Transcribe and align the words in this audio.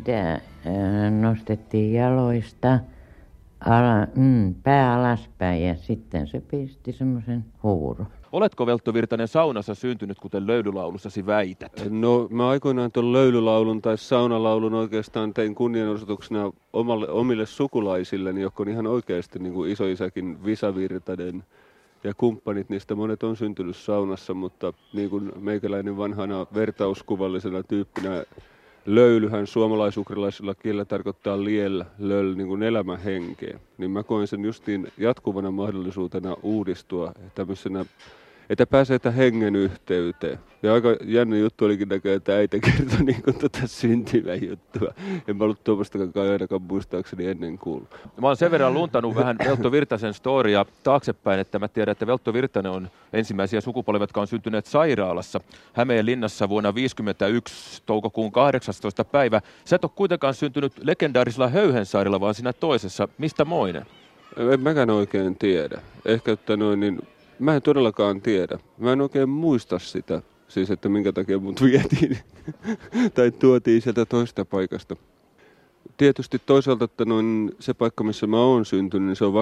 Sitä 0.00 0.40
nostettiin 1.20 1.94
jaloista 1.94 2.78
ala, 3.60 4.06
mm, 4.16 4.54
pää 4.54 4.94
alaspäin 4.94 5.62
ja 5.62 5.74
sitten 5.74 6.26
se 6.26 6.40
pisti 6.40 6.92
semmoisen 6.92 7.44
huuro. 7.62 8.06
Oletko 8.32 8.66
Veltto 8.66 8.94
Virtanen 8.94 9.28
saunassa 9.28 9.74
syntynyt, 9.74 10.18
kuten 10.18 10.46
löylylaulussasi 10.46 11.26
väität? 11.26 11.72
No 11.90 12.28
mä 12.30 12.48
aikoinaan 12.48 12.92
tuon 12.92 13.12
löylylaulun 13.12 13.82
tai 13.82 13.98
saunalaulun 13.98 14.74
oikeastaan 14.74 15.34
tein 15.34 15.54
kunnianosoituksena 15.54 16.52
omalle, 16.72 17.08
omille 17.08 17.46
sukulaisilleni, 17.46 18.40
jotka 18.40 18.62
on 18.62 18.68
ihan 18.68 18.86
oikeasti 18.86 19.38
niin 19.38 19.54
kuin 19.54 19.70
isoisäkin 19.70 20.44
Visa 20.44 20.74
Virtanen 20.74 21.44
ja 22.04 22.14
kumppanit, 22.14 22.68
niistä 22.68 22.94
monet 22.94 23.22
on 23.22 23.36
syntynyt 23.36 23.76
saunassa, 23.76 24.34
mutta 24.34 24.72
niin 24.92 25.10
kuin 25.10 25.32
meikäläinen 25.40 25.96
vanhana 25.96 26.46
vertauskuvallisena 26.54 27.62
tyyppinä 27.62 28.24
löylyhän 28.86 29.46
suomalaisukrilaisella 29.46 30.54
kielellä 30.54 30.84
tarkoittaa 30.84 31.44
liellä, 31.44 31.86
löl, 31.98 32.34
niin 32.34 32.48
kuin 32.48 32.62
elämähenkeä. 32.62 33.60
Niin 33.78 33.90
mä 33.90 34.02
koen 34.02 34.26
sen 34.26 34.44
justiin 34.44 34.92
jatkuvana 34.98 35.50
mahdollisuutena 35.50 36.36
uudistua 36.42 37.12
tämmöisenä 37.34 37.84
että 38.50 38.66
pääsee 38.66 38.94
että 38.94 39.10
hengen 39.10 39.56
yhteyteen. 39.56 40.38
Ja 40.62 40.74
aika 40.74 40.88
jännä 41.04 41.36
juttu 41.36 41.64
olikin 41.64 41.88
näköjään, 41.88 42.16
että 42.16 42.36
äiti 42.36 42.60
kertoi 42.60 43.04
niin 43.04 43.22
kuin 43.22 43.38
tota 43.38 43.66
syntymän 43.66 44.48
juttua. 44.48 44.94
En 45.28 45.36
mä 45.36 45.44
ollut 45.44 45.64
tuommoistakaan 45.64 46.30
ainakaan 46.32 46.62
muistaakseni 46.62 47.26
ennen 47.26 47.58
kuullut. 47.58 47.94
Mä 48.20 48.26
oon 48.26 48.36
sen 48.36 48.50
verran 48.50 48.74
luntanut 48.74 49.14
vähän 49.14 49.36
Veltto 49.44 49.72
Virtasen 49.72 50.14
storia 50.14 50.66
taaksepäin, 50.82 51.40
että 51.40 51.58
mä 51.58 51.68
tiedän, 51.68 51.92
että 51.92 52.06
Veltto 52.06 52.32
Virtanen 52.32 52.72
on 52.72 52.88
ensimmäisiä 53.12 53.60
sukupolvia, 53.60 54.02
jotka 54.02 54.20
on 54.20 54.26
syntyneet 54.26 54.66
sairaalassa 54.66 55.40
Hämeen 55.72 56.06
linnassa 56.06 56.48
vuonna 56.48 56.68
1951 56.68 57.82
toukokuun 57.86 58.32
18. 58.32 59.04
päivä. 59.04 59.40
Sä 59.64 59.76
et 59.76 59.84
ole 59.84 59.92
kuitenkaan 59.94 60.34
syntynyt 60.34 60.72
legendaarisella 60.82 61.48
Höyhensaarilla, 61.48 62.20
vaan 62.20 62.34
siinä 62.34 62.52
toisessa. 62.52 63.08
Mistä 63.18 63.44
moinen? 63.44 63.86
En 64.52 64.60
mäkään 64.60 64.90
oikein 64.90 65.36
tiedä. 65.36 65.80
Ehkä, 66.04 66.32
että 66.32 66.56
noin, 66.56 66.80
niin 66.80 66.98
Mä 67.40 67.56
en 67.56 67.62
todellakaan 67.62 68.20
tiedä. 68.20 68.58
Mä 68.78 68.92
en 68.92 69.00
oikein 69.00 69.28
muista 69.28 69.78
sitä, 69.78 70.22
siis 70.48 70.70
että 70.70 70.88
minkä 70.88 71.12
takia 71.12 71.38
mut 71.38 71.62
vietiin 71.62 72.18
tai 73.14 73.30
tuotiin 73.30 73.82
sieltä 73.82 74.04
toista 74.04 74.44
paikasta. 74.44 74.96
Tietysti 75.96 76.38
toisaalta 76.46 76.84
että 76.84 77.04
noin 77.04 77.52
se 77.58 77.74
paikka, 77.74 78.04
missä 78.04 78.26
mä 78.26 78.40
oon 78.40 78.64
syntynyt, 78.64 79.06
niin 79.06 79.16
se 79.16 79.24
on 79.24 79.32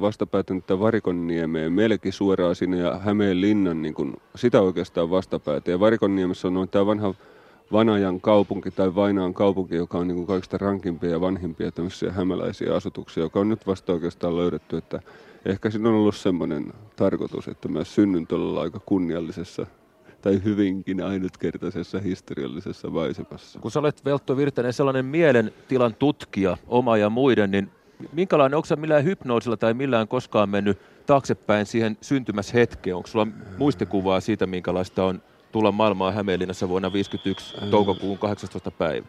vastapäätön 0.00 0.62
tätä 0.62 0.80
Varikonniemeen, 0.80 1.72
melkein 1.72 2.12
suoraan 2.12 2.56
sinne 2.56 2.78
ja 2.78 2.98
Hämeen 2.98 3.40
linnan, 3.40 3.82
niin 3.82 3.94
kun, 3.94 4.16
sitä 4.36 4.60
oikeastaan 4.62 5.10
vastapäätä. 5.10 5.70
Ja 5.70 5.80
Varikonniemessä 5.80 6.48
on 6.48 6.54
noin 6.54 6.68
tämä 6.68 6.86
vanha 6.86 7.14
Vanajan 7.72 8.20
kaupunki 8.20 8.70
tai 8.70 8.94
Vainaan 8.94 9.34
kaupunki, 9.34 9.74
joka 9.74 9.98
on 9.98 10.08
niin 10.08 10.16
kuin 10.16 10.26
kaikista 10.26 10.58
rankimpia 10.58 11.10
ja 11.10 11.20
vanhimpia 11.20 11.72
tämmöisiä 11.72 12.12
hämäläisiä 12.12 12.74
asutuksia, 12.74 13.22
joka 13.22 13.40
on 13.40 13.48
nyt 13.48 13.66
vasta 13.66 13.92
oikeastaan 13.92 14.36
löydetty, 14.36 14.76
että 14.76 15.00
ehkä 15.44 15.70
siinä 15.70 15.88
on 15.88 15.94
ollut 15.94 16.16
semmoinen 16.16 16.72
tarkoitus, 16.96 17.48
että 17.48 17.68
mä 17.68 17.84
synnyn 17.84 18.26
tuolla 18.26 18.62
aika 18.62 18.80
kunniallisessa 18.86 19.66
tai 20.22 20.40
hyvinkin 20.44 21.02
ainutkertaisessa 21.02 21.98
historiallisessa 21.98 22.90
maisemassa. 22.90 23.58
Kun 23.58 23.70
sä 23.70 23.80
olet 23.80 24.04
Veltto 24.04 24.36
Virtanen 24.36 24.72
sellainen 24.72 25.04
mielentilan 25.04 25.94
tutkija, 25.94 26.56
oma 26.66 26.96
ja 26.96 27.10
muiden, 27.10 27.50
niin 27.50 27.70
minkälainen, 28.12 28.56
onko 28.56 28.66
sä 28.66 28.76
millään 28.76 29.04
hypnoosilla 29.04 29.56
tai 29.56 29.74
millään 29.74 30.08
koskaan 30.08 30.48
mennyt 30.48 30.78
taaksepäin 31.06 31.66
siihen 31.66 31.96
syntymäshetkeen? 32.00 32.96
Onko 32.96 33.06
sulla 33.06 33.26
muistikuvaa 33.58 34.20
siitä, 34.20 34.46
minkälaista 34.46 35.04
on 35.04 35.22
tulla 35.52 35.72
maailmaan 35.72 36.14
Hämeenlinnassa 36.14 36.68
vuonna 36.68 36.90
1951 36.90 37.70
toukokuun 37.70 38.18
18. 38.18 38.70
päivä? 38.70 39.06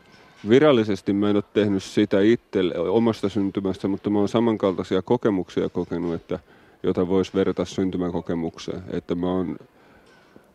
Virallisesti 0.50 1.14
mä 1.14 1.30
en 1.30 1.36
ole 1.36 1.44
tehnyt 1.54 1.84
sitä 1.84 2.22
itse 2.22 2.60
omasta 2.90 3.30
syntymästä, 3.30 3.88
mutta 3.88 4.10
mä 4.10 4.20
oon 4.20 4.30
samankaltaisia 4.30 5.02
kokemuksia 5.02 5.70
kokenut, 5.70 6.14
että, 6.14 6.40
jota 6.84 7.08
voisi 7.08 7.32
verrata 7.34 7.66
syntymäkokemukseen. 7.66 8.84
Että 8.92 9.16
mä 9.16 9.32
oon 9.32 9.58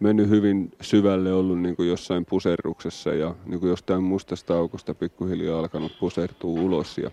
mennyt 0.00 0.28
hyvin 0.28 0.72
syvälle, 0.80 1.32
ollut 1.32 1.60
niin 1.60 1.76
kuin 1.76 1.88
jossain 1.88 2.24
puserruksessa 2.24 3.10
ja 3.14 3.34
niin 3.46 3.60
kuin 3.60 3.70
jostain 3.70 4.02
mustasta 4.02 4.58
aukosta 4.58 4.94
pikkuhiljaa 4.94 5.58
alkanut 5.58 5.92
pusertua 6.00 6.60
ulos. 6.60 6.98
Ja 6.98 7.10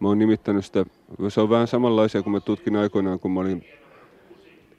mä 0.00 0.08
oon 0.08 0.18
nimittänyt 0.18 0.64
sitä, 0.64 0.86
se 1.28 1.40
on 1.40 1.50
vähän 1.50 1.68
samanlaisia 1.68 2.22
kuin 2.22 2.32
mä 2.32 2.40
tutkin 2.40 2.76
aikoinaan, 2.76 3.20
kun 3.20 3.30
mä 3.30 3.40
olin 3.40 3.64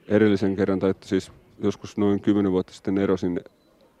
edellisen 0.08 0.56
kerran, 0.56 0.78
tai 0.78 0.94
siis 1.00 1.32
joskus 1.62 1.96
noin 1.96 2.20
kymmenen 2.20 2.52
vuotta 2.52 2.72
sitten 2.72 2.98
erosin 2.98 3.40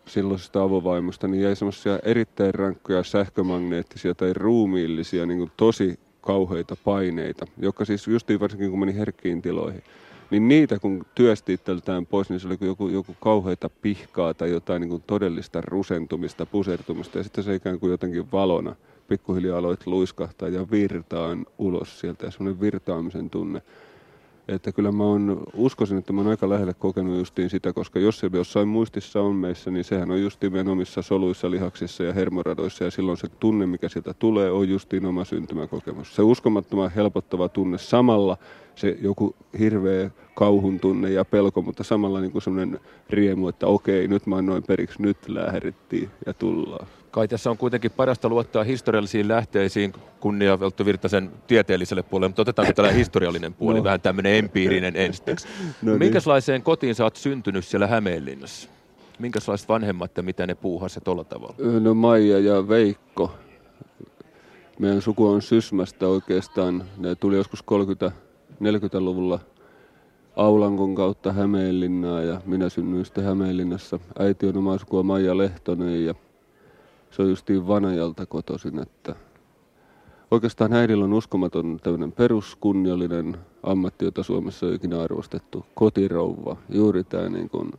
silloisesta 0.08 0.62
avovaimosta, 0.62 1.28
niin 1.28 1.42
jäi 1.42 1.56
semmoisia 1.56 1.98
erittäin 2.02 2.54
rankkoja 2.54 3.02
sähkömagneettisia 3.02 4.14
tai 4.14 4.32
ruumiillisia 4.32 5.26
niin 5.26 5.38
kuin 5.38 5.50
tosi 5.56 5.98
kauheita 6.20 6.76
paineita, 6.84 7.46
jotka 7.58 7.84
siis 7.84 8.06
justiin 8.06 8.40
varsinkin 8.40 8.70
kun 8.70 8.80
meni 8.80 8.94
herkkiin 8.96 9.42
tiloihin, 9.42 9.82
niin 10.30 10.48
niitä 10.48 10.78
kun 10.78 11.06
työsti 11.14 11.52
itseltään 11.52 12.06
pois, 12.06 12.30
niin 12.30 12.40
se 12.40 12.46
oli 12.46 12.56
joku, 12.60 12.88
joku 12.88 13.16
kauheita 13.20 13.70
pihkaa 13.82 14.34
tai 14.34 14.50
jotain 14.50 14.80
niin 14.80 14.90
kuin 14.90 15.02
todellista 15.06 15.60
rusentumista, 15.60 16.46
pusertumista 16.46 17.18
ja 17.18 17.24
sitten 17.24 17.44
se 17.44 17.54
ikään 17.54 17.80
kuin 17.80 17.90
jotenkin 17.90 18.32
valona 18.32 18.76
pikkuhiljaa 19.08 19.58
aloit 19.58 19.86
luiskahtaa 19.86 20.48
ja 20.48 20.70
virtaan 20.70 21.46
ulos 21.58 22.00
sieltä 22.00 22.26
ja 22.26 22.30
semmoinen 22.30 22.60
virtaamisen 22.60 23.30
tunne 23.30 23.62
että 24.48 24.72
kyllä 24.72 24.92
mä 24.92 25.04
on, 25.04 25.42
uskoisin, 25.54 25.98
että 25.98 26.12
mä 26.12 26.20
oon 26.20 26.30
aika 26.30 26.48
lähelle 26.48 26.74
kokenut 26.74 27.18
justiin 27.18 27.50
sitä, 27.50 27.72
koska 27.72 27.98
jos 27.98 28.18
se 28.18 28.30
jossain 28.32 28.68
muistissa 28.68 29.20
on 29.20 29.34
meissä, 29.34 29.70
niin 29.70 29.84
sehän 29.84 30.10
on 30.10 30.22
justiin 30.22 30.52
meidän 30.52 30.68
omissa 30.68 31.02
soluissa, 31.02 31.50
lihaksissa 31.50 32.04
ja 32.04 32.12
hermoradoissa, 32.12 32.84
ja 32.84 32.90
silloin 32.90 33.18
se 33.18 33.28
tunne, 33.28 33.66
mikä 33.66 33.88
sieltä 33.88 34.14
tulee, 34.14 34.50
on 34.50 34.68
justiin 34.68 35.06
oma 35.06 35.24
syntymäkokemus. 35.24 36.16
Se 36.16 36.22
uskomattoman 36.22 36.90
helpottava 36.90 37.48
tunne 37.48 37.78
samalla, 37.78 38.36
se 38.74 38.98
joku 39.02 39.34
hirveä 39.58 40.10
kauhun 40.34 40.80
tunne 40.80 41.10
ja 41.10 41.24
pelko, 41.24 41.62
mutta 41.62 41.84
samalla 41.84 42.20
niin 42.20 42.32
kuin 42.32 42.42
semmoinen 42.42 42.80
riemu, 43.10 43.48
että 43.48 43.66
okei, 43.66 44.08
nyt 44.08 44.26
mä 44.26 44.42
noin 44.42 44.62
periksi, 44.62 45.02
nyt 45.02 45.28
lähdettiin 45.28 46.10
ja 46.26 46.34
tullaan. 46.34 46.86
Kai 47.16 47.28
tässä 47.28 47.50
on 47.50 47.56
kuitenkin 47.56 47.90
parasta 47.90 48.28
luottaa 48.28 48.64
historiallisiin 48.64 49.28
lähteisiin 49.28 49.92
kunnia 50.20 50.60
Veltto 50.60 50.84
Virtasen 50.84 51.30
tieteelliselle 51.46 52.02
puolelle, 52.02 52.28
mutta 52.28 52.42
otetaanko 52.42 52.72
tällä 52.72 52.90
historiallinen 52.90 53.54
puoli, 53.54 53.78
no. 53.78 53.84
vähän 53.84 54.00
tämmöinen 54.00 54.34
empiirinen 54.34 54.96
ensiksi. 54.96 55.48
No 55.82 55.90
niin. 55.90 55.98
Minkälaiseen 55.98 56.62
kotiin 56.62 56.94
sä 56.94 57.04
oot 57.04 57.16
syntynyt 57.16 57.64
siellä 57.64 57.86
Hämeenlinnassa? 57.86 58.68
Minkälaiset 59.18 59.68
vanhemmat 59.68 60.16
ja 60.16 60.22
mitä 60.22 60.46
ne 60.46 60.54
puuhasivat 60.54 61.04
tuolla 61.04 61.24
tavalla? 61.24 61.54
No 61.80 61.94
Maija 61.94 62.38
ja 62.38 62.68
Veikko. 62.68 63.34
Meidän 64.78 65.02
suku 65.02 65.26
on 65.26 65.42
Sysmästä 65.42 66.08
oikeastaan. 66.08 66.84
Ne 66.96 67.14
tuli 67.14 67.36
joskus 67.36 67.64
30-40-luvulla 68.60 69.40
Aulankon 70.36 70.94
kautta 70.94 71.32
Hämeenlinnaa 71.32 72.22
ja 72.22 72.40
minä 72.46 72.68
synnyin 72.68 73.04
sitten 73.04 73.24
Hämeenlinnassa. 73.24 73.98
Äiti 74.18 74.46
on 74.46 74.56
omaa 74.56 74.78
sukua 74.78 75.02
Maija 75.02 75.38
Lehtonen 75.38 76.04
ja 76.04 76.14
se 77.16 77.22
on 77.22 77.28
justiin 77.28 77.66
Vanajalta 77.66 78.26
kotoisin, 78.26 78.78
että 78.78 79.14
oikeastaan 80.30 80.72
äidillä 80.72 81.04
on 81.04 81.12
uskomaton 81.12 81.80
tämmöinen 81.82 82.12
peruskunniallinen 82.12 83.36
ammatti, 83.62 84.04
jota 84.04 84.22
Suomessa 84.22 84.66
on 84.66 84.74
ikinä 84.74 85.00
arvostettu, 85.00 85.66
kotirouva. 85.74 86.56
Juuri 86.68 87.04
tämä 87.04 87.28
niin 87.28 87.50
kuin 87.50 87.72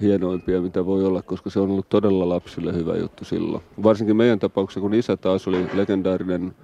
hienoimpia, 0.00 0.60
mitä 0.60 0.86
voi 0.86 1.04
olla, 1.04 1.22
koska 1.22 1.50
se 1.50 1.60
on 1.60 1.70
ollut 1.70 1.88
todella 1.88 2.28
lapsille 2.28 2.74
hyvä 2.74 2.96
juttu 2.96 3.24
silloin. 3.24 3.62
Varsinkin 3.82 4.16
meidän 4.16 4.38
tapauksessa, 4.38 4.80
kun 4.80 4.94
isä 4.94 5.16
taas 5.16 5.48
oli 5.48 5.66
legendaarinen, 5.74 6.54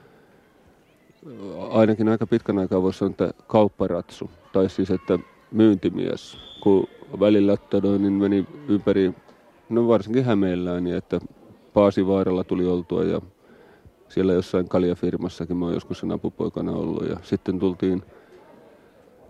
ainakin 1.70 2.08
aika 2.08 2.26
pitkän 2.26 2.58
aikaa 2.58 2.82
voisi 2.82 2.98
sanoa, 2.98 3.10
että 3.10 3.32
kaupparatsu, 3.46 4.30
tai 4.52 4.70
siis 4.70 4.90
että 4.90 5.18
myyntimies, 5.52 6.38
kun 6.62 6.86
välillä 7.20 7.56
niin 7.98 8.12
meni 8.12 8.46
ympäri 8.68 9.14
No 9.74 9.88
varsinkin 9.88 10.24
Hämeellään, 10.24 10.84
niin 10.84 10.96
että 10.96 11.20
Paasivaaralla 11.74 12.44
tuli 12.44 12.66
oltua 12.66 13.04
ja 13.04 13.20
siellä 14.08 14.32
jossain 14.32 14.68
kaljafirmassakin 14.68 15.56
mä 15.56 15.64
oon 15.64 15.74
joskus 15.74 16.04
apupoikana 16.14 16.72
ollut. 16.72 17.08
Ja 17.08 17.16
sitten 17.22 17.58
tultiin 17.58 18.02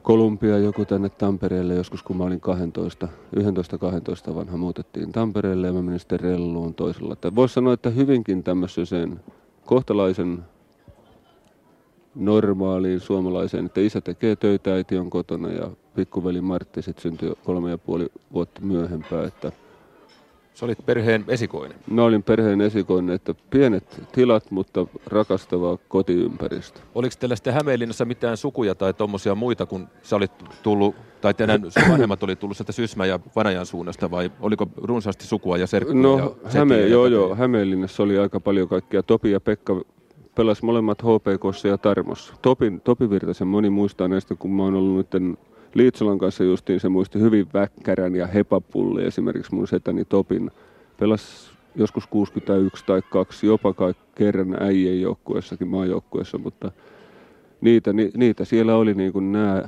Kolumbia 0.03 0.59
joku 0.59 0.85
tänne 0.85 1.09
Tampereelle 1.09 1.75
joskus, 1.75 2.03
kun 2.03 2.17
mä 2.17 2.25
olin 2.25 2.41
12, 2.41 3.09
11-12 4.31 4.35
vanha, 4.35 4.57
muutettiin 4.57 5.13
Tampereelle 5.13 5.67
ja 5.67 5.73
mä 5.73 5.83
menin 5.83 6.01
sitten 6.01 6.21
relluun 6.21 6.75
toisella. 6.75 7.17
Voisi 7.35 7.55
sanoa, 7.55 7.73
että 7.73 7.91
hyvinkin 7.91 8.43
tämmöiseen 8.43 9.21
kohtalaisen 9.67 10.45
normaaliin 12.15 13.01
suomalaiseen, 13.01 13.67
että 13.67 13.81
isä 13.81 14.01
tekee 14.01 14.37
töitä, 14.37 14.75
äiti 14.75 14.99
on 14.99 15.11
kotona 15.11 15.51
ja 15.51 15.71
pikkuveli 15.95 16.41
Martti 16.41 16.83
sitten 16.83 17.03
syntyi 17.03 17.33
kolme 17.45 17.71
ja 17.71 17.79
puoli 17.79 18.09
vuotta 18.33 18.61
myöhempää, 18.61 19.25
että 19.25 19.53
Sä 20.55 20.67
olit 20.67 20.87
perheen 20.87 21.25
esikoinen. 21.29 21.79
Mä 21.91 22.05
olin 22.05 22.23
perheen 22.23 22.61
esikoinen, 22.61 23.15
että 23.15 23.35
pienet 23.51 24.03
tilat, 24.13 24.51
mutta 24.51 24.87
rakastava 25.07 25.79
kotiympäristö. 25.89 26.81
Oliko 26.95 27.15
teillä 27.21 27.37
sitten 27.37 27.55
Hämeenlinnassa 27.55 28.05
mitään 28.05 28.37
sukuja 28.37 28.75
tai 28.75 28.95
tuommoisia 28.95 29.35
muita, 29.35 29.67
kun 29.67 29.89
sä 30.03 30.17
olit 30.17 30.33
tullut, 30.63 30.95
tai 31.21 31.35
teidän 31.35 31.63
vanhemmat 31.91 32.23
oli 32.23 32.37
tullut 32.37 32.57
sieltä 32.57 32.73
Sysmä 32.73 33.07
ja 33.07 33.21
Vanajan 33.37 33.67
suunnasta, 33.67 34.11
vai 34.11 34.31
oliko 34.41 34.67
runsaasti 34.77 35.27
sukua 35.27 35.57
ja 35.57 35.67
serkkuja? 35.67 36.03
No, 36.03 36.19
ja 36.19 36.51
Häme, 36.51 36.75
setiä 36.75 36.89
joo, 36.89 37.07
ja 37.07 37.13
joo, 37.13 37.35
Hämeenlinnassa 37.35 38.03
oli 38.03 38.19
aika 38.19 38.41
paljon 38.41 38.69
kaikkia. 38.69 39.03
Topi 39.03 39.31
ja 39.31 39.41
Pekka 39.41 39.81
pelas 40.35 40.63
molemmat 40.63 41.03
HPKssa 41.03 41.69
ja 41.69 41.79
Tarmossa. 41.79 42.35
Topin, 42.43 42.81
Topi 42.81 43.11
Virtasen 43.11 43.49
moni 43.49 43.71
muistaa 43.71 44.09
näistä, 44.09 44.35
kun 44.35 44.53
mä 44.53 44.63
oon 44.63 44.75
ollut 44.75 44.97
nyt 44.97 45.39
Liitsolan 45.75 46.19
kanssa 46.19 46.45
justiin, 46.45 46.81
se 46.81 46.89
muisti 46.89 47.21
hyvin 47.21 47.47
Väkkärän 47.55 48.17
ja 48.17 48.27
Hepapulli 48.27 49.05
esimerkiksi 49.05 49.55
mun 49.55 49.69
setäni 49.69 50.05
Topin. 50.05 50.51
Pelas 51.01 51.51
joskus 51.77 52.07
61 52.07 52.85
tai 52.87 53.03
2, 53.11 53.47
jopa 53.47 53.75
kerran 54.15 54.63
äijien 54.63 55.01
joukkueessakin, 55.01 55.69
maajoukkueessa, 55.69 56.39
mutta 56.39 56.71
niitä, 57.61 57.93
ni, 57.93 58.11
niitä 58.17 58.45
siellä 58.45 58.77
oli 58.77 58.95
niin 58.95 59.13
kuin 59.13 59.33
nämä, 59.33 59.63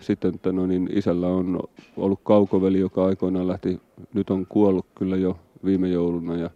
sitten 0.00 0.34
että 0.34 0.52
no 0.52 0.66
niin 0.66 0.88
isällä 0.92 1.26
on 1.26 1.60
ollut 1.96 2.20
kaukoveli, 2.24 2.80
joka 2.80 3.04
aikoinaan 3.04 3.48
lähti, 3.48 3.80
nyt 4.14 4.30
on 4.30 4.46
kuollut 4.46 4.86
kyllä 4.94 5.16
jo 5.16 5.38
viime 5.64 5.88
jouluna. 5.88 6.36
Ja 6.36 6.50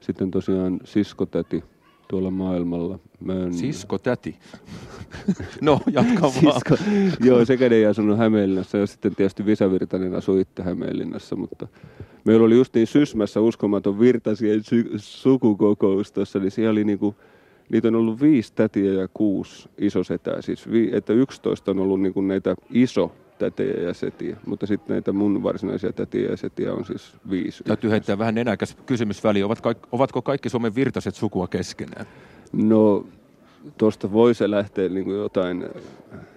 sitten 0.00 0.30
tosiaan 0.30 0.80
siskotäti 0.84 1.64
tuolla 2.08 2.30
maailmalla. 2.30 2.98
Mä 3.20 3.32
en... 3.32 3.54
Sisko 3.54 3.98
täti. 3.98 4.36
no, 5.60 5.80
jatka 5.92 6.22
vaan. 6.22 6.54
Sisko, 6.54 6.76
joo, 7.24 7.44
sekä 7.44 7.66
ei 7.66 7.86
asunut 7.86 8.18
Hämeenlinnassa 8.18 8.78
ja 8.78 8.86
sitten 8.86 9.14
tietysti 9.14 9.46
Visavirtanen 9.46 10.14
asui 10.14 10.40
itse 10.40 10.62
Hämeenlinnassa, 10.62 11.36
mutta 11.36 11.68
meillä 12.24 12.46
oli 12.46 12.56
just 12.56 12.74
niin 12.74 12.86
Sysmässä 12.86 13.40
uskomaton 13.40 14.00
Virtasien 14.00 14.64
sy- 14.64 14.90
sukukokous 14.96 16.12
tuossa, 16.12 16.38
niin 16.38 16.50
siellä 16.50 16.72
oli 16.72 16.84
niinku, 16.84 17.14
niitä 17.68 17.88
on 17.88 17.94
ollut 17.94 18.20
viisi 18.20 18.52
tätiä 18.54 18.92
ja 18.92 19.08
kuusi 19.14 19.68
isosetää, 19.78 20.42
siis 20.42 20.70
vi, 20.70 20.90
että 20.92 21.12
yksitoista 21.12 21.70
on 21.70 21.78
ollut 21.78 22.00
niinku 22.00 22.20
näitä 22.20 22.54
iso 22.70 23.12
tätejä 23.38 23.82
ja 23.82 23.94
setiä, 23.94 24.36
mutta 24.46 24.66
sitten 24.66 24.94
näitä 24.94 25.12
mun 25.12 25.42
varsinaisia 25.42 25.92
tätiä 25.92 26.30
ja 26.30 26.36
setiä 26.36 26.72
on 26.72 26.84
siis 26.84 27.12
viisi. 27.30 27.64
Täytyy 27.64 27.90
heittää 27.90 28.18
vähän 28.18 28.34
nenäkäs 28.34 28.76
kysymys 28.86 29.24
väliin. 29.24 29.44
Ovatko, 29.44 29.74
ovatko 29.92 30.22
kaikki 30.22 30.48
Suomen 30.48 30.74
virtaset 30.74 31.14
sukua 31.14 31.48
keskenään? 31.48 32.06
No, 32.52 33.06
tuosta 33.78 34.12
voisi 34.12 34.50
lähteä 34.50 34.88
niin 34.88 35.04
kuin 35.04 35.16
jotain 35.16 35.64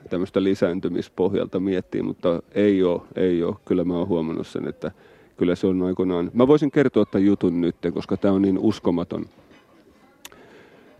tämmöistä 0.09 0.43
lisääntymispohjalta 0.43 1.59
miettiä, 1.59 2.03
mutta 2.03 2.41
ei 2.51 2.83
ole, 2.83 3.01
ei 3.15 3.43
ole. 3.43 3.55
Kyllä 3.65 3.83
mä 3.83 3.93
oon 3.93 4.07
huomannut 4.07 4.47
sen, 4.47 4.67
että 4.67 4.91
kyllä 5.37 5.55
se 5.55 5.67
on 5.67 5.83
aikoinaan. 5.83 6.31
Mä 6.33 6.47
voisin 6.47 6.71
kertoa 6.71 7.05
tämän 7.05 7.25
jutun 7.25 7.61
nyt, 7.61 7.75
koska 7.93 8.17
tämä 8.17 8.33
on 8.33 8.41
niin 8.41 8.59
uskomaton. 8.59 9.25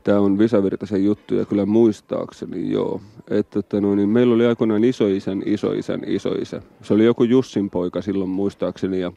Tämä 0.04 0.20
on 0.20 0.38
Visavirtaisen 0.38 1.06
juttu 1.06 1.36
ja 1.36 1.46
kyllä 1.46 1.66
muistaakseni 1.66 2.72
joo. 2.72 3.02
Että, 3.30 3.60
että 3.60 3.82
no, 3.82 3.96
niin 3.96 4.10
meillä 4.10 4.36
oli 4.36 4.46
aikoinaan 4.46 4.84
isoisän, 4.84 5.44
isoisän, 5.46 6.02
isoisä. 6.06 6.62
Se 6.82 6.94
oli 6.94 7.06
joku 7.06 7.24
Jussin 7.24 7.70
poika 7.70 8.02
silloin 8.02 8.30
muistaakseni 8.30 9.00
ja 9.00 9.12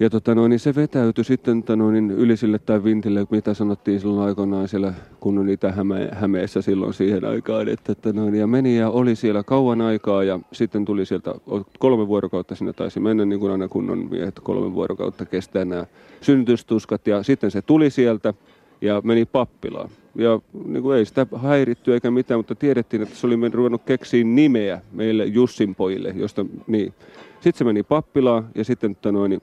ja 0.00 0.10
tota 0.10 0.34
noin, 0.34 0.50
niin 0.50 0.60
se 0.60 0.74
vetäytyi 0.74 1.24
sitten 1.24 1.62
tota 1.62 1.76
niin 1.76 2.10
Ylisille 2.10 2.58
tai 2.58 2.84
Vintille, 2.84 3.26
mitä 3.30 3.54
sanottiin 3.54 4.00
silloin 4.00 4.28
aikoinaan 4.28 4.68
siellä 4.68 4.92
kunnon 5.20 5.48
Itä-Häme, 5.48 6.08
Hämeessä 6.12 6.62
silloin 6.62 6.94
siihen 6.94 7.24
aikaan. 7.24 7.68
Että, 7.68 7.92
että 7.92 8.12
noin, 8.12 8.34
ja 8.34 8.46
meni 8.46 8.78
ja 8.78 8.90
oli 8.90 9.16
siellä 9.16 9.42
kauan 9.42 9.80
aikaa 9.80 10.24
ja 10.24 10.40
sitten 10.52 10.84
tuli 10.84 11.06
sieltä, 11.06 11.34
kolme 11.78 12.08
vuorokautta 12.08 12.54
sinne 12.54 12.72
taisi 12.72 13.00
mennä, 13.00 13.24
niin 13.24 13.40
kuin 13.40 13.52
aina 13.52 13.68
kunnon 13.68 14.08
miehet 14.10 14.40
kolme 14.42 14.74
vuorokautta 14.74 15.26
kestää 15.26 15.64
nämä 15.64 15.86
synnytystuskat. 16.20 17.06
Ja 17.06 17.22
sitten 17.22 17.50
se 17.50 17.62
tuli 17.62 17.90
sieltä 17.90 18.34
ja 18.80 19.00
meni 19.04 19.24
pappilaan. 19.24 19.90
Ja 20.14 20.40
niin 20.64 20.82
kuin 20.82 20.98
ei 20.98 21.04
sitä 21.04 21.26
häiritty 21.36 21.94
eikä 21.94 22.10
mitään, 22.10 22.38
mutta 22.38 22.54
tiedettiin, 22.54 23.02
että 23.02 23.14
se 23.14 23.26
oli 23.26 23.48
ruvennut 23.52 23.82
keksiä 23.86 24.24
nimeä 24.24 24.80
meille 24.92 25.24
Jussin 25.24 25.74
pojille, 25.74 26.14
josta 26.16 26.46
niin. 26.66 26.94
Sitten 27.34 27.58
se 27.58 27.64
meni 27.64 27.82
pappilaan 27.82 28.48
ja 28.54 28.64
sitten 28.64 28.94
tota 28.94 29.12
noin, 29.12 29.40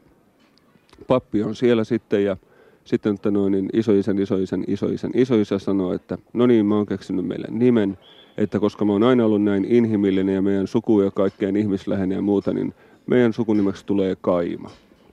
pappi 1.07 1.43
on 1.43 1.55
siellä 1.55 1.83
sitten 1.83 2.23
ja 2.23 2.37
sitten 2.83 3.13
että 3.15 3.31
noin, 3.31 3.51
niin 3.51 3.69
isoisän, 3.73 4.19
isoisän, 4.19 4.63
isoisän, 4.67 5.11
isoisä 5.13 5.59
sanoo, 5.59 5.93
että 5.93 6.17
no 6.33 6.47
niin, 6.47 6.65
mä 6.65 6.75
oon 6.75 6.85
keksinyt 6.85 7.25
meille 7.25 7.47
nimen, 7.49 7.97
että 8.37 8.59
koska 8.59 8.85
mä 8.85 8.91
oon 8.91 9.03
aina 9.03 9.25
ollut 9.25 9.43
näin 9.43 9.65
inhimillinen 9.65 10.35
ja 10.35 10.41
meidän 10.41 10.67
suku 10.67 11.01
ja 11.01 11.11
kaikkeen 11.11 11.55
ihmislähenne 11.55 12.15
ja 12.15 12.21
muuta, 12.21 12.53
niin 12.53 12.73
meidän 13.07 13.33
sukunimeksi 13.33 13.85
tulee 13.85 14.15
Kaima. 14.21 14.71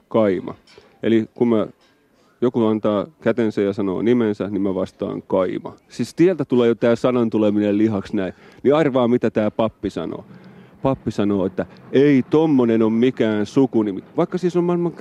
Kaima. 0.08 0.54
Eli 1.02 1.26
kun 1.34 1.48
mä, 1.48 1.66
joku 2.42 2.66
antaa 2.66 3.06
kätensä 3.20 3.60
ja 3.60 3.72
sanoo 3.72 4.02
nimensä, 4.02 4.48
niin 4.48 4.62
mä 4.62 4.74
vastaan 4.74 5.22
Kaima. 5.22 5.76
Siis 5.88 6.14
tieltä 6.14 6.44
tulee 6.44 6.68
jo 6.68 6.74
tää 6.74 6.96
sanan 6.96 7.30
tuleminen 7.30 7.78
lihaksi 7.78 8.16
näin. 8.16 8.32
Niin 8.62 8.74
arvaa, 8.74 9.08
mitä 9.08 9.30
tämä 9.30 9.50
pappi 9.50 9.90
sanoo 9.90 10.24
pappi 10.82 11.10
sanoo, 11.10 11.46
että 11.46 11.66
ei 11.92 12.22
tommonen 12.30 12.82
ole 12.82 12.92
mikään 12.92 13.46
sukunimi. 13.46 14.04
Vaikka 14.16 14.38
siis 14.38 14.56
on 14.56 14.64
maailman 14.64 14.92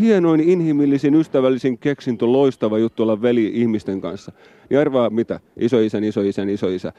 hienoin, 0.00 0.40
inhimillisin, 0.40 1.14
ystävällisin 1.14 1.78
keksintö, 1.78 2.26
loistava 2.26 2.78
juttu 2.78 3.02
olla 3.02 3.22
veli 3.22 3.50
ihmisten 3.54 4.00
kanssa. 4.00 4.32
Niin 4.70 4.80
arvaa 4.80 5.10
mitä, 5.10 5.40
isoisän, 5.56 6.04
isoisän, 6.04 6.48
isoisä. 6.48 6.92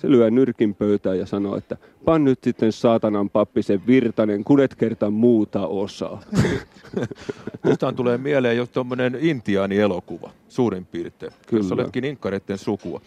Se 0.00 0.10
lyö 0.10 0.30
nyrkin 0.30 0.74
pöytään 0.74 1.18
ja 1.18 1.26
sanoo, 1.26 1.56
että 1.56 1.76
pan 2.04 2.24
nyt 2.24 2.38
sitten 2.44 2.72
saatanan 2.72 3.30
pappi 3.30 3.62
sen 3.62 3.82
virtanen, 3.86 4.44
kudet 4.44 4.74
kerta 4.74 5.10
muuta 5.10 5.66
osaa. 5.66 6.20
Tästä 7.62 7.92
tulee 7.92 8.18
mieleen 8.18 8.56
jo 8.56 8.66
tuommoinen 8.66 9.18
intiaani-elokuva, 9.20 10.30
suurin 10.48 10.86
piirtein. 10.86 11.32
Kyllä. 11.46 11.62
Jos 11.62 11.72
oletkin 11.72 12.04
inkkareiden 12.04 12.58
sukua. 12.58 13.00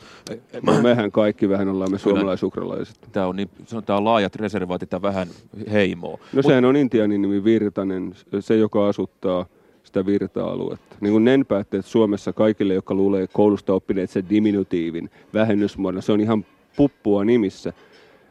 No, 0.62 0.82
mehän 0.82 1.12
kaikki 1.12 1.50
vähän 1.50 1.70
ollaan 1.70 1.92
me 1.92 1.98
suomalaisukralaiset. 1.98 3.00
Tämä 3.12 3.28
on, 3.28 3.36
niin, 3.36 3.50
sanotaan 3.66 3.98
on 3.98 4.06
laajat 4.06 4.36
reservaatit 4.36 4.92
ja 4.92 5.02
vähän 5.02 5.28
heimoa. 5.72 6.18
No 6.18 6.20
Mut... 6.34 6.46
sehän 6.46 6.66
on 6.66 6.76
intiaanin 6.76 7.22
nimi 7.22 7.44
Virtanen, 7.44 8.16
se 8.40 8.58
joka 8.58 8.88
asuttaa 8.88 9.46
sitä 9.84 10.06
virta-aluetta. 10.06 10.96
Niin 11.02 11.12
kuin 11.12 11.24
NEN 11.24 11.46
päätteet 11.46 11.86
Suomessa 11.86 12.34
kaikille, 12.34 12.74
jotka 12.74 12.94
luulee 12.94 13.28
koulusta 13.34 13.74
oppineet 13.74 14.10
sen 14.10 14.30
diminutiivin 14.30 15.10
vähennysmuodon, 15.34 16.02
se 16.02 16.12
on 16.12 16.22
ihan 16.22 16.46
puppua 16.76 17.26
nimissä. 17.26 17.74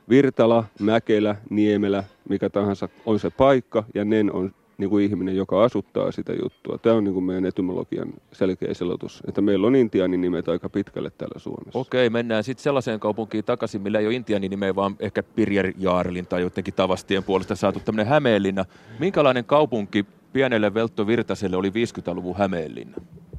Virtala, 0.09 0.65
Mäkelä, 0.81 1.37
Niemelä, 1.51 2.05
mikä 2.29 2.51
tahansa 2.51 2.89
on 3.07 3.19
se 3.19 3.31
paikka 3.31 3.85
ja 3.95 4.05
nen 4.05 4.33
on 4.33 4.55
niin 4.79 4.91
kuin 4.91 5.05
ihminen, 5.05 5.37
joka 5.37 5.65
asuttaa 5.65 6.13
sitä 6.13 6.33
juttua. 6.43 6.79
Tämä 6.79 6.97
on 6.97 7.05
niin 7.05 7.15
kuin 7.15 7.25
meidän 7.25 7.47
etymologian 7.47 8.09
selkeä 8.33 8.75
selotus, 8.75 9.23
että 9.29 9.41
meillä 9.41 9.67
on 9.67 9.77
intianin 9.77 10.21
nimet 10.21 10.49
aika 10.49 10.69
pitkälle 10.69 11.11
täällä 11.11 11.39
Suomessa. 11.39 11.79
Okei, 11.79 12.11
mennään 12.11 12.45
sitten 12.45 12.63
sellaiseen 12.63 13.01
kaupunkiin 13.01 13.45
takaisin, 13.45 13.83
millä 13.83 13.99
ei 13.99 14.07
ole 14.07 14.15
intianin 14.15 14.51
nimeä, 14.51 14.75
vaan 14.75 14.97
ehkä 15.01 15.23
Pirjer 15.23 15.73
Jaarlin 15.79 16.27
tai 16.27 16.43
jotenkin 16.43 16.75
Tavastien 16.75 17.25
puolesta 17.25 17.57
saatu 17.57 17.81
tämmöinen 17.81 18.07
Hämeenlinna. 18.07 18.65
Minkälainen 18.99 19.45
kaupunki 19.45 20.07
pienelle 20.33 20.75
Veltto 20.75 21.07
Virtaselle 21.07 21.57
oli 21.57 21.71
50-luvun 21.71 22.37
Hämeenlinna? 22.37 22.97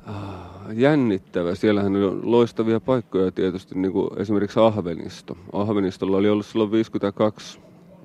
Ah, 0.07 0.71
jännittävä. 0.73 1.55
Siellähän 1.55 1.95
on 1.95 2.31
loistavia 2.31 2.79
paikkoja 2.79 3.31
tietysti, 3.31 3.75
niin 3.75 3.91
kuin 3.91 4.09
esimerkiksi 4.17 4.59
Ahvenisto. 4.59 5.37
Ahvenistolla 5.53 6.17
oli 6.17 6.29
ollut 6.29 6.45
silloin 6.45 6.71
52 6.71 7.59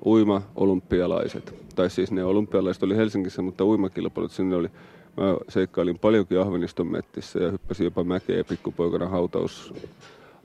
uima-olympialaiset. 0.05 1.55
Tai 1.75 1.89
siis 1.89 2.11
ne 2.11 2.23
olympialaiset 2.23 2.83
oli 2.83 2.95
Helsingissä, 2.95 3.41
mutta 3.41 3.65
uimakilpailut 3.65 4.31
sinne 4.31 4.55
oli. 4.55 4.67
Mä 5.17 5.37
seikkailin 5.49 5.99
paljonkin 5.99 6.39
Ahveniston 6.39 6.91
mettissä 6.91 7.39
ja 7.39 7.51
hyppäsin 7.51 7.83
jopa 7.83 8.03
mäkeä 8.03 8.43
pikkupoikana 8.43 9.07
hautaus 9.07 9.73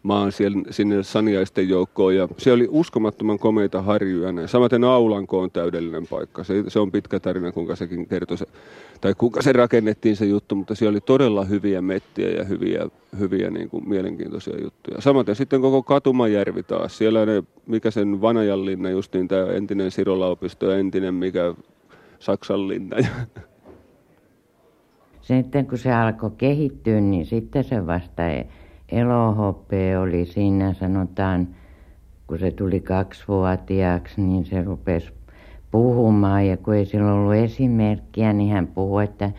maan 0.05 0.33
siellä, 0.33 0.59
sinne 0.71 1.03
saniaisten 1.03 1.69
joukkoon 1.69 2.17
ja 2.17 2.29
se 2.39 2.53
oli 2.53 2.69
uskomattoman 2.71 3.39
komeita 3.39 3.83
harjuja. 3.83 4.47
Samaten 4.47 4.85
Aulanko 4.85 5.41
on 5.41 5.51
täydellinen 5.51 6.07
paikka. 6.07 6.45
Se, 6.45 6.65
se 6.69 6.79
on 6.79 6.93
pitkä 6.93 7.21
tarina, 7.21 7.53
kuinka 7.53 7.77
sekin 7.77 8.07
kertoi 8.07 8.39
se, 8.39 8.47
tai 9.01 9.15
kuinka 9.19 9.43
se 9.43 9.53
rakennettiin 9.53 10.17
se 10.17 10.27
juttu, 10.27 10.55
mutta 10.55 10.75
siellä 10.75 10.91
oli 10.91 11.01
todella 11.01 11.45
hyviä 11.45 11.83
mettiä 11.83 12.29
ja 12.29 12.45
hyviä, 12.45 12.89
hyviä 13.19 13.51
niin 13.51 13.71
kuin 13.71 13.89
mielenkiintoisia 13.89 14.61
juttuja. 14.63 15.01
Samaten 15.01 15.37
sitten 15.37 15.61
koko 15.61 15.83
Katumajärvi 15.83 16.63
taas. 16.63 16.99
Siellä 16.99 17.27
ne, 17.27 17.43
mikä 17.67 17.91
sen 17.91 18.21
Vanajanlinna, 18.21 18.91
justiin 18.91 19.29
tämä 19.29 19.47
entinen 19.47 19.91
Sirolaopisto 19.91 20.71
ja 20.71 20.79
entinen 20.79 21.15
mikä 21.15 21.55
Saksanlinna. 22.19 22.97
Sitten 25.21 25.67
kun 25.67 25.79
se 25.79 25.93
alkoi 25.93 26.31
kehittyä, 26.39 27.01
niin 27.01 27.27
sitten 27.27 27.65
se 27.65 27.87
vasta 27.87 28.29
ei 28.29 28.45
elohope 28.89 29.99
oli 29.99 30.27
siinä 30.27 30.73
sanotaan, 30.73 31.49
kun 32.27 32.39
se 32.39 32.51
tuli 32.51 32.81
kaksivuotiaaksi, 32.81 34.21
niin 34.21 34.45
se 34.45 34.63
rupesi 34.63 35.13
puhumaan 35.71 36.47
ja 36.47 36.57
kun 36.57 36.75
ei 36.75 36.87
sillä 36.87 37.13
ollut 37.13 37.35
esimerkkiä, 37.35 38.33
niin 38.33 38.53
hän 38.53 38.67
puhui, 38.67 39.05
että 39.05 39.31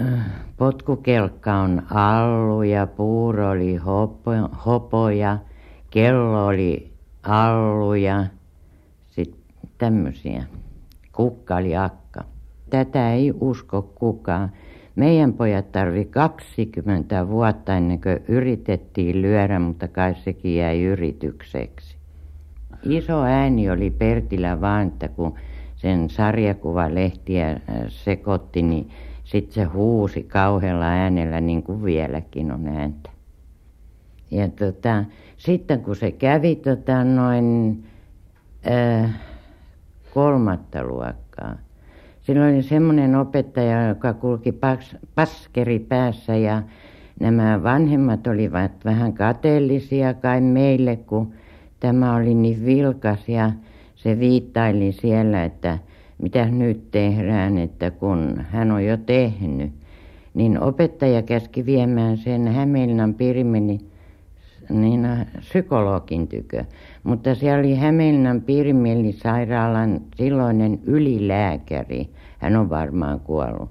äh, 0.00 0.26
potkukelkka 0.56 1.54
on 1.54 1.82
allu 1.90 2.62
ja 2.62 2.86
puuro 2.86 3.50
oli 3.50 3.76
hopo, 3.76 4.30
hopo 4.66 5.10
ja 5.10 5.38
kello 5.90 6.46
oli 6.46 6.92
allu 7.22 7.94
ja 7.94 8.24
sitten 9.06 9.70
tämmöisiä. 9.78 10.44
Kukka 11.12 11.56
oli 11.56 11.76
akka. 11.76 12.24
tätä 12.70 13.12
ei 13.12 13.32
usko 13.40 13.82
kukaan. 13.82 14.52
Meidän 14.98 15.32
pojat 15.32 15.72
tarvi 15.72 16.04
20 16.04 17.28
vuotta 17.28 17.76
ennen 17.76 18.00
kuin 18.00 18.20
yritettiin 18.28 19.22
lyödä, 19.22 19.58
mutta 19.58 19.88
kai 19.88 20.14
sekin 20.14 20.56
jäi 20.56 20.82
yritykseksi. 20.82 21.96
Iso 22.82 23.22
ääni 23.22 23.70
oli 23.70 23.90
Pertillä 23.90 24.60
vaan, 24.60 24.86
että 24.86 25.08
kun 25.08 25.34
sen 25.76 26.10
sarjakuvalehtiä 26.10 27.50
äh, 27.50 27.58
sekoitti, 27.88 28.62
niin 28.62 28.90
sitten 29.24 29.54
se 29.54 29.64
huusi 29.64 30.22
kauhealla 30.22 30.84
äänellä, 30.84 31.40
niin 31.40 31.62
kuin 31.62 31.84
vieläkin 31.84 32.52
on 32.52 32.68
ääntä. 32.68 33.10
Ja 34.30 34.48
tota, 34.48 35.04
sitten 35.36 35.80
kun 35.80 35.96
se 35.96 36.12
kävi 36.12 36.56
tota, 36.56 37.04
noin 37.04 37.84
äh, 38.70 39.20
kolmatta 40.14 40.84
luokkaa, 40.84 41.56
silloin 42.28 42.54
oli 42.54 42.62
semmoinen 42.62 43.14
opettaja, 43.14 43.88
joka 43.88 44.14
kulki 44.14 44.52
pas, 44.52 44.96
paskeri 45.14 45.78
päässä 45.78 46.36
ja 46.36 46.62
nämä 47.20 47.62
vanhemmat 47.62 48.26
olivat 48.26 48.72
vähän 48.84 49.12
kateellisia 49.12 50.14
kai 50.14 50.40
meille, 50.40 50.96
kun 50.96 51.32
tämä 51.80 52.16
oli 52.16 52.34
niin 52.34 52.66
vilkas 52.66 53.28
ja 53.28 53.52
se 53.96 54.18
viittaili 54.18 54.92
siellä, 54.92 55.44
että 55.44 55.78
mitä 56.22 56.44
nyt 56.44 56.90
tehdään, 56.90 57.58
että 57.58 57.90
kun 57.90 58.44
hän 58.50 58.70
on 58.70 58.84
jo 58.84 58.96
tehnyt. 58.96 59.72
Niin 60.34 60.60
opettaja 60.60 61.22
käski 61.22 61.66
viemään 61.66 62.16
sen 62.16 62.48
Hämeenlinnan 62.48 63.14
Pirmeli 63.14 63.78
niin 64.70 65.04
äh, 65.04 65.26
psykologin 65.38 66.28
tykö. 66.28 66.64
Mutta 67.02 67.34
siellä 67.34 67.58
oli 67.58 67.74
Hämeenlinnan 67.74 68.42
sairaalan 69.22 70.00
silloinen 70.16 70.80
ylilääkäri. 70.86 72.08
Hän 72.38 72.56
on 72.56 72.70
varmaan 72.70 73.20
kuollut. 73.20 73.70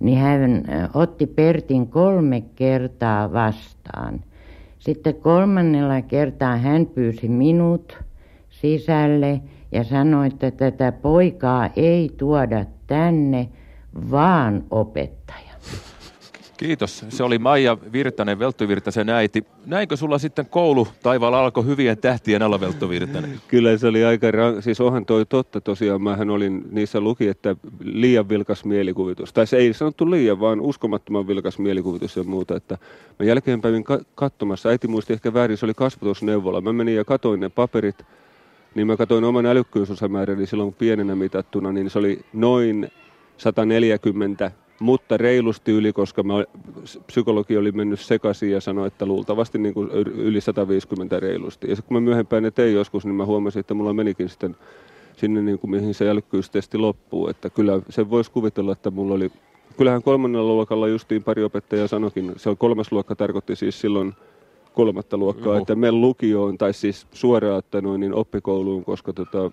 Niin 0.00 0.18
hän 0.18 0.64
otti 0.94 1.26
Pertin 1.26 1.86
kolme 1.86 2.40
kertaa 2.40 3.32
vastaan. 3.32 4.20
Sitten 4.78 5.14
kolmannella 5.14 6.02
kertaa 6.02 6.56
hän 6.56 6.86
pyysi 6.86 7.28
minut 7.28 7.98
sisälle 8.48 9.40
ja 9.72 9.84
sanoi, 9.84 10.26
että 10.26 10.50
tätä 10.50 10.92
poikaa 10.92 11.70
ei 11.76 12.10
tuoda 12.16 12.64
tänne, 12.86 13.48
vaan 14.10 14.64
opettaja. 14.70 15.47
Kiitos. 16.58 17.04
Se 17.08 17.22
oli 17.22 17.38
Maija 17.38 17.78
Virtanen, 17.92 18.38
Velttu 18.38 18.68
Virtasen 18.68 19.08
äiti. 19.08 19.44
Näinkö 19.66 19.96
sulla 19.96 20.18
sitten 20.18 20.46
koulu 20.46 20.88
taivaalla 21.02 21.40
alkoi 21.40 21.66
hyvien 21.66 21.98
tähtien 21.98 22.42
alla, 22.42 22.60
Velttu 22.60 22.88
Virtanen? 22.88 23.40
Kyllä 23.48 23.78
se 23.78 23.86
oli 23.86 24.04
aika, 24.04 24.30
ra- 24.30 24.62
siis 24.62 24.80
onhan 24.80 25.06
toi 25.06 25.26
totta 25.26 25.60
tosiaan. 25.60 26.02
Mähän 26.02 26.30
olin, 26.30 26.64
niissä 26.70 27.00
luki, 27.00 27.28
että 27.28 27.56
liian 27.80 28.28
vilkas 28.28 28.64
mielikuvitus. 28.64 29.32
Tai 29.32 29.46
se 29.46 29.56
ei 29.56 29.74
sanottu 29.74 30.10
liian, 30.10 30.40
vaan 30.40 30.60
uskomattoman 30.60 31.26
vilkas 31.26 31.58
mielikuvitus 31.58 32.16
ja 32.16 32.24
muuta. 32.24 32.56
Että 32.56 32.78
mä 33.18 33.26
jälkeenpäin 33.26 33.84
ka- 33.84 34.00
katsomassa, 34.14 34.68
äiti 34.68 34.88
muisti 34.88 35.12
ehkä 35.12 35.34
väärin, 35.34 35.56
se 35.56 35.66
oli 35.66 35.74
kasvatusneuvola. 35.74 36.60
Mä 36.60 36.72
menin 36.72 36.96
ja 36.96 37.04
katoin 37.04 37.40
ne 37.40 37.48
paperit, 37.48 38.02
niin 38.74 38.86
mä 38.86 38.96
katsoin 38.96 39.24
oman 39.24 39.46
älykkyysosamääräni 39.46 40.46
silloin 40.46 40.74
pienenä 40.74 41.16
mitattuna, 41.16 41.72
niin 41.72 41.90
se 41.90 41.98
oli 41.98 42.20
noin 42.32 42.90
140 43.36 44.50
mutta 44.80 45.16
reilusti 45.16 45.72
yli, 45.72 45.92
koska 45.92 46.22
mä, 46.22 46.44
psykologi 47.06 47.56
oli 47.56 47.72
mennyt 47.72 48.00
sekaisin 48.00 48.50
ja 48.50 48.60
sanoi, 48.60 48.86
että 48.86 49.06
luultavasti 49.06 49.58
niin 49.58 49.74
kuin 49.74 49.90
yli 49.90 50.40
150 50.40 51.20
reilusti. 51.20 51.70
Ja 51.70 51.76
kun 51.76 51.96
mä 51.96 52.00
myöhempään 52.00 52.42
ne 52.42 52.50
tein 52.50 52.74
joskus, 52.74 53.04
niin 53.04 53.14
mä 53.14 53.24
huomasin, 53.24 53.60
että 53.60 53.74
mulla 53.74 53.92
menikin 53.92 54.28
sitten 54.28 54.56
sinne, 55.16 55.42
niin 55.42 55.58
kuin, 55.58 55.70
mihin 55.70 55.94
se 55.94 56.10
älykkyystesti 56.10 56.78
loppuu. 56.78 57.28
Että 57.28 57.50
kyllä 57.50 57.80
se 57.88 58.10
voisi 58.10 58.30
kuvitella, 58.30 58.72
että 58.72 58.90
mulla 58.90 59.14
oli... 59.14 59.32
Kyllähän 59.76 60.02
kolmannella 60.02 60.52
luokalla 60.52 60.88
justiin 60.88 61.22
pari 61.22 61.44
opettajaa 61.44 61.88
sanokin, 61.88 62.32
se 62.36 62.50
on 62.50 62.56
kolmas 62.56 62.92
luokka 62.92 63.16
tarkoitti 63.16 63.56
siis 63.56 63.80
silloin 63.80 64.14
kolmatta 64.74 65.16
luokkaa, 65.16 65.52
Juhu. 65.52 65.62
että 65.62 65.74
me 65.74 65.92
lukioon, 65.92 66.58
tai 66.58 66.72
siis 66.72 67.06
suoraan 67.12 67.58
että 67.58 67.80
noin, 67.80 68.00
niin 68.00 68.14
oppikouluun, 68.14 68.84
koska 68.84 69.12
tota, 69.12 69.50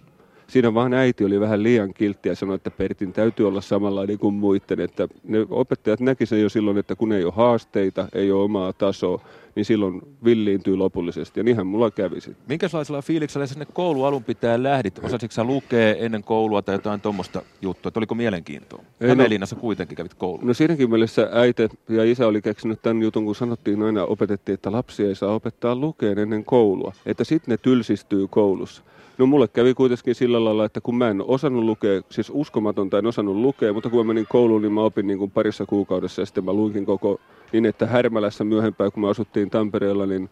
siinä 0.47 0.73
vaan 0.73 0.93
äiti 0.93 1.25
oli 1.25 1.39
vähän 1.39 1.63
liian 1.63 1.93
kiltti 1.93 2.29
ja 2.29 2.35
sanoi, 2.35 2.55
että 2.55 2.71
Pertin 2.71 3.13
täytyy 3.13 3.47
olla 3.47 3.61
samanlainen 3.61 4.19
kuin 4.19 4.35
muiden. 4.35 4.79
Että 4.79 5.07
ne 5.23 5.45
opettajat 5.49 5.99
näki 5.99 6.25
sen 6.25 6.41
jo 6.41 6.49
silloin, 6.49 6.77
että 6.77 6.95
kun 6.95 7.11
ei 7.11 7.23
ole 7.23 7.33
haasteita, 7.35 8.07
ei 8.13 8.31
ole 8.31 8.43
omaa 8.43 8.73
tasoa, 8.73 9.21
niin 9.55 9.65
silloin 9.65 10.01
villiintyy 10.23 10.75
lopullisesti. 10.75 11.39
Ja 11.39 11.43
niinhän 11.43 11.67
mulla 11.67 11.91
kävi 11.91 12.21
sitten. 12.21 12.45
Minkälaisella 12.47 13.01
fiiliksellä 13.01 13.47
sinne 13.47 13.65
koulualun 13.73 14.23
pitää 14.23 14.63
lähdit? 14.63 14.99
Osasitko 15.03 15.43
lukea 15.43 15.95
ennen 15.95 16.23
koulua 16.23 16.61
tai 16.61 16.75
jotain 16.75 17.01
tuommoista 17.01 17.41
juttua? 17.61 17.87
Että 17.89 17.99
oliko 17.99 18.15
mielenkiintoa? 18.15 18.83
No- 18.99 19.07
Hämeenlinnassa 19.07 19.55
no, 19.55 19.61
kuitenkin 19.61 19.97
kävit 19.97 20.13
koulua. 20.13 20.45
No 20.45 20.53
siinäkin 20.53 20.89
mielessä 20.89 21.29
äiti 21.31 21.69
ja 21.89 22.11
isä 22.11 22.27
oli 22.27 22.41
keksinyt 22.41 22.81
tämän 22.81 23.03
jutun, 23.03 23.25
kun 23.25 23.35
sanottiin 23.35 23.83
aina, 23.83 24.03
opetettiin, 24.03 24.53
että 24.53 24.71
lapsia 24.71 25.07
ei 25.07 25.15
saa 25.15 25.33
opettaa 25.33 25.75
lukea 25.75 26.11
ennen 26.11 26.45
koulua. 26.45 26.93
Että 27.05 27.23
sitten 27.23 27.51
ne 27.51 27.57
tylsistyy 27.57 28.27
koulussa. 28.27 28.83
No 29.17 29.25
mulle 29.25 29.47
kävi 29.47 29.73
kuitenkin 29.73 30.15
sillä 30.15 30.43
lailla, 30.43 30.65
että 30.65 30.81
kun 30.81 30.95
mä 30.95 31.09
en 31.09 31.23
osannut 31.27 31.63
lukea, 31.63 32.01
siis 32.09 32.31
uskomatonta 32.33 32.97
en 32.97 33.05
osannut 33.05 33.35
lukea, 33.35 33.73
mutta 33.73 33.89
kun 33.89 33.99
mä 33.99 34.13
menin 34.13 34.25
kouluun, 34.29 34.61
niin 34.61 34.73
mä 34.73 34.81
opin 34.81 35.07
niin 35.07 35.19
kuin 35.19 35.31
parissa 35.31 35.65
kuukaudessa 35.65 36.21
ja 36.21 36.25
sitten 36.25 36.45
mä 36.45 36.53
luinkin 36.53 36.85
koko, 36.85 37.19
niin 37.53 37.65
että 37.65 37.85
Härmälässä 37.85 38.43
myöhempään, 38.43 38.91
kun 38.91 39.01
mä 39.01 39.09
asuttiin 39.09 39.44
Tampereella, 39.49 40.05
niin 40.05 40.29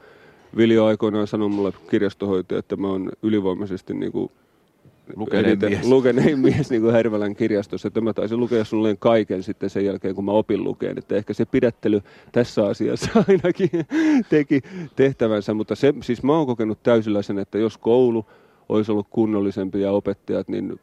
Viljo 0.58 0.86
aikoinaan 0.86 1.28
sanoi 1.28 1.50
mulle 1.50 1.74
kirjastohoitaja, 1.90 2.60
että 2.60 2.76
mä 2.76 2.88
oon 2.88 3.12
ylivoimaisesti 3.24 3.94
niin 3.94 4.12
kuin 4.12 4.32
lukeneen 5.16 5.60
mies, 5.60 5.88
lukeneen 5.88 6.40
mies 6.46 6.70
niin 6.70 6.82
kuin 6.82 6.94
Härmälän 6.94 7.36
kirjastossa. 7.36 7.88
Että 7.88 8.02
mä 8.02 8.14
taisin 8.14 8.40
lukea 8.40 8.64
sulle 8.64 8.96
kaiken 9.00 9.44
sitten 9.44 9.70
sen 9.70 9.86
jälkeen, 9.86 10.16
kun 10.16 10.26
mä 10.26 10.32
opin 10.32 10.64
lukeen. 10.64 10.98
Että 10.98 11.16
ehkä 11.16 11.34
se 11.34 11.46
pidättely 11.46 12.02
tässä 12.32 12.66
asiassa 12.66 13.10
ainakin 13.28 13.70
teki 14.30 14.62
tehtävänsä. 14.96 15.54
Mutta 15.54 15.76
se, 15.76 15.94
siis 16.02 16.24
mä 16.24 16.38
oon 16.38 16.48
kokenut 16.48 16.84
täysiläisen, 16.84 17.40
että 17.40 17.58
jos 17.58 17.78
koulu 17.78 18.26
olisi 18.70 18.92
ollut 18.92 19.08
kunnollisempi 19.10 19.82
ja 19.82 19.92
opettajat, 19.92 20.48
niin 20.48 20.80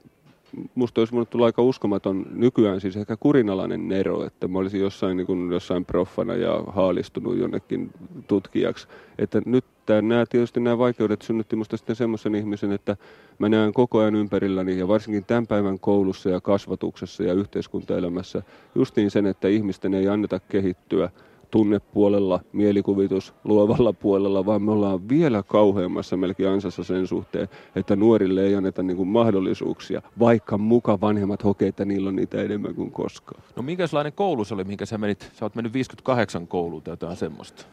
musta 0.75 1.00
olisi 1.00 1.14
tullut 1.30 1.47
aika 1.47 1.62
uskomaton 1.62 2.26
nykyään 2.30 2.80
siis 2.80 2.97
ehkä 2.97 3.16
kurinalainen 3.16 3.88
nero, 3.88 4.25
että 4.25 4.49
mä 4.49 4.59
olisin 4.59 4.80
jossain, 4.80 5.16
niin 5.16 5.26
kuin, 5.26 5.52
jossain 5.52 5.85
proffana 5.85 6.35
ja 6.35 6.64
haalistunut 6.66 7.38
jonnekin 7.38 7.90
tutkijaksi. 8.28 8.88
Että 9.19 9.42
nyt 9.47 9.64
tämä, 9.87 10.02
nämä, 10.02 10.26
tietysti 10.26 10.61
nämä 10.61 10.78
vaikeudet 10.78 11.23
synnytti 11.23 11.57
musta 11.57 11.76
sitten 11.76 11.97
semmoisen 11.97 12.35
ihmisen, 12.35 12.73
että 12.73 12.97
mä 13.38 13.49
näen 13.49 13.73
koko 13.73 13.99
ajan 13.99 14.14
ympärilläni 14.14 14.78
ja 14.78 14.88
varsinkin 14.88 15.25
tämän 15.25 15.47
päivän 15.47 15.78
koulussa 15.78 16.30
ja 16.30 16.40
kasvatuksessa 16.40 17.23
ja 17.23 17.33
yhteiskuntaelämässä 17.33 18.42
justiin 18.75 19.11
sen, 19.11 19.26
että 19.26 19.49
ihmisten 19.49 19.95
ei 19.95 20.09
anneta 20.09 20.40
kehittyä– 20.49 21.11
tunnepuolella, 21.50 22.40
mielikuvitus 22.52 23.35
luovalla 23.45 23.92
puolella, 23.92 24.47
vaan 24.47 24.62
me 24.62 24.71
ollaan 24.71 25.09
vielä 25.09 25.42
kauheammassa 25.42 26.16
melkein 26.16 26.49
ansassa 26.49 26.85
sen 26.85 27.07
suhteen, 27.07 27.49
että 27.76 27.97
nuorille 27.97 28.47
ei 28.47 28.54
anneta 28.54 28.83
niin 28.83 28.97
kuin 28.97 29.09
mahdollisuuksia, 29.09 30.02
vaikka 30.19 30.59
muka 30.59 31.00
vanhemmat 31.00 31.45
hokee, 31.45 31.69
että 31.69 31.85
niillä 31.85 32.09
on 32.09 32.16
niitä 32.16 32.42
enemmän 32.42 32.75
kuin 32.75 32.90
koskaan. 32.90 33.42
No 33.57 33.62
minkälainen 33.62 34.12
koulu 34.12 34.45
se 34.45 34.54
oli, 34.54 34.64
minkä 34.64 34.87
sä 34.87 34.99
menit? 34.99 35.30
Sä 35.35 35.45
oot 35.45 35.54
mennyt 35.54 35.73
58 35.73 36.47
kouluun 36.47 36.83
tai 36.83 36.92
jotain 36.92 37.16
semmoista. 37.16 37.64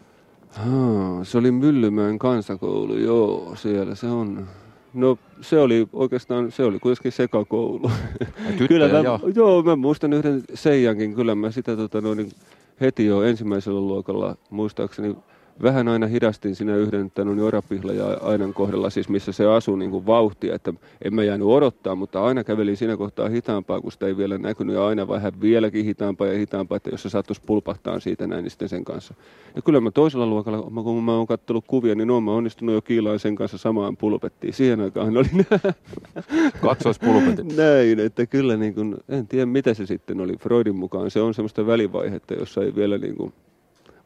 Haa, 0.50 1.24
se 1.24 1.38
oli 1.38 1.52
Myllymäen 1.52 2.20
kansakoulu, 2.20 2.98
joo, 2.98 3.56
siellä 3.56 3.96
se 3.96 4.08
on. 4.08 4.48
No 4.94 5.18
se 5.42 5.60
oli 5.60 5.88
oikeastaan, 5.94 6.52
se 6.52 6.64
oli 6.64 6.80
kuitenkin 6.80 7.12
sekakoulu. 7.12 7.92
kyllä 8.68 8.88
mä, 8.88 9.00
joo, 9.36 9.64
mä 9.64 9.76
muistan 9.76 10.14
yhden 10.14 10.44
Seijankin, 10.54 11.16
kyllä 11.16 11.36
mä 11.36 11.52
sitä 11.52 11.76
tota, 11.76 12.02
noin, 12.02 12.32
heti 12.82 13.06
jo 13.06 13.24
ensimmäisellä 13.24 13.80
luokalla 13.82 14.36
muistaakseni 14.50 15.16
vähän 15.62 15.88
aina 15.88 16.08
hidastin 16.08 16.56
siinä 16.56 16.76
yhden 16.76 17.12
tämän 17.12 17.40
Orapihla 17.40 17.94
ja 17.94 18.06
Ainan 18.22 18.54
kohdalla, 18.54 18.90
siis 18.90 19.10
missä 19.10 19.32
se 19.32 19.46
asuu 19.46 19.76
niin 19.76 19.92
kuin 19.92 20.06
vauhtia, 20.06 20.56
että 20.56 20.74
en 21.02 21.16
mä 21.16 21.24
jäänyt 21.24 21.48
odottaa, 21.48 21.96
mutta 21.96 22.24
aina 22.24 22.44
kävelin 22.44 22.78
siinä 22.78 22.98
kohtaa 22.98 23.30
hitaampaa, 23.30 23.82
kun 23.82 23.92
sitä 23.92 24.08
ei 24.08 24.18
vielä 24.18 24.38
näkynyt 24.38 24.76
ja 24.76 24.88
aina 24.88 25.08
vähän 25.08 25.42
vieläkin 25.42 25.86
hitaampaa 25.86 26.28
ja 26.28 26.38
hitaampaa, 26.38 26.76
että 26.76 26.90
jos 26.90 27.04
se 27.04 27.10
sattuisi 27.10 27.42
pulpahtaa 27.46 28.00
siitä 28.00 28.28
näin, 28.28 28.44
niin 28.44 28.52
sitten 28.52 28.70
sen 28.70 28.86
kanssa. 28.86 29.14
Ja 29.56 29.62
kyllä 29.62 29.82
mä 29.82 29.92
toisella 29.92 30.26
luokalla, 30.26 30.84
kun 30.84 31.04
mä 31.04 31.16
oon 31.16 31.28
kattellut 31.28 31.66
kuvia, 31.68 31.96
niin 31.96 32.12
oon 32.12 32.24
mä 32.24 32.32
onnistunut 32.32 32.76
jo 32.76 32.82
kiilaan 32.82 33.20
sen 33.20 33.36
kanssa 33.36 33.58
samaan 33.58 33.98
pulpettiin. 33.98 34.54
Siihen 34.54 34.82
aikaan 34.82 35.18
oli 35.18 35.30
Kaksoispulpetit. 36.62 37.58
näin, 37.58 38.00
että 38.00 38.26
kyllä 38.26 38.58
niin 38.58 38.74
kuin, 38.74 38.96
en 39.10 39.28
tiedä 39.28 39.46
mitä 39.46 39.74
se 39.74 39.86
sitten 39.86 40.22
oli 40.22 40.38
Freudin 40.38 40.76
mukaan. 40.76 41.12
Se 41.12 41.22
on 41.22 41.34
semmoista 41.34 41.68
välivaihetta, 41.68 42.34
jossa 42.34 42.64
ei 42.64 42.76
vielä 42.76 42.98
niin 42.98 43.16
kuin, 43.16 43.34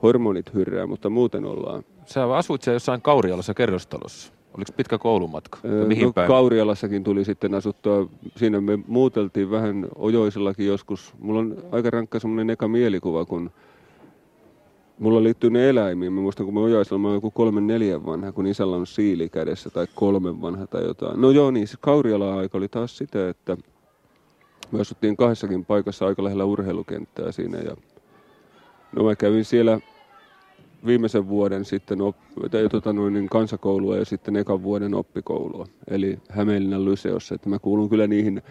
hormonit 0.03 0.53
hyrrää, 0.53 0.87
mutta 0.87 1.09
muuten 1.09 1.45
ollaan. 1.45 1.83
Sä 2.05 2.35
asuit 2.35 2.61
siellä 2.61 2.75
jossain 2.75 3.01
Kaurialassa 3.01 3.53
kerrostalossa. 3.53 4.33
Oliko 4.57 4.71
pitkä 4.77 4.97
koulumatka? 4.97 5.59
Öö, 5.65 5.85
mihin 5.85 6.05
no, 6.05 6.13
päin? 6.13 6.27
Kaurialassakin 6.27 7.03
tuli 7.03 7.25
sitten 7.25 7.53
asuttua. 7.53 8.09
Siinä 8.37 8.61
me 8.61 8.79
muuteltiin 8.87 9.51
vähän 9.51 9.87
Ojoisellakin 9.95 10.67
joskus. 10.67 11.13
Mulla 11.19 11.39
on 11.39 11.57
aika 11.71 11.89
rankka 11.89 12.19
semmoinen 12.19 12.49
eka 12.49 12.67
mielikuva, 12.67 13.25
kun 13.25 13.51
mulla 14.99 15.23
liittyy 15.23 15.49
ne 15.49 15.69
eläimiin. 15.69 16.13
Mä 16.13 16.21
muistan, 16.21 16.45
kun 16.45 16.53
mä 16.53 16.59
Ojoisella 16.59 16.99
mä 16.99 17.13
joku 17.13 17.31
kolmen 17.31 17.67
neljän 17.67 18.05
vanha, 18.05 18.31
kun 18.31 18.47
isällä 18.47 18.75
on 18.75 18.87
siili 18.87 19.29
kädessä 19.29 19.69
tai 19.69 19.87
kolmen 19.95 20.41
vanha 20.41 20.67
tai 20.67 20.83
jotain. 20.83 21.21
No 21.21 21.31
joo, 21.31 21.51
niin 21.51 21.67
se 21.67 21.77
Kauriala-aika 21.81 22.57
oli 22.57 22.67
taas 22.67 22.97
sitä, 22.97 23.29
että 23.29 23.57
Me 24.71 24.81
asuttiin 24.81 25.17
kahdessakin 25.17 25.65
paikassa 25.65 26.05
aika 26.05 26.23
lähellä 26.23 26.45
urheilukenttää 26.45 27.31
siinä 27.31 27.57
ja 27.57 27.75
no 28.95 29.03
mä 29.03 29.15
kävin 29.15 29.45
siellä 29.45 29.79
viimeisen 30.85 31.27
vuoden 31.27 31.65
sitten 31.65 32.01
op, 32.01 32.15
tai, 32.51 32.69
tota 32.69 32.93
noin, 32.93 33.13
niin 33.13 33.29
kansakoulua 33.29 33.97
ja 33.97 34.05
sitten 34.05 34.35
ekan 34.35 34.63
vuoden 34.63 34.93
oppikoulua, 34.93 35.67
eli 35.87 36.19
Hämeenlinnan 36.29 36.85
Lyseossa. 36.85 37.35
Että 37.35 37.49
mä 37.49 37.59
kuulun 37.59 37.89
kyllä 37.89 38.07
niihin 38.07 38.41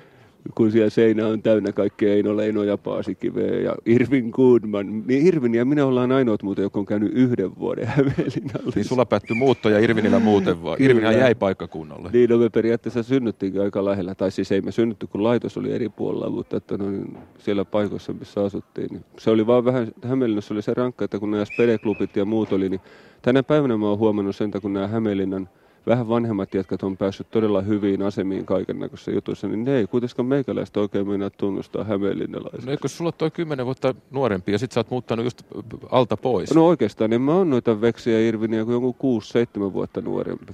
kun 0.55 0.73
siellä 0.73 0.91
seinä 0.91 1.27
on 1.27 1.43
täynnä 1.43 1.73
kaikkea 1.73 2.15
Eino 2.15 2.37
Leino 2.37 2.63
ja 2.63 2.79
Paasikiveä 2.79 3.61
ja 3.61 3.75
Irvin 3.87 4.31
Goodman. 4.33 5.03
Niin 5.07 5.27
Irvin 5.27 5.55
ja 5.55 5.65
minä 5.65 5.87
ollaan 5.87 6.13
ainoat 6.13 6.43
muuten, 6.43 6.63
jotka 6.63 6.79
on 6.81 6.87
käynyt 6.87 7.13
yhden 7.13 7.59
vuoden 7.59 7.87
Hämeenlinnalla. 7.87 8.73
Niin 8.75 8.85
sulla 8.85 9.07
päättyi 9.07 9.37
muutto 9.37 9.69
ja 9.69 9.79
Irvinillä 9.79 10.19
muuten 10.19 10.63
vaan. 10.63 10.83
Irvinhän 10.83 11.19
jäi 11.19 11.35
paikkakunnalle. 11.35 12.11
Niin, 12.13 12.31
no 12.31 12.39
me 12.39 12.49
periaatteessa 12.49 13.03
synnyttiinkin 13.03 13.63
aika 13.63 13.85
lähellä. 13.85 14.15
Tai 14.15 14.31
siis 14.31 14.53
ei 14.53 14.61
me 14.61 14.73
synnytty, 14.73 15.07
kun 15.07 15.23
laitos 15.23 15.57
oli 15.57 15.73
eri 15.73 15.89
puolella, 15.89 16.31
mutta 16.31 16.57
että 16.57 16.77
no, 16.77 16.91
niin 16.91 17.19
siellä 17.39 17.65
paikoissa, 17.65 18.13
missä 18.13 18.45
asuttiin. 18.45 18.89
Niin 18.91 19.05
se 19.19 19.31
oli 19.31 19.47
vaan 19.47 19.65
vähän, 19.65 19.89
Hämeenlinnassa 20.03 20.55
oli 20.55 20.63
se 20.63 20.75
rankka, 20.75 21.05
että 21.05 21.19
kun 21.19 21.31
nämä 21.31 21.45
spedeklubit 21.45 22.17
ja 22.17 22.25
muut 22.25 22.53
oli, 22.53 22.69
niin 22.69 22.81
tänä 23.23 23.43
päivänä 23.43 23.77
mä 23.77 23.89
oon 23.89 23.99
huomannut 23.99 24.37
sen, 24.37 24.51
kun 24.63 24.73
nämä 24.73 24.87
Hämeenlinnan– 24.87 25.49
vähän 25.87 26.09
vanhemmat 26.09 26.55
jätkät 26.55 26.83
on 26.83 26.97
päässyt 26.97 27.31
todella 27.31 27.61
hyviin 27.61 28.03
asemiin 28.03 28.47
kaiken 28.47 28.79
näköisissä 28.79 29.11
jutuissa, 29.11 29.49
niin 29.49 29.65
ne 29.65 29.77
ei 29.77 29.87
kuitenkaan 29.87 30.27
meikäläistä 30.27 30.81
oikein 30.81 31.09
mennä 31.09 31.31
tunnustaa 31.31 31.85
hämeenlinnalaisia. 31.85 32.67
No 32.67 32.71
eikö 32.71 32.89
sulla 32.89 33.13
toi 33.13 33.31
kymmenen 33.31 33.67
vuotta 33.67 33.95
nuorempi 34.11 34.53
ja 34.53 34.59
sit 34.59 34.73
sä 34.73 34.81
oot 34.81 34.91
muuttanut 34.91 35.25
just 35.25 35.43
alta 35.91 36.17
pois? 36.17 36.55
No 36.55 36.67
oikeastaan, 36.67 37.11
niin 37.11 37.23
mä 37.23 37.35
oon 37.35 37.51
noita 37.51 37.81
veksiä 37.81 38.21
Irviniä 38.21 38.65
kuin 38.65 38.73
jonkun 38.73 39.23
6-7 39.69 39.73
vuotta 39.73 40.01
nuorempi. 40.01 40.53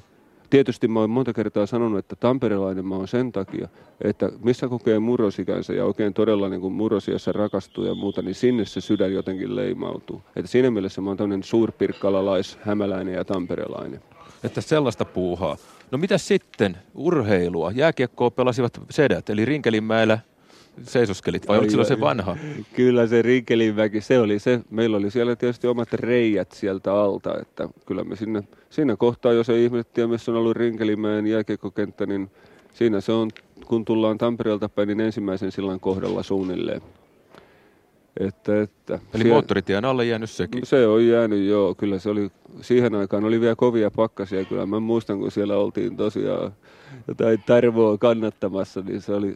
Tietysti 0.51 0.89
mä 0.89 1.01
oon 1.01 1.11
monta 1.11 1.33
kertaa 1.33 1.67
sanonut, 1.67 1.99
että 1.99 2.17
tamperelainen 2.17 2.87
mä 2.87 2.95
oon 2.95 3.09
sen 3.09 3.33
takia, 3.33 3.69
että 4.01 4.31
missä 4.45 4.69
kokee 4.69 4.99
murrosikänsä 4.99 5.73
ja 5.73 5.85
oikein 5.85 6.15
todella 6.15 6.49
niin 6.49 6.73
murrosiassa 6.73 7.33
rakastuu 7.33 7.85
ja 7.85 7.95
muuta, 7.95 8.23
niin 8.23 8.35
sinne 8.35 8.65
se 8.65 8.81
sydän 8.81 9.13
jotenkin 9.13 9.57
leimautuu. 9.57 10.23
Että 10.37 10.51
siinä 10.51 10.71
mielessä 10.71 11.01
mä 11.01 11.11
oon 11.11 11.17
tämmöinen 11.17 11.43
suurpirkkalalais, 11.43 12.59
hämäläinen 12.63 13.15
ja 13.15 13.25
tamperelainen 13.25 14.01
että 14.47 14.61
sellaista 14.61 15.05
puuhaa. 15.05 15.57
No 15.91 15.99
mitä 15.99 16.19
sitten? 16.19 16.77
Urheilua. 16.95 17.73
Jääkiekkoa 17.75 18.31
pelasivat 18.31 18.81
sedät, 18.91 19.31
eli 19.31 19.45
Rinkelinmäellä 19.45 20.19
seisoskelit, 20.83 21.49
vai 21.49 21.59
oliko 21.59 21.71
silloin 21.71 21.89
se 21.89 22.01
vanha? 22.01 22.37
Kyllä 22.75 23.07
se 23.07 23.23
Rinkelinmäki, 23.23 24.01
se 24.01 24.21
oli 24.21 24.39
se. 24.39 24.61
Meillä 24.71 24.97
oli 24.97 25.11
siellä 25.11 25.37
tietysti 25.37 25.67
omat 25.67 25.93
reijät 25.93 26.53
sieltä 26.53 26.95
alta, 26.95 27.39
että 27.41 27.69
kyllä 27.87 28.05
me 28.05 28.17
sinne, 28.17 28.43
siinä 28.71 28.97
kohtaa, 28.97 29.33
jos 29.33 29.51
ei 29.51 29.65
ihmiset 29.65 29.93
tiedä, 29.93 30.09
missä 30.09 30.33
on 30.33 30.39
ollut 30.39 30.57
Rinkelinmäen 30.57 31.27
jääkiekkokenttä, 31.27 32.07
niin 32.07 32.31
siinä 32.75 33.01
se 33.01 33.13
on, 33.13 33.31
kun 33.67 33.85
tullaan 33.85 34.19
Tampereelta 34.19 34.69
päin, 34.69 34.89
niin 34.89 35.01
ensimmäisen 35.01 35.53
sillan 35.53 35.81
kohdalla 35.81 36.23
suunnilleen. 36.23 36.83
Että, 38.21 38.63
että 38.63 38.95
Eli 38.95 39.23
siellä, 39.23 39.35
moottoritien 39.35 39.85
alle 39.85 40.05
jäänyt 40.05 40.31
sekin? 40.31 40.67
Se 40.67 40.87
on 40.87 41.07
jäänyt, 41.07 41.47
joo. 41.47 41.75
Kyllä 41.75 41.99
se 41.99 42.11
oli, 42.11 42.31
siihen 42.61 42.95
aikaan 42.95 43.25
oli 43.25 43.41
vielä 43.41 43.57
kovia 43.57 43.91
pakkasia. 43.91 44.45
Kyllä 44.45 44.67
mä 44.67 44.81
muistan, 44.81 45.19
kun 45.19 45.31
siellä 45.31 45.57
oltiin 45.57 45.97
tosiaan 45.97 46.53
jotain 47.09 47.43
tarvoa 47.47 47.99
kannattamassa, 47.99 48.81
niin 48.81 49.01
se 49.01 49.15
oli 49.15 49.35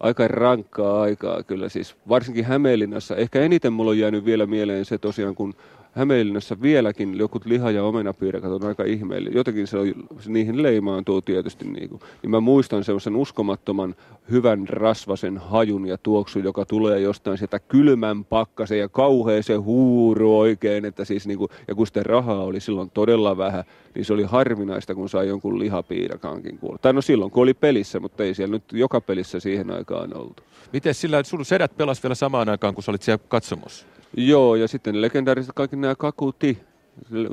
aika 0.00 0.28
rankkaa 0.28 1.02
aikaa 1.02 1.42
kyllä 1.42 1.68
siis. 1.68 1.96
Varsinkin 2.08 2.44
Hämeenlinnassa. 2.44 3.16
Ehkä 3.16 3.40
eniten 3.40 3.72
mulla 3.72 3.90
on 3.90 3.98
jäänyt 3.98 4.24
vielä 4.24 4.46
mieleen 4.46 4.84
se 4.84 4.98
tosiaan, 4.98 5.34
kun 5.34 5.54
Hämeenlinnassa 5.92 6.62
vieläkin 6.62 7.18
jokut 7.18 7.46
liha- 7.46 7.70
ja 7.70 7.84
omenapiirakat 7.84 8.52
on 8.52 8.64
aika 8.64 8.84
ihmeellinen. 8.84 9.36
Jotenkin 9.36 9.66
se, 9.66 9.78
on, 9.78 9.94
se 10.20 10.30
niihin 10.30 10.62
leimaantuu 10.62 11.22
tietysti. 11.22 11.64
Niin, 11.64 11.88
kuin. 11.88 12.00
niin 12.22 12.30
mä 12.30 12.40
muistan 12.40 12.84
semmoisen 12.84 13.16
uskomattoman 13.16 13.94
hyvän 14.30 14.68
rasvasen 14.68 15.38
hajun 15.38 15.86
ja 15.86 15.98
tuoksun, 15.98 16.44
joka 16.44 16.64
tulee 16.64 17.00
jostain 17.00 17.38
sieltä 17.38 17.58
kylmän 17.58 18.24
pakkasen 18.24 18.78
ja 18.78 18.88
kauhea 18.88 19.42
se 19.42 19.54
huuru 19.54 20.38
oikein. 20.38 20.84
Että 20.84 21.04
siis 21.04 21.26
niin 21.26 21.38
kuin, 21.38 21.50
ja 21.68 21.74
kun 21.74 21.86
sitä 21.86 22.02
rahaa 22.02 22.44
oli 22.44 22.60
silloin 22.60 22.90
todella 22.90 23.36
vähän, 23.36 23.64
niin 23.94 24.04
se 24.04 24.12
oli 24.12 24.22
harvinaista, 24.22 24.94
kun 24.94 25.08
sai 25.08 25.28
jonkun 25.28 25.58
lihapiirakankin 25.58 26.58
kuulla. 26.58 26.78
Tai 26.78 26.92
no 26.92 27.02
silloin, 27.02 27.30
kun 27.30 27.42
oli 27.42 27.54
pelissä, 27.54 28.00
mutta 28.00 28.24
ei 28.24 28.34
siellä 28.34 28.52
nyt 28.54 28.64
joka 28.72 29.00
pelissä 29.00 29.40
siihen 29.40 29.70
aikaan 29.70 30.16
oltu. 30.16 30.42
Miten 30.72 30.94
sillä, 30.94 31.22
sun 31.22 31.44
sedät 31.44 31.76
pelas 31.76 32.02
vielä 32.02 32.14
samaan 32.14 32.48
aikaan, 32.48 32.74
kun 32.74 32.82
sä 32.82 32.92
olit 32.92 33.02
siellä 33.02 33.24
katsomossa? 33.28 33.86
Joo, 34.16 34.54
ja 34.54 34.68
sitten 34.68 35.02
legendaariset 35.02 35.52
kaikki 35.54 35.76
nämä 35.76 35.94
Kakuti, 35.94 36.58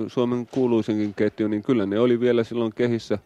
Suomen 0.08 0.48
kuuluisenkin 0.52 1.14
ketju, 1.14 1.48
niin 1.48 1.64
kyllä 1.64 1.86
ne 1.86 2.00
oli 2.00 2.20
vielä 2.20 2.44
silloin 2.44 2.74
kehissä. 2.76 3.20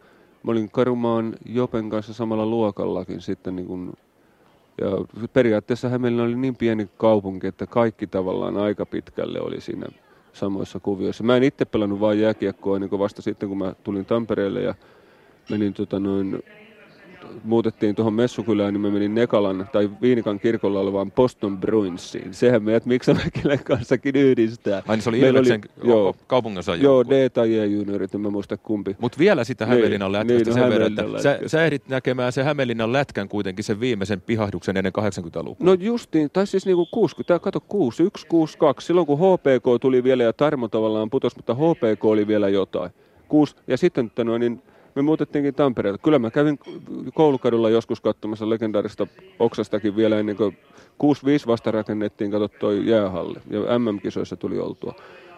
Mä 0.48 0.52
olin 0.52 0.70
Karumaan 0.70 1.34
Jopen 1.46 1.90
kanssa 1.90 2.14
samalla 2.14 2.46
luokallakin 2.46 3.20
sitten 3.20 3.56
niin 3.56 3.66
kuin, 3.66 3.92
ja 4.80 4.86
periaatteessa 5.32 5.88
Hämeenlinna 5.88 6.24
oli 6.24 6.36
niin 6.36 6.56
pieni 6.56 6.88
kaupunki, 6.96 7.46
että 7.46 7.66
kaikki 7.66 8.06
tavallaan 8.06 8.56
aika 8.56 8.86
pitkälle 8.86 9.40
oli 9.40 9.60
siinä 9.60 9.86
samoissa 10.32 10.80
kuvioissa. 10.80 11.24
Mä 11.24 11.36
en 11.36 11.42
itse 11.42 11.64
pelannut 11.64 12.00
vain 12.00 12.20
jääkiekkoa 12.20 12.78
kuin 12.88 12.98
vasta 12.98 13.22
sitten, 13.22 13.48
kun 13.48 13.58
mä 13.58 13.74
tulin 13.84 14.04
Tampereelle 14.04 14.62
ja 14.62 14.74
menin 15.50 15.74
tota 15.74 16.00
noin 16.00 16.42
muutettiin 17.44 17.94
tuohon 17.94 18.14
Messukylään, 18.14 18.74
niin 18.74 18.80
mä 18.80 18.90
menin 18.90 19.14
Nekalan 19.14 19.68
tai 19.72 19.90
Viinikan 20.02 20.40
kirkolla 20.40 20.80
olevaan 20.80 21.12
Boston 21.12 21.58
Bruinsiin. 21.58 22.34
Sehän 22.34 22.62
meidät 22.62 22.86
Miksamäkilän 22.86 23.64
kanssakin 23.64 24.16
yhdistää. 24.16 24.82
Ai 24.88 24.96
niin 24.96 25.02
se 25.02 25.08
oli 25.08 25.20
Ilveksen 25.20 25.60
joo, 25.84 26.14
kaupunginosa 26.26 26.76
Joo, 26.76 27.04
D 27.04 27.28
tai 27.28 27.58
E 27.58 27.66
juniorit, 27.66 28.14
en 28.14 28.20
mä 28.20 28.30
muista 28.30 28.56
kumpi. 28.56 28.96
Mutta 29.00 29.18
vielä 29.18 29.44
sitä 29.44 29.64
niin, 29.64 29.74
Hämeenlinnan 29.74 30.12
lätkästä 30.12 30.50
niin, 30.50 30.56
no, 30.56 30.62
sen 30.62 30.70
verran, 30.70 30.88
että 30.88 31.22
sä, 31.22 31.38
sä, 31.46 31.64
ehdit 31.64 31.88
näkemään 31.88 32.32
se 32.32 32.42
Hämeenlinnan 32.42 32.92
lätkän 32.92 33.28
kuitenkin 33.28 33.64
sen 33.64 33.80
viimeisen 33.80 34.20
pihahduksen 34.20 34.76
ennen 34.76 34.92
80-lukua. 34.98 35.66
No 35.66 35.74
justiin, 35.80 36.30
tai 36.32 36.46
siis 36.46 36.66
niinku 36.66 36.86
60, 36.90 37.38
kato 37.38 37.60
61, 37.60 38.26
62, 38.26 38.86
silloin 38.86 39.06
kun 39.06 39.18
HPK 39.18 39.80
tuli 39.80 40.04
vielä 40.04 40.22
ja 40.22 40.32
Tarmo 40.32 40.68
tavallaan 40.68 41.10
putos, 41.10 41.36
mutta 41.36 41.54
HPK 41.54 42.04
oli 42.04 42.26
vielä 42.26 42.48
jotain. 42.48 42.90
Kuusi, 43.28 43.56
ja 43.66 43.76
sitten 43.76 44.06
että 44.06 44.24
noin, 44.24 44.40
niin 44.40 44.62
me 44.98 45.02
muutettiinkin 45.02 45.54
Tampereelle. 45.54 45.98
Kyllä 46.02 46.18
mä 46.18 46.30
kävin 46.30 46.58
koulukadulla 47.14 47.70
joskus 47.70 48.00
katsomassa 48.00 48.50
legendaarista 48.50 49.06
Oksastakin 49.38 49.96
vielä 49.96 50.18
ennen 50.18 50.36
kuin 50.36 50.58
6-5 51.44 51.46
vasta 51.46 51.70
rakennettiin, 51.70 52.30
kato 52.30 52.48
toi 52.48 52.86
jäähalli. 52.86 53.38
Ja 53.50 53.78
MM-kisoissa 53.78 54.36
tuli 54.36 54.58
oltua. 54.58 54.94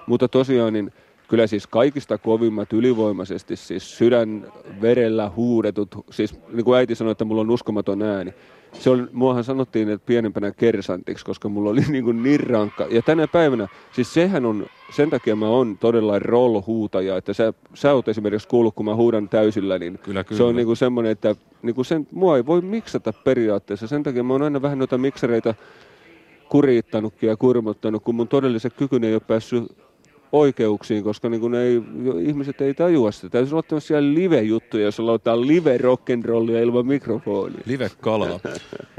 Mutta 0.06 0.28
tosiaan 0.28 0.72
niin 0.72 0.92
kyllä 1.28 1.46
siis 1.46 1.66
kaikista 1.66 2.18
kovimmat 2.18 2.72
ylivoimaisesti, 2.72 3.56
siis 3.56 3.98
sydän 3.98 4.52
verellä 4.80 5.30
huudetut, 5.36 5.88
siis 6.10 6.40
niin 6.52 6.64
kuin 6.64 6.78
äiti 6.78 6.94
sanoi, 6.94 7.12
että 7.12 7.24
mulla 7.24 7.40
on 7.40 7.50
uskomaton 7.50 8.02
ääni 8.02 8.34
se 8.72 8.90
oli, 8.90 9.02
muahan 9.12 9.44
sanottiin, 9.44 9.88
että 9.88 10.06
pienempänä 10.06 10.50
kersantiksi, 10.50 11.24
koska 11.24 11.48
mulla 11.48 11.70
oli 11.70 11.80
niin, 11.88 12.04
kuin 12.04 12.22
niin 12.22 12.40
rankka. 12.40 12.87
Ja 12.90 13.02
tänä 13.02 13.26
päivänä, 13.26 13.68
siis 13.92 14.14
sehän 14.14 14.46
on, 14.46 14.66
sen 14.96 15.11
takia 15.11 15.37
mä 15.37 15.48
oon 15.48 15.78
todella 15.78 16.18
roll-huutaja, 16.18 17.16
että 17.16 17.33
sä, 17.33 17.52
sä 17.74 17.92
oot 17.92 18.09
esimerkiksi 18.09 18.48
kuullut, 18.48 18.74
kun 18.74 18.87
mä 18.87 18.94
huudan 18.94 19.28
täysillä, 19.28 19.78
niin 19.78 19.98
kyllä, 19.98 20.24
kyllä. 20.24 20.37
se 20.37 20.42
on 20.42 20.56
niin 20.56 20.66
kuin 20.66 20.76
semmoinen, 20.76 21.12
että 21.12 21.37
niin 21.62 21.74
kuin 21.74 21.85
sen, 21.85 22.06
mua 22.12 22.37
ei 22.37 22.46
voi 22.46 22.61
miksata 22.61 23.12
periaatteessa. 23.12 23.87
Sen 23.87 24.02
takia 24.02 24.22
mä 24.22 24.35
oon 24.35 24.42
aina 24.42 24.62
vähän 24.62 24.78
noita 24.78 24.98
miksereitä 24.98 25.54
kuriittanutkin 26.48 27.28
ja 27.28 27.37
kurmottanut, 27.37 28.04
kun 28.04 28.14
mun 28.14 28.28
todelliset 28.28 28.74
kykyni 28.74 29.06
ei 29.06 29.14
ole 29.14 29.22
päässyt 29.26 29.64
oikeuksiin, 30.32 31.04
koska 31.04 31.28
niin 31.28 31.40
kuin 31.40 31.54
ei, 31.54 31.82
ihmiset 32.20 32.60
ei 32.60 32.74
tajua 32.74 33.12
sitä. 33.12 33.28
Täytyy 33.28 33.52
olla 33.52 33.62
tämmöisiä 33.62 34.02
live-juttuja, 34.02 34.84
jos 34.84 34.98
lauletaan 34.98 35.46
live 35.46 35.78
rock'n'rollia 35.78 36.62
ilman 36.62 36.86
mikrofonia. 36.86 37.60
Live-kalaa. 37.66 38.40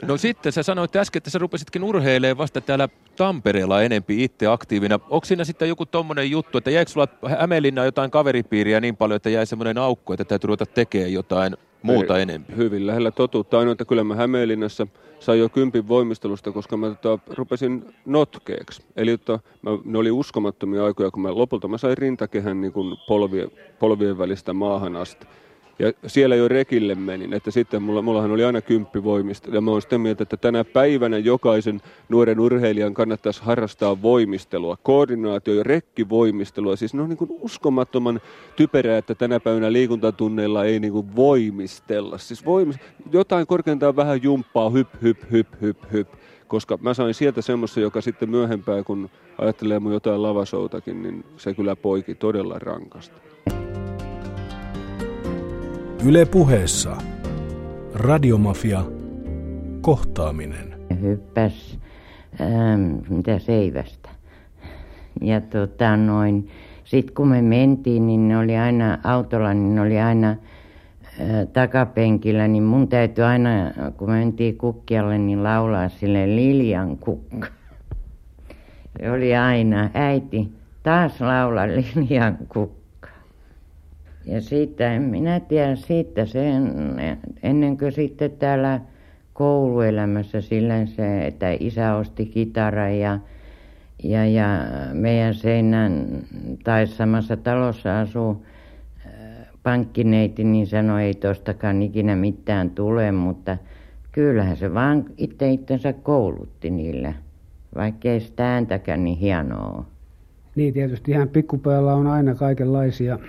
No 0.05 0.17
sitten 0.17 0.51
sä 0.51 0.63
sanoit 0.63 0.95
äsken, 0.95 1.19
että 1.19 1.29
sä 1.29 1.39
rupesitkin 1.39 1.83
urheilemaan 1.83 2.37
vasta 2.37 2.61
täällä 2.61 2.89
Tampereella 3.15 3.81
enempi 3.81 4.23
itse 4.23 4.47
aktiivina. 4.47 4.99
Onko 5.09 5.25
siinä 5.25 5.43
sitten 5.43 5.69
joku 5.69 5.85
tommonen 5.85 6.31
juttu, 6.31 6.57
että 6.57 6.71
jäikö 6.71 6.91
sulla 6.91 7.07
Hämeenlinnaan 7.39 7.87
jotain 7.87 8.11
kaveripiiriä 8.11 8.79
niin 8.79 8.97
paljon, 8.97 9.15
että 9.15 9.29
jäi 9.29 9.45
semmoinen 9.45 9.77
aukko, 9.77 10.13
että 10.13 10.25
täytyy 10.25 10.47
ruveta 10.47 10.65
tekemään 10.65 11.13
jotain 11.13 11.57
muuta 11.81 12.19
enemmän? 12.19 12.57
Hyvin 12.57 12.87
lähellä 12.87 13.11
totuutta. 13.11 13.59
Ainoa, 13.59 13.71
että 13.71 13.85
kyllä 13.85 14.03
mä 14.03 14.15
Hämeenlinnassa 14.15 14.87
sai 15.19 15.39
jo 15.39 15.49
kympin 15.49 15.87
voimistelusta, 15.87 16.51
koska 16.51 16.77
mä 16.77 16.95
tota, 17.01 17.33
rupesin 17.33 17.85
notkeeksi. 18.05 18.83
Eli 18.95 19.17
tota, 19.17 19.39
mä, 19.61 19.71
ne 19.85 19.97
oli 19.97 20.11
uskomattomia 20.11 20.85
aikoja, 20.85 21.11
kun 21.11 21.21
mä 21.21 21.35
lopulta 21.35 21.67
mä 21.67 21.77
sain 21.77 21.97
rintakehän 21.97 22.61
niin 22.61 22.73
kuin 22.73 22.97
polvien, 23.07 23.51
polvien 23.79 24.17
välistä 24.17 24.53
maahan 24.53 24.95
asti. 24.95 25.27
Ja 25.81 25.93
siellä 26.07 26.35
jo 26.35 26.47
rekille 26.47 26.95
menin, 26.95 27.33
että 27.33 27.51
sitten 27.51 27.83
mulla, 27.83 28.01
mullahan 28.01 28.31
oli 28.31 28.43
aina 28.43 28.61
kymppi 28.61 29.03
voimista. 29.03 29.49
Ja 29.49 29.61
mä 29.61 29.71
oon 29.71 29.81
sitä 29.81 29.97
mieltä, 29.97 30.23
että 30.23 30.37
tänä 30.37 30.63
päivänä 30.63 31.17
jokaisen 31.17 31.81
nuoren 32.09 32.39
urheilijan 32.39 32.93
kannattaisi 32.93 33.41
harrastaa 33.43 34.01
voimistelua, 34.01 34.77
koordinaatio 34.83 35.53
ja 35.53 35.63
rekkivoimistelua. 35.63 36.75
Siis 36.75 36.93
ne 36.93 37.01
on 37.01 37.09
niin 37.09 37.17
kuin 37.17 37.29
uskomattoman 37.31 38.21
typerää, 38.55 38.97
että 38.97 39.15
tänä 39.15 39.39
päivänä 39.39 39.73
liikuntatunneilla 39.73 40.65
ei 40.65 40.79
niin 40.79 40.93
kuin 40.93 41.15
voimistella. 41.15 42.17
Siis 42.17 42.45
voimis, 42.45 42.75
jotain 43.11 43.47
korkeintaan 43.47 43.95
vähän 43.95 44.23
jumppaa, 44.23 44.69
hyp, 44.69 44.89
hyp, 45.01 45.31
hyp, 45.31 45.47
hyp, 45.61 45.77
hyp. 45.91 46.07
Koska 46.47 46.77
mä 46.81 46.93
sain 46.93 47.13
sieltä 47.13 47.41
semmoista, 47.41 47.79
joka 47.79 48.01
sitten 48.01 48.29
myöhempää, 48.29 48.83
kun 48.83 49.09
ajattelee 49.37 49.79
mun 49.79 49.93
jotain 49.93 50.21
lavasoutakin, 50.23 51.03
niin 51.03 51.25
se 51.37 51.53
kyllä 51.53 51.75
poiki 51.75 52.15
todella 52.15 52.59
rankasta. 52.59 53.30
Yle 56.05 56.25
puheessa 56.25 56.97
Radiomafia 57.93 58.83
Kohtaaminen. 59.81 60.75
Hyppäs, 61.01 61.79
ähm, 62.41 62.95
mitä 63.09 63.39
seivästä. 63.39 64.09
Ja 65.21 65.41
tota 65.41 65.97
noin, 65.97 66.49
sitten 66.83 67.15
kun 67.15 67.27
me 67.27 67.41
mentiin, 67.41 68.07
niin 68.07 68.27
ne 68.27 68.37
oli 68.37 68.57
aina 68.57 68.97
autolla, 69.03 69.53
niin 69.53 69.75
ne 69.75 69.81
oli 69.81 69.99
aina 69.99 70.29
äh, 70.29 70.37
takapenkillä, 71.53 72.47
niin 72.47 72.63
mun 72.63 72.87
täytyi 72.87 73.23
aina, 73.23 73.49
kun 73.97 74.09
me 74.09 74.15
mentiin 74.15 74.57
kukkialle, 74.57 75.17
niin 75.17 75.43
laulaa 75.43 75.89
sille 75.89 76.35
Liljan 76.35 76.97
kukka. 76.97 77.47
Se 78.99 79.11
oli 79.11 79.35
aina, 79.35 79.89
äiti, 79.93 80.51
taas 80.83 81.21
laula 81.21 81.67
Liljan 81.67 82.37
kukka. 82.49 82.80
Ja 84.25 84.41
siitä, 84.41 84.93
en 84.93 85.01
minä 85.01 85.39
tiedä 85.39 85.75
siitä 85.75 86.25
sen, 86.25 86.73
ennen 87.43 87.77
kuin 87.77 87.91
sitten 87.91 88.31
täällä 88.31 88.79
kouluelämässä 89.33 90.41
sillä 90.41 90.85
se, 90.85 91.27
että 91.27 91.57
isä 91.59 91.95
osti 91.95 92.25
kitaran 92.25 92.99
ja, 92.99 93.19
ja, 94.03 94.25
ja 94.25 94.45
meidän 94.93 95.33
seinän 95.33 96.07
tai 96.63 96.87
samassa 96.87 97.37
talossa 97.37 97.99
asuu 97.99 98.45
äh, 99.05 99.11
pankkineiti, 99.63 100.43
niin 100.43 100.67
sanoi, 100.67 101.03
ei 101.03 101.13
tostakaan 101.13 101.81
ikinä 101.81 102.15
mitään 102.15 102.69
tule, 102.69 103.11
mutta 103.11 103.57
kyllähän 104.11 104.57
se 104.57 104.73
vaan 104.73 105.05
itse 105.17 105.51
itsensä 105.51 105.93
koulutti 105.93 106.69
niillä, 106.69 107.13
vaikka 107.75 108.09
ei 108.09 108.19
sitä 108.19 108.53
ääntäkään 108.53 109.03
niin 109.03 109.17
hienoa 109.17 109.85
Niin 110.55 110.73
tietysti 110.73 111.11
ihan 111.11 111.29
pikkupäällä 111.29 111.93
on 111.93 112.07
aina 112.07 112.35
kaikenlaisia 112.35 113.19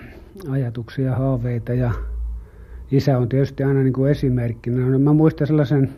ajatuksia, 0.49 1.15
haaveita 1.15 1.73
ja 1.73 1.91
isä 2.91 3.17
on 3.17 3.29
tietysti 3.29 3.63
aina 3.63 3.83
niin 3.83 3.93
kuin 3.93 4.11
esimerkkinä. 4.11 4.89
No, 4.89 4.99
mä 4.99 5.13
muistan 5.13 5.47
sellaisen, 5.47 5.93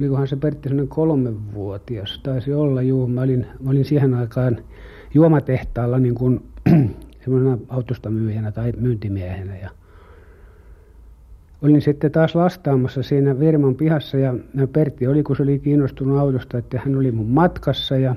olikohan 0.00 0.28
se 0.28 0.36
Pertti 0.36 0.68
sellainen 0.68 0.88
kolmevuotias, 0.88 2.20
taisi 2.22 2.52
olla 2.52 2.82
juu. 2.82 3.06
Mä 3.06 3.20
olin, 3.20 3.46
mä 3.60 3.70
olin 3.70 3.84
siihen 3.84 4.14
aikaan 4.14 4.58
juomatehtaalla 5.14 5.98
niin 5.98 6.14
kuin 6.14 6.42
semmoisena 7.24 7.58
autosta 7.68 8.10
myyjänä 8.10 8.52
tai 8.52 8.72
myyntimiehenä 8.76 9.56
ja 9.56 9.70
olin 11.62 11.82
sitten 11.82 12.12
taas 12.12 12.34
lastaamassa 12.34 13.02
siinä 13.02 13.34
firman 13.34 13.74
pihassa 13.74 14.18
ja 14.18 14.34
Pertti 14.72 15.06
oli, 15.06 15.22
kun 15.22 15.36
se 15.36 15.42
oli 15.42 15.58
kiinnostunut 15.58 16.18
autosta, 16.18 16.58
että 16.58 16.80
hän 16.84 16.96
oli 16.96 17.12
mun 17.12 17.28
matkassa 17.28 17.96
ja 17.96 18.16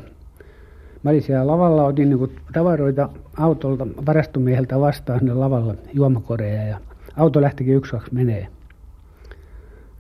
Mä 1.05 1.09
olin 1.09 1.21
siellä 1.21 1.47
lavalla, 1.47 1.83
otin 1.83 2.09
niin 2.09 2.31
tavaroita 2.53 3.09
autolta 3.37 3.87
varastomieheltä 4.05 4.79
vastaan 4.79 5.19
sinne 5.19 5.33
lavalle 5.33 5.77
juomakoreja 5.93 6.63
ja 6.63 6.79
auto 7.17 7.41
lähtikin 7.41 7.75
yksi 7.75 7.91
kaksi 7.91 8.13
menee. 8.13 8.47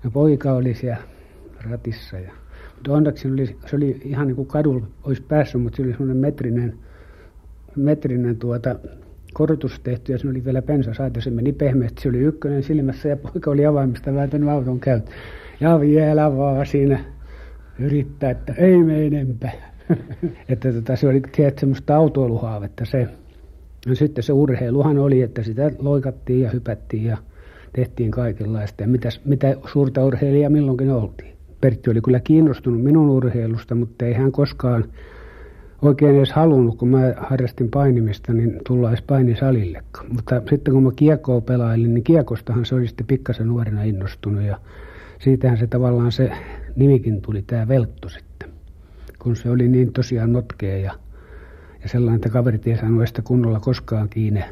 Ja 0.03 0.11
poika 0.11 0.53
oli 0.53 0.73
siellä 0.73 1.03
ratissa. 1.71 2.17
Ja, 2.17 2.31
mutta 2.75 2.93
onneksi 2.93 3.31
oli, 3.31 3.57
se 3.65 3.75
oli 3.75 4.01
ihan 4.03 4.27
niin 4.27 4.35
kuin 4.35 4.47
kadulla 4.47 4.87
olisi 5.03 5.21
päässyt, 5.21 5.61
mutta 5.61 5.77
se 5.77 5.81
oli 5.83 5.91
semmoinen 5.91 6.17
metrinen, 6.17 6.77
metrinen 7.75 8.37
tuota, 8.37 8.75
korotus 9.33 9.79
tehty 9.79 10.11
ja 10.11 10.17
se 10.17 10.29
oli 10.29 10.45
vielä 10.45 10.61
pensasaita. 10.61 11.21
Se 11.21 11.29
meni 11.29 11.53
pehmeästi. 11.53 12.01
Se 12.01 12.09
oli 12.09 12.19
ykkönen 12.19 12.63
silmässä 12.63 13.09
ja 13.09 13.17
poika 13.17 13.51
oli 13.51 13.65
avaimista 13.65 14.13
vääntänyt 14.13 14.49
auton 14.49 14.79
käyt. 14.79 15.09
Ja 15.59 15.79
vielä 15.79 16.37
vaan 16.37 16.65
siinä 16.65 16.99
yrittää, 17.79 18.29
että 18.29 18.53
ei 18.57 18.83
me 18.83 19.05
enempää. 19.07 19.74
että 20.49 20.73
tota, 20.73 20.95
se 20.95 21.07
oli 21.07 21.21
tiedät, 21.31 21.59
semmoista 21.59 21.95
autoiluhaavetta 21.95 22.85
se. 22.85 23.07
No 23.87 23.95
sitten 23.95 24.23
se 24.23 24.33
urheiluhan 24.33 24.97
oli, 24.97 25.21
että 25.21 25.43
sitä 25.43 25.71
loikattiin 25.79 26.41
ja 26.41 26.49
hypättiin 26.49 27.05
ja 27.05 27.17
tehtiin 27.73 28.11
kaikenlaista. 28.11 28.83
Ja 28.83 28.87
mitäs, 28.87 29.21
mitä 29.25 29.55
suurta 29.71 30.05
urheilijaa 30.05 30.49
milloinkin 30.49 30.91
oltiin. 30.91 31.35
Pertti 31.61 31.89
oli 31.89 32.01
kyllä 32.01 32.19
kiinnostunut 32.19 32.83
minun 32.83 33.09
urheilusta, 33.09 33.75
mutta 33.75 34.05
ei 34.05 34.13
hän 34.13 34.31
koskaan 34.31 34.85
oikein 35.81 36.15
edes 36.15 36.31
halunnut, 36.31 36.77
kun 36.77 36.87
mä 36.87 37.13
harrastin 37.17 37.69
painimista, 37.69 38.33
niin 38.33 38.61
tulla 38.67 38.89
edes 38.89 39.01
painisalillekaan. 39.01 40.13
Mutta 40.13 40.41
sitten 40.49 40.73
kun 40.73 40.83
mä 40.83 40.91
kiekkoa 40.95 41.41
pelailin, 41.41 41.93
niin 41.93 42.03
kiekostahan 42.03 42.65
se 42.65 42.75
oli 42.75 42.87
sitten 42.87 43.07
pikkasen 43.07 43.47
nuorena 43.47 43.83
innostunut 43.83 44.43
ja 44.43 44.59
siitähän 45.19 45.57
se 45.57 45.67
tavallaan 45.67 46.11
se 46.11 46.31
nimikin 46.75 47.21
tuli, 47.21 47.41
tämä 47.41 47.67
Veltto 47.67 48.09
kun 49.25 49.35
se 49.35 49.49
oli 49.49 49.67
niin 49.67 49.93
tosiaan 49.93 50.33
notkea 50.33 50.77
ja, 50.77 50.91
ja 51.83 51.89
sellainen, 51.89 52.15
että 52.15 52.29
kaverit 52.29 52.67
ei 52.67 52.77
saanut 52.77 53.07
sitä 53.07 53.21
kunnolla 53.21 53.59
koskaan 53.59 54.09
kiinni 54.09 54.43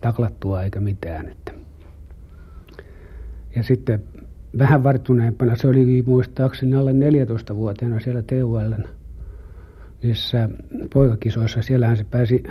taklattua 0.00 0.62
eikä 0.62 0.80
mitään. 0.80 1.28
Että. 1.28 1.52
Ja 3.56 3.62
sitten 3.62 4.02
vähän 4.58 4.84
varttuneempana, 4.84 5.56
se 5.56 5.68
oli 5.68 6.02
muistaakseni 6.06 6.76
alle 6.76 6.92
14-vuotiaana 6.92 8.00
siellä 8.00 8.22
TULn 8.22 8.84
niissä 10.02 10.48
poikakisoissa. 10.94 11.62
Siellähän 11.62 11.96
se 11.96 12.04
pääsi 12.04 12.42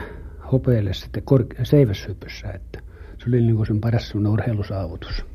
hopeelle 0.52 0.94
sitten 0.94 1.24
kor- 1.24 1.56
seiväshypyssä, 1.64 2.52
että 2.52 2.80
se 3.18 3.26
oli 3.28 3.42
niin 3.42 3.56
kuin 3.56 3.68
sen 3.68 3.82
paras 3.82 4.16
urheilusaavutus. 4.16 5.26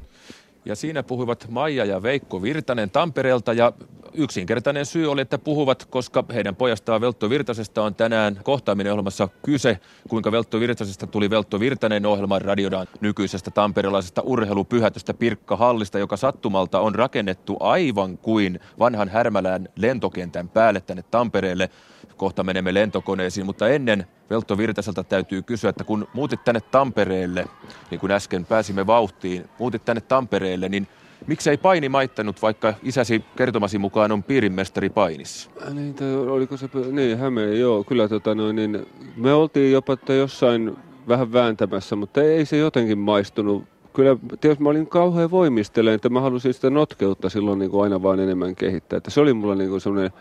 Ja 0.64 0.77
siinä 0.77 1.03
puhuivat 1.03 1.46
Maija 1.50 1.85
ja 1.85 2.03
Veikko 2.03 2.42
Virtanen 2.42 2.90
Tampereelta 2.90 3.53
ja 3.53 3.72
yksinkertainen 4.14 4.87
syy 4.87 5.11
oli, 5.11 5.20
että 5.20 5.38
puhuvat, 5.38 5.85
koska 5.85 6.24
heidän 6.35 6.57
pojastaan 6.57 7.00
Veltto 7.00 7.31
Virtasesta 7.31 7.83
on 7.83 7.94
tänään 7.94 8.40
kohtaaminen 8.42 8.92
ohjelmassa 8.92 9.29
kyse, 9.42 9.79
kuinka 10.09 10.33
Veltto 10.33 10.61
Virtasesta 10.61 11.07
tuli 11.07 11.31
Veltto 11.31 11.61
Virtanen 11.61 12.07
ohjelman 12.07 12.42
radiodan 12.42 12.87
nykyisestä 13.00 13.50
tamperelaisesta 13.50 14.22
urheilupyhätöstä 14.22 15.14
Pirkka 15.14 15.57
Hallista, 15.57 15.98
joka 15.98 16.16
sattumalta 16.16 16.81
on 16.81 16.94
rakennettu 16.94 17.57
aivan 17.61 18.18
kuin 18.18 18.61
vanhan 18.79 19.09
Härmälään 19.09 19.68
lentokentän 19.77 20.48
päälle 20.48 20.81
tänne 20.81 21.05
Tampereelle. 21.11 21.70
Kohta 22.16 22.44
menemme 22.44 22.74
lentokoneisiin, 22.74 23.46
mutta 23.46 23.68
ennen 23.68 24.07
Veltto 24.31 24.59
Virtaselta 24.59 25.05
täytyy 25.05 25.42
kysyä, 25.42 25.70
että 25.70 25.85
kun 25.85 26.09
muutit 26.14 26.44
tänne 26.44 26.61
Tampereelle, 26.61 27.46
niin 27.90 28.00
kuin 28.00 28.12
äsken 28.12 28.46
pääsimme 28.46 28.87
vauhtiin, 28.87 29.48
muutit 29.59 29.85
tänne 29.85 30.00
Tampereelle, 30.00 30.68
niin 30.68 30.88
Miksei 31.27 31.57
paini 31.57 31.88
maittanut, 31.88 32.42
vaikka 32.42 32.74
isäsi 32.83 33.24
kertomasi 33.37 33.79
mukaan 33.79 34.12
on 34.12 34.22
piirimestari 34.22 34.88
painissa? 34.88 35.50
Äh, 35.66 35.74
niin, 35.74 35.96
oliko 36.29 36.57
se, 36.57 36.68
niin 36.92 37.18
Hämeen, 37.18 37.61
joo, 37.61 37.85
kyllä 37.85 38.09
tota 38.09 38.35
noin, 38.35 38.57
niin 38.57 38.87
me 39.16 39.33
oltiin 39.33 39.72
jopa 39.72 39.92
että 39.92 40.12
jossain 40.12 40.77
vähän 41.09 41.33
vääntämässä, 41.33 41.96
mutta 41.96 42.22
ei 42.22 42.46
se 42.46 42.57
jotenkin 42.57 42.98
maistunut. 42.98 43.64
Kyllä, 43.92 44.16
tietysti 44.40 44.62
mä 44.62 44.68
olin 44.68 44.87
kauhean 44.87 45.31
voimisteleen, 45.31 45.94
että 45.94 46.09
mä 46.09 46.20
halusin 46.20 46.55
sitä 46.55 46.70
notkeutta 46.70 47.29
silloin 47.29 47.59
niin 47.59 47.70
kuin 47.70 47.83
aina 47.83 48.03
vaan 48.03 48.20
enemmän 48.20 48.57
kehittää. 48.57 48.96
Että 48.96 49.11
se 49.11 49.20
oli 49.20 49.33
mulla 49.33 49.55
niin 49.55 49.70
kuin 49.70 49.81
semmoinen 49.81 50.12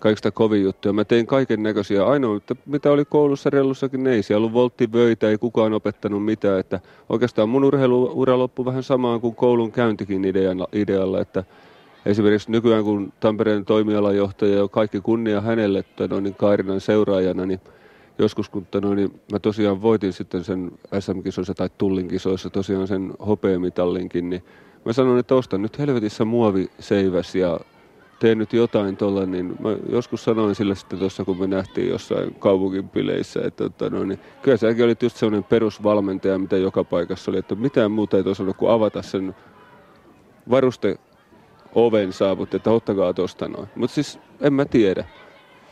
kaikista 0.00 0.30
kovin 0.30 0.62
juttuja. 0.62 0.92
Mä 0.92 1.04
tein 1.04 1.26
kaiken 1.26 1.62
näköisiä. 1.62 2.06
Ainoa, 2.06 2.40
mitä 2.66 2.90
oli 2.90 3.04
koulussa 3.04 3.50
rellussakin, 3.50 4.06
ei 4.06 4.22
siellä 4.22 4.38
ollut 4.38 4.52
volttivöitä, 4.52 5.28
ei 5.28 5.38
kukaan 5.38 5.72
opettanut 5.72 6.24
mitään. 6.24 6.60
Että 6.60 6.80
oikeastaan 7.08 7.48
mun 7.48 7.64
urheiluura 7.64 8.38
loppui 8.38 8.64
vähän 8.64 8.82
samaan 8.82 9.20
kuin 9.20 9.34
koulun 9.34 9.72
käyntikin 9.72 10.24
idealla, 10.24 10.68
idealla 10.72 11.20
että 11.20 11.44
esimerkiksi 12.06 12.50
nykyään 12.50 12.84
kun 12.84 13.12
Tampereen 13.20 13.64
toimialajohtaja 13.64 14.58
ja 14.58 14.68
kaikki 14.68 15.00
kunnia 15.00 15.40
hänelle 15.40 15.84
no, 16.10 16.20
niin 16.20 16.34
Kairinan 16.34 16.80
seuraajana, 16.80 17.46
niin 17.46 17.60
joskus 18.18 18.48
kun 18.48 18.66
no, 18.82 18.94
niin 18.94 19.20
mä 19.32 19.38
tosiaan 19.38 19.82
voitin 19.82 20.12
sitten 20.12 20.44
sen 20.44 20.70
SM-kisoissa 21.00 21.54
tai 21.54 21.70
Tullin 21.78 22.08
kisoissa 22.08 22.50
tosiaan 22.50 22.88
sen 22.88 23.12
hopeamitallinkin, 23.26 24.30
niin 24.30 24.44
mä 24.84 24.92
sanoin, 24.92 25.18
että 25.18 25.34
ostan 25.34 25.62
nyt 25.62 25.78
helvetissä 25.78 26.24
muoviseiväs 26.24 27.34
ja 27.34 27.60
tee 28.20 28.34
nyt 28.34 28.52
jotain 28.52 28.96
tuolla, 28.96 29.26
niin 29.26 29.56
mä 29.60 29.76
joskus 29.88 30.24
sanoin 30.24 30.54
sille 30.54 30.74
sitten 30.74 30.98
tuossa, 30.98 31.24
kun 31.24 31.38
me 31.38 31.46
nähtiin 31.46 31.88
jossain 31.88 32.34
kaupungin 32.34 32.88
pileissä, 32.88 33.40
että 33.44 33.64
että 33.64 33.90
no, 33.90 34.04
niin, 34.04 34.20
kyllä 34.42 34.56
säkin 34.56 34.84
olit 34.84 35.02
just 35.02 35.16
sellainen 35.16 35.44
perusvalmentaja, 35.44 36.38
mitä 36.38 36.56
joka 36.56 36.84
paikassa 36.84 37.30
oli, 37.30 37.38
että 37.38 37.54
mitään 37.54 37.90
muuta 37.90 38.16
ei 38.16 38.22
tuossa 38.22 38.44
kuin 38.56 38.72
avata 38.72 39.02
sen 39.02 39.34
varuste 40.50 40.98
oven 41.74 42.12
saavut, 42.12 42.54
että 42.54 42.70
ottakaa 42.70 43.14
tuosta 43.14 43.48
noin. 43.48 43.68
Mutta 43.76 43.94
siis 43.94 44.18
en 44.40 44.52
mä 44.52 44.64
tiedä. 44.64 45.04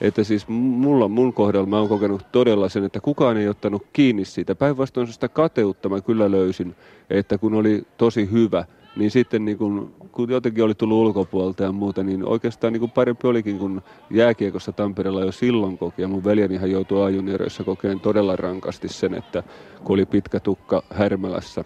Että 0.01 0.25
siis 0.25 0.49
mulla, 0.49 1.09
mun 1.09 1.33
kohdalla 1.33 1.67
mä 1.67 1.79
oon 1.79 1.89
kokenut 1.89 2.27
todella 2.33 2.69
sen, 2.69 2.85
että 2.85 3.01
kukaan 3.01 3.37
ei 3.37 3.49
ottanut 3.49 3.87
kiinni 3.93 4.25
siitä. 4.25 4.55
Päinvastoin 4.55 5.07
sitä 5.07 5.29
kateutta 5.29 5.89
mä 5.89 6.01
kyllä 6.01 6.31
löysin, 6.31 6.75
että 7.11 7.39
kun 7.39 7.55
oli 7.55 7.83
tosi 7.97 8.31
hyvä– 8.33 8.65
niin 8.96 9.11
sitten 9.11 9.44
niin 9.44 9.59
kun, 9.59 9.94
kun 10.12 10.31
jotenkin 10.31 10.64
oli 10.64 10.74
tullut 10.74 11.07
ulkopuolelta 11.07 11.62
ja 11.62 11.72
muuta, 11.72 12.03
niin 12.03 12.24
oikeastaan 12.24 12.72
niin 12.72 12.81
kuin 12.81 12.90
parempi 12.90 13.27
olikin, 13.27 13.59
kun 13.59 13.83
jääkiekossa 14.11 14.72
Tampereella 14.72 15.24
jo 15.24 15.33
silloin 15.33 15.79
koki. 15.79 16.03
Ja 16.03 16.09
mun 16.09 16.24
veljenihan 16.24 16.70
joutui 16.70 17.05
ajunieröissä 17.05 17.64
kokeen 17.64 18.01
todella 18.01 18.37
rankasti 18.37 18.88
sen, 18.88 19.14
että 19.14 19.42
kun 19.85 19.94
oli 19.94 20.07
pitkä 20.07 20.40
tukka 20.40 20.83
Härmälässä. 20.90 21.64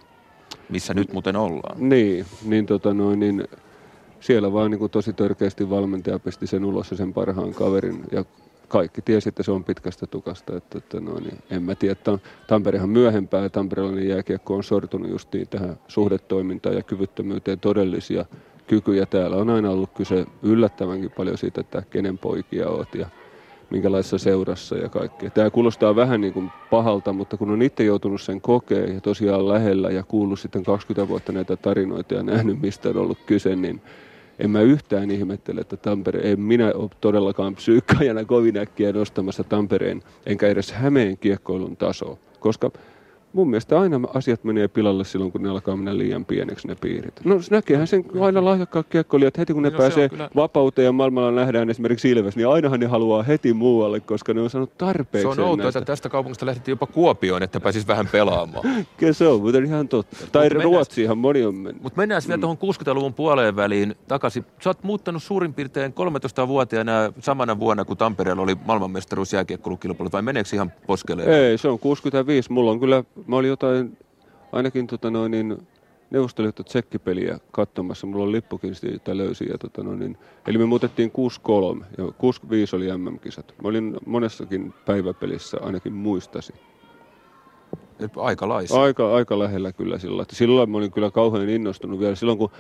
Missä 0.68 0.94
nyt 0.94 1.12
muuten 1.12 1.36
ollaan. 1.36 1.88
Niin, 1.88 2.26
niin, 2.44 2.66
tota 2.66 2.94
noin, 2.94 3.20
niin 3.20 3.44
siellä 4.20 4.52
vaan 4.52 4.70
niin 4.70 4.78
kuin 4.78 4.90
tosi 4.90 5.12
törkeästi 5.12 5.70
valmentaja 5.70 6.18
pisti 6.18 6.46
sen 6.46 6.64
ulos 6.64 6.90
ja 6.90 6.96
sen 6.96 7.12
parhaan 7.12 7.54
kaverin. 7.54 8.00
Ja 8.12 8.24
kaikki 8.72 9.02
tiesi, 9.02 9.28
että 9.28 9.42
se 9.42 9.52
on 9.52 9.64
pitkästä 9.64 10.06
tukasta. 10.06 10.56
Että, 10.56 10.78
että 10.78 11.00
no 11.00 11.14
niin, 11.14 11.38
en 11.50 11.62
mä 11.62 11.74
tiedä, 11.74 11.92
että 11.92 12.18
Tamperehan 12.46 12.88
myöhempää 12.88 13.42
ja 13.42 13.50
tamperelainen 13.50 14.08
jääkiekko 14.08 14.54
on 14.54 14.64
sortunut 14.64 15.10
justiin 15.10 15.48
tähän 15.48 15.78
suhdetoimintaan 15.88 16.76
ja 16.76 16.82
kyvyttömyyteen 16.82 17.60
todellisia 17.60 18.24
kykyjä. 18.66 19.06
Täällä 19.06 19.36
on 19.36 19.50
aina 19.50 19.70
ollut 19.70 19.90
kyse 19.94 20.26
yllättävänkin 20.42 21.10
paljon 21.10 21.38
siitä, 21.38 21.60
että 21.60 21.82
kenen 21.90 22.18
poikia 22.18 22.68
oot 22.68 22.94
ja 22.94 23.06
minkälaisessa 23.70 24.18
seurassa 24.18 24.76
ja 24.76 24.88
kaikkea. 24.88 25.30
Tämä 25.30 25.50
kuulostaa 25.50 25.96
vähän 25.96 26.20
niin 26.20 26.32
kuin 26.32 26.50
pahalta, 26.70 27.12
mutta 27.12 27.36
kun 27.36 27.50
on 27.50 27.62
itse 27.62 27.84
joutunut 27.84 28.20
sen 28.20 28.40
kokeen 28.40 28.94
ja 28.94 29.00
tosiaan 29.00 29.48
lähellä 29.48 29.90
ja 29.90 30.02
kuullut 30.02 30.40
sitten 30.40 30.64
20 30.64 31.08
vuotta 31.08 31.32
näitä 31.32 31.56
tarinoita 31.56 32.14
ja 32.14 32.22
nähnyt, 32.22 32.60
mistä 32.60 32.88
on 32.88 32.96
ollut 32.96 33.18
kyse, 33.26 33.56
niin 33.56 33.82
en 34.42 34.50
mä 34.50 34.60
yhtään 34.60 35.10
ihmettele, 35.10 35.60
että 35.60 35.76
Tampere, 35.76 36.30
en 36.30 36.40
minä 36.40 36.72
ole 36.74 36.90
todellakaan 37.00 37.54
psyykkaajana 37.54 38.24
kovin 38.24 38.58
äkkiä 38.58 38.92
nostamassa 38.92 39.44
Tampereen, 39.44 40.02
enkä 40.26 40.48
edes 40.48 40.72
Hämeen 40.72 41.18
kiekkoilun 41.18 41.76
tasoa, 41.76 42.16
koska 42.40 42.70
mun 43.32 43.50
mielestä 43.50 43.80
aina 43.80 44.00
asiat 44.14 44.44
menee 44.44 44.68
pilalle 44.68 45.04
silloin, 45.04 45.32
kun 45.32 45.42
ne 45.42 45.48
alkaa 45.48 45.76
mennä 45.76 45.98
liian 45.98 46.24
pieneksi 46.24 46.68
ne 46.68 46.74
piirit. 46.74 47.20
No 47.24 47.40
näkeehän 47.50 47.86
sen 47.86 48.04
aina 48.20 48.44
lahjakkaat 48.44 48.86
kiekkoilijat 48.86 49.38
heti, 49.38 49.52
kun 49.52 49.62
ne 49.62 49.70
no, 49.70 49.78
pääsee 49.78 50.08
kyllä... 50.08 50.30
vapauteen 50.36 50.84
ja 50.86 50.92
maailmalla 50.92 51.30
nähdään 51.30 51.70
esimerkiksi 51.70 52.10
Ilves, 52.10 52.36
niin 52.36 52.48
ainahan 52.48 52.80
ne 52.80 52.86
haluaa 52.86 53.22
heti 53.22 53.52
muualle, 53.52 54.00
koska 54.00 54.34
ne 54.34 54.40
on 54.40 54.50
saanut 54.50 54.78
tarpeeksi. 54.78 55.34
Se 55.34 55.40
on 55.40 55.48
outoa, 55.48 55.68
että 55.68 55.80
tästä 55.80 56.08
kaupungista 56.08 56.46
lähdettiin 56.46 56.72
jopa 56.72 56.86
Kuopioon, 56.86 57.42
että 57.42 57.60
pääsis 57.60 57.88
vähän 57.88 58.08
pelaamaan. 58.12 58.64
Kyllä 58.96 59.12
se 59.12 59.28
on, 59.28 59.40
mutta 59.42 59.58
ihan 59.58 59.88
totta. 59.88 60.16
Tai 60.32 60.50
Mut 60.54 60.62
Ruotsiinhan 60.62 61.18
moni 61.18 61.44
on 61.44 61.54
mennyt. 61.54 61.82
Mutta 61.82 61.96
mennään 61.96 62.22
vielä 62.28 62.36
mm. 62.36 62.40
tuohon 62.40 62.56
60-luvun 62.56 63.14
puoleen 63.14 63.56
väliin 63.56 63.94
takaisin. 64.08 64.44
Sä 64.64 64.70
oot 64.70 64.82
muuttanut 64.82 65.22
suurin 65.22 65.54
piirtein 65.54 65.92
13-vuotiaana 65.92 67.12
samana 67.20 67.58
vuonna, 67.58 67.84
kun 67.84 67.96
Tampereella 67.96 68.42
oli 68.42 68.56
maailmanmestaruus 68.66 69.32
jääkiekkoilukilpailut, 69.32 70.12
vai 70.12 70.22
meneekö 70.22 70.48
ihan 70.52 70.72
poskeleen? 70.86 71.28
Ei, 71.28 71.58
se 71.58 71.68
on 71.68 71.78
65. 71.78 72.52
Mulla 72.52 72.70
on 72.70 72.80
kyllä, 72.80 73.04
mä 73.26 73.36
olin 73.36 73.48
jotain, 73.48 73.98
ainakin 74.52 74.86
tota 74.86 75.10
noin, 75.10 75.30
niin 75.30 75.58
Neuvostoliitto 76.12 76.62
tsekkipeliä 76.62 77.38
katsomassa. 77.50 78.06
Mulla 78.06 78.24
on 78.24 78.32
lippukin 78.32 78.74
siitä 78.74 79.16
löysin. 79.16 79.48
Ja 79.48 79.58
tota 79.58 79.82
noin, 79.82 79.98
niin, 79.98 80.18
eli 80.46 80.58
me 80.58 80.66
muutettiin 80.66 81.12
6-3 81.80 81.84
ja 81.98 82.04
6-5 82.04 82.10
oli 82.76 82.98
MM-kisat. 82.98 83.54
Mä 83.62 83.68
olin 83.68 83.96
monessakin 84.06 84.74
päiväpelissä, 84.86 85.58
ainakin 85.60 85.92
muistasi. 85.92 86.52
Aika 88.16 88.48
laissa. 88.48 88.82
Aika, 88.82 89.14
aika 89.14 89.38
lähellä 89.38 89.72
kyllä 89.72 89.98
silloin. 89.98 90.26
Silloin 90.32 90.70
mä 90.70 90.78
olin 90.78 90.92
kyllä 90.92 91.10
kauhean 91.10 91.48
innostunut 91.48 92.00
vielä. 92.00 92.14
Silloin 92.14 92.38
kun 92.38 92.50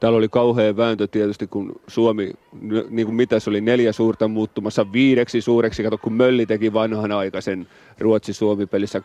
Täällä 0.00 0.18
oli 0.18 0.28
kauhea 0.28 0.76
vääntö 0.76 1.06
tietysti, 1.06 1.46
kun 1.46 1.80
Suomi, 1.86 2.30
niin 2.90 3.06
kuin 3.06 3.14
mitä 3.14 3.40
se 3.40 3.50
oli, 3.50 3.60
neljä 3.60 3.92
suurta 3.92 4.28
muuttumassa 4.28 4.92
viideksi 4.92 5.40
suureksi. 5.40 5.82
Kato, 5.82 5.98
kun 5.98 6.12
Mölli 6.12 6.46
teki 6.46 6.72
vanhan 6.72 7.12
aikaisen 7.12 7.66
Ruotsi-Suomi-pelissä 7.98 8.98
2-2, 8.98 9.02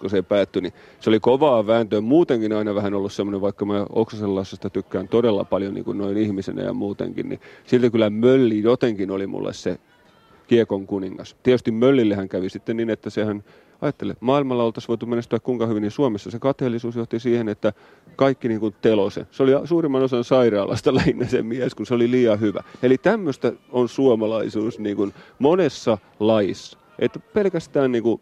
kun 0.00 0.10
se 0.10 0.22
päättyi, 0.22 0.62
niin 0.62 0.72
se 1.00 1.10
oli 1.10 1.20
kovaa 1.20 1.66
vääntöä. 1.66 2.00
Muutenkin 2.00 2.52
aina 2.52 2.74
vähän 2.74 2.94
ollut 2.94 3.12
semmoinen, 3.12 3.40
vaikka 3.40 3.64
mä 3.64 3.86
Oksasenlassesta 3.90 4.70
tykkään 4.70 5.08
todella 5.08 5.44
paljon 5.44 5.74
niin 5.74 5.84
kuin 5.84 5.98
noin 5.98 6.16
ihmisenä 6.16 6.62
ja 6.62 6.72
muutenkin, 6.72 7.28
niin 7.28 7.40
silti 7.64 7.90
kyllä 7.90 8.10
Mölli 8.10 8.62
jotenkin 8.62 9.10
oli 9.10 9.26
mulle 9.26 9.52
se 9.52 9.78
kiekon 10.46 10.86
kuningas. 10.86 11.36
Tietysti 11.42 11.70
Möllillehän 11.70 12.28
kävi 12.28 12.48
sitten 12.48 12.76
niin, 12.76 12.90
että 12.90 13.10
sehän 13.10 13.44
ajattele, 13.80 14.16
maailmalla 14.20 14.64
oltaisiin 14.64 14.88
voitu 14.88 15.06
menestyä 15.06 15.38
kuinka 15.38 15.66
hyvin, 15.66 15.80
niin 15.80 15.90
Suomessa 15.90 16.30
se 16.30 16.38
kateellisuus 16.38 16.96
johti 16.96 17.20
siihen, 17.20 17.48
että 17.48 17.72
kaikki 18.16 18.48
niin 18.48 18.60
kuin 18.60 18.74
telose. 18.80 19.26
Se 19.30 19.42
oli 19.42 19.52
suurimman 19.64 20.02
osan 20.02 20.24
sairaalasta 20.24 20.94
lähinnä 20.98 21.26
se 21.26 21.42
mies, 21.42 21.74
kun 21.74 21.86
se 21.86 21.94
oli 21.94 22.10
liian 22.10 22.40
hyvä. 22.40 22.62
Eli 22.82 22.98
tämmöistä 22.98 23.52
on 23.72 23.88
suomalaisuus 23.88 24.78
niin 24.78 24.96
kuin 24.96 25.14
monessa 25.38 25.98
laissa. 26.20 26.78
Että 26.98 27.18
pelkästään 27.18 27.92
niin 27.92 28.02
kuin 28.02 28.20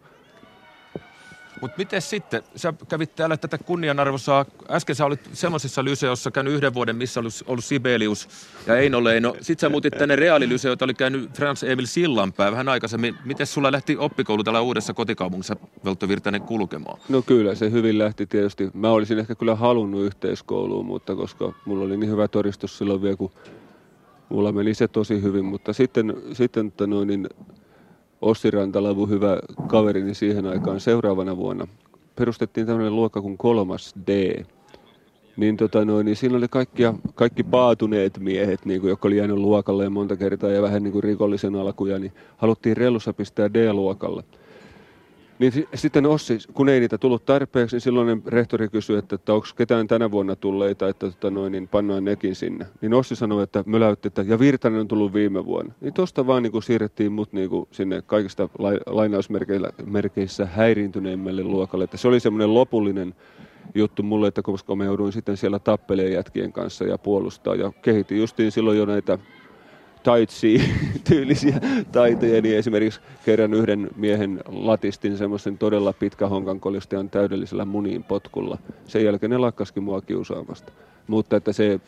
mutta 1.61 1.75
miten 1.79 2.03
sitten, 2.03 2.43
sä 2.57 2.75
kävit 2.89 3.15
täällä 3.15 3.37
tätä 3.37 3.59
kunnianarvosaa, 3.59 4.45
äsken 4.71 4.97
sä 4.97 5.07
olit 5.07 5.31
semmoisessa 5.33 5.85
lyseossa 5.85 6.31
käynyt 6.31 6.55
yhden 6.55 6.75
vuoden, 6.75 6.97
missä 6.97 7.21
olisi 7.21 7.45
ollut 7.49 7.65
Sibelius 7.65 8.29
ja 8.67 8.77
Eino 8.77 9.05
Leino. 9.05 9.37
Sitten 9.41 9.59
sä 9.59 9.69
muutit 9.69 9.95
tänne 9.99 10.17
reaalilyseo, 10.17 10.73
jota 10.73 10.85
oli 10.85 10.95
käynyt 10.95 11.31
Frans 11.35 11.63
Emil 11.63 11.87
Sillanpää 11.87 12.51
vähän 12.51 12.69
aikaisemmin. 12.69 13.15
Miten 13.25 13.47
sulla 13.47 13.73
lähti 13.73 13.97
oppikoulu 13.97 14.45
täällä 14.45 14.61
uudessa 14.61 14.95
kotikaupungissa 14.95 15.57
Veltto 15.85 16.09
Virtanen 16.09 16.43
kulkemaan? 16.43 16.99
No 17.09 17.23
kyllä, 17.23 17.55
se 17.55 17.71
hyvin 17.71 17.99
lähti 17.99 18.27
tietysti. 18.27 18.71
Mä 18.75 18.91
olisin 18.91 19.19
ehkä 19.19 19.35
kyllä 19.35 19.55
halunnut 19.55 20.05
yhteiskouluun, 20.05 20.87
mutta 20.87 21.15
koska 21.15 21.53
mulla 21.65 21.85
oli 21.85 21.97
niin 21.97 22.11
hyvä 22.11 22.29
todistus 22.29 22.79
silloin 22.79 23.03
vielä, 23.03 23.17
kun 23.17 23.33
mulla 24.29 24.53
meni 24.53 24.75
se 24.75 24.89
tosi 24.89 25.23
hyvin. 25.23 25.45
Mutta 25.45 25.73
sitten, 25.73 26.15
sitten 26.33 26.73
noin, 26.87 27.09
niin 27.09 27.29
Ossi 28.27 28.51
Rantalavu, 28.51 29.07
hyvä 29.07 29.39
kaverini 29.67 30.15
siihen 30.15 30.47
aikaan 30.47 30.81
seuraavana 30.81 31.37
vuonna, 31.37 31.67
perustettiin 32.17 32.67
tämmöinen 32.67 32.97
luokka 32.97 33.23
kuin 33.23 33.39
kolmas 33.39 33.95
D. 34.07 34.45
Niin, 35.37 35.57
tota 35.57 35.85
noin, 35.85 36.05
niin 36.05 36.17
siinä 36.17 36.37
oli 36.37 36.49
kaikkia, 36.49 36.95
kaikki 37.15 37.43
paatuneet 37.43 38.19
miehet, 38.19 38.65
niin 38.65 38.81
kuin, 38.81 38.89
jotka 38.89 39.09
oli 39.09 39.17
jäänyt 39.17 39.37
luokalle 39.37 39.89
monta 39.89 40.17
kertaa 40.17 40.51
ja 40.51 40.63
vähän 40.63 40.83
niin 40.83 40.93
kuin 40.93 41.03
rikollisen 41.03 41.57
alkuja, 41.57 41.99
niin 41.99 42.13
haluttiin 42.37 42.77
rellussa 42.77 43.13
pistää 43.13 43.55
D-luokalle. 43.55 44.23
Niin 45.39 45.53
sitten 45.75 46.07
Ossi, 46.07 46.39
kun 46.55 46.69
ei 46.69 46.81
niitä 46.81 46.99
tullut 46.99 47.25
tarpeeksi, 47.25 47.77
niin 47.77 47.81
silloin 47.81 48.23
rehtori 48.27 48.69
kysyi, 48.69 48.99
että, 48.99 49.15
että 49.15 49.35
onko 49.35 49.47
ketään 49.57 49.87
tänä 49.87 50.11
vuonna 50.11 50.37
tulleita, 50.37 50.89
että 50.89 51.11
tota 51.11 51.31
noin, 51.31 51.53
niin 51.53 51.69
pannaan 51.69 52.05
nekin 52.05 52.35
sinne. 52.35 52.67
Niin 52.81 52.95
Ossi 52.95 53.17
sanoi, 53.17 53.43
että 53.43 53.65
möläytti, 53.67 54.09
että 54.09 54.23
ja 54.23 54.39
Virtanen 54.39 54.81
on 54.81 54.89
tullut 54.89 55.15
viime 55.15 55.45
vuonna. 55.45 55.75
Niin 55.81 55.95
tosta 55.95 56.27
vaan 56.27 56.43
niin 56.43 56.53
kuin 56.53 56.63
siirrettiin 56.63 57.13
mut 57.13 57.33
niin 57.33 57.51
kuin 57.51 57.69
sinne 57.71 58.03
kaikista 58.03 58.49
lainausmerkeissä 58.87 60.47
häiriintyneimmälle 60.47 61.43
luokalle. 61.43 61.85
Että 61.85 61.97
se 61.97 62.09
oli 62.09 62.21
semmoinen 62.21 62.55
lopullinen 62.55 63.15
juttu 63.75 64.03
mulle, 64.03 64.29
että 64.29 64.43
koska 64.43 64.77
mä 64.77 64.85
jouduin 64.85 65.13
sitten 65.13 65.37
siellä 65.37 65.59
tappeleen 65.59 66.13
jätkien 66.13 66.53
kanssa 66.53 66.85
ja 66.85 66.99
puolustaa. 66.99 67.55
Ja 67.55 67.73
kehitin 67.83 68.19
justiin 68.19 68.53
silloin 68.53 68.79
jo 68.79 68.87
näitä 68.87 69.19
taitsi-tyylisiä 70.07 71.61
taitoja, 71.93 72.43
niin 72.43 72.57
esimerkiksi 72.57 73.01
kerran 73.25 73.55
yhden 73.55 73.91
miehen 73.97 74.41
latistin 74.47 75.17
semmoisen 75.17 75.59
todella 75.59 75.95
honkan 76.31 76.61
kolistajan 76.61 77.11
täydellisellä 77.11 77.65
muniin 77.65 78.05
potkulla. 78.05 78.59
Sen 78.85 79.05
jälkeen 79.05 79.31
ne 79.31 79.39
lakkaskin 79.39 79.83
mua 79.83 80.01
kiusaamasta. 80.01 80.73
Mutta 81.07 81.37
että 81.37 81.53
se 81.53 81.81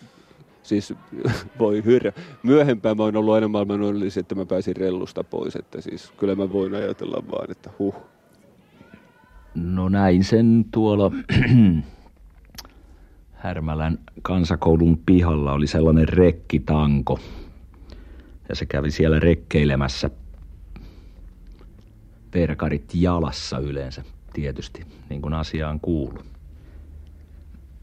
siis 0.62 0.94
voi 1.58 1.84
hyrrä. 1.84 2.12
Myöhempään 2.42 2.96
mä 2.96 3.02
oon 3.02 3.16
ollut 3.16 3.34
aina 3.34 3.48
maailman 3.48 3.82
onnellisen, 3.82 4.20
että 4.20 4.34
mä 4.34 4.46
pääsin 4.46 4.76
rellusta 4.76 5.24
pois. 5.24 5.56
Että 5.56 5.80
siis 5.80 6.12
kyllä 6.16 6.34
mä 6.34 6.52
voin 6.52 6.74
ajatella 6.74 7.22
vaan, 7.30 7.50
että 7.50 7.70
huh. 7.78 7.94
No 9.54 9.88
näin 9.88 10.24
sen 10.24 10.64
tuolla 10.70 11.12
Härmälän 13.32 13.98
kansakoulun 14.22 14.98
pihalla 15.06 15.52
oli 15.52 15.66
sellainen 15.66 16.08
rekkitanko, 16.08 17.18
ja 18.48 18.54
se 18.54 18.66
kävi 18.66 18.90
siellä 18.90 19.20
rekkeilemässä 19.20 20.10
perkarit 22.30 22.92
jalassa 22.94 23.58
yleensä 23.58 24.02
tietysti, 24.32 24.86
niin 25.08 25.22
kuin 25.22 25.34
asiaan 25.34 25.80
kuuluu. 25.80 26.22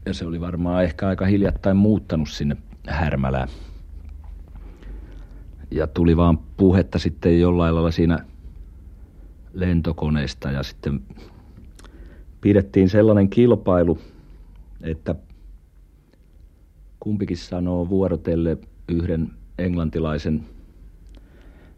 Ja 0.06 0.14
se 0.14 0.26
oli 0.26 0.40
varmaan 0.40 0.84
ehkä 0.84 1.08
aika 1.08 1.26
hiljattain 1.26 1.76
muuttanut 1.76 2.28
sinne 2.28 2.56
Härmälään. 2.86 3.48
Ja 5.70 5.86
tuli 5.86 6.16
vaan 6.16 6.38
puhetta 6.38 6.98
sitten 6.98 7.40
jollain 7.40 7.74
lailla 7.74 7.90
siinä 7.90 8.18
lentokoneesta 9.52 10.50
ja 10.50 10.62
sitten 10.62 11.00
pidettiin 12.40 12.88
sellainen 12.88 13.30
kilpailu, 13.30 13.98
että 14.80 15.14
kumpikin 17.00 17.36
sanoo 17.36 17.88
vuorotelle 17.88 18.58
yhden 18.88 19.30
englantilaisen 19.58 20.44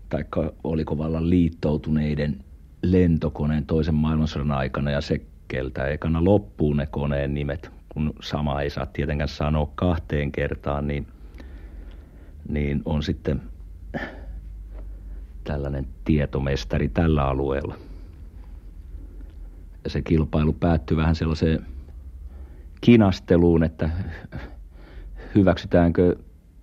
tai 0.09 0.25
oliko 0.64 0.99
vallan 0.99 1.31
liittoutuneiden 1.31 2.44
lentokoneen 2.83 3.66
toisen 3.66 3.94
maailmansodan 3.94 4.53
aikana 4.53 4.90
ja 4.90 5.01
se 5.01 5.21
keltä 5.49 5.87
ekana 5.87 6.25
loppuu 6.25 6.73
ne 6.73 6.87
koneen 6.87 7.35
nimet, 7.35 7.71
kun 7.88 8.12
sama 8.23 8.62
ei 8.62 8.71
saa 8.71 8.87
tietenkään 8.87 9.29
sanoa 9.29 9.73
kahteen 9.75 10.33
kertaan, 10.33 10.87
niin, 10.87 11.07
niin 12.49 12.83
on 12.85 13.03
sitten 13.03 13.42
tällainen 15.44 15.87
tietomestari 16.05 16.88
tällä 16.88 17.25
alueella. 17.25 17.75
Ja 19.85 19.90
se 19.90 20.03
kilpailu 20.03 20.53
päättyi 20.53 20.97
vähän 20.97 21.14
sellaiseen 21.14 21.66
kinasteluun, 22.81 23.64
että 23.64 23.90
hyväksytäänkö 25.35 26.16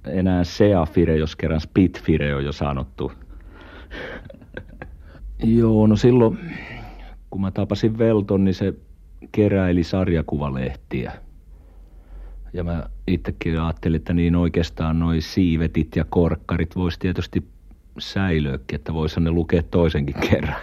enää 0.08 0.43
Seafire, 0.43 1.17
jos 1.17 1.36
kerran 1.36 1.62
Spitfire 1.62 2.36
on 2.36 2.45
jo 2.45 2.51
sanottu 2.51 3.12
Joo, 5.43 5.88
no 5.88 5.95
silloin 5.95 6.39
kun 7.30 7.41
mä 7.41 7.52
tapasin 7.52 7.98
Velton, 7.98 8.43
niin 8.43 8.54
se 8.54 8.74
keräili 9.32 9.84
sarjakuvalehtiä. 9.84 11.12
Ja 12.54 12.63
mä 12.63 12.89
itsekin 13.08 13.62
ajattelin, 13.62 13.95
että 13.95 14.13
niin 14.13 14.36
oikeastaan 14.36 15.00
noi 15.00 15.21
siivetit 15.21 15.95
ja 15.95 16.06
korkkarit 16.10 16.76
voisi 16.76 17.00
tietysti 17.00 17.48
säilöökin, 18.00 18.76
että 18.76 18.93
voisi 18.93 19.19
ne 19.19 19.32
lukea 19.32 19.63
toisenkin 19.63 20.15
kerran. 20.30 20.62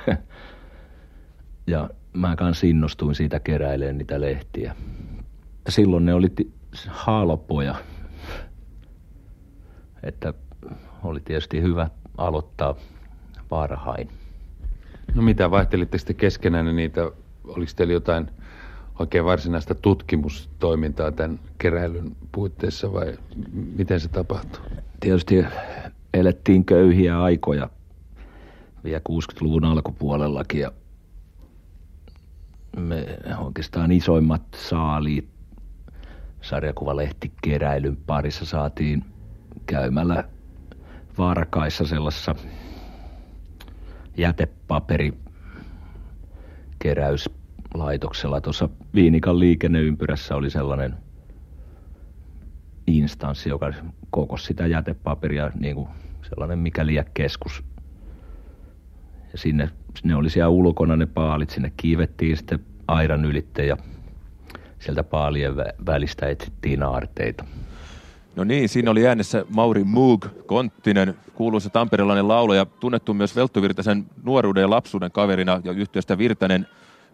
Ja 1.66 1.90
mä 2.12 2.36
kans 2.36 2.64
innostuin 2.64 3.14
siitä 3.14 3.40
keräilemään 3.40 3.98
niitä 3.98 4.20
lehtiä. 4.20 4.76
Silloin 5.68 6.04
ne 6.04 6.14
oli 6.14 6.28
halpoja. 6.88 7.74
että 10.02 10.34
oli 11.02 11.20
tietysti 11.20 11.62
hyvä 11.62 11.90
aloittaa 12.18 12.74
varhain. 13.52 14.08
No 15.14 15.22
mitä, 15.22 15.50
vaihtelitte 15.50 15.98
sitten 15.98 16.16
keskenään 16.16 16.76
niitä, 16.76 17.10
oliko 17.44 17.72
teillä 17.76 17.92
jotain 17.92 18.30
oikein 18.98 19.24
varsinaista 19.24 19.74
tutkimustoimintaa 19.74 21.12
tämän 21.12 21.40
keräilyn 21.58 22.16
puitteissa 22.32 22.92
vai 22.92 23.18
miten 23.76 24.00
se 24.00 24.08
tapahtui? 24.08 24.60
Tietysti 25.00 25.44
elettiin 26.14 26.64
köyhiä 26.64 27.22
aikoja 27.22 27.70
vielä 28.84 29.00
60-luvun 29.08 29.64
alkupuolellakin 29.64 30.60
ja 30.60 30.72
me 32.76 33.18
oikeastaan 33.38 33.92
isoimmat 33.92 34.42
saaliit 34.54 35.28
sarjakuvalehti-keräilyn 36.40 37.96
parissa 38.06 38.44
saatiin 38.44 39.04
käymällä 39.66 40.24
Varkaissa 41.18 41.86
sellaisessa 41.86 42.34
jätepaperi 44.16 45.12
keräyslaitoksella. 46.78 48.40
Tuossa 48.40 48.68
Viinikan 48.94 49.38
liikenneympyrässä 49.38 50.36
oli 50.36 50.50
sellainen 50.50 50.94
instanssi, 52.86 53.48
joka 53.48 53.72
kokosi 54.10 54.44
sitä 54.46 54.66
jätepaperia, 54.66 55.50
niin 55.60 55.74
kuin 55.74 55.88
sellainen 56.22 56.58
mikäli 56.58 56.94
keskus. 57.14 57.64
Ja 59.32 59.38
sinne, 59.38 59.70
sinne 60.00 60.16
oli 60.16 60.30
siellä 60.30 60.48
ulkona 60.48 60.96
ne 60.96 61.06
paalit, 61.06 61.50
sinne 61.50 61.72
kiivettiin 61.76 62.36
sitten 62.36 62.60
aidan 62.88 63.24
ylitte 63.24 63.66
ja 63.66 63.76
sieltä 64.78 65.04
paalien 65.04 65.56
välistä 65.86 66.26
etsittiin 66.26 66.82
aarteita. 66.82 67.44
No 68.36 68.44
niin, 68.44 68.68
siinä 68.68 68.90
oli 68.90 69.06
äänessä 69.06 69.44
Mauri 69.54 69.84
Moog, 69.84 70.26
Konttinen, 70.46 71.14
kuuluisa 71.34 71.70
tamperelainen 71.70 72.28
laulaja, 72.28 72.66
tunnettu 72.66 73.14
myös 73.14 73.36
Veltto 73.36 73.62
Virtasen 73.62 74.06
nuoruuden 74.22 74.60
ja 74.60 74.70
lapsuuden 74.70 75.10
kaverina 75.10 75.60
ja 75.64 75.72
yhteystä 75.72 76.18
Virtanen. 76.18 76.66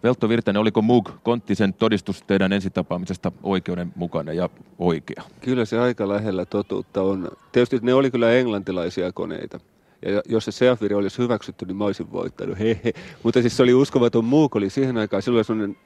Veltto 0.03 0.29
Virtanen, 0.29 0.61
oliko 0.61 0.81
Moog 0.81 1.09
Konttisen 1.23 1.73
todistus 1.73 2.21
teidän 2.21 2.53
ensitapaamisesta 2.53 3.31
oikeudenmukainen 3.43 4.37
ja 4.37 4.49
oikea? 4.77 5.23
Kyllä 5.41 5.65
se 5.65 5.79
aika 5.79 6.07
lähellä 6.07 6.45
totuutta 6.45 7.01
on. 7.01 7.27
Tietysti 7.51 7.79
ne 7.81 7.93
oli 7.93 8.11
kyllä 8.11 8.31
englantilaisia 8.31 9.11
koneita. 9.11 9.59
Ja 10.05 10.21
jos 10.29 10.45
se 10.45 10.51
Seafiri 10.51 10.95
olisi 10.95 11.17
hyväksytty, 11.17 11.65
niin 11.65 11.77
mä 11.77 11.85
olisin 11.85 12.11
voittanut. 12.11 12.59
Hehe. 12.59 12.93
Mutta 13.23 13.41
siis 13.41 13.57
se 13.57 13.63
oli 13.63 13.73
uskomaton 13.73 14.25
muuk, 14.25 14.55
oli 14.55 14.69
siihen 14.69 14.97
aikaan. 14.97 15.21
Silloin 15.21 15.39
oli 15.39 15.43
sellainen 15.43 15.77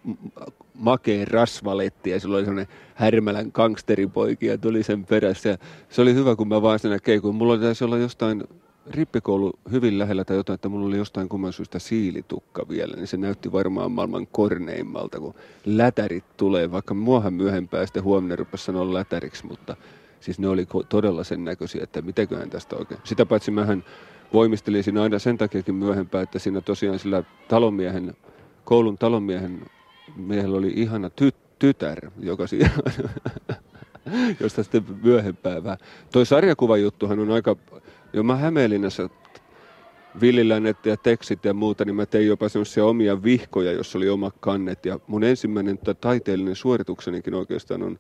makeen 0.73 1.27
rasvaletti 1.27 2.09
ja 2.09 2.19
silloin 2.19 2.39
oli 2.39 2.45
sellainen 2.45 2.75
härmälän 2.95 3.51
gangsteripoiki 3.53 4.45
ja 4.45 4.57
tuli 4.57 4.83
sen 4.83 5.05
perässä. 5.05 5.49
Ja 5.49 5.57
se 5.89 6.01
oli 6.01 6.13
hyvä, 6.13 6.35
kun 6.35 6.47
mä 6.47 6.61
vaan 6.61 6.79
sen 6.79 6.99
keikuin. 7.03 7.35
Mulla 7.35 7.57
taisi 7.57 7.83
olla 7.83 7.97
jostain 7.97 8.43
rippikoulu 8.89 9.53
hyvin 9.71 9.99
lähellä 9.99 10.23
tai 10.25 10.35
jotain, 10.35 10.55
että 10.55 10.69
mulla 10.69 10.87
oli 10.87 10.97
jostain 10.97 11.29
kumman 11.29 11.53
syystä 11.53 11.79
siilitukka 11.79 12.69
vielä, 12.69 12.95
niin 12.95 13.07
se 13.07 13.17
näytti 13.17 13.51
varmaan 13.51 13.91
maailman 13.91 14.27
korneimmalta, 14.27 15.19
kun 15.19 15.33
lätärit 15.65 16.23
tulee, 16.37 16.71
vaikka 16.71 16.93
muahan 16.93 17.33
myöhempään 17.33 17.87
sitten 17.87 18.03
huomenna 18.03 18.35
rupesi 18.35 18.63
sanoa 18.63 18.93
lätäriksi, 18.93 19.45
mutta 19.45 19.75
Siis 20.23 20.39
ne 20.39 20.47
oli 20.47 20.67
todella 20.89 21.23
sen 21.23 21.45
näköisiä, 21.45 21.83
että 21.83 22.01
mitäköhän 22.01 22.49
tästä 22.49 22.75
oikein. 22.75 23.01
Sitä 23.03 23.25
paitsi 23.25 23.51
mähän 23.51 23.83
voimistelin 24.33 24.83
siinä 24.83 25.01
aina 25.03 25.19
sen 25.19 25.37
takiakin 25.37 25.75
myöhempään, 25.75 26.23
että 26.23 26.39
siinä 26.39 26.61
tosiaan 26.61 26.99
sillä 26.99 27.23
talonmiehen, 27.47 28.13
koulun 28.65 28.97
talonmiehen 28.97 29.65
miehellä 30.15 30.57
oli 30.57 30.73
ihana 30.75 31.07
ty- 31.21 31.37
tytär, 31.59 31.97
joka 32.19 32.47
siinä, 32.47 32.69
josta 34.41 34.63
sitten 34.63 34.85
myöhempään 35.03 35.63
vähän. 35.63 35.77
Toi 36.11 36.25
sarjakuvajuttuhan 36.25 37.19
on 37.19 37.31
aika, 37.31 37.55
jo 38.13 38.23
mä 38.23 38.35
Hämeenlinnassa 38.35 39.09
villilännet 40.21 40.85
ja 40.85 40.97
tekstit 40.97 41.45
ja 41.45 41.53
muuta, 41.53 41.85
niin 41.85 41.95
mä 41.95 42.05
tein 42.05 42.27
jopa 42.27 42.49
semmoisia 42.49 42.85
omia 42.85 43.23
vihkoja, 43.23 43.71
jossa 43.71 43.97
oli 43.97 44.09
oma 44.09 44.31
kannet. 44.39 44.85
Ja 44.85 44.99
mun 45.07 45.23
ensimmäinen 45.23 45.79
taiteellinen 46.01 46.55
suorituksenikin 46.55 47.33
oikeastaan 47.33 47.83
on 47.83 47.99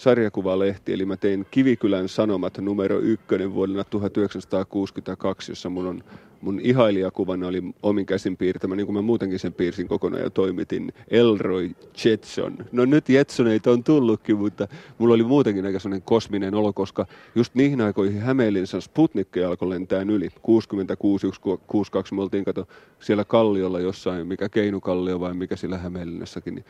sarjakuvalehti, 0.00 0.92
eli 0.92 1.04
mä 1.04 1.16
tein 1.16 1.46
Kivikylän 1.50 2.08
Sanomat 2.08 2.58
numero 2.58 2.98
ykkönen 2.98 3.54
vuonna 3.54 3.84
1962, 3.84 5.52
jossa 5.52 5.70
mun, 5.70 5.86
on, 5.86 6.04
mun 6.40 6.60
ihailijakuvana 6.62 7.46
oli 7.46 7.62
omin 7.82 8.06
käsin 8.06 8.36
piirtämä, 8.36 8.76
niin 8.76 8.86
kuin 8.86 8.96
mä 8.96 9.02
muutenkin 9.02 9.38
sen 9.38 9.52
piirsin 9.52 9.88
kokonaan 9.88 10.22
ja 10.22 10.30
toimitin, 10.30 10.92
Elroy 11.08 11.70
Jetson. 12.04 12.58
No 12.72 12.84
nyt 12.84 13.08
Jetsoneita 13.08 13.70
on 13.70 13.84
tullutkin, 13.84 14.38
mutta 14.38 14.68
mulla 14.98 15.14
oli 15.14 15.24
muutenkin 15.24 15.66
aika 15.66 15.78
sellainen 15.78 16.06
kosminen 16.06 16.54
olo, 16.54 16.72
koska 16.72 17.06
just 17.34 17.54
niihin 17.54 17.80
aikoihin 17.80 18.20
Hämeenlinsan 18.20 18.82
Sputnikkeja 18.82 19.48
alkoi 19.48 19.68
lentää 19.68 20.02
yli. 20.02 20.28
66, 20.42 21.26
62 21.66 22.14
me 22.14 22.22
oltiin, 22.22 22.44
kato, 22.44 22.68
siellä 23.00 23.24
Kalliolla 23.24 23.80
jossain, 23.80 24.26
mikä 24.26 24.48
Keinukallio 24.48 25.20
vai 25.20 25.34
mikä 25.34 25.56
sillä 25.56 25.78
Hämeenlinnassakin, 25.78 26.54
niin 26.54 26.64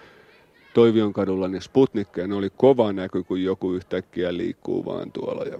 Toivion 0.74 1.12
kadulla 1.12 1.48
niin 1.48 1.62
Sputnikkeja, 1.62 2.26
ne 2.26 2.35
oli 2.35 2.50
kova 2.56 2.92
näky, 2.92 3.22
kun 3.22 3.42
joku 3.42 3.72
yhtäkkiä 3.72 4.37
liikkuu 4.37 4.85
vaan 4.85 5.12
tuolla. 5.12 5.44
Ja 5.44 5.59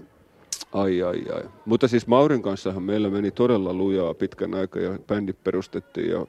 ai 0.73 1.03
ai 1.03 1.23
ai. 1.35 1.43
Mutta 1.65 1.87
siis 1.87 2.07
Maurin 2.07 2.41
kanssahan 2.41 2.83
meillä 2.83 3.09
meni 3.09 3.31
todella 3.31 3.73
lujaa 3.73 4.13
pitkän 4.13 4.53
aikaa 4.53 4.81
ja 4.81 4.99
bändi 5.07 5.33
perustettiin 5.33 6.09
ja 6.09 6.25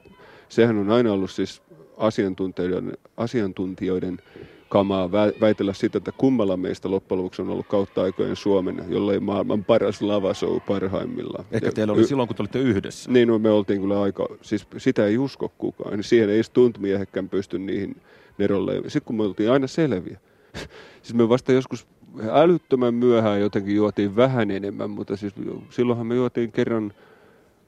sehän 0.49 0.77
on 0.77 0.89
aina 0.89 1.13
ollut 1.13 1.31
siis 1.31 1.61
asiantuntijoiden, 1.97 2.97
asiantuntijoiden 3.17 4.19
kamaa 4.69 5.11
väitellä 5.11 5.73
sitä, 5.73 5.97
että 5.97 6.11
kummalla 6.17 6.57
meistä 6.57 6.91
loppujen 6.91 7.19
lopuksi 7.19 7.41
on 7.41 7.49
ollut 7.49 7.67
kautta 7.67 8.01
aikojen 8.03 8.35
Suomen, 8.35 8.85
jollei 8.89 9.19
maailman 9.19 9.63
paras 9.63 10.01
lavasou 10.01 10.59
parhaimmillaan. 10.59 11.45
Ehkä 11.51 11.71
teillä 11.71 11.93
oli 11.93 12.01
y- 12.01 12.07
silloin, 12.07 12.27
kun 12.27 12.35
te 12.35 12.41
olitte 12.41 12.59
yhdessä. 12.59 13.11
Niin, 13.11 13.27
no 13.27 13.39
me 13.39 13.49
oltiin 13.49 13.81
kyllä 13.81 14.01
aika, 14.01 14.27
siis 14.41 14.67
sitä 14.77 15.05
ei 15.05 15.17
usko 15.17 15.51
kukaan. 15.57 16.03
Siihen 16.03 16.29
ei 16.29 16.43
stuntmiehekään 16.43 17.29
pysty 17.29 17.59
niihin 17.59 17.95
Nerolle. 18.37 18.75
Sitten 18.75 19.01
kun 19.05 19.15
me 19.15 19.23
oltiin 19.23 19.51
aina 19.51 19.67
selviä. 19.67 20.19
siis 21.03 21.13
me 21.13 21.29
vasta 21.29 21.51
joskus 21.51 21.87
älyttömän 22.31 22.93
myöhään 22.93 23.41
jotenkin 23.41 23.75
juotiin 23.75 24.15
vähän 24.15 24.51
enemmän, 24.51 24.89
mutta 24.89 25.17
siis 25.17 25.33
silloinhan 25.69 26.07
me 26.07 26.15
juotiin 26.15 26.51
kerran 26.51 26.93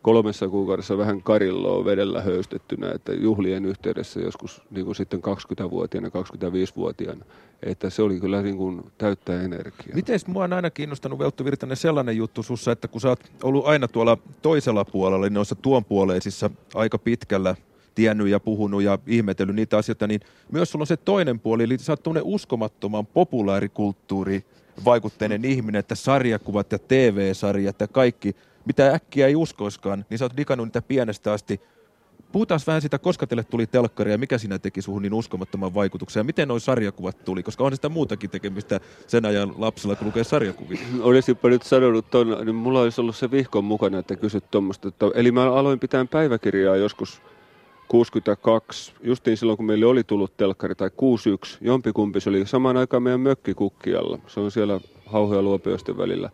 kolmessa 0.06 0.48
kuukaudessa 0.48 0.98
vähän 0.98 1.22
karilloa 1.22 1.86
vedellä 1.86 2.22
höystettynä, 2.22 2.92
että 2.92 3.14
juhlien 3.14 3.66
yhteydessä 3.66 4.20
joskus 4.20 4.62
niin 4.72 4.86
kuin 4.86 4.96
sitten 4.96 5.20
20-vuotiaana, 5.20 6.08
25-vuotiaana, 6.10 7.26
että 7.64 7.90
se 7.90 8.02
oli 8.02 8.20
kyllä 8.20 8.42
niin 8.42 8.58
kuin 8.58 8.92
täyttää 8.98 9.42
energiaa. 9.42 9.96
Miten 9.96 10.20
mua 10.28 10.44
on 10.44 10.54
aina 10.54 10.70
kiinnostanut 10.70 11.20
Velttu 11.20 11.46
Virtanen 11.46 11.78
sellainen 11.78 12.18
juttu 12.18 12.44
sussa, 12.44 12.72
että 12.72 12.88
kun 12.88 13.02
sä 13.02 13.10
oot 13.10 13.20
ollut 13.44 13.66
aina 13.66 13.88
tuolla 13.88 14.18
toisella 14.42 14.86
puolella, 14.86 15.26
niin 15.26 15.34
noissa 15.34 15.56
tuonpuoleisissa 15.56 16.50
aika 16.76 16.98
pitkällä 16.98 17.56
tiennyt 17.96 18.28
ja 18.28 18.40
puhunut 18.40 18.84
ja 18.84 19.00
ihmetellyt 19.08 19.56
niitä 19.56 19.78
asioita, 19.78 20.08
niin 20.08 20.22
myös 20.52 20.72
sulla 20.72 20.84
on 20.84 20.88
se 20.88 20.98
toinen 20.98 21.40
puoli, 21.40 21.64
eli 21.64 21.78
sä 21.78 21.92
oot 21.92 22.18
uskomattoman 22.24 23.06
populaarikulttuuri 23.06 24.46
vaikutteinen 24.86 25.46
ihminen, 25.46 25.80
että 25.80 25.96
sarjakuvat 25.96 26.72
ja 26.72 26.80
TV-sarjat 26.80 27.80
ja 27.80 27.88
kaikki, 27.88 28.36
mitä 28.66 28.94
äkkiä 28.94 29.28
ei 29.28 29.36
uskoiskaan, 29.36 30.06
niin 30.10 30.18
sä 30.18 30.26
oot 30.26 30.38
digannut 30.38 30.68
niitä 30.68 30.82
pienestä 30.82 31.34
asti. 31.34 31.62
Puhutaan 32.32 32.60
vähän 32.68 32.82
siitä, 32.82 33.00
koska 33.00 33.28
teille 33.28 33.44
tuli 33.44 33.68
telkkari 33.68 34.12
ja 34.12 34.18
mikä 34.18 34.38
siinä 34.38 34.60
teki 34.60 34.82
suhun 34.82 35.02
niin 35.02 35.14
uskomattoman 35.14 35.74
vaikutuksen 35.74 36.20
ja 36.20 36.24
miten 36.24 36.48
nuo 36.48 36.60
sarjakuvat 36.60 37.26
tuli, 37.26 37.44
koska 37.44 37.64
on 37.64 37.76
sitä 37.76 37.90
muutakin 37.90 38.30
tekemistä 38.30 38.80
sen 39.08 39.26
ajan 39.26 39.54
lapsella, 39.58 39.96
kun 39.96 40.08
lukee 40.08 40.24
sarjakuvia. 40.24 40.80
Olisitpa 41.02 41.50
nyt 41.50 41.64
sanonut 41.64 42.10
ton, 42.12 42.38
niin 42.46 42.56
mulla 42.56 42.82
olisi 42.82 43.02
ollut 43.02 43.16
se 43.16 43.32
vihkon 43.32 43.64
mukana, 43.64 44.00
että 44.00 44.16
kysyt 44.16 44.52
tuommoista. 44.52 44.92
Eli 45.14 45.32
mä 45.32 45.54
aloin 45.54 45.80
pitää 45.80 46.06
päiväkirjaa 46.06 46.76
joskus 46.76 47.22
62, 47.88 48.94
justiin 49.04 49.38
silloin 49.38 49.58
kun 49.58 49.66
meille 49.66 49.86
oli 49.86 50.04
tullut 50.04 50.38
telkkari, 50.38 50.76
tai 50.76 50.90
61, 50.96 51.58
jompikumpi 51.62 52.20
se 52.20 52.30
oli 52.30 52.46
samaan 52.46 52.78
aikaan 52.78 53.04
meidän 53.04 53.20
mökkikukkialla. 53.20 54.20
Se 54.28 54.40
on 54.40 54.52
siellä 54.52 54.80
Hauhe 55.06 55.36
ja 55.36 55.42
Luopioisten 55.42 55.98
välillä 55.98 56.30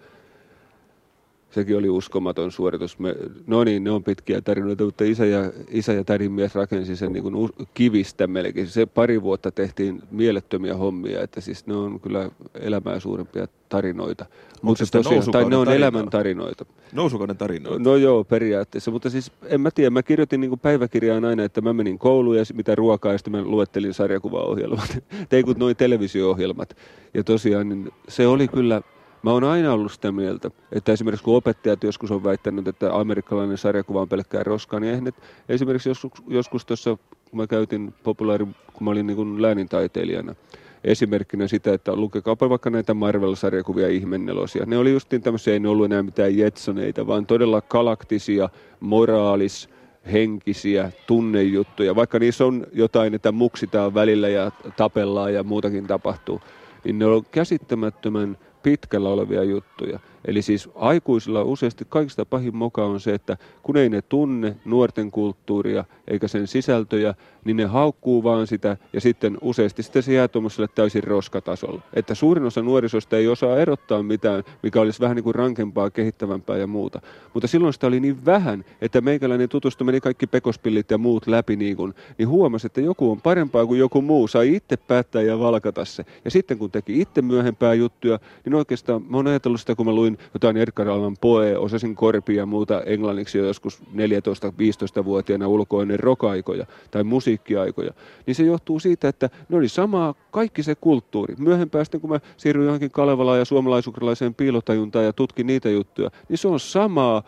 sekin 1.52 1.78
oli 1.78 1.90
uskomaton 1.90 2.52
suoritus. 2.52 3.00
Me, 3.00 3.16
no 3.48 3.64
niin, 3.64 3.84
ne 3.84 3.92
on 3.92 4.04
pitkiä 4.04 4.42
tarinoita, 4.42 4.84
mutta 4.84 5.04
isä 5.04 5.26
ja, 5.26 5.52
isä 5.70 5.94
ja 5.94 6.04
tädin 6.04 6.32
mies 6.32 6.56
rakensi 6.56 6.96
sen 6.96 7.14
niin 7.14 7.24
kuin 7.24 7.50
kivistä 7.74 8.28
melkein. 8.28 8.68
Se 8.68 8.86
pari 8.86 9.22
vuotta 9.22 9.52
tehtiin 9.52 10.02
mielettömiä 10.12 10.76
hommia, 10.76 11.22
että 11.22 11.42
siis 11.42 11.68
ne 11.68 11.76
on 11.76 12.00
kyllä 12.00 12.30
elämää 12.54 13.00
suurempia 13.00 13.48
tarinoita. 13.70 14.26
Mutta 14.62 14.84
tosiaan, 14.92 15.32
tai 15.32 15.50
ne 15.50 15.58
on 15.58 15.66
tarinoita? 15.66 15.74
elämän 15.74 16.10
tarinoita. 16.10 16.66
Nousukauden 16.94 17.38
tarinoita? 17.38 17.80
No 17.80 17.96
joo, 17.96 18.24
periaatteessa. 18.24 18.92
Mutta 18.92 19.10
siis 19.10 19.32
en 19.46 19.62
mä 19.62 19.72
tiedä, 19.72 19.90
mä 19.90 20.04
kirjoitin 20.04 20.42
niin 20.42 20.50
kuin 20.50 20.60
päiväkirjaan 20.60 21.26
aina, 21.26 21.44
että 21.44 21.62
mä 21.62 21.74
menin 21.74 22.00
kouluun 22.00 22.38
ja 22.38 22.44
mitä 22.54 22.76
ruokaa, 22.76 23.12
ja 23.12 23.18
sitten 23.18 23.32
mä 23.32 23.42
luettelin 23.42 23.94
sarjakuvaohjelmat. 23.94 25.04
Tein 25.30 25.46
kuin 25.46 25.60
noin 25.60 25.76
televisio-ohjelmat. 25.76 26.78
Ja 27.14 27.24
tosiaan 27.24 27.70
niin 27.70 27.92
se 28.08 28.28
oli 28.28 28.48
kyllä 28.48 28.82
Mä 29.24 29.32
oon 29.32 29.44
aina 29.44 29.74
ollut 29.74 29.92
sitä 29.92 30.12
mieltä, 30.12 30.52
että 30.72 30.92
esimerkiksi 30.92 31.24
kun 31.24 31.36
opettajat 31.36 31.84
joskus 31.84 32.12
on 32.12 32.24
väittänyt, 32.24 32.68
että 32.68 32.96
amerikkalainen 32.96 33.58
sarjakuva 33.58 34.02
on 34.02 34.10
pelkkää 34.10 34.44
roskaa, 34.44 34.80
niin 34.80 34.90
eihän 34.90 35.14
esimerkiksi 35.50 35.90
joskus, 35.90 36.12
joskus 36.28 36.66
tuossa, 36.66 36.98
kun 37.30 37.38
mä 37.40 37.48
käytin 37.48 37.94
populaari, 38.04 38.46
kun 38.46 38.84
mä 38.84 38.90
olin 38.92 39.08
niin 39.08 39.42
läänintaiteilijana, 39.42 40.36
esimerkkinä 40.84 41.48
sitä, 41.48 41.74
että 41.74 41.96
lukekaapa 41.96 42.50
vaikka 42.50 42.70
näitä 42.70 42.94
Marvel-sarjakuvia 42.94 43.88
ihmennelosia. 43.88 44.66
Ne 44.66 44.78
oli 44.78 44.92
justiin 44.92 45.22
tämmöisiä, 45.22 45.54
ei 45.54 45.60
ne 45.60 45.68
ollut 45.68 45.86
enää 45.86 46.04
mitään 46.04 46.38
jetsoneita, 46.38 47.08
vaan 47.08 47.26
todella 47.26 47.62
galaktisia, 47.62 48.50
moraalis, 48.80 49.70
henkisiä 50.12 50.92
tunnejuttuja. 51.08 51.96
Vaikka 51.96 52.20
niissä 52.20 52.46
on 52.46 52.68
jotain, 52.74 53.14
että 53.14 53.32
muksitaan 53.32 53.94
välillä 53.94 54.30
ja 54.30 54.52
tapellaan 54.78 55.34
ja 55.34 55.44
muutakin 55.44 55.88
tapahtuu, 55.88 56.42
niin 56.84 57.00
ne 57.00 57.06
on 57.06 57.26
käsittämättömän 57.32 58.38
pitkällä 58.64 59.10
olevia 59.10 59.44
juttuja. 59.44 60.00
Eli 60.26 60.42
siis 60.42 60.70
aikuisilla 60.76 61.44
useasti 61.44 61.86
kaikista 61.90 62.26
pahin 62.26 62.56
moka 62.56 62.86
on 62.86 63.00
se, 63.00 63.14
että 63.14 63.38
kun 63.64 63.78
ei 63.78 63.90
ne 63.90 64.02
tunne 64.02 64.56
nuorten 64.66 65.12
kulttuuria 65.12 65.86
eikä 66.08 66.28
sen 66.28 66.48
sisältöjä, 66.48 67.14
niin 67.46 67.58
ne 67.58 67.66
haukkuu 67.66 68.24
vaan 68.24 68.48
sitä 68.48 68.78
ja 68.94 69.02
sitten 69.02 69.38
useasti 69.42 69.84
sitten 69.84 70.04
se 70.04 70.14
jää 70.14 70.28
tuommoiselle 70.28 70.68
täysin 70.76 71.04
roskatasolla. 71.04 71.82
Että 71.94 72.16
suurin 72.16 72.46
osa 72.46 72.62
nuorisosta 72.62 73.18
ei 73.18 73.28
osaa 73.28 73.58
erottaa 73.58 74.04
mitään, 74.04 74.44
mikä 74.64 74.82
olisi 74.82 75.00
vähän 75.00 75.16
niin 75.16 75.24
kuin 75.24 75.36
rankempaa, 75.36 75.90
kehittävämpää 75.90 76.58
ja 76.58 76.68
muuta. 76.68 77.02
Mutta 77.34 77.48
silloin 77.48 77.74
sitä 77.74 77.88
oli 77.88 78.00
niin 78.00 78.26
vähän, 78.26 78.66
että 78.82 79.02
meikäläinen 79.02 79.50
tutustu 79.50 79.84
meni 79.84 80.02
kaikki 80.02 80.28
pekospillit 80.28 80.92
ja 80.92 80.98
muut 80.98 81.28
läpi 81.28 81.56
niin, 81.56 81.78
kuin, 81.78 81.94
niin 82.18 82.30
huomasi, 82.30 82.68
että 82.68 82.82
joku 82.82 83.12
on 83.12 83.22
parempaa 83.22 83.66
kuin 83.66 83.80
joku 83.80 84.02
muu. 84.02 84.28
Sai 84.28 84.56
itse 84.56 84.78
päättää 84.78 85.22
ja 85.22 85.40
valkata 85.40 85.86
se. 85.86 86.06
Ja 86.26 86.32
sitten 86.32 86.58
kun 86.58 86.72
teki 86.72 87.02
itse 87.02 87.22
myöhempää 87.22 87.74
juttuja, 87.74 88.20
niin 88.46 88.56
oikeastaan 88.56 89.02
mä 89.10 89.18
oon 89.18 89.28
ajatellut 89.28 89.60
sitä, 89.60 89.76
kun 89.76 89.86
mä 89.86 89.96
luin 89.96 90.11
jotain 90.34 90.58
Erkka 90.58 90.84
Raulan 90.84 91.18
poe, 91.22 91.58
osasin 91.58 91.96
korpia 91.96 92.38
ja 92.38 92.46
muuta 92.46 92.82
englanniksi 92.82 93.38
jo 93.38 93.46
joskus 93.46 93.84
14-15-vuotiaana 93.94 95.48
ulkoinen 95.48 96.00
rokaikoja 96.00 96.66
tai 96.92 97.04
musiikkiaikoja, 97.04 97.94
niin 98.26 98.36
se 98.36 98.44
johtuu 98.44 98.80
siitä, 98.80 99.08
että 99.08 99.30
ne 99.50 99.58
oli 99.58 99.70
samaa 99.70 100.14
kaikki 100.32 100.64
se 100.64 100.76
kulttuuri. 100.76 101.36
Myöhempään 101.40 101.86
sitten, 101.86 102.02
kun 102.02 102.10
mä 102.10 102.20
siirryin 102.38 102.66
johonkin 102.66 102.92
Kalevalaan 102.92 103.40
ja 103.40 103.46
suomalaisukralaiseen 103.46 104.36
piilotajuntaan 104.36 105.06
ja 105.06 105.14
tutkin 105.14 105.48
niitä 105.48 105.70
juttuja, 105.70 106.10
niin 106.30 106.38
se 106.38 106.48
on 106.48 106.60
samaa 106.60 107.24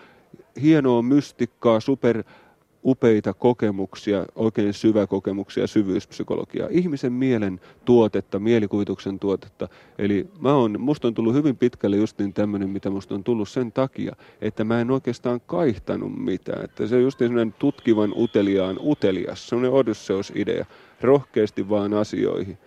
hienoa 0.62 1.02
mystikkaa, 1.02 1.80
super 1.80 2.24
upeita 2.86 3.34
kokemuksia, 3.34 4.26
oikein 4.36 4.74
syväkokemuksia, 4.74 5.68
syvyyspsykologiaa, 5.68 6.68
ihmisen 6.72 7.14
mielen 7.14 7.60
tuotetta, 7.86 8.40
mielikuvituksen 8.40 9.20
tuotetta. 9.20 9.68
Eli 9.98 10.28
mä 10.40 10.56
on, 10.56 10.82
musta 10.82 11.08
on 11.08 11.14
tullut 11.14 11.34
hyvin 11.34 11.58
pitkälle 11.58 11.98
just 11.98 12.20
niin 12.20 12.34
tämmöinen, 12.34 12.70
mitä 12.70 12.90
musta 12.90 13.16
on 13.16 13.24
tullut 13.24 13.50
sen 13.50 13.72
takia, 13.72 14.16
että 14.42 14.64
mä 14.64 14.82
en 14.82 14.92
oikeastaan 14.92 15.42
kaihtanut 15.42 16.18
mitään. 16.18 16.66
Että 16.66 16.88
se 16.88 16.96
on 16.96 17.02
just 17.02 17.20
sellainen 17.20 17.54
tutkivan 17.60 18.14
uteliaan 18.18 18.80
utelias, 18.84 19.50
semmoinen 19.50 19.72
Odysseus-idea, 19.72 20.66
rohkeasti 21.02 21.70
vaan 21.70 21.94
asioihin. 21.94 22.58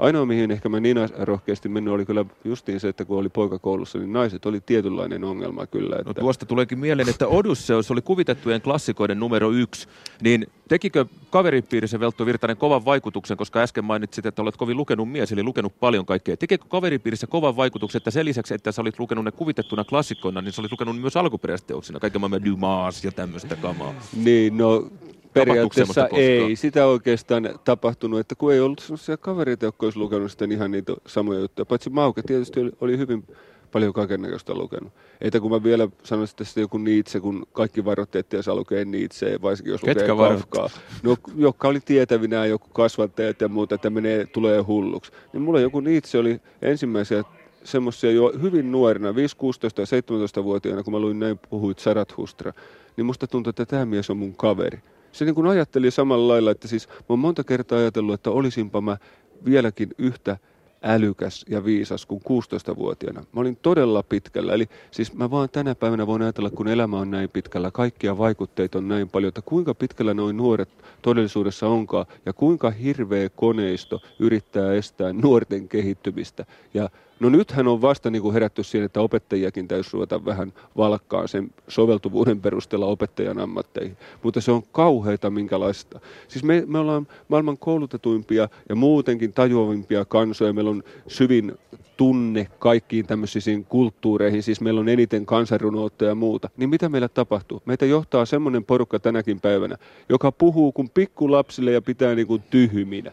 Ainoa, 0.00 0.26
mihin 0.26 0.50
ehkä 0.50 0.68
mä 0.68 0.80
niin 0.80 0.96
rohkeasti 1.18 1.68
mennyt, 1.68 1.94
oli 1.94 2.06
kyllä 2.06 2.24
justiin 2.44 2.80
se, 2.80 2.88
että 2.88 3.04
kun 3.04 3.18
oli 3.18 3.28
poikakoulussa, 3.28 3.98
niin 3.98 4.12
naiset 4.12 4.46
oli 4.46 4.60
tietynlainen 4.60 5.24
ongelma 5.24 5.66
kyllä. 5.66 5.96
Että... 5.96 6.08
No 6.08 6.14
tuosta 6.14 6.46
tuleekin 6.46 6.78
mieleen, 6.78 7.08
että 7.08 7.26
Odysseus 7.26 7.90
oli 7.90 8.02
kuvitettujen 8.02 8.62
klassikoiden 8.62 9.20
numero 9.20 9.50
yksi. 9.50 9.88
Niin 10.22 10.46
tekikö 10.68 11.04
kaveripiirissä 11.30 12.00
Veltto 12.00 12.26
Virtanen 12.26 12.56
kovan 12.56 12.84
vaikutuksen, 12.84 13.36
koska 13.36 13.60
äsken 13.60 13.84
mainitsit, 13.84 14.26
että 14.26 14.42
olet 14.42 14.56
kovin 14.56 14.76
lukenut 14.76 15.10
mies, 15.10 15.32
eli 15.32 15.42
lukenut 15.42 15.80
paljon 15.80 16.06
kaikkea. 16.06 16.36
Tekikö 16.36 16.64
kaveripiirissä 16.68 17.26
kovan 17.26 17.56
vaikutuksen, 17.56 17.98
että 17.98 18.10
sen 18.10 18.24
lisäksi, 18.24 18.54
että 18.54 18.72
sä 18.72 18.82
olit 18.82 18.98
lukenut 18.98 19.24
ne 19.24 19.30
kuvitettuna 19.30 19.84
klassikkoina, 19.84 20.42
niin 20.42 20.52
sä 20.52 20.62
olit 20.62 20.72
lukenut 20.72 21.00
myös 21.00 21.16
alkuperäisteoksina, 21.16 22.00
kaiken 22.00 22.20
maailman 22.20 22.44
Dumas 22.44 23.04
ja 23.04 23.12
tämmöistä 23.12 23.56
kamaa. 23.56 23.94
Niin, 24.24 24.56
no 24.56 24.90
periaatteessa 25.32 26.08
ei 26.12 26.56
sitä 26.56 26.86
oikeastaan 26.86 27.48
tapahtunut, 27.64 28.20
että 28.20 28.34
kun 28.34 28.52
ei 28.52 28.60
ollut 28.60 28.78
sellaisia 28.78 29.16
kavereita, 29.16 29.64
jotka 29.64 29.86
olisi 29.86 29.98
lukenut 29.98 30.30
sitten 30.30 30.52
ihan 30.52 30.70
niitä 30.70 30.92
samoja 31.06 31.40
juttuja. 31.40 31.66
Paitsi 31.66 31.90
Mauke 31.90 32.22
tietysti 32.22 32.60
oli, 32.60 32.70
oli 32.80 32.98
hyvin 32.98 33.24
paljon 33.72 33.92
kaikennäköistä 33.92 34.54
lukenut. 34.54 34.92
Että 35.20 35.40
kun 35.40 35.50
mä 35.50 35.62
vielä 35.62 35.88
sanoisin 36.02 36.36
tästä 36.36 36.60
joku 36.60 36.78
Nietzsche, 36.78 37.20
kun 37.20 37.46
kaikki 37.52 37.84
varoitti, 37.84 38.18
että 38.18 38.42
saa 38.42 38.54
lukea 38.54 38.84
Nietzsche, 38.84 39.42
varsinkin 39.42 39.70
jos 39.70 39.80
Ketkä 39.80 40.14
lukee 40.14 40.28
Kafkaa. 40.28 40.70
No, 41.02 41.16
jotka 41.36 41.68
oli 41.68 41.80
tietävinä 41.80 42.46
joku 42.46 42.66
kasvattajat 42.72 43.40
ja 43.40 43.48
muuta, 43.48 43.74
että 43.74 43.90
menee, 43.90 44.26
tulee 44.26 44.60
hulluksi. 44.60 45.12
Niin 45.32 45.42
mulla 45.42 45.60
joku 45.60 45.80
Nietzsche 45.80 46.18
oli 46.18 46.40
ensimmäisiä 46.62 47.24
semmoisia 47.64 48.10
jo 48.10 48.32
hyvin 48.42 48.72
nuorena, 48.72 49.14
5, 49.14 49.36
16 49.36 49.80
ja 49.80 49.86
17-vuotiaana, 49.86 50.82
kun 50.82 50.92
mä 50.92 50.98
luin 50.98 51.18
näin 51.18 51.38
puhuit 51.50 51.78
Sarathustra, 51.78 52.52
niin 52.96 53.06
musta 53.06 53.26
tuntui, 53.26 53.50
että 53.50 53.66
tämä 53.66 53.84
mies 53.84 54.10
on 54.10 54.16
mun 54.16 54.34
kaveri 54.34 54.78
se 55.12 55.24
niin 55.24 55.34
kuin 55.34 55.46
ajatteli 55.46 55.90
samalla 55.90 56.32
lailla, 56.32 56.50
että 56.50 56.68
siis 56.68 56.88
mä 56.88 57.04
oon 57.08 57.18
monta 57.18 57.44
kertaa 57.44 57.78
ajatellut, 57.78 58.14
että 58.14 58.30
olisinpa 58.30 58.80
mä 58.80 58.96
vieläkin 59.44 59.88
yhtä 59.98 60.36
älykäs 60.82 61.44
ja 61.48 61.64
viisas 61.64 62.06
kuin 62.06 62.20
16-vuotiaana. 62.20 63.24
Mä 63.32 63.40
olin 63.40 63.56
todella 63.56 64.02
pitkällä. 64.02 64.52
Eli 64.52 64.68
siis 64.90 65.14
mä 65.14 65.30
vaan 65.30 65.48
tänä 65.48 65.74
päivänä 65.74 66.06
voin 66.06 66.22
ajatella, 66.22 66.50
kun 66.50 66.68
elämä 66.68 66.98
on 66.98 67.10
näin 67.10 67.28
pitkällä, 67.28 67.70
kaikkia 67.70 68.18
vaikutteita 68.18 68.78
on 68.78 68.88
näin 68.88 69.08
paljon, 69.08 69.28
että 69.28 69.42
kuinka 69.42 69.74
pitkällä 69.74 70.14
noin 70.14 70.36
nuoret 70.36 70.68
todellisuudessa 71.02 71.68
onkaan 71.68 72.06
ja 72.26 72.32
kuinka 72.32 72.70
hirveä 72.70 73.28
koneisto 73.28 74.00
yrittää 74.18 74.72
estää 74.72 75.12
nuorten 75.12 75.68
kehittymistä. 75.68 76.46
Ja 76.74 76.88
No 77.20 77.28
nythän 77.28 77.68
on 77.68 77.82
vasta 77.82 78.10
niin 78.10 78.22
kuin 78.22 78.32
herätty 78.32 78.62
siihen, 78.62 78.86
että 78.86 79.00
opettajiakin 79.00 79.68
täytyy 79.68 79.90
ruveta 79.92 80.24
vähän 80.24 80.52
valkkaan 80.76 81.28
sen 81.28 81.50
soveltuvuuden 81.68 82.40
perusteella 82.40 82.86
opettajan 82.86 83.38
ammatteihin. 83.38 83.96
Mutta 84.22 84.40
se 84.40 84.52
on 84.52 84.62
kauheita 84.72 85.30
minkälaista. 85.30 86.00
Siis 86.28 86.44
me, 86.44 86.64
me 86.66 86.78
ollaan 86.78 87.06
maailman 87.28 87.58
koulutetuimpia 87.58 88.48
ja 88.68 88.74
muutenkin 88.74 89.32
tajuavimpia 89.32 90.04
kansoja. 90.04 90.52
Meillä 90.52 90.70
on 90.70 90.82
syvin 91.08 91.52
tunne 91.96 92.48
kaikkiin 92.58 93.06
tämmöisiin 93.06 93.64
kulttuureihin, 93.64 94.42
siis 94.42 94.60
meillä 94.60 94.80
on 94.80 94.88
eniten 94.88 95.26
kansanrunoutta 95.26 96.04
ja 96.04 96.14
muuta, 96.14 96.50
niin 96.56 96.70
mitä 96.70 96.88
meillä 96.88 97.08
tapahtuu? 97.08 97.62
Meitä 97.64 97.86
johtaa 97.86 98.26
semmoinen 98.26 98.64
porukka 98.64 98.98
tänäkin 98.98 99.40
päivänä, 99.40 99.76
joka 100.08 100.32
puhuu 100.32 100.72
kuin 100.72 100.90
pikkulapsille 100.90 101.72
ja 101.72 101.82
pitää 101.82 102.14
niin 102.14 102.26
kuin 102.26 102.42
tyhminä. 102.50 103.12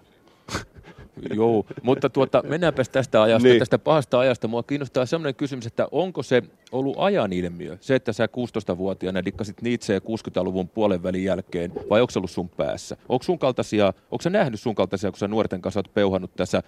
Joo, 1.34 1.65
mutta 1.82 2.09
tuota, 2.09 2.43
mennäänpä 2.47 2.84
tästä 2.91 3.22
ajasta, 3.22 3.47
niin. 3.47 3.59
tästä 3.59 3.80
pahasta 3.80 4.20
ajasta. 4.20 4.47
Mua 4.47 4.63
kiinnostaa 4.63 5.05
sellainen 5.05 5.36
kysymys, 5.36 5.65
että 5.65 5.88
onko 5.91 6.24
se 6.24 6.43
ollut 6.72 6.95
ajan 6.99 7.34
ilmiö, 7.34 7.78
se, 7.82 7.95
että 7.95 8.13
sä 8.13 8.26
16-vuotiaana 8.26 9.26
dikkasit 9.26 9.61
Nietzscheä 9.61 9.99
60-luvun 9.99 10.70
puolen 10.70 11.03
välin 11.03 11.24
jälkeen, 11.24 11.74
vai 11.89 12.01
onko 12.01 12.11
se 12.11 12.20
ollut 12.20 12.32
sun 12.32 12.49
päässä? 12.49 12.97
Onko 13.09 13.24
sun 13.24 13.39
kaltaisia, 13.39 13.93
onko 14.11 14.22
sä 14.22 14.30
nähnyt 14.30 14.59
sun 14.59 14.76
kaltaisia, 14.76 15.11
kun 15.11 15.20
sä 15.20 15.28
nuorten 15.28 15.61
kanssa 15.61 15.80
oot 15.80 15.93
peuhannut 15.93 16.36
tässä 16.36 16.63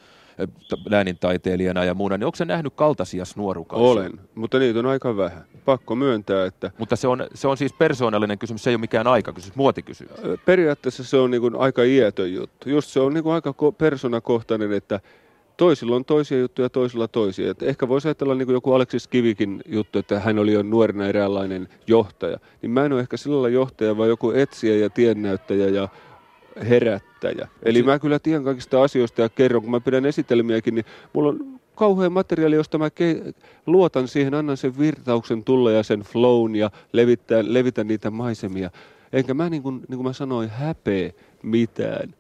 läänintaiteilijana 0.90 1.84
ja 1.84 1.94
muuna, 1.94 2.18
niin 2.18 2.26
onko 2.26 2.36
se 2.36 2.46
nähnyt 2.46 2.74
kaltaisia 2.76 3.24
nuorukaisia? 3.36 3.88
Olen, 3.88 4.12
mutta 4.36 4.60
niitä 4.60 4.80
on 4.80 4.86
aika 4.86 5.18
vähän. 5.18 5.46
Pakko 5.66 5.96
myöntää, 5.96 6.46
että... 6.46 6.72
Mutta 6.78 6.96
se 6.96 7.08
on, 7.08 7.28
se 7.34 7.48
on 7.48 7.58
siis 7.58 7.74
persoonallinen 7.74 8.40
kysymys, 8.40 8.64
se 8.64 8.70
ei 8.70 8.76
ole 8.76 8.82
mikään 8.82 9.08
aikakysymys, 9.08 9.56
muotikysymys. 9.56 10.18
Periaatteessa 10.46 11.04
se 11.04 11.18
on 11.18 11.32
niin 11.32 11.42
kuin 11.42 11.56
aika 11.56 11.84
iätön 11.84 12.34
juttu. 12.34 12.70
Just 12.70 12.90
se 12.90 13.00
on 13.00 13.14
niin 13.14 13.24
kuin 13.24 13.34
aika 13.34 13.54
persoonakohtainen, 13.78 14.72
että 14.72 15.00
toisilla 15.60 15.96
on 15.96 16.06
toisia 16.06 16.40
juttuja, 16.40 16.70
toisilla 16.70 17.08
toisia. 17.08 17.52
Et 17.52 17.64
ehkä 17.64 17.88
voisi 17.88 18.08
ajatella 18.08 18.36
niin 18.36 18.46
kuin 18.46 18.54
joku 18.54 18.74
Aleksis 18.74 19.08
Kivikin 19.08 19.62
juttu, 19.66 20.00
että 20.00 20.20
hän 20.20 20.40
oli 20.40 20.54
jo 20.54 20.64
nuorena 20.64 21.08
eräänlainen 21.08 21.68
johtaja. 21.88 22.38
Niin 22.62 22.72
mä 22.72 22.86
en 22.86 22.94
ole 22.94 23.02
ehkä 23.02 23.18
sillä 23.18 23.34
lailla 23.34 23.50
johtaja, 23.50 23.98
vaan 23.98 24.10
joku 24.10 24.32
etsiä 24.32 24.76
ja 24.76 24.90
tiennäyttäjä 24.90 25.68
ja 25.68 25.88
herättäjä. 26.70 27.48
Eli 27.64 27.84
mä 27.84 28.00
kyllä 28.00 28.20
tiedän 28.20 28.44
kaikista 28.44 28.84
asioista 28.84 29.22
ja 29.22 29.30
kerron, 29.30 29.62
kun 29.62 29.72
mä 29.72 29.80
pidän 29.80 30.06
esitelmiäkin, 30.06 30.76
niin 30.76 30.86
mulla 31.14 31.30
on 31.30 31.60
kauhean 31.76 32.12
materiaali, 32.12 32.56
josta 32.56 32.78
mä 32.78 32.88
ke- 32.88 33.34
luotan 33.66 34.08
siihen, 34.08 34.34
annan 34.34 34.58
sen 34.58 34.80
virtauksen 34.80 35.44
tulla 35.44 35.72
ja 35.72 35.84
sen 35.84 36.00
flown 36.00 36.56
ja 36.56 36.72
levitän, 36.94 37.54
levitän 37.54 37.88
niitä 37.88 38.12
maisemia. 38.12 38.70
Enkä 39.14 39.34
mä, 39.34 39.50
niin 39.50 39.64
kuin, 39.64 39.76
niin 39.76 39.98
kuin 39.98 40.04
mä 40.04 40.14
sanoin, 40.14 40.50
häpeä 40.50 41.12
mitään 41.44 42.14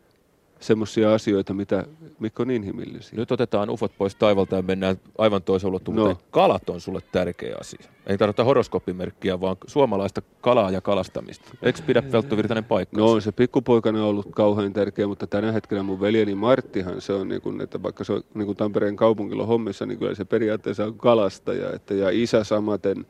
semmoisia 0.60 1.14
asioita, 1.14 1.53
mitä, 1.53 1.86
mitkä 2.20 2.43
on 2.43 2.51
inhimillisiä. 2.51 3.20
Nyt 3.20 3.32
otetaan 3.32 3.70
ufot 3.70 3.91
pois 3.97 4.16
taivalta 4.16 4.55
ja 4.55 4.62
mennään 4.62 4.99
aivan 5.18 5.43
toiseen 5.43 5.70
ulottuvuuteen. 5.70 6.16
No. 6.16 6.22
Kalat 6.32 6.70
on 6.70 6.82
sulle 6.82 7.01
tärkeä 7.12 7.55
asia. 7.60 7.86
Ei 8.07 8.18
tarvita 8.18 8.43
horoskooppimerkkiä, 8.43 9.41
vaan 9.41 9.57
suomalaista 9.68 10.22
kalaa 10.41 10.72
ja 10.72 10.82
kalastamista. 10.82 11.49
Eikö 11.62 11.80
pidä 11.88 12.01
Peltto 12.01 12.38
Virtanen 12.38 12.64
paikkaa? 12.64 12.99
No 12.99 13.12
on 13.12 13.22
se 13.22 13.32
pikkupoikana 13.32 14.05
ollut 14.05 14.28
kauhean 14.32 14.74
tärkeä, 14.74 15.07
mutta 15.07 15.28
tänä 15.28 15.51
hetkenä 15.51 15.84
mun 15.84 16.01
veljeni 16.01 16.36
Marttihan 16.36 17.01
se 17.01 17.14
on, 17.14 17.28
niin 17.28 17.41
kuin, 17.41 17.62
että 17.62 17.84
vaikka 17.84 18.03
se 18.03 18.14
on 18.14 18.24
niin 18.34 18.45
kuin 18.45 18.57
Tampereen 18.57 18.95
kaupungilla 18.95 19.45
hommissa, 19.45 19.86
niin 19.86 19.99
kyllä 19.99 20.16
se 20.16 20.26
periaatteessa 20.26 20.86
on 20.86 20.97
kalastaja. 20.97 21.74
Että, 21.74 21.93
ja 21.93 22.10
isä 22.10 22.43
samaten 22.43 23.05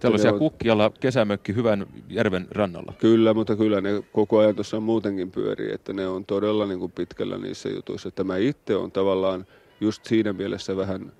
Tällaisia 0.00 0.32
on... 0.32 0.38
kukkialla 0.38 0.90
kesämökki 1.00 1.54
hyvän 1.54 1.86
järven 2.08 2.46
rannalla. 2.50 2.92
Kyllä, 2.98 3.34
mutta 3.34 3.56
kyllä 3.56 3.80
ne 3.80 4.02
koko 4.12 4.38
ajan 4.38 4.54
tuossa 4.54 4.80
muutenkin 4.80 5.30
pyörii, 5.30 5.72
että 5.72 5.92
ne 5.92 6.08
on 6.08 6.24
todella 6.24 6.66
niin 6.66 6.78
kuin 6.78 6.92
pitkällä 6.92 7.38
niissä 7.38 7.68
jutuissa. 7.68 8.08
Että 8.08 8.24
mä 8.24 8.36
itse 8.36 8.76
on 8.76 8.92
tavallaan 8.92 9.46
just 9.80 10.04
siinä 10.04 10.32
mielessä 10.32 10.76
vähän 10.76 11.12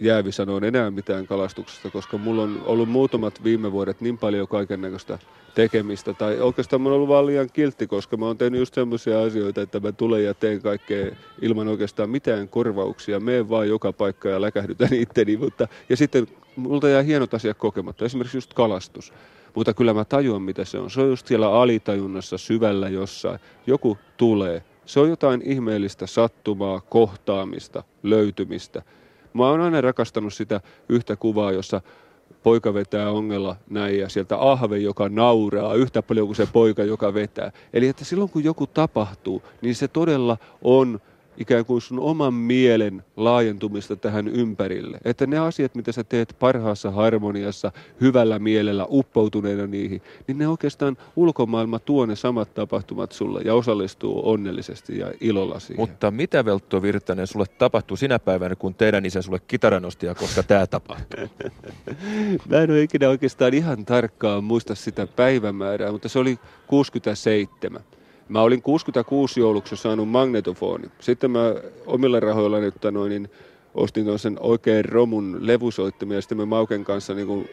jäävi 0.00 0.32
sanoa 0.32 0.60
enää 0.64 0.90
mitään 0.90 1.26
kalastuksesta, 1.26 1.90
koska 1.90 2.18
mulla 2.18 2.42
on 2.42 2.62
ollut 2.66 2.88
muutamat 2.88 3.44
viime 3.44 3.72
vuodet 3.72 4.00
niin 4.00 4.18
paljon 4.18 4.48
kaiken 4.48 4.80
näköistä 4.80 5.18
tekemistä. 5.54 6.14
Tai 6.14 6.40
oikeastaan 6.40 6.82
mä 6.82 6.88
oon 6.88 6.96
ollut 6.96 7.08
vaan 7.08 7.26
liian 7.26 7.48
kiltti, 7.52 7.86
koska 7.86 8.16
mä 8.16 8.26
oon 8.26 8.38
tehnyt 8.38 8.58
just 8.58 8.74
semmoisia 8.74 9.22
asioita, 9.22 9.62
että 9.62 9.80
mä 9.80 9.92
tulen 9.92 10.24
ja 10.24 10.34
teen 10.34 10.62
kaikkea 10.62 11.16
ilman 11.42 11.68
oikeastaan 11.68 12.10
mitään 12.10 12.48
korvauksia. 12.48 13.20
Meen 13.20 13.48
vaan 13.48 13.68
joka 13.68 13.92
paikka 13.92 14.28
ja 14.28 14.40
läkähdytän 14.40 14.94
itteni. 15.02 15.36
Mutta, 15.36 15.68
ja 15.88 15.96
sitten 15.96 16.26
multa 16.58 16.88
jää 16.88 17.02
hienot 17.02 17.34
asiat 17.34 17.58
kokematta, 17.58 18.04
esimerkiksi 18.04 18.36
just 18.36 18.54
kalastus. 18.54 19.12
Mutta 19.54 19.74
kyllä 19.74 19.94
mä 19.94 20.04
tajuan, 20.04 20.42
mitä 20.42 20.64
se 20.64 20.78
on. 20.78 20.90
Se 20.90 21.00
on 21.00 21.08
just 21.08 21.26
siellä 21.26 21.52
alitajunnassa 21.52 22.38
syvällä 22.38 22.88
jossain. 22.88 23.40
Joku 23.66 23.98
tulee. 24.16 24.62
Se 24.86 25.00
on 25.00 25.08
jotain 25.08 25.42
ihmeellistä 25.44 26.06
sattumaa, 26.06 26.80
kohtaamista, 26.80 27.82
löytymistä. 28.02 28.82
Mä 29.32 29.48
oon 29.48 29.60
aina 29.60 29.80
rakastanut 29.80 30.34
sitä 30.34 30.60
yhtä 30.88 31.16
kuvaa, 31.16 31.52
jossa 31.52 31.80
poika 32.42 32.74
vetää 32.74 33.10
ongella 33.10 33.56
näin 33.70 33.98
ja 33.98 34.08
sieltä 34.08 34.50
ahve, 34.50 34.78
joka 34.78 35.08
nauraa 35.08 35.74
yhtä 35.74 36.02
paljon 36.02 36.26
kuin 36.26 36.36
se 36.36 36.48
poika, 36.52 36.84
joka 36.84 37.14
vetää. 37.14 37.52
Eli 37.72 37.88
että 37.88 38.04
silloin 38.04 38.30
kun 38.30 38.44
joku 38.44 38.66
tapahtuu, 38.66 39.42
niin 39.62 39.74
se 39.74 39.88
todella 39.88 40.36
on 40.62 41.00
ikään 41.38 41.64
kuin 41.64 41.80
sun 41.80 41.98
oman 41.98 42.34
mielen 42.34 43.04
laajentumista 43.16 43.96
tähän 43.96 44.28
ympärille. 44.28 44.98
Että 45.04 45.26
ne 45.26 45.38
asiat, 45.38 45.74
mitä 45.74 45.92
sä 45.92 46.04
teet 46.04 46.36
parhaassa 46.38 46.90
harmoniassa, 46.90 47.72
hyvällä 48.00 48.38
mielellä, 48.38 48.86
uppoutuneena 48.90 49.66
niihin, 49.66 50.02
niin 50.26 50.38
ne 50.38 50.48
oikeastaan 50.48 50.96
ulkomaailma 51.16 51.78
tuo 51.78 52.06
ne 52.06 52.16
samat 52.16 52.54
tapahtumat 52.54 53.12
sulle 53.12 53.40
ja 53.44 53.54
osallistuu 53.54 54.30
onnellisesti 54.30 54.98
ja 54.98 55.12
ilolla 55.20 55.60
siihen. 55.60 55.80
Mutta 55.80 56.10
mitä 56.10 56.44
Veltto 56.44 56.82
Virtanen 56.82 57.26
sulle 57.26 57.46
tapahtui 57.58 57.98
sinä 57.98 58.18
päivänä, 58.18 58.56
kun 58.56 58.74
teidän 58.74 59.06
isä 59.06 59.22
sulle 59.22 59.40
kitaranostia, 59.46 60.14
koska 60.14 60.42
tämä 60.42 60.66
tapahtui? 60.66 61.28
Mä 62.48 62.56
en 62.56 62.70
ole 62.70 62.82
ikinä 62.82 63.08
oikeastaan 63.08 63.54
ihan 63.54 63.84
tarkkaan 63.84 64.44
muista 64.44 64.74
sitä 64.74 65.06
päivämäärää, 65.06 65.92
mutta 65.92 66.08
se 66.08 66.18
oli 66.18 66.38
67. 66.66 67.82
Mä 68.28 68.40
olin 68.40 68.62
66 68.62 69.40
jouluksi 69.40 69.76
saanut 69.76 70.08
magnetofoni. 70.08 70.88
Sitten 71.00 71.30
mä 71.30 71.54
omilla 71.86 72.20
rahoilla 72.20 72.58
nyt 72.58 72.74
noin, 72.90 73.10
niin 73.10 73.30
ostin 73.74 74.18
sen 74.18 74.36
oikein 74.40 74.84
romun 74.84 75.38
levusoittimia 75.40 76.18
ja 76.18 76.22
sitten 76.22 76.38
me 76.38 76.44
Mauken 76.44 76.84
kanssa 76.84 77.14
niin 77.14 77.26
kun 77.26 77.44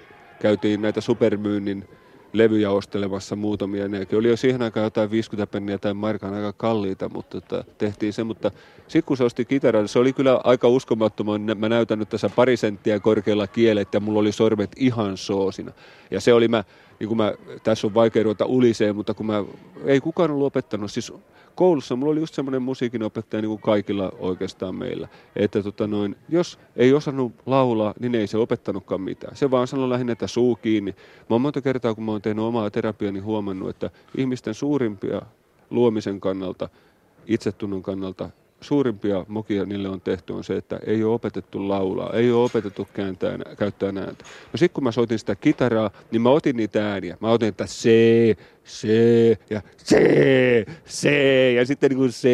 käytiin 0.41 0.82
näitä 0.82 1.01
supermyynnin 1.01 1.88
levyjä 2.34 2.71
ostelemassa 2.71 3.36
muutamia. 3.36 3.88
Ne 3.88 4.07
oli 4.17 4.30
jo 4.30 4.38
siihen 4.38 4.61
aikaan 4.61 4.84
jotain 4.84 5.11
50 5.11 5.51
penniä 5.51 5.78
tai 5.78 5.93
markan 5.93 6.34
aika 6.34 6.53
kalliita, 6.53 7.09
mutta 7.09 7.41
tota, 7.41 7.63
tehtiin 7.78 8.13
se. 8.13 8.23
Mutta 8.23 8.51
sitten 8.88 9.03
kun 9.03 9.17
se 9.17 9.23
osti 9.23 9.45
kitaran, 9.45 9.88
se 9.88 9.99
oli 9.99 10.13
kyllä 10.13 10.41
aika 10.43 10.67
uskomattoman. 10.67 11.41
Mä 11.55 11.69
näytän 11.69 11.99
nyt 11.99 12.09
tässä 12.09 12.30
pari 12.36 12.57
senttiä 12.57 12.99
korkealla 12.99 13.47
kielet 13.47 13.93
ja 13.93 13.99
mulla 13.99 14.19
oli 14.19 14.32
sormet 14.32 14.71
ihan 14.78 15.17
soosina. 15.17 15.71
Ja 16.11 16.21
se 16.21 16.34
oli 16.34 16.47
mä 16.47 16.63
niin 16.99 17.07
kun 17.07 17.17
mä, 17.17 17.33
tässä 17.63 17.87
on 17.87 17.93
vaikea 17.93 18.23
ruveta 18.23 18.45
uliseen, 18.45 18.95
mutta 18.95 19.13
kun 19.13 19.25
mä, 19.25 19.43
ei 19.85 20.01
kukaan 20.01 20.31
ollut 20.31 20.47
opettanut, 20.47 20.91
siis 20.91 21.13
koulussa 21.55 21.95
mulla 21.95 22.11
oli 22.11 22.19
just 22.19 22.33
semmoinen 22.33 22.61
musiikinopettaja 22.61 23.41
niin 23.41 23.49
kuin 23.49 23.61
kaikilla 23.61 24.11
oikeastaan 24.19 24.75
meillä, 24.75 25.07
että 25.35 25.63
tota 25.63 25.87
noin, 25.87 26.15
jos 26.29 26.59
ei 26.75 26.93
osannut 26.93 27.33
laulaa, 27.45 27.93
niin 27.99 28.15
ei 28.15 28.27
se 28.27 28.37
opettanutkaan 28.37 29.01
mitään. 29.01 29.35
Se 29.35 29.51
vaan 29.51 29.67
sanoi 29.67 29.89
lähinnä, 29.89 30.11
että 30.11 30.27
suu 30.27 30.55
kiinni. 30.55 30.91
Mä 30.91 31.25
oon 31.29 31.41
monta 31.41 31.61
kertaa, 31.61 31.95
kun 31.95 32.03
mä 32.03 32.11
oon 32.11 32.21
tehnyt 32.21 32.45
omaa 32.45 32.69
terapiani, 32.69 33.19
huomannut, 33.19 33.69
että 33.69 33.89
ihmisten 34.17 34.53
suurimpia 34.53 35.21
luomisen 35.69 36.19
kannalta, 36.19 36.69
itsetunnon 37.27 37.83
kannalta 37.83 38.29
suurimpia 38.66 39.26
mokia 39.28 39.66
niille 39.66 39.89
on 39.89 40.01
tehty 40.01 40.34
on 40.34 40.43
se, 40.43 40.57
että 40.57 40.80
ei 40.86 41.03
ole 41.03 41.13
opetettu 41.13 41.70
laulaa, 41.70 42.13
ei 42.13 42.32
ole 42.32 42.43
opetettu 42.43 42.88
kääntää, 42.93 43.38
käyttää 43.57 43.88
ääntä. 43.88 44.26
No 44.53 44.57
sitten 44.57 44.74
kun 44.74 44.84
mä 44.84 44.91
soitin 44.91 45.20
sitä 45.20 45.36
kitaraa, 45.36 45.91
niin 46.11 46.22
mä 46.22 46.30
otin 46.30 46.57
niitä 46.57 46.91
ääniä. 46.91 47.18
Mä 47.20 47.32
otin, 47.32 47.47
että 47.47 47.66
C, 47.66 47.89
C 48.66 48.88
ja 49.49 49.61
C, 49.84 49.95
C 50.88 51.09
ja 51.55 51.66
sitten 51.66 51.89
niin 51.89 51.97
kuin 51.97 52.11
C, 52.11 52.26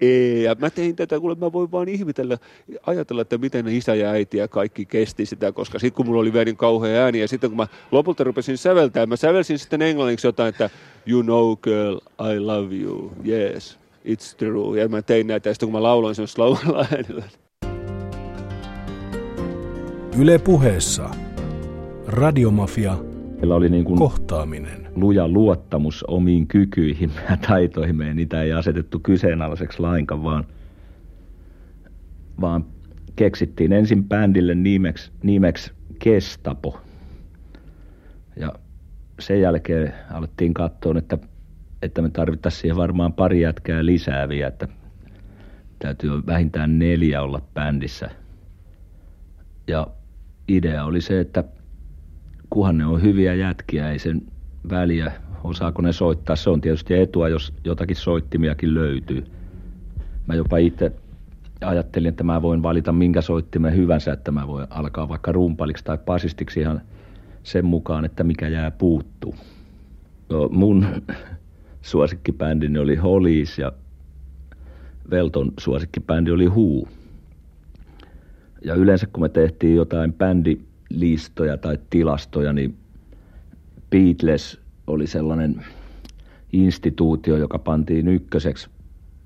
E. 0.00 0.42
Ja 0.42 0.56
mä 0.58 0.70
tein 0.70 0.96
tätä, 0.96 1.20
kun 1.20 1.38
mä 1.38 1.52
voin 1.52 1.72
vaan 1.72 1.88
ihmetellä, 1.88 2.38
ajatella, 2.86 3.22
että 3.22 3.38
miten 3.38 3.68
isä 3.68 3.94
ja 3.94 4.10
äiti 4.10 4.36
ja 4.36 4.48
kaikki 4.48 4.86
kesti 4.86 5.26
sitä, 5.26 5.52
koska 5.52 5.78
sitten 5.78 5.96
kun 5.96 6.06
mulla 6.06 6.20
oli 6.20 6.32
vielä 6.32 6.44
niin 6.44 6.56
kauhea 6.56 7.04
ääni 7.04 7.20
ja 7.20 7.28
sitten 7.28 7.50
kun 7.50 7.56
mä 7.56 7.66
lopulta 7.90 8.24
rupesin 8.24 8.58
säveltämään, 8.58 9.08
mä 9.08 9.16
sävelsin 9.16 9.58
sitten 9.58 9.82
englanniksi 9.82 10.26
jotain, 10.26 10.48
että 10.48 10.70
you 11.06 11.22
know 11.22 11.56
girl, 11.56 11.96
I 12.34 12.38
love 12.38 12.74
you, 12.74 13.12
yes 13.26 13.81
it's 14.04 14.36
true. 14.36 14.80
Ja 14.80 14.88
mä 14.88 15.02
tein 15.02 15.26
näitä, 15.26 15.48
ja 15.48 15.54
sitten 15.54 15.66
kun 15.66 15.72
mä 15.72 15.82
lauloin 15.82 16.14
sen 16.14 16.28
slowalla 16.28 16.86
äänellä. 16.92 17.24
Yle 20.18 20.38
puheessa. 20.38 21.10
Radiomafia. 22.06 22.98
Meillä 23.36 23.54
oli 23.54 23.68
niin 23.68 23.84
kuin 23.84 23.98
kohtaaminen. 23.98 24.88
luja 24.94 25.28
luottamus 25.28 26.04
omiin 26.08 26.46
kykyihin 26.46 27.10
ja 27.30 27.36
taitoihin. 27.36 27.96
Niitä 28.14 28.42
ei 28.42 28.52
asetettu 28.52 28.98
kyseenalaiseksi 28.98 29.80
lainkaan, 29.80 30.24
vaan, 30.24 30.44
vaan 32.40 32.64
keksittiin 33.16 33.72
ensin 33.72 34.04
bändille 34.04 34.54
nimeksi, 34.54 35.12
nimeksi 35.22 35.72
Kestapo. 35.98 36.80
Ja 38.36 38.52
sen 39.20 39.40
jälkeen 39.40 39.94
alettiin 40.10 40.54
katsoa, 40.54 40.98
että 40.98 41.18
että 41.82 42.02
me 42.02 42.10
tarvittaisiin 42.10 42.60
siihen 42.60 42.76
varmaan 42.76 43.12
pari 43.12 43.40
jätkää 43.40 43.86
lisää 43.86 44.28
vielä, 44.28 44.48
että 44.48 44.68
täytyy 45.78 46.10
vähintään 46.26 46.78
neljä 46.78 47.22
olla 47.22 47.42
bändissä. 47.54 48.10
Ja 49.68 49.86
idea 50.48 50.84
oli 50.84 51.00
se, 51.00 51.20
että 51.20 51.44
kuhan 52.50 52.78
ne 52.78 52.86
on 52.86 53.02
hyviä 53.02 53.34
jätkiä, 53.34 53.90
ei 53.90 53.98
sen 53.98 54.22
väliä, 54.70 55.12
osaako 55.44 55.82
ne 55.82 55.92
soittaa. 55.92 56.36
Se 56.36 56.50
on 56.50 56.60
tietysti 56.60 56.94
etua, 56.94 57.28
jos 57.28 57.54
jotakin 57.64 57.96
soittimiakin 57.96 58.74
löytyy. 58.74 59.24
Mä 60.26 60.34
jopa 60.34 60.56
itse 60.56 60.92
ajattelin, 61.64 62.08
että 62.08 62.24
mä 62.24 62.42
voin 62.42 62.62
valita 62.62 62.92
minkä 62.92 63.20
soittimen 63.20 63.76
hyvänsä, 63.76 64.12
että 64.12 64.30
mä 64.30 64.46
voin 64.46 64.66
alkaa 64.70 65.08
vaikka 65.08 65.32
rumpaliksi 65.32 65.84
tai 65.84 65.98
pasistiksi 65.98 66.60
ihan 66.60 66.80
sen 67.42 67.64
mukaan, 67.64 68.04
että 68.04 68.24
mikä 68.24 68.48
jää 68.48 68.70
puuttuu. 68.70 69.34
No, 70.28 70.48
mun 70.48 70.86
suosikkibändini 71.82 72.78
oli 72.78 72.96
Hollies 72.96 73.58
ja 73.58 73.72
Velton 75.10 75.52
suosikkibändi 75.58 76.30
oli 76.30 76.46
Huu. 76.46 76.88
Ja 78.64 78.74
yleensä 78.74 79.06
kun 79.06 79.22
me 79.22 79.28
tehtiin 79.28 79.76
jotain 79.76 80.12
bändilistoja 80.12 81.56
tai 81.56 81.78
tilastoja, 81.90 82.52
niin 82.52 82.76
Beatles 83.90 84.60
oli 84.86 85.06
sellainen 85.06 85.64
instituutio, 86.52 87.36
joka 87.36 87.58
pantiin 87.58 88.08
ykköseksi 88.08 88.70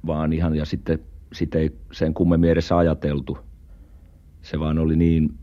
vaan 0.06 0.32
ihan 0.32 0.54
ja 0.56 0.64
sitten 0.64 0.98
sitä 1.32 1.58
ei 1.58 1.70
sen 1.92 2.14
kummemmin 2.14 2.50
edes 2.50 2.72
ajateltu. 2.72 3.38
Se 4.42 4.58
vaan 4.60 4.78
oli 4.78 4.96
niin 4.96 5.34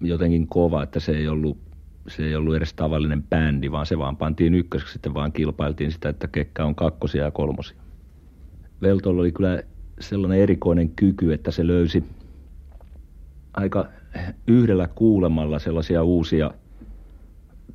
jotenkin 0.00 0.46
kova, 0.46 0.82
että 0.82 1.00
se 1.00 1.12
ei 1.12 1.28
ollut 1.28 1.58
se 2.08 2.26
ei 2.26 2.34
ollut 2.34 2.56
edes 2.56 2.74
tavallinen 2.74 3.22
bändi, 3.22 3.70
vaan 3.70 3.86
se 3.86 3.98
vaan 3.98 4.16
pantiin 4.16 4.54
ykköseksi, 4.54 4.92
sitten 4.92 5.14
vaan 5.14 5.32
kilpailtiin 5.32 5.92
sitä, 5.92 6.08
että 6.08 6.28
kekkä 6.28 6.64
on 6.64 6.74
kakkosia 6.74 7.24
ja 7.24 7.30
kolmosia. 7.30 7.76
Veltolla 8.82 9.20
oli 9.20 9.32
kyllä 9.32 9.62
sellainen 10.00 10.38
erikoinen 10.38 10.90
kyky, 10.90 11.32
että 11.32 11.50
se 11.50 11.66
löysi 11.66 12.04
aika 13.52 13.88
yhdellä 14.46 14.88
kuulemalla 14.94 15.58
sellaisia 15.58 16.02
uusia 16.02 16.50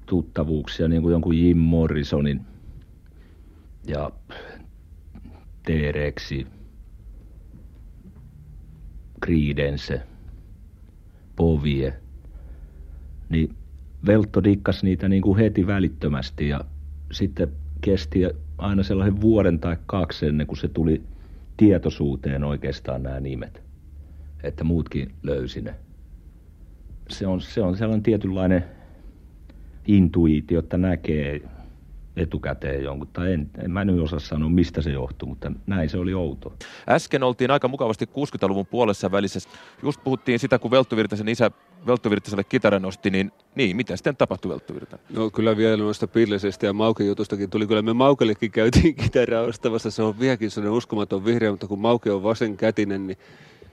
tuttavuuksia, 0.05 0.87
niin 0.87 1.01
kuin 1.01 1.11
jonkun 1.11 1.37
Jim 1.37 1.57
Morrisonin 1.57 2.41
ja 3.87 4.11
T-Rexi, 5.63 6.47
Creedence, 9.25 10.01
Povie, 11.35 11.93
niin 13.29 13.55
Veltto 14.05 14.43
dikkas 14.43 14.83
niitä 14.83 15.09
niin 15.09 15.21
kuin 15.21 15.37
heti 15.37 15.67
välittömästi 15.67 16.49
ja 16.49 16.61
sitten 17.11 17.47
kesti 17.81 18.19
aina 18.57 18.83
sellaisen 18.83 19.21
vuoden 19.21 19.59
tai 19.59 19.77
kaksi 19.85 20.25
ennen 20.27 20.47
kuin 20.47 20.57
se 20.57 20.67
tuli 20.67 21.01
tietoisuuteen 21.57 22.43
oikeastaan 22.43 23.03
nämä 23.03 23.19
nimet. 23.19 23.63
Että 24.43 24.63
muutkin 24.63 25.11
löysi 25.23 25.61
ne. 25.61 25.75
Se 27.09 27.27
on, 27.27 27.41
se 27.41 27.61
on 27.61 27.77
sellainen 27.77 28.03
tietynlainen 28.03 28.65
intuitio, 29.87 30.59
että 30.59 30.77
näkee 30.77 31.41
etukäteen 32.17 32.83
jonkun, 32.83 33.07
tai 33.13 33.33
en, 33.33 33.49
en 33.63 33.71
mä 33.71 33.85
nyt 33.85 33.99
osaa 33.99 34.19
sanoa, 34.19 34.49
mistä 34.49 34.81
se 34.81 34.91
johtuu, 34.91 35.29
mutta 35.29 35.51
näin 35.67 35.89
se 35.89 35.97
oli 35.97 36.13
outo. 36.13 36.53
Äsken 36.89 37.23
oltiin 37.23 37.51
aika 37.51 37.67
mukavasti 37.67 38.05
60-luvun 38.05 38.65
puolessa 38.65 39.11
välissä. 39.11 39.39
Just 39.83 40.03
puhuttiin 40.03 40.39
sitä, 40.39 40.59
kun 40.59 40.71
Veltto 40.71 40.95
Virtasen 40.95 41.27
isä 41.27 41.51
Veltto 41.87 42.09
Virtaselle 42.09 42.43
kitaran 42.43 42.81
nosti, 42.81 43.09
niin, 43.09 43.31
niin 43.55 43.75
mitä 43.75 43.95
sitten 43.95 44.15
tapahtui 44.15 44.51
Veltto 44.51 44.73
Virtanen? 44.73 45.05
No 45.09 45.29
kyllä 45.29 45.57
vielä 45.57 45.77
noista 45.77 46.07
Pillesestä 46.07 46.65
ja 46.65 46.73
Mauken 46.73 47.07
jutustakin 47.07 47.49
tuli. 47.49 47.67
Kyllä 47.67 47.81
me 47.81 47.93
Maukellekin 47.93 48.51
käytiin 48.51 48.95
kitaraa 49.03 49.41
ostamassa. 49.41 49.91
Se 49.91 50.03
on 50.03 50.19
vieläkin 50.19 50.51
sellainen 50.51 50.77
uskomaton 50.77 51.25
vihreä, 51.25 51.51
mutta 51.51 51.67
kun 51.67 51.79
Mauke 51.79 52.11
on 52.11 52.23
vasenkätinen, 52.23 53.07
niin 53.07 53.17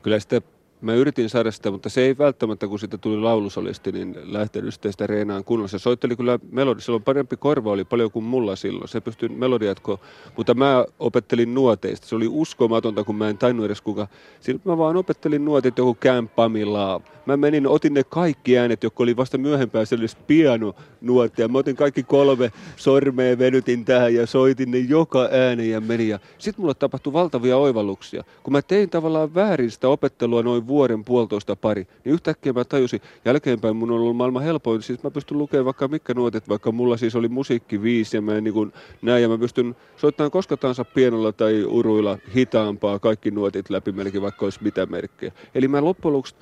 kyllä 0.02 0.18
sitten 0.18 0.42
mä 0.82 0.94
yritin 0.94 1.28
saada 1.28 1.50
sitä, 1.50 1.70
mutta 1.70 1.88
se 1.88 2.00
ei 2.00 2.18
välttämättä, 2.18 2.68
kun 2.68 2.78
siitä 2.78 2.98
tuli 2.98 3.16
laulusolisti, 3.16 3.92
niin 3.92 4.16
lähtenyt 4.24 4.74
sitten 4.74 4.92
sitä 4.92 5.06
reenaan 5.06 5.44
kunnolla. 5.44 5.68
Se 5.68 5.78
soitteli 5.78 6.16
kyllä 6.16 6.38
melodi, 6.50 6.80
silloin 6.80 7.02
parempi 7.02 7.36
korva 7.36 7.72
oli 7.72 7.84
paljon 7.84 8.10
kuin 8.10 8.24
mulla 8.24 8.56
silloin. 8.56 8.88
Se 8.88 9.00
pystyi 9.00 9.28
melodiatko, 9.28 10.00
mutta 10.36 10.54
mä 10.54 10.84
opettelin 10.98 11.54
nuoteista. 11.54 12.06
Se 12.06 12.14
oli 12.14 12.28
uskomatonta, 12.28 13.04
kun 13.04 13.16
mä 13.16 13.28
en 13.28 13.38
tainnut 13.38 13.66
edes 13.66 13.80
kuka. 13.80 14.08
Silloin 14.40 14.62
mä 14.64 14.78
vaan 14.78 14.96
opettelin 14.96 15.44
nuotit, 15.44 15.78
joku 15.78 15.94
kämppamilaa. 15.94 17.00
Mä 17.26 17.36
menin, 17.36 17.66
otin 17.66 17.94
ne 17.94 18.04
kaikki 18.04 18.58
äänet, 18.58 18.82
jotka 18.82 19.02
oli 19.02 19.16
vasta 19.16 19.38
myöhempään 19.38 19.86
sellaista 19.86 20.22
piano 20.26 20.74
nuottia. 21.00 21.48
Mä 21.48 21.58
otin 21.58 21.76
kaikki 21.76 22.02
kolme 22.02 22.52
sormea, 22.76 23.38
venytin 23.38 23.84
tähän 23.84 24.14
ja 24.14 24.26
soitin 24.26 24.70
ne 24.70 24.78
joka 24.78 25.28
äänen 25.32 25.70
ja 25.70 25.80
meni. 25.80 26.08
Ja 26.08 26.18
sitten 26.38 26.62
mulle 26.62 26.74
tapahtui 26.74 27.12
valtavia 27.12 27.56
oivalluksia. 27.56 28.24
Kun 28.42 28.52
mä 28.52 28.62
tein 28.62 28.90
tavallaan 28.90 29.34
väärin 29.34 29.70
sitä 29.70 29.88
opettelua 29.88 30.42
noin 30.42 30.66
vuoden 30.72 31.04
puolitoista 31.04 31.56
pari, 31.56 31.86
niin 32.04 32.12
yhtäkkiä 32.12 32.52
mä 32.52 32.64
tajusin, 32.64 33.00
jälkeenpäin 33.24 33.76
mun 33.76 33.90
on 33.90 33.96
ollut 33.96 34.16
maailman 34.16 34.42
helpoin, 34.42 34.82
siis 34.82 35.02
mä 35.02 35.10
pystyn 35.10 35.38
lukemaan 35.38 35.64
vaikka 35.64 35.88
mitkä 35.88 36.14
nuotit, 36.14 36.48
vaikka 36.48 36.72
mulla 36.72 36.96
siis 36.96 37.16
oli 37.16 37.28
musiikki 37.28 37.82
viisi 37.82 38.16
ja 38.16 38.22
mä 38.22 38.40
niin 38.40 38.54
kuin 38.54 38.72
näin, 39.02 39.22
ja 39.22 39.28
mä 39.28 39.38
pystyn 39.38 39.76
soittamaan 39.96 40.30
koska 40.30 40.56
tahansa 40.56 40.84
pienolla 40.84 41.32
tai 41.32 41.64
uruilla 41.64 42.18
hitaampaa 42.34 42.98
kaikki 42.98 43.30
nuotit 43.30 43.70
läpi 43.70 43.92
melkein, 43.92 44.22
vaikka 44.22 44.46
olisi 44.46 44.62
mitä 44.62 44.86
merkkejä. 44.86 45.32
Eli 45.54 45.68
mä 45.68 45.84
loppujen 45.84 46.12
lopuksi 46.12 46.34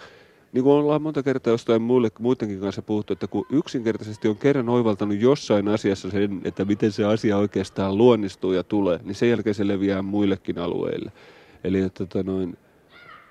niin 0.52 0.64
kuin 0.64 0.74
ollaan 0.74 1.02
monta 1.02 1.22
kertaa 1.22 1.52
jostain 1.52 1.82
muille, 1.82 2.08
muidenkin 2.18 2.60
kanssa 2.60 2.82
puhuttu, 2.82 3.12
että 3.12 3.26
kun 3.26 3.46
yksinkertaisesti 3.50 4.28
on 4.28 4.36
kerran 4.36 4.68
oivaltanut 4.68 5.20
jossain 5.20 5.68
asiassa 5.68 6.10
sen, 6.10 6.40
että 6.44 6.64
miten 6.64 6.92
se 6.92 7.04
asia 7.04 7.38
oikeastaan 7.38 7.98
luonnistuu 7.98 8.52
ja 8.52 8.64
tulee, 8.64 9.00
niin 9.04 9.14
sen 9.14 9.30
jälkeen 9.30 9.54
se 9.54 9.68
leviää 9.68 10.02
muillekin 10.02 10.58
alueille. 10.58 11.12
Eli 11.64 11.80
että 11.80 12.06
tota 12.06 12.22
noin, 12.22 12.58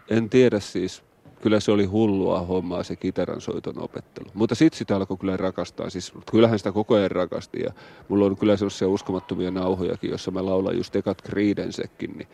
en 0.10 0.30
tiedä 0.30 0.60
siis, 0.60 1.04
kyllä 1.42 1.60
se 1.60 1.72
oli 1.72 1.86
hullua 1.86 2.42
hommaa 2.42 2.84
se 2.84 2.96
kitaran 2.96 3.42
soiton 3.42 3.84
opettelu. 3.84 4.30
Mutta 4.34 4.56
sitten 4.56 4.78
sitä 4.78 4.96
alkoi 4.96 5.18
kyllä 5.18 5.38
rakastaa. 5.38 5.90
Siis 5.90 6.14
kyllähän 6.32 6.60
sitä 6.60 6.72
koko 6.72 6.96
ajan 6.96 7.12
rakasti. 7.12 7.60
Ja 7.60 7.74
mulla 8.08 8.26
on 8.26 8.38
kyllä 8.38 8.58
sellaisia 8.58 8.88
uskomattomia 8.88 9.52
nauhojakin, 9.52 10.10
jossa 10.10 10.32
mä 10.32 10.46
laulan 10.46 10.78
just 10.78 10.96
ekat 10.96 11.22
Creedencekin. 11.24 12.18
Niin 12.18 12.28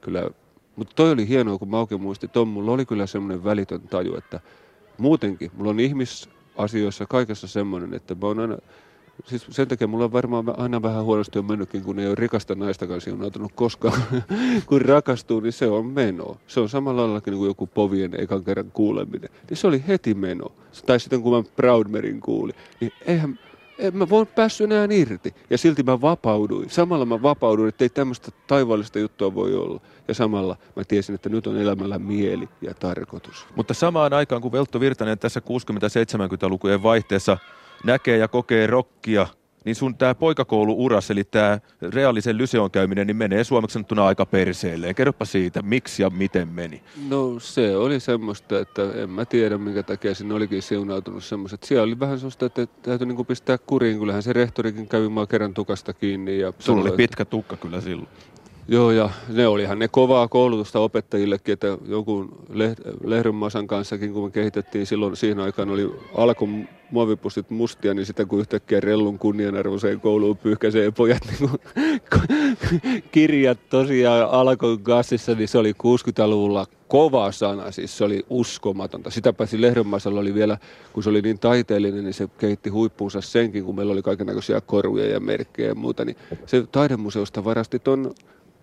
kyllä, 0.00 0.30
mutta 0.76 0.94
toi 0.94 1.10
oli 1.10 1.28
hienoa, 1.28 1.58
kun 1.58 1.70
mä 1.70 1.80
oikein 1.80 2.00
muistin, 2.00 2.30
mulla 2.46 2.72
oli 2.72 2.86
kyllä 2.86 3.06
semmoinen 3.06 3.44
välitön 3.44 3.80
taju, 3.80 4.16
että 4.16 4.40
muutenkin, 4.98 5.50
mulla 5.56 5.70
on 5.70 5.80
ihmisasioissa 5.80 7.06
kaikessa 7.06 7.48
semmoinen, 7.48 7.94
että 7.94 8.14
mä 8.14 8.26
oon 8.26 8.40
aina 8.40 8.58
siis 9.24 9.46
sen 9.50 9.68
takia 9.68 9.86
mulla 9.86 10.04
on 10.04 10.12
varmaan 10.12 10.58
aina 10.58 10.82
vähän 10.82 11.04
huonosti 11.04 11.38
on 11.38 11.44
mennytkin, 11.44 11.82
kun 11.82 11.98
ei 11.98 12.06
ole 12.06 12.14
rikasta 12.14 12.54
naistakaan 12.54 13.00
siunautunut 13.00 13.52
koskaan. 13.54 14.02
kun 14.66 14.82
rakastuu, 14.82 15.40
niin 15.40 15.52
se 15.52 15.66
on 15.66 15.86
meno. 15.86 16.36
Se 16.46 16.60
on 16.60 16.68
samalla 16.68 17.02
lailla 17.02 17.20
kuin 17.20 17.46
joku 17.46 17.66
povien 17.66 18.20
ekan 18.20 18.44
kerran 18.44 18.70
kuuleminen. 18.70 19.30
Niin 19.50 19.56
se 19.56 19.66
oli 19.66 19.84
heti 19.88 20.14
meno. 20.14 20.52
Tai 20.86 21.00
sitten 21.00 21.22
kun 21.22 21.36
mä 21.36 21.50
Proudmerin 21.56 22.20
kuulin, 22.20 22.54
niin 22.80 22.92
eihän, 23.06 23.38
en 23.78 23.96
mä 23.96 24.08
voin 24.08 24.26
päässyt 24.26 24.64
enää 24.64 24.88
irti. 24.90 25.34
Ja 25.50 25.58
silti 25.58 25.82
mä 25.82 26.00
vapauduin. 26.00 26.70
Samalla 26.70 27.06
mä 27.06 27.22
vapauduin, 27.22 27.68
että 27.68 27.84
ei 27.84 27.88
tämmöistä 27.88 28.32
taivaallista 28.46 28.98
juttua 28.98 29.34
voi 29.34 29.54
olla. 29.54 29.80
Ja 30.08 30.14
samalla 30.14 30.56
mä 30.76 30.84
tiesin, 30.84 31.14
että 31.14 31.28
nyt 31.28 31.46
on 31.46 31.56
elämällä 31.56 31.98
mieli 31.98 32.48
ja 32.62 32.74
tarkoitus. 32.74 33.46
Mutta 33.56 33.74
samaan 33.74 34.12
aikaan, 34.12 34.42
kun 34.42 34.52
Veltto 34.52 34.80
Virtanen 34.80 35.18
tässä 35.18 35.40
60-70-lukujen 35.40 36.82
vaihteessa 36.82 37.38
näkee 37.84 38.16
ja 38.16 38.28
kokee 38.28 38.66
rokkia, 38.66 39.26
niin 39.64 39.76
sun 39.76 39.94
tämä 39.94 40.14
poikakouluuras, 40.14 41.10
eli 41.10 41.24
tämä 41.24 41.58
reaalisen 41.82 42.38
lyseon 42.38 42.70
käyminen, 42.70 43.06
niin 43.06 43.16
menee 43.16 43.44
suomeksi 43.44 43.72
sanottuna 43.72 44.06
aika 44.06 44.26
perseelleen. 44.26 44.94
Kerropa 44.94 45.24
siitä, 45.24 45.62
miksi 45.62 46.02
ja 46.02 46.10
miten 46.10 46.48
meni. 46.48 46.82
No 47.08 47.34
se 47.38 47.76
oli 47.76 48.00
semmoista, 48.00 48.58
että 48.58 48.82
en 48.94 49.10
mä 49.10 49.24
tiedä 49.24 49.58
minkä 49.58 49.82
takia 49.82 50.14
sinne 50.14 50.34
olikin 50.34 50.62
siunautunut 50.62 51.24
semmoiset. 51.24 51.62
Siellä 51.62 51.84
oli 51.84 52.00
vähän 52.00 52.18
semmoista, 52.18 52.46
että 52.46 52.66
täytyy 52.82 53.06
niinku 53.06 53.24
pistää 53.24 53.58
kuriin. 53.58 53.98
Kyllähän 53.98 54.22
se 54.22 54.32
rehtorikin 54.32 54.88
kävi 54.88 55.08
mua 55.08 55.26
kerran 55.26 55.54
tukasta 55.54 55.92
kiinni. 55.92 56.38
Ja 56.38 56.52
Sulla 56.58 56.82
oli 56.82 56.92
pitkä 56.92 57.24
tukka 57.24 57.56
kyllä 57.56 57.80
silloin. 57.80 58.08
Joo, 58.72 58.90
ja 58.90 59.10
ne 59.28 59.46
olihan 59.46 59.78
ne 59.78 59.88
kovaa 59.88 60.28
koulutusta 60.28 60.80
opettajillekin, 60.80 61.52
että 61.52 61.78
jonkun 61.88 62.44
Lehdon 63.04 63.34
Masan 63.34 63.66
kanssakin, 63.66 64.12
kun 64.12 64.24
me 64.24 64.30
kehitettiin 64.30 64.86
silloin, 64.86 65.16
siihen 65.16 65.40
aikaan 65.40 65.70
oli 65.70 65.94
alkun 66.14 66.68
muovipussit 66.90 67.50
mustia, 67.50 67.94
niin 67.94 68.06
sitä 68.06 68.24
kun 68.24 68.40
yhtäkkiä 68.40 68.80
rellun 68.80 69.18
kunnianarvoiseen 69.18 70.00
kouluun 70.00 70.36
pyyhkäisee 70.36 70.90
pojat 70.90 71.22
niin 71.26 71.50
kirjat 73.12 73.58
tosiaan 73.68 74.30
alkon 74.30 74.80
kassissa, 74.80 75.34
niin 75.34 75.48
se 75.48 75.58
oli 75.58 75.72
60-luvulla 75.72 76.66
kova 76.88 77.32
sana, 77.32 77.70
siis 77.70 77.98
se 77.98 78.04
oli 78.04 78.26
uskomatonta. 78.30 79.10
Sitä 79.10 79.32
paitsi 79.32 79.60
Lehdonmaisella 79.60 80.20
oli 80.20 80.34
vielä, 80.34 80.58
kun 80.92 81.02
se 81.02 81.10
oli 81.10 81.22
niin 81.22 81.38
taiteellinen, 81.38 82.04
niin 82.04 82.14
se 82.14 82.28
kehitti 82.38 82.70
huippuunsa 82.70 83.20
senkin, 83.20 83.64
kun 83.64 83.76
meillä 83.76 83.92
oli 83.92 84.02
kaikenlaisia 84.02 84.60
koruja 84.60 85.06
ja 85.06 85.20
merkkejä 85.20 85.68
ja 85.68 85.74
muuta, 85.74 86.04
niin 86.04 86.16
se 86.46 86.66
taidemuseosta 86.72 87.44
varasti 87.44 87.78
ton 87.78 88.14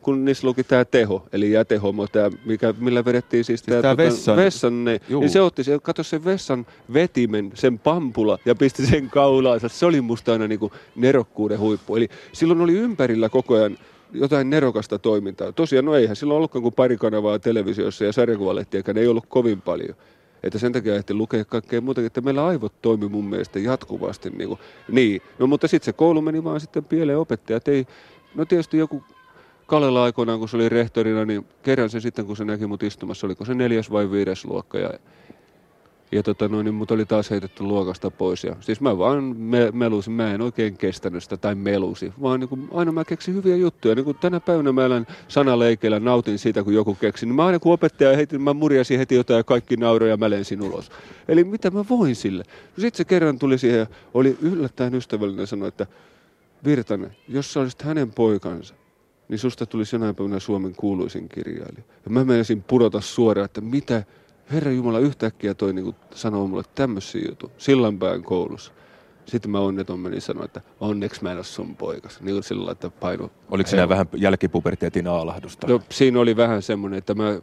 kun 0.08 0.26
niissä 0.26 0.47
luki 0.47 0.64
tämä 0.64 0.86
teho, 0.86 1.28
eli 1.32 1.51
jätehomo, 1.51 2.08
tämä, 2.08 2.30
mikä, 2.45 2.74
millä 2.80 3.05
vedettiin 3.05 3.43
siis, 3.43 3.60
siis 3.60 3.70
tämä 3.70 3.82
tota, 3.82 3.97
vessan, 3.97 4.38
vessan 4.38 4.86
ne, 4.86 4.99
niin 5.10 5.30
se 5.30 5.41
otti, 5.41 5.64
se 5.64 5.80
katsoi 5.82 6.05
sen 6.05 6.26
vessan 6.26 6.66
vetimen, 6.93 7.51
sen 7.53 7.80
pampula 7.80 8.39
ja 8.45 8.55
pisti 8.55 8.86
sen 8.86 9.10
kaulaansa. 9.10 9.70
Se 9.70 9.86
oli 9.86 10.01
musta 10.01 10.32
aina 10.32 10.47
niin 10.47 10.60
kuin 10.60 10.72
nerokkuuden 10.95 11.60
huippu. 11.60 11.95
Eli 11.95 12.10
silloin 12.34 12.62
oli 12.62 12.74
ympärillä 12.74 13.30
koko 13.30 13.55
ajan 13.55 13.78
jotain 14.12 14.49
nerokasta 14.49 14.99
toimintaa. 14.99 15.51
Tosiaan, 15.51 15.86
no 15.86 15.95
eihän 15.95 16.16
silloin 16.16 16.38
ollutkaan 16.38 16.64
kuin 16.64 16.76
pari 16.76 16.97
kanavaa 16.97 17.39
televisiossa 17.39 18.05
ja 18.05 18.14
sarjakuvalehtiäkään 18.14 18.97
ei 18.97 19.08
ollut 19.08 19.26
kovin 19.28 19.62
paljon. 19.62 19.95
Että 20.43 20.60
sen 20.60 20.74
takia 20.74 20.95
ehti 20.95 21.14
lukea 21.14 21.45
kaikkea 21.45 21.82
muuta, 21.82 22.01
että 22.01 22.22
meillä 22.22 22.45
aivot 22.45 22.82
toimi 22.82 23.08
mun 23.08 23.26
mielestä 23.26 23.60
jatkuvasti. 23.60 24.30
Niin, 24.30 24.47
kuin, 24.47 24.60
niin. 24.91 25.22
no 25.39 25.47
mutta 25.47 25.68
sitten 25.68 25.86
se 25.86 25.93
koulu 25.93 26.22
meni 26.22 26.43
vaan 26.43 26.60
sitten 26.60 26.86
pieleen 26.86 27.20
opettajat 27.20 27.68
ei, 27.68 27.88
no 28.36 28.45
tietysti 28.45 28.78
joku 28.78 29.03
Kalella 29.68 30.03
aikoinaan, 30.03 30.39
kun 30.39 30.49
se 30.49 30.55
oli 30.55 30.70
rehtorina, 30.70 31.26
niin 31.26 31.45
kerran 31.63 31.89
se 31.89 31.99
sitten, 31.99 32.26
kun 32.26 32.38
se 32.38 32.45
näki 32.45 32.68
mut 32.68 32.84
istumassa, 32.84 33.28
oliko 33.28 33.45
se 33.45 33.53
neljäs 33.53 33.91
vai 33.91 34.11
viides 34.11 34.45
luokka. 34.45 34.78
Ja, 34.78 34.89
ja 36.11 36.24
tota 36.24 36.47
noin, 36.47 36.65
niin 36.65 36.76
mut 36.76 36.91
oli 36.91 37.05
taas 37.05 37.30
heitetty 37.30 37.63
luokasta 37.63 38.11
pois. 38.11 38.43
Ja, 38.43 38.55
siis 38.59 38.82
mä 38.82 38.97
vaan 38.97 39.24
me, 39.24 39.72
melusin, 39.72 40.13
mä 40.13 40.34
en 40.34 40.41
oikein 40.41 40.78
kestänyt 40.78 41.24
sitä 41.24 41.38
tai 41.38 41.55
melusi, 41.55 42.13
vaan 42.22 42.39
niin 42.39 42.49
kuin, 42.49 42.70
aina 42.74 42.91
mä 42.91 43.05
keksin 43.05 43.34
hyviä 43.34 43.55
juttuja. 43.55 43.95
Niin 43.95 44.05
kuin 44.05 44.18
tänä 44.18 44.39
päivänä 44.39 44.72
mä 44.72 44.86
elän 44.86 45.07
sanaleikeillä, 45.28 45.99
nautin 45.99 46.39
siitä, 46.39 46.63
kun 46.63 46.74
joku 46.74 46.95
keksi. 46.95 47.26
Niin 47.26 47.36
mä 47.36 47.45
aina 47.45 47.59
kun 47.59 47.74
opettaja 47.74 48.15
heitin, 48.15 48.41
mä 48.41 48.53
murjasin 48.53 48.99
heti 48.99 49.15
jotain 49.15 49.38
ja 49.38 49.43
kaikki 49.43 49.78
nauroja 49.78 50.13
ja 50.13 50.18
mä 50.18 50.30
lensin 50.30 50.61
ulos. 50.61 50.91
Eli 51.28 51.43
mitä 51.43 51.72
mä 51.72 51.86
voin 51.89 52.15
sille? 52.15 52.43
No 52.47 52.82
sitten 52.82 52.97
se 52.97 53.05
kerran 53.05 53.39
tuli 53.39 53.57
siihen 53.57 53.80
ja 53.80 53.88
oli 54.13 54.38
yllättäen 54.41 54.95
ystävällinen 54.95 55.43
ja 55.43 55.47
sanoi, 55.47 55.68
että 55.68 55.88
Virtanen, 56.65 57.15
jos 57.28 57.53
sä 57.53 57.59
olisit 57.59 57.82
hänen 57.82 58.11
poikansa, 58.11 58.76
niin 59.30 59.39
susta 59.39 59.65
tuli 59.65 59.84
jonain 59.93 60.15
päivänä 60.15 60.39
Suomen 60.39 60.75
kuuluisin 60.75 61.30
kirjailija. 61.30 61.84
Ja 62.05 62.11
mä 62.11 62.25
menisin 62.25 62.63
pudota 62.63 63.01
suoraan, 63.01 63.45
että 63.45 63.61
mitä 63.61 64.03
Herra 64.51 64.71
Jumala 64.71 64.99
yhtäkkiä 64.99 65.53
toi 65.53 65.73
niin 65.73 65.95
sanoo 66.15 66.47
mulle 66.47 66.63
tämmöisiä 66.75 67.21
juttu 67.30 67.51
Sillanpään 67.57 68.23
koulussa. 68.23 68.71
Sitten 69.25 69.51
mä 69.51 69.59
onneton 69.59 69.99
menin 69.99 70.21
sanoa, 70.21 70.45
että 70.45 70.61
onneksi 70.80 71.23
mä 71.23 71.32
en 71.32 71.38
ole 71.38 71.43
sun 71.43 71.75
poikas. 71.75 72.21
Niin 72.21 72.43
sillä 72.43 72.71
että 72.71 72.89
paino. 72.89 73.30
Oliko 73.51 73.69
siinä 73.69 73.89
vähän 73.89 74.05
jälkipuberteetin 74.15 75.07
aalahdusta? 75.07 75.67
No 75.67 75.82
siinä 75.89 76.19
oli 76.19 76.38
vähän 76.38 76.61
semmoinen, 76.61 76.97
että 76.97 77.13
mä 77.13 77.41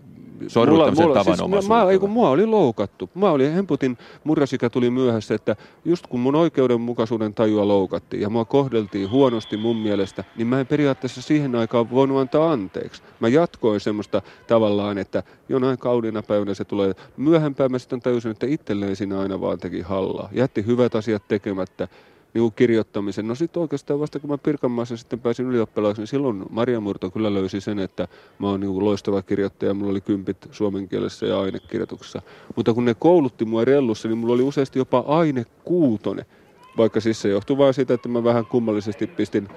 mulla, 0.66 0.91
mulla, 0.91 1.24
siis, 1.24 1.68
mä, 1.68 1.91
ei, 1.91 1.99
kun 1.99 2.11
mua 2.11 2.30
oli 2.30 2.47
loukattu. 2.47 3.11
Mä 3.14 3.30
oli, 3.30 3.55
Hemputin 3.55 3.99
murrasikä 4.24 4.70
tuli 4.70 4.91
myöhässä, 4.91 5.35
että 5.35 5.57
just 5.85 6.07
kun 6.07 6.20
mun 6.20 6.35
oikeudenmukaisuuden 6.35 7.35
tajua 7.35 7.68
loukattiin 7.68 8.20
ja 8.20 8.30
mua 8.30 8.45
kohdeltiin 8.45 9.11
huonosti 9.11 9.57
mun 9.57 9.76
mielestä, 9.76 10.24
niin 10.37 10.47
mä 10.47 10.61
en 10.61 10.66
periaatteessa 10.66 11.22
siihen 11.22 11.55
aikaan 11.55 11.91
voinut 11.91 12.18
antaa 12.18 12.53
anteeksi. 12.53 13.03
Mä 13.20 13.28
jatkoin 13.28 13.80
semmoista 13.80 14.22
tavallaan, 14.47 14.99
että 14.99 15.22
jonain 15.49 15.78
kauniina 15.78 16.22
päivänä 16.22 16.55
se 16.55 16.64
tulee. 16.64 16.93
Myöhempään 17.16 17.70
mä 17.70 17.78
sitten 17.78 18.01
tajusin, 18.01 18.30
että 18.30 18.47
itselleen 18.47 18.97
siinä 18.97 19.20
aina 19.20 19.41
vaan 19.41 19.59
teki 19.59 19.80
hallaa. 19.80 20.28
Jätti 20.32 20.66
hyvät 20.66 20.95
asiat 20.95 21.28
tekemättä 21.28 21.89
niin 22.35 22.53
kirjoittamisen. 22.53 23.28
No 23.28 23.35
sitten 23.35 23.61
oikeastaan 23.61 24.01
vasta 24.01 24.18
kun 24.18 24.30
mä 24.30 24.39
Pirkanmaassa 24.39 24.97
sitten 24.97 25.20
pääsin 25.20 25.47
ylioppilaaksi, 25.47 26.01
niin 26.03 26.07
silloin 26.07 26.45
Maria 26.51 26.80
Murto 26.80 27.11
kyllä 27.11 27.35
löysi 27.35 27.61
sen, 27.61 27.78
että 27.78 28.09
mä 28.39 28.49
oon 28.49 28.61
niin 28.61 28.85
loistava 28.85 29.22
kirjoittaja, 29.22 29.74
mulla 29.74 29.91
oli 29.91 30.01
kympit 30.01 30.37
suomen 30.51 30.89
kielessä 30.89 31.26
ja 31.26 31.41
ainekirjoituksessa. 31.41 32.22
Mutta 32.57 32.74
kun 32.74 32.85
ne 32.85 32.95
koulutti 32.95 33.45
mua 33.45 33.64
rellussa, 33.64 34.09
niin 34.09 34.18
mulla 34.18 34.35
oli 34.35 34.43
useasti 34.43 34.78
jopa 34.78 35.05
aine 35.07 35.45
kuutone. 35.64 36.26
Vaikka 36.76 37.01
siis 37.01 37.22
se 37.22 37.28
johtui 37.28 37.59
vain 37.59 37.74
siitä, 37.74 37.95
että 37.95 38.09
mä 38.09 38.24
vähän 38.24 38.47
kummallisesti 38.47 39.07
pistin 39.07 39.49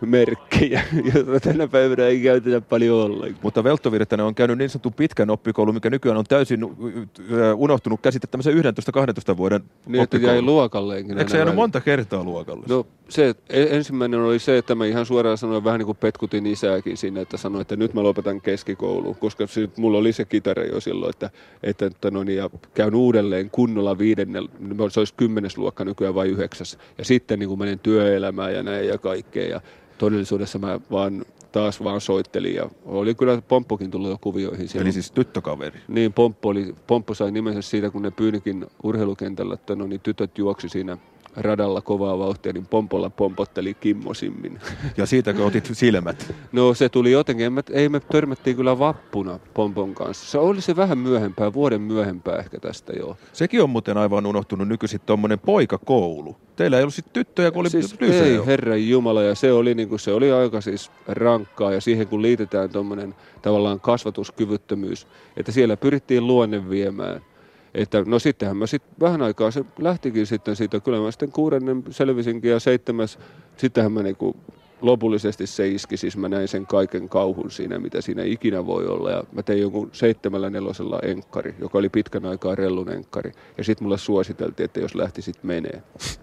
merkkejä, 0.00 0.82
joita 1.14 1.40
tänä 1.40 1.68
päivänä 1.68 2.06
ei 2.06 2.20
käytetä 2.20 2.60
paljon 2.60 3.00
ollenkaan. 3.00 3.40
Mutta 3.42 3.64
Veltto 3.64 3.92
Virtanen 3.92 4.26
on 4.26 4.34
käynyt 4.34 4.58
niin 4.58 4.70
sanottu 4.70 4.90
pitkän 4.90 5.30
oppikoulun, 5.30 5.74
mikä 5.74 5.90
nykyään 5.90 6.18
on 6.18 6.24
täysin 6.24 6.60
unohtunut 7.56 8.00
käsite 8.00 8.26
tämmöisen 8.26 8.54
11-12 9.32 9.36
vuoden 9.36 9.64
Niin, 9.86 10.02
että 10.02 10.16
jäi 10.16 10.42
luokalleenkin. 10.42 11.18
Eikö 11.18 11.30
se 11.30 11.36
jäänyt 11.36 11.54
monta 11.54 11.80
kertaa 11.80 12.24
luokalle? 12.24 12.64
No 12.68 12.86
se, 13.08 13.34
ensimmäinen 13.50 14.20
oli 14.20 14.38
se, 14.38 14.58
että 14.58 14.74
mä 14.74 14.86
ihan 14.86 15.06
suoraan 15.06 15.38
sanoin 15.38 15.64
vähän 15.64 15.78
niin 15.78 15.86
kuin 15.86 15.98
petkutin 15.98 16.46
isääkin 16.46 16.96
sinne, 16.96 17.20
että 17.20 17.36
sanoin, 17.36 17.62
että 17.62 17.76
nyt 17.76 17.94
mä 17.94 18.02
lopetan 18.02 18.40
keskikouluun, 18.40 19.16
koska 19.16 19.46
se, 19.46 19.68
mulla 19.76 19.98
oli 19.98 20.12
se 20.12 20.24
kitara 20.24 20.64
jo 20.64 20.80
silloin, 20.80 21.10
että, 21.10 21.30
että, 21.62 21.86
että 21.86 22.10
no 22.10 22.24
niin, 22.24 22.38
ja 22.38 22.50
käyn 22.74 22.94
uudelleen 22.94 23.50
kunnolla 23.50 23.98
viidennellä, 23.98 24.50
se 24.90 25.00
olisi 25.00 25.14
kymmenes 25.16 25.58
luokka 25.58 25.84
nykyään 25.84 26.14
vai 26.14 26.28
yhdeksäs, 26.28 26.78
ja 26.98 27.04
sitten 27.04 27.38
niin 27.38 27.48
kuin 27.48 27.58
menen 27.58 27.78
työelämään 27.78 28.54
ja 28.54 28.62
näin 28.62 28.88
ja 28.88 28.98
kaikkea, 28.98 29.48
ja 29.48 29.60
todellisuudessa 29.98 30.58
mä 30.58 30.80
vaan 30.90 31.24
taas 31.52 31.84
vaan 31.84 32.00
soittelin 32.00 32.54
ja 32.54 32.70
oli 32.84 33.14
kyllä 33.14 33.42
Pomppokin 33.48 33.90
tullut 33.90 34.10
jo 34.10 34.18
kuvioihin 34.20 34.68
siellä. 34.68 34.84
Eli 34.84 34.92
siis 34.92 35.10
tyttökaveri. 35.10 35.80
Niin, 35.88 36.12
Pomppo, 36.12 36.48
oli, 36.48 36.74
Pomppo 36.86 37.14
sai 37.14 37.30
nimensä 37.30 37.62
siitä, 37.62 37.90
kun 37.90 38.02
ne 38.02 38.10
Pyynikin 38.10 38.66
urheilukentällä, 38.82 39.54
että 39.54 39.76
no 39.76 39.86
niin 39.86 40.00
tytöt 40.00 40.38
juoksi 40.38 40.68
siinä 40.68 40.98
radalla 41.36 41.80
kovaa 41.80 42.18
vauhtia, 42.18 42.52
niin 42.52 42.66
Pompolla 42.66 43.10
pompotteli 43.10 43.74
kimmosimmin. 43.74 44.60
Ja 44.96 45.06
siitäkö 45.06 45.44
otit 45.44 45.68
silmät? 45.72 46.34
No 46.52 46.74
se 46.74 46.88
tuli 46.88 47.10
jotenkin, 47.12 47.52
me, 47.52 47.62
ei 47.70 47.88
me 47.88 48.00
törmättiin 48.00 48.56
kyllä 48.56 48.78
vappuna 48.78 49.38
Pompon 49.54 49.94
kanssa. 49.94 50.30
Se 50.30 50.38
oli 50.38 50.60
se 50.60 50.76
vähän 50.76 50.98
myöhempää, 50.98 51.52
vuoden 51.52 51.80
myöhempää 51.80 52.38
ehkä 52.38 52.60
tästä 52.60 52.92
joo. 52.92 53.16
Sekin 53.32 53.62
on 53.62 53.70
muuten 53.70 53.96
aivan 53.96 54.26
unohtunut 54.26 54.68
nykyisin 54.68 55.00
tuommoinen 55.06 55.38
poikakoulu. 55.38 56.36
Teillä 56.56 56.76
ei 56.76 56.82
ollut 56.82 56.94
sitten 56.94 57.12
tyttöjä, 57.12 57.50
kun 57.50 57.60
oli 57.60 57.70
siis 57.70 57.96
Ei, 58.00 58.46
herran 58.46 58.88
jumala, 58.88 59.22
ja 59.22 59.34
se 59.34 59.52
oli, 59.52 59.74
niin 59.74 59.88
kuin, 59.88 60.00
se 60.00 60.12
oli 60.12 60.32
aika 60.32 60.60
siis 60.60 60.90
rankkaa, 61.06 61.72
ja 61.72 61.80
siihen 61.80 62.06
kun 62.06 62.22
liitetään 62.22 62.70
tuommoinen 62.70 63.14
tavallaan 63.42 63.80
kasvatuskyvyttömyys, 63.80 65.06
että 65.36 65.52
siellä 65.52 65.76
pyrittiin 65.76 66.26
luonne 66.26 66.70
viemään– 66.70 67.20
että 67.74 68.02
no 68.06 68.18
sittenhän 68.18 68.56
mä 68.56 68.66
sitten 68.66 68.94
vähän 69.00 69.22
aikaa 69.22 69.50
se 69.50 69.64
lähtikin 69.78 70.26
sitten 70.26 70.56
siitä, 70.56 70.80
kyllä 70.80 71.00
mä 71.00 71.10
sitten 71.10 71.32
kuudennen 71.32 71.84
selvisinkin 71.90 72.50
ja 72.50 72.60
seitsemäs, 72.60 73.18
sittenhän 73.56 73.92
mä 73.92 74.02
niinku 74.02 74.36
lopullisesti 74.84 75.46
se 75.46 75.68
iski, 75.68 75.96
siis 75.96 76.16
mä 76.16 76.28
näin 76.28 76.48
sen 76.48 76.66
kaiken 76.66 77.08
kauhun 77.08 77.50
siinä, 77.50 77.78
mitä 77.78 78.00
siinä 78.00 78.22
ikinä 78.22 78.66
voi 78.66 78.86
olla. 78.86 79.10
Ja 79.10 79.24
mä 79.32 79.42
tein 79.42 79.60
jonkun 79.60 79.90
seitsemällä 79.92 80.50
nelosella 80.50 80.98
enkkari, 81.02 81.54
joka 81.60 81.78
oli 81.78 81.88
pitkän 81.88 82.26
aikaa 82.26 82.54
rellun 82.54 82.92
enkkari. 82.92 83.32
Ja 83.58 83.64
sitten 83.64 83.84
mulle 83.84 83.98
suositeltiin, 83.98 84.64
että 84.64 84.80
jos 84.80 84.94
lähtisit 84.94 85.36
menee. 85.42 85.82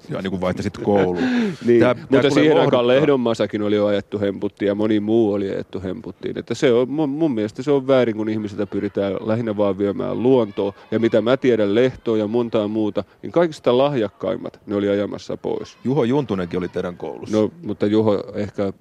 Ja 0.09 0.22
niin 0.22 0.32
kuin 0.32 0.41
vaihtasit 0.41 0.78
kouluun. 0.78 1.18
niin, 1.66 1.80
tää, 1.80 1.93
mutta 1.93 2.22
tää 2.22 2.30
siihen 2.30 2.62
aikaan 2.62 2.88
Lehdonmasakin 2.88 3.62
oli 3.62 3.76
jo 3.76 3.86
ajettu 3.86 4.20
hemputtiin 4.20 4.68
ja 4.68 4.76
moni 4.76 4.99
muu 4.99 5.34
oli 5.34 5.49
ajettu 5.49 5.82
hemputtiin. 5.82 6.38
Että 6.38 6.53
se 6.53 6.74
on, 6.74 6.89
mun, 6.89 7.09
mun 7.09 7.32
mielestä 7.32 7.64
se 7.64 7.72
on 7.72 7.88
väärin, 7.88 8.16
kun 8.16 8.30
ihmisiltä 8.30 8.66
pyritään 8.66 9.14
lähinnä 9.20 9.57
vaan 9.57 9.78
viemään 9.78 10.24
luontoa. 10.24 10.74
Ja 10.91 10.99
mitä 10.99 11.22
mä 11.22 11.38
tiedän 11.38 11.76
Lehtoa 11.76 12.18
ja 12.18 12.28
montaa 12.28 12.68
muuta, 12.68 13.03
niin 13.22 13.32
kaikista 13.32 13.78
lahjakkaimmat 13.78 14.59
ne 14.66 14.76
oli 14.76 14.89
ajamassa 14.89 15.38
pois. 15.38 15.78
Juho 15.84 16.03
Juntunenkin 16.03 16.59
oli 16.59 16.68
teidän 16.68 16.97
koulussa. 16.97 17.38
No, 17.38 17.51
mutta 17.64 17.86
Juho 17.86 18.24
ehkä 18.36 18.51
Jacob 18.56 18.76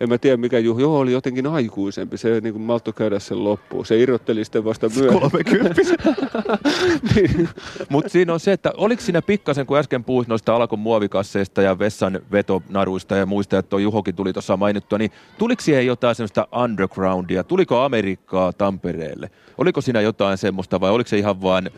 en 0.00 0.08
mä 0.08 0.18
tiedä 0.18 0.36
mikä 0.36 0.58
Juho, 0.58 0.80
Juho 0.80 0.98
oli 0.98 1.12
jotenkin 1.12 1.46
aikuisempi, 1.46 2.16
se 2.16 2.40
niin 2.40 2.52
kuin 2.52 2.62
maltto 2.62 2.92
käydä 2.92 3.18
sen 3.18 3.44
loppuun. 3.44 3.86
Se 3.86 3.98
irrotteli 3.98 4.44
sitten 4.44 4.64
vasta 4.64 4.88
myöhemmin. 4.96 5.30
30. 5.30 5.82
niin. 7.14 7.48
Mutta 7.88 8.08
siinä 8.08 8.32
on 8.32 8.40
se, 8.40 8.52
että 8.52 8.72
oliko 8.76 9.02
siinä 9.02 9.22
pikkasen, 9.22 9.66
kun 9.66 9.78
äsken 9.78 10.04
puhuit 10.04 10.28
noista 10.28 10.56
alkon 10.56 10.78
muovikasseista 10.78 11.62
ja 11.62 11.78
vessan 11.78 12.20
vetonaruista 12.32 13.16
ja 13.16 13.26
muista, 13.26 13.58
että 13.58 13.70
tuo 13.70 13.78
Juhokin 13.78 14.14
tuli 14.14 14.32
tuossa 14.32 14.56
mainittua, 14.56 14.98
niin 14.98 15.10
tuliko 15.38 15.62
siihen 15.62 15.86
jotain 15.86 16.14
semmoista 16.14 16.48
undergroundia? 16.62 17.44
Tuliko 17.44 17.80
Amerikkaa 17.80 18.52
Tampereelle? 18.52 19.30
Oliko 19.58 19.80
siinä 19.80 20.00
jotain 20.00 20.38
semmoista 20.38 20.80
vai 20.80 20.90
oliko 20.90 21.08
se 21.08 21.18
ihan 21.18 21.42
vain 21.42 21.70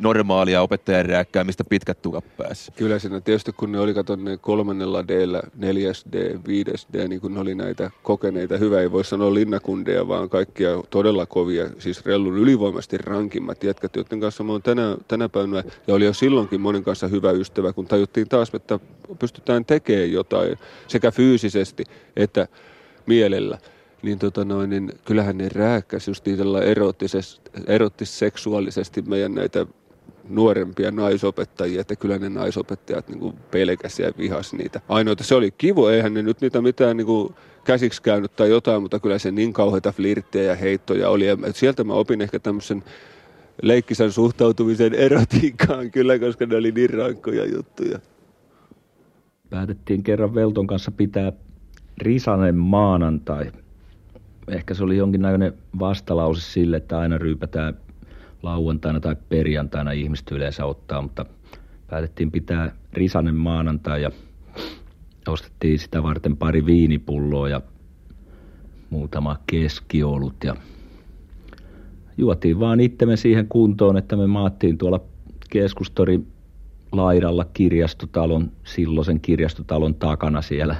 normaalia 0.00 0.62
opettajan 0.62 1.06
rääkkäämistä 1.06 1.64
pitkät 1.64 2.02
tukat 2.02 2.36
päässä? 2.36 2.72
Kyllä 2.76 2.98
siinä 2.98 3.20
tietysti 3.20 3.52
kun 3.52 3.72
ne 3.72 3.80
oli 3.80 3.94
katon 3.94 4.24
ne 4.24 4.36
kolmannella 4.36 5.08
d 5.08 5.26
neljäs 5.56 6.04
D, 6.12 6.38
viides 6.46 6.86
D, 6.92 7.08
niin 7.08 7.20
kun 7.20 7.34
ne 7.34 7.40
oli 7.40 7.55
näitä 7.56 7.90
kokeneita, 8.02 8.56
hyvä 8.56 8.80
ei 8.80 8.92
voi 8.92 9.04
sanoa 9.04 9.34
linnakundeja, 9.34 10.08
vaan 10.08 10.28
kaikkia 10.28 10.70
todella 10.90 11.26
kovia, 11.26 11.70
siis 11.78 12.04
rellun 12.06 12.38
ylivoimasti 12.38 12.98
rankimmat 12.98 13.64
jätkät, 13.64 13.96
joiden 13.96 14.20
kanssa 14.20 14.44
mä 14.44 14.52
oon 14.52 14.62
tänä, 14.62 14.96
tänä 15.08 15.28
päivänä, 15.28 15.64
ja 15.86 15.94
oli 15.94 16.04
jo 16.04 16.12
silloinkin 16.12 16.60
monin 16.60 16.84
kanssa 16.84 17.08
hyvä 17.08 17.30
ystävä, 17.30 17.72
kun 17.72 17.86
tajuttiin 17.86 18.28
taas, 18.28 18.50
että 18.54 18.78
pystytään 19.18 19.64
tekemään 19.64 20.12
jotain 20.12 20.58
sekä 20.88 21.10
fyysisesti 21.10 21.84
että 22.16 22.48
mielellä. 23.06 23.58
Niin, 24.02 24.18
tota 24.18 24.44
noin, 24.44 24.70
niin 24.70 24.92
kyllähän 25.04 25.38
ne 25.38 25.48
rääkkäsi 25.48 26.10
just 26.10 26.24
tällä 26.24 26.60
erottis 27.66 28.18
seksuaalisesti 28.18 29.02
meidän 29.02 29.34
näitä 29.34 29.66
nuorempia 30.28 30.90
naisopettajia, 30.90 31.80
että 31.80 31.96
kyllä 31.96 32.18
ne 32.18 32.28
naisopettajat 32.28 33.08
niin 33.08 33.34
pelkäsi 33.50 34.02
ja 34.02 34.12
vihas 34.18 34.52
niitä. 34.52 34.80
Ainoita 34.88 35.24
se 35.24 35.34
oli 35.34 35.50
kivo, 35.50 35.88
eihän 35.88 36.14
ne 36.14 36.22
nyt 36.22 36.40
niitä 36.40 36.60
mitään 36.60 36.96
niin 36.96 37.06
kuin 37.06 37.34
käsiksi 37.64 38.02
käynyt 38.02 38.36
tai 38.36 38.50
jotain, 38.50 38.82
mutta 38.82 39.00
kyllä 39.00 39.18
se 39.18 39.30
niin 39.30 39.52
kauheita 39.52 39.92
flirttejä 39.92 40.44
ja 40.44 40.54
heittoja 40.54 41.08
oli. 41.08 41.26
Ja 41.26 41.36
sieltä 41.52 41.84
mä 41.84 41.92
opin 41.92 42.20
ehkä 42.20 42.38
tämmöisen 42.38 42.84
leikkisen 43.62 44.12
suhtautumisen 44.12 44.94
erotiikkaan 44.94 45.90
kyllä, 45.90 46.18
koska 46.18 46.46
ne 46.46 46.56
oli 46.56 46.72
niin 46.72 46.90
rankkoja 46.90 47.44
juttuja. 47.44 47.98
Päätettiin 49.50 50.02
kerran 50.02 50.34
Velton 50.34 50.66
kanssa 50.66 50.90
pitää 50.90 51.32
Risanen 51.98 52.56
maanantai– 52.56 53.52
ehkä 54.48 54.74
se 54.74 54.84
oli 54.84 54.96
jonkinnäköinen 54.96 55.52
vastalause 55.78 56.52
sille, 56.52 56.76
että 56.76 56.98
aina 56.98 57.18
ryypätään 57.18 57.76
lauantaina 58.42 59.00
tai 59.00 59.16
perjantaina 59.28 59.92
ihmiset 59.92 60.30
yleensä 60.30 60.64
ottaa, 60.64 61.02
mutta 61.02 61.26
päätettiin 61.86 62.30
pitää 62.30 62.72
risanen 62.92 63.34
maanantai 63.34 64.02
ja 64.02 64.10
ostettiin 65.28 65.78
sitä 65.78 66.02
varten 66.02 66.36
pari 66.36 66.66
viinipulloa 66.66 67.48
ja 67.48 67.60
muutama 68.90 69.36
keskiolut 69.46 70.34
ja 70.44 70.56
juotiin 72.18 72.60
vaan 72.60 72.80
itsemme 72.80 73.16
siihen 73.16 73.48
kuntoon, 73.48 73.96
että 73.96 74.16
me 74.16 74.26
maattiin 74.26 74.78
tuolla 74.78 75.00
keskustorin 75.50 76.26
laidalla 76.92 77.44
kirjastotalon, 77.44 78.52
silloisen 78.64 79.20
kirjastotalon 79.20 79.94
takana 79.94 80.42
siellä 80.42 80.76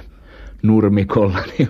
nurmikolla, 0.63 1.39
niin 1.59 1.69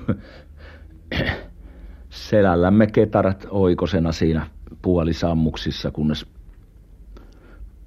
selällämme 2.11 2.87
ketarat 2.87 3.47
oikosena 3.51 4.13
siinä 4.13 4.47
puolisammuksissa, 4.83 5.91
kunnes 5.91 6.27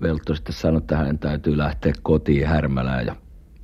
Veltto 0.01 0.35
sitten 0.35 0.55
sanoi, 0.55 0.77
että 0.77 0.97
hän 0.97 1.19
täytyy 1.19 1.57
lähteä 1.57 1.93
kotiin 2.03 2.47
Härmälään 2.47 3.05
ja 3.05 3.15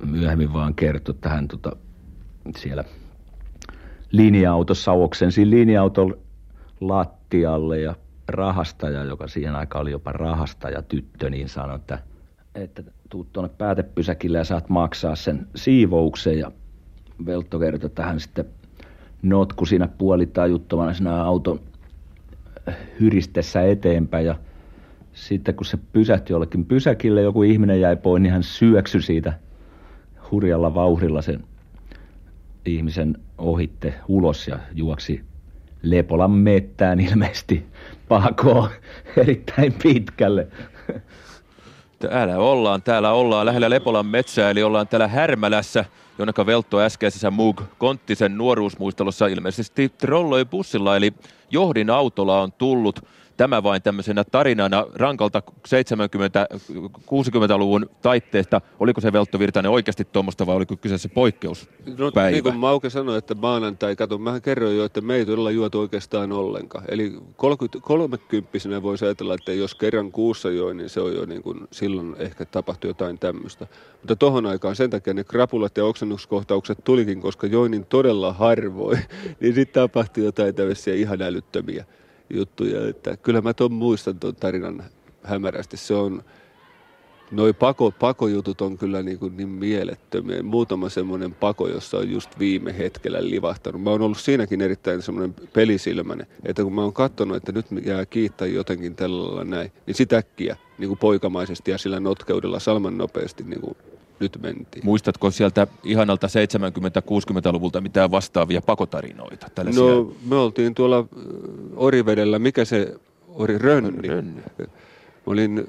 myöhemmin 0.06 0.52
vaan 0.52 0.74
kertoi, 0.74 1.14
että 1.14 1.28
hän 1.28 1.48
tota, 1.48 1.76
siellä 2.56 2.84
linja-autossa 4.12 4.92
oksensi 4.92 5.50
linja-auton 5.50 6.18
lattialle 6.80 7.80
ja 7.80 7.94
rahastaja, 8.28 9.04
joka 9.04 9.28
siihen 9.28 9.54
aikaan 9.54 9.82
oli 9.82 9.90
jopa 9.90 10.12
rahastaja 10.12 10.82
tyttö, 10.82 11.30
niin 11.30 11.48
sanoi, 11.48 11.76
että, 11.76 11.98
että 12.54 12.82
tuut 13.10 13.32
tuonne 13.32 13.54
päätepysäkille 13.58 14.38
ja 14.38 14.44
saat 14.44 14.68
maksaa 14.68 15.16
sen 15.16 15.46
siivouksen. 15.54 16.38
Ja 16.38 16.52
Veltto 17.26 17.58
kertoi, 17.58 17.86
että 17.86 18.02
hän 18.04 18.20
sitten 18.20 18.44
notku 19.22 19.66
siinä 19.66 19.88
puolitajuttomana 19.88 20.94
siinä 20.94 21.24
auton 21.24 21.60
hyristessä 23.00 23.62
eteenpäin 23.62 24.26
ja 24.26 24.34
sitten 25.12 25.54
kun 25.54 25.66
se 25.66 25.78
pysähti 25.92 26.32
jollekin 26.32 26.64
pysäkille, 26.64 27.22
joku 27.22 27.42
ihminen 27.42 27.80
jäi 27.80 27.96
pois, 27.96 28.22
niin 28.22 28.32
hän 28.32 28.42
syöksy 28.42 29.00
siitä 29.00 29.32
hurjalla 30.30 30.74
vauhdilla 30.74 31.22
sen 31.22 31.44
ihmisen 32.66 33.18
ohitte 33.38 33.94
ulos 34.08 34.48
ja 34.48 34.58
juoksi 34.74 35.24
Lepolan 35.82 36.30
mettään 36.30 37.00
ilmeisesti 37.00 37.66
pakoon 38.08 38.68
erittäin 39.16 39.74
pitkälle. 39.82 40.48
Täällä 41.98 42.38
ollaan, 42.38 42.82
täällä 42.82 43.12
ollaan 43.12 43.46
lähellä 43.46 43.70
Lepolan 43.70 44.06
metsää, 44.06 44.50
eli 44.50 44.62
ollaan 44.62 44.88
täällä 44.88 45.08
Härmälässä– 45.08 45.84
Jonneka 46.18 46.46
Veltto 46.46 46.80
äskeisessä 46.80 47.30
Mug 47.30 47.62
Konttisen 47.78 48.38
nuoruusmuistelussa. 48.38 49.26
Ilmeisesti 49.26 49.88
trolloi 49.88 50.44
bussilla, 50.44 50.96
eli 50.96 51.12
johdin 51.50 51.90
autolla 51.90 52.42
on 52.42 52.52
tullut 52.52 53.00
tämä 53.36 53.62
vain 53.62 53.82
tämmöisenä 53.82 54.24
tarinana 54.24 54.86
rankalta 54.94 55.42
70-60-luvun 55.68 57.90
taitteesta. 58.02 58.60
Oliko 58.80 59.00
se 59.00 59.12
Veltto 59.12 59.38
Virtanen 59.38 59.70
oikeasti 59.70 60.04
tuommoista 60.04 60.46
vai 60.46 60.56
oliko 60.56 60.76
kyseessä 60.76 61.08
poikkeuspäivä? 61.08 61.96
No, 61.98 62.10
niin 62.30 62.42
kuin 62.42 62.56
Mauke 62.56 62.90
sanoi, 62.90 63.18
että 63.18 63.34
maanantai, 63.34 63.96
kato, 63.96 64.18
mä 64.18 64.40
kerroin 64.40 64.76
jo, 64.76 64.84
että 64.84 65.00
me 65.00 65.14
ei 65.14 65.26
todella 65.26 65.50
juotu 65.50 65.80
oikeastaan 65.80 66.32
ollenkaan. 66.32 66.84
Eli 66.88 67.12
30, 67.36 67.78
30 67.82 68.82
voisi 68.82 69.04
ajatella, 69.04 69.34
että 69.34 69.52
jos 69.52 69.74
kerran 69.74 70.12
kuussa 70.12 70.50
joi, 70.50 70.74
niin 70.74 70.88
se 70.88 71.00
on 71.00 71.14
jo 71.14 71.26
niin 71.26 71.42
kuin, 71.42 71.60
silloin 71.70 72.16
ehkä 72.18 72.44
tapahtui 72.44 72.90
jotain 72.90 73.18
tämmöistä. 73.18 73.66
Mutta 73.92 74.16
tohon 74.16 74.46
aikaan 74.46 74.76
sen 74.76 74.90
takia 74.90 75.14
ne 75.14 75.24
krapulat 75.24 75.76
ja 75.76 75.84
oksennuskohtaukset 75.84 76.78
tulikin, 76.84 77.20
koska 77.20 77.46
join 77.46 77.70
niin 77.70 77.84
todella 77.84 78.32
harvoin, 78.32 78.98
niin 79.40 79.54
sitten 79.54 79.82
tapahtui 79.82 80.24
jotain 80.24 80.54
tämmöisiä 80.54 80.94
ihan 80.94 81.22
älyttömiä 81.22 81.84
juttuja. 82.30 82.88
Että 82.88 83.16
kyllä 83.16 83.40
mä 83.40 83.54
ton 83.54 83.72
muistan 83.72 84.18
tuon 84.18 84.36
tarinan 84.36 84.84
hämärästi. 85.22 85.76
Se 85.76 85.94
on, 85.94 86.22
noi 87.30 87.52
pako, 87.52 87.90
pakojutut 87.90 88.60
on 88.60 88.78
kyllä 88.78 89.02
niin, 89.02 89.18
kuin 89.18 89.36
niin 89.36 89.48
mielettömiä. 89.48 90.42
Muutama 90.42 90.88
semmoinen 90.88 91.34
pako, 91.34 91.68
jossa 91.68 91.96
on 91.96 92.10
just 92.10 92.38
viime 92.38 92.78
hetkellä 92.78 93.18
livahtanut. 93.28 93.82
Mä 93.82 93.90
oon 93.90 94.02
ollut 94.02 94.18
siinäkin 94.18 94.60
erittäin 94.60 95.02
semmoinen 95.02 95.34
pelisilmäinen, 95.52 96.26
että 96.44 96.62
kun 96.62 96.74
mä 96.74 96.82
oon 96.82 96.92
katsonut, 96.92 97.36
että 97.36 97.52
nyt 97.52 97.66
jää 97.84 98.06
kiittää 98.06 98.48
jotenkin 98.48 98.96
tällä 98.96 99.44
näin, 99.44 99.72
niin 99.86 99.94
sitäkkiä 99.94 100.56
niin 100.78 100.88
kuin 100.88 100.98
poikamaisesti 100.98 101.70
ja 101.70 101.78
sillä 101.78 102.00
notkeudella 102.00 102.58
salman 102.58 102.98
nopeasti 102.98 103.44
niin 103.44 103.60
kuin 103.60 103.76
nyt 104.20 104.38
mentiin. 104.42 104.84
Muistatko 104.84 105.30
sieltä 105.30 105.66
ihanalta 105.84 106.26
70-60-luvulta 106.26 107.80
mitään 107.80 108.10
vastaavia 108.10 108.62
pakotarinoita? 108.62 109.46
Tällaisia? 109.54 109.82
No 109.82 110.12
me 110.26 110.36
oltiin 110.36 110.74
tuolla 110.74 111.04
Orivedellä, 111.76 112.38
mikä 112.38 112.64
se 112.64 112.94
Ori 113.28 113.58
Rönni. 113.58 114.08
Rönni. 114.08 114.42
Olin 115.26 115.66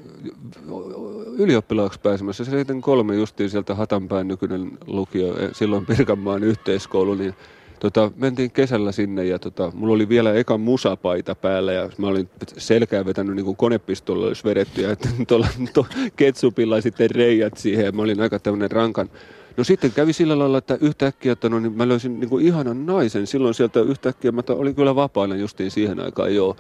ylioppilaaksi 1.38 2.00
pääsemässä, 2.00 2.46
se 2.46 2.66
kolme 2.82 3.16
justiin 3.16 3.50
sieltä 3.50 3.76
Hatanpään 3.76 4.28
nykyinen 4.28 4.72
lukio, 4.88 5.38
e, 5.40 5.50
silloin 5.54 5.86
Pirkanmaan 5.86 6.44
yhteiskoulu, 6.44 7.16
niin 7.16 7.34
tota, 7.80 8.12
mentiin 8.16 8.52
kesällä 8.52 8.92
sinne 8.92 9.26
ja 9.26 9.40
tota, 9.40 9.72
mulla 9.76 9.94
oli 9.94 10.10
vielä 10.10 10.34
eka 10.34 10.58
musapaita 10.58 11.36
päällä 11.36 11.74
ja 11.74 11.90
mä 11.98 12.08
olin 12.08 12.30
selkää 12.58 13.06
vetänyt 13.06 13.36
niin 13.36 13.46
kuin 13.46 13.58
konepistolla 13.58 14.28
olisi 14.28 14.44
vedetty 14.44 14.82
ja 14.82 14.96
tuolla 15.28 15.48
to, 15.74 15.86
ketsupilla 16.16 16.82
sitten 16.82 17.10
reijät 17.12 17.58
siihen 17.58 17.86
ja 17.86 17.92
mä 17.92 18.02
olin 18.02 18.22
aika 18.22 18.40
tämmöinen 18.40 18.72
rankan 18.72 19.10
No 19.58 19.64
sitten 19.64 19.92
kävi 19.92 20.14
sillä 20.14 20.40
lailla, 20.40 20.58
että 20.58 20.78
yhtäkkiä, 20.82 21.32
että 21.32 21.50
no, 21.50 21.60
niin 21.60 21.78
mä 21.78 21.88
löysin 21.88 22.20
niin 22.20 22.30
kuin 22.30 22.46
ihanan 22.46 22.86
naisen. 22.86 23.28
Silloin 23.28 23.54
sieltä 23.54 23.80
yhtäkkiä, 23.80 24.32
mä 24.32 24.44
olin 24.50 24.76
kyllä 24.76 24.96
vapaana 24.96 25.36
justiin 25.36 25.72
siihen 25.72 26.00
aikaan, 26.00 26.36
joo. 26.36 26.56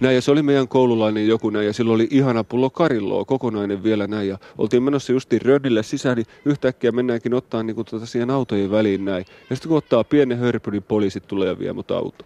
Näin, 0.00 0.14
ja 0.14 0.22
se 0.22 0.30
oli 0.30 0.42
meidän 0.42 0.68
koululainen 0.68 1.28
joku 1.28 1.50
näin, 1.50 1.66
ja 1.66 1.72
silloin 1.72 1.94
oli 1.94 2.08
ihana 2.10 2.44
pullo 2.44 2.70
karilloa, 2.70 3.24
kokonainen 3.24 3.82
vielä 3.82 4.06
näin, 4.06 4.28
ja 4.28 4.38
oltiin 4.58 4.82
menossa 4.82 5.12
justiin 5.12 5.42
rödille 5.42 5.82
sisään, 5.82 6.16
niin 6.16 6.26
yhtäkkiä 6.44 6.92
mennäänkin 6.92 7.34
ottaa 7.34 7.62
niin 7.62 7.74
kuin, 7.74 7.86
tuota, 7.86 8.06
siihen 8.06 8.30
autojen 8.30 8.70
väliin 8.70 9.04
näin. 9.04 9.24
Ja 9.50 9.56
sitten 9.56 9.68
kun 9.68 9.78
ottaa 9.78 10.04
pienen 10.04 10.38
hörpy, 10.38 10.70
niin 10.70 10.82
poliisit 10.82 11.26
tulee 11.28 11.48
ja 11.48 11.58
vie 11.58 11.72
mut 11.72 11.90
auto. 11.90 12.24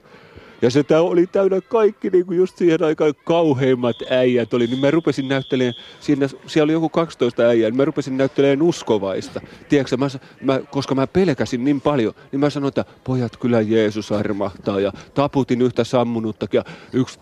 Ja 0.63 0.71
se 0.71 0.83
tää 0.83 1.03
oli 1.03 1.27
täynnä 1.27 1.61
kaikki 1.61 2.11
niin 2.11 2.27
kuin 2.27 2.39
just 2.39 2.59
siihen 2.59 2.83
aikaan 2.83 3.15
kauheimmat 3.25 3.97
äijät 4.11 4.55
oli. 4.55 4.67
Niin 4.67 4.81
mä 4.81 4.91
rupesin 4.91 5.29
näyttelemään, 5.29 5.75
siinä, 6.01 6.29
siellä 6.47 6.65
oli 6.65 6.73
joku 6.73 6.89
12 6.89 7.43
äijää, 7.43 7.71
niin 7.71 7.77
mä 7.77 7.85
rupesin 7.85 8.17
näyttelemään 8.17 8.63
uskovaista. 8.63 9.41
Tiedätkö, 9.69 9.97
mä, 9.97 10.07
mä, 10.43 10.61
koska 10.71 10.95
mä 10.95 11.07
pelkäsin 11.07 11.65
niin 11.65 11.81
paljon, 11.81 12.15
niin 12.33 12.41
mä 12.41 12.51
sanoin, 12.51 12.69
että 12.69 12.85
pojat 13.05 13.37
kyllä 13.37 13.61
Jeesus 13.61 14.13
armahtaa. 14.13 14.81
Ja 14.81 14.93
taputin 15.15 15.63
yhtä 15.63 15.85
sammunuttakin 15.85 16.59
ja 16.59 16.65
yksi 16.93 17.19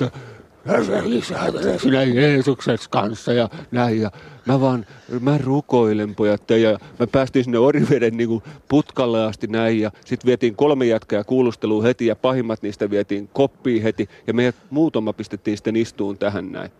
lisää 1.04 1.46
sinä 1.78 2.02
Jeesuksen 2.02 2.78
kanssa 2.90 3.32
ja 3.32 3.48
näin. 3.70 4.00
Ja 4.00 4.10
mä 4.46 4.60
vaan, 4.60 4.86
mä 5.20 5.38
rukoilen 5.38 6.14
pojat 6.14 6.50
ja 6.50 6.78
mä 6.98 7.06
päästiin 7.06 7.44
sinne 7.44 7.58
Oriveden 7.58 8.16
niin 8.16 8.42
putkalle 8.68 9.24
asti 9.24 9.46
näin 9.46 9.80
ja 9.80 9.90
sitten 10.04 10.26
vietiin 10.26 10.56
kolme 10.56 10.86
jatkaa 10.86 11.24
kuulustelua 11.24 11.82
heti 11.82 12.06
ja 12.06 12.16
pahimmat 12.16 12.62
niistä 12.62 12.90
vietiin 12.90 13.28
koppiin 13.32 13.82
heti 13.82 14.08
ja 14.26 14.34
meidät 14.34 14.56
muutama 14.70 15.12
pistettiin 15.12 15.56
sitten 15.56 15.76
istuun 15.76 16.18
tähän 16.18 16.52
näin 16.52 16.70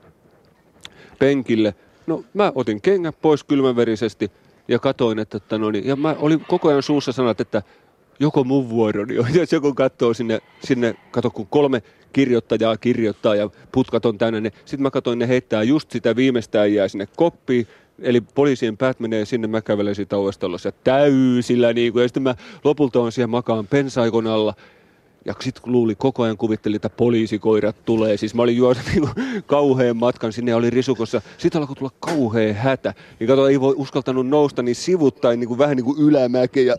penkille. 1.19 1.75
No 2.07 2.25
mä 2.35 2.53
otin 2.55 2.81
kengät 2.81 3.17
pois 3.23 3.45
kylmäverisesti 3.45 4.31
ja 4.69 4.79
katoin, 4.79 5.19
että, 5.19 5.37
että 5.37 5.59
no 5.59 5.71
niin, 5.71 5.87
ja 5.87 5.97
mä 5.97 6.17
olin 6.19 6.45
koko 6.49 6.69
ajan 6.69 6.83
suussa 6.83 7.13
sanat, 7.13 7.41
että 7.41 7.63
joko 8.21 8.45
mun 8.45 8.69
vuoroni 8.69 9.19
on, 9.19 9.35
jos 9.35 9.53
joku 9.53 9.75
katsoo 9.75 10.15
sinne, 10.15 10.41
sinne, 10.65 10.95
kato 11.11 11.31
kun 11.31 11.47
kolme 11.47 11.83
kirjoittajaa 12.13 12.77
kirjoittaa 12.77 13.35
ja 13.35 13.51
putkat 13.73 14.07
on 14.07 14.19
täynnä, 14.19 14.51
sitten 14.65 14.83
mä 14.83 14.91
katsoin 14.91 15.19
ne 15.19 15.29
heittää 15.29 15.63
just 15.63 15.91
sitä 15.91 16.17
viimeistään 16.17 16.75
jää 16.75 16.89
sinne 16.89 17.09
koppiin, 17.17 17.67
Eli 17.99 18.21
poliisien 18.21 18.77
päät 18.77 19.01
menee 19.01 19.25
sinne, 19.25 19.47
mä 19.47 19.63
kävelen 19.63 19.95
siitä 19.95 20.17
ja 20.65 20.73
täysillä, 20.85 21.73
niin 21.73 21.93
kuin, 21.93 22.03
ja 22.03 22.09
sitten 22.09 22.23
mä 22.23 22.35
lopulta 22.65 23.01
on 23.01 23.13
siellä 23.13 23.27
makaan 23.27 23.67
pensaikon 23.67 24.27
alla, 24.27 24.55
ja 25.25 25.35
sitten 25.41 25.73
luuli 25.73 25.95
koko 25.95 26.23
ajan 26.23 26.37
kuvitteli, 26.37 26.77
että 26.77 26.91
poliisikoirat 26.91 27.77
tulee. 27.85 28.17
Siis 28.17 28.35
mä 28.35 28.43
olin 28.43 28.57
juossa 28.57 28.83
niin 28.95 29.09
kauheen 29.47 29.97
matkan 29.97 30.33
sinne 30.33 30.51
ja 30.51 30.57
oli 30.57 30.71
risukossa. 30.71 31.23
Sitten 31.39 31.61
alkoi 31.61 31.77
tulla 31.77 31.93
kauhea 32.01 32.55
hätä. 32.55 32.95
Niin 33.21 33.29
kato, 33.29 33.49
ei 33.49 33.61
voi 33.61 33.75
uskaltanut 33.77 34.27
nousta 34.27 34.63
niin 34.63 34.75
sivuttain 34.75 35.41
niin 35.41 35.49
kuin, 35.49 35.59
vähän 35.59 35.77
niin 35.77 35.85
kuin 35.85 36.01
ylämäkeä. 36.01 36.63
Ja 36.63 36.77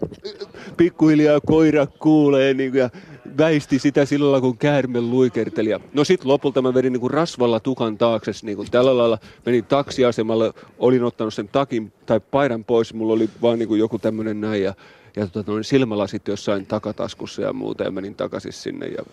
pikkuhiljaa 0.77 1.39
koira 1.41 1.87
kuulee 1.87 2.53
niin 2.53 2.71
kuin, 2.71 2.79
ja 2.79 2.89
väisti 3.37 3.79
sitä 3.79 4.05
sillä 4.05 4.41
kun 4.41 4.57
käärme 4.57 5.01
luikerteli. 5.01 5.69
No 5.93 6.03
sitten 6.03 6.27
lopulta 6.27 6.61
mä 6.61 6.73
vedin 6.73 6.93
niin 6.93 7.01
kuin 7.01 7.11
rasvalla 7.11 7.59
tukan 7.59 7.97
taakse. 7.97 8.31
Niin 8.43 8.57
kuin 8.57 8.71
tällä 8.71 8.97
lailla 8.97 9.17
menin 9.45 9.65
taksiasemalle, 9.65 10.53
olin 10.79 11.03
ottanut 11.03 11.33
sen 11.33 11.47
takin 11.47 11.93
tai 12.05 12.19
paidan 12.19 12.63
pois. 12.63 12.93
Mulla 12.93 13.13
oli 13.13 13.29
vaan 13.41 13.59
niin 13.59 13.67
kuin 13.67 13.79
joku 13.79 13.99
tämmöinen 13.99 14.41
näin 14.41 14.63
ja 14.63 14.73
ja 15.15 15.27
tota, 15.27 15.51
silmälasit 15.61 16.27
jossain 16.27 16.65
takataskussa 16.65 17.41
ja 17.41 17.53
muuta 17.53 17.83
ja 17.83 17.91
menin 17.91 18.15
takaisin 18.15 18.53
sinne 18.53 18.87
ja 18.87 19.03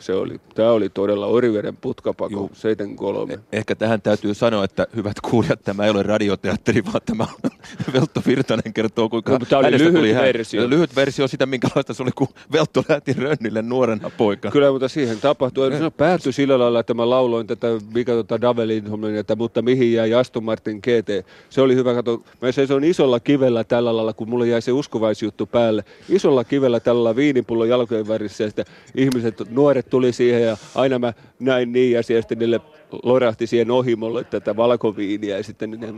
se 0.00 0.12
oli, 0.12 0.40
tämä 0.54 0.70
oli 0.70 0.88
todella 0.88 1.26
Oriveden 1.26 1.76
putkapako, 1.76 2.30
Juh. 2.32 2.50
73. 2.52 3.34
Eh, 3.34 3.40
ehkä 3.52 3.74
tähän 3.74 4.02
täytyy 4.02 4.34
sanoa, 4.34 4.64
että 4.64 4.86
hyvät 4.96 5.20
kuulijat, 5.20 5.62
tämä 5.62 5.84
ei 5.84 5.90
ole 5.90 6.02
radioteatteri, 6.02 6.84
vaan 6.84 7.00
tämä 7.06 7.26
on 7.44 7.50
Veltto 7.92 8.22
Virtanen 8.26 8.72
kertoo, 8.72 9.08
kuinka 9.08 9.32
no, 9.32 9.38
tämä 9.48 9.60
oli 9.60 9.78
lyhyt 9.78 9.94
tuli 9.94 10.14
versio. 10.14 10.60
Hän, 10.60 10.70
lyhyt 10.70 10.96
versio 10.96 11.28
sitä, 11.28 11.46
minkälaista 11.46 11.94
se 11.94 12.02
oli, 12.02 12.10
kun 12.14 12.28
Veltto 12.52 12.84
lähti 12.88 13.12
Rönnille 13.12 13.62
nuorena 13.62 14.10
poika. 14.10 14.50
Kyllä, 14.50 14.70
mutta 14.70 14.88
siihen 14.88 15.20
tapahtui. 15.20 15.70
Se 15.78 15.90
päättyi 15.90 16.32
sillä 16.32 16.58
lailla, 16.58 16.80
että 16.80 16.94
mä 16.94 17.10
lauloin 17.10 17.46
tätä, 17.46 17.66
mikä 17.94 18.12
tota 18.12 18.40
Davelin, 18.40 18.84
että 19.18 19.36
mutta 19.36 19.62
mihin 19.62 19.92
jäi 19.92 20.14
Aston 20.14 20.44
Martin 20.44 20.78
GT. 20.78 21.26
Se 21.50 21.60
oli 21.60 21.74
hyvä, 21.74 21.94
kato, 21.94 22.22
mä 22.42 22.48
on 22.76 22.84
isolla 22.84 23.20
kivellä 23.20 23.64
tällä 23.64 23.96
lailla, 23.96 24.12
kun 24.12 24.28
mulle 24.28 24.48
jäi 24.48 24.62
se 24.62 24.72
uskovaisjuttu 24.72 25.46
päälle. 25.46 25.84
Isolla 26.08 26.44
kivellä 26.44 26.80
tällä 26.80 27.16
viinipullon 27.16 27.68
jalkojen 27.68 28.08
värissä 28.08 28.44
ja 28.44 28.48
sitten 28.48 28.64
ihmiset, 28.94 29.50
nuoret 29.50 29.83
tuli 29.90 30.12
siihen 30.12 30.42
ja 30.42 30.56
aina 30.74 30.98
mä 30.98 31.12
näin 31.40 31.72
niin 31.72 31.92
ja 31.92 32.02
sitten 32.02 32.38
niille 32.38 32.60
lorahti 33.02 33.46
siihen 33.46 33.70
ohimolle 33.70 34.24
tätä 34.24 34.56
valkoviiniä 34.56 35.36
ja 35.36 35.42
sitten 35.42 35.70
ne... 35.70 35.94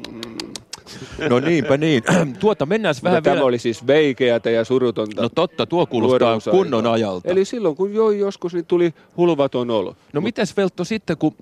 No 1.28 1.40
niinpä 1.40 1.76
niin. 1.76 2.02
Tuota 2.40 2.66
mennään 2.66 2.94
vähän 3.02 3.22
Tämä 3.22 3.34
vielä... 3.34 3.46
oli 3.46 3.58
siis 3.58 3.86
veikeätä 3.86 4.50
ja 4.50 4.64
surutonta. 4.64 5.22
No 5.22 5.28
totta, 5.28 5.66
tuo 5.66 5.86
kuulostaa 5.86 6.38
kunnon 6.50 6.86
ajalta. 6.86 7.28
Eli 7.28 7.44
silloin 7.44 7.76
kun 7.76 7.94
joi 7.94 8.18
joskus, 8.18 8.54
niin 8.54 8.66
tuli 8.66 8.94
hulvaton 9.16 9.70
olo. 9.70 9.96
No 10.12 10.20
Mut... 10.20 10.24
mites 10.24 10.56
Veltto 10.56 10.84
sitten, 10.84 11.16
kun 11.16 11.34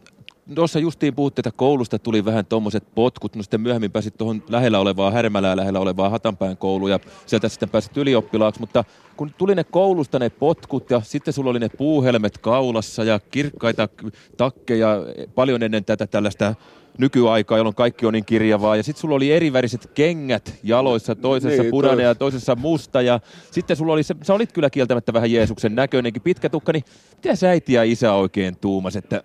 tuossa 0.54 0.78
justiin 0.78 1.14
puhutte, 1.14 1.40
että 1.40 1.50
koulusta 1.56 1.98
tuli 1.98 2.24
vähän 2.24 2.46
tuommoiset 2.46 2.84
potkut, 2.94 3.36
no 3.36 3.42
sitten 3.42 3.60
myöhemmin 3.60 3.92
pääsit 3.92 4.16
tuohon 4.18 4.42
lähellä 4.48 4.78
olevaa, 4.78 5.10
Härmälää 5.10 5.56
lähellä 5.56 5.80
olevaa 5.80 6.08
Hatanpään 6.08 6.56
kouluun 6.56 6.90
ja 6.90 6.98
sieltä 7.26 7.48
sitten 7.48 7.68
pääsit 7.68 7.96
ylioppilaaksi, 7.96 8.60
mutta 8.60 8.84
kun 9.16 9.30
tuli 9.38 9.54
ne 9.54 9.64
koulusta 9.64 10.18
ne 10.18 10.30
potkut 10.30 10.90
ja 10.90 11.00
sitten 11.00 11.34
sulla 11.34 11.50
oli 11.50 11.58
ne 11.58 11.68
puuhelmet 11.68 12.38
kaulassa 12.38 13.04
ja 13.04 13.20
kirkkaita 13.30 13.88
takkeja 14.36 14.96
paljon 15.34 15.62
ennen 15.62 15.84
tätä 15.84 16.06
tällaista 16.06 16.54
nykyaikaa, 16.98 17.58
jolloin 17.58 17.74
kaikki 17.74 18.06
on 18.06 18.12
niin 18.12 18.24
kirjavaa. 18.24 18.76
Ja 18.76 18.82
sitten 18.82 19.00
sulla 19.00 19.14
oli 19.14 19.32
eriväriset 19.32 19.90
kengät 19.94 20.54
jaloissa, 20.62 21.14
toisessa 21.14 21.62
niin, 21.62 21.70
punainen 21.70 21.98
toi. 21.98 22.04
ja 22.04 22.14
toisessa 22.14 22.56
musta. 22.56 23.02
Ja 23.02 23.20
sitten 23.50 23.76
sulla 23.76 23.92
oli, 23.92 24.02
sä 24.02 24.34
olit 24.34 24.52
kyllä 24.52 24.70
kieltämättä 24.70 25.12
vähän 25.12 25.32
Jeesuksen 25.32 25.74
näköinenkin 25.74 26.22
pitkä 26.22 26.48
tukka, 26.48 26.72
niin 26.72 26.84
mitä 27.16 27.36
sä 27.36 27.50
äiti 27.50 27.72
ja 27.72 27.82
isä 27.82 28.12
oikein 28.12 28.56
tuumas, 28.56 28.96
että 28.96 29.22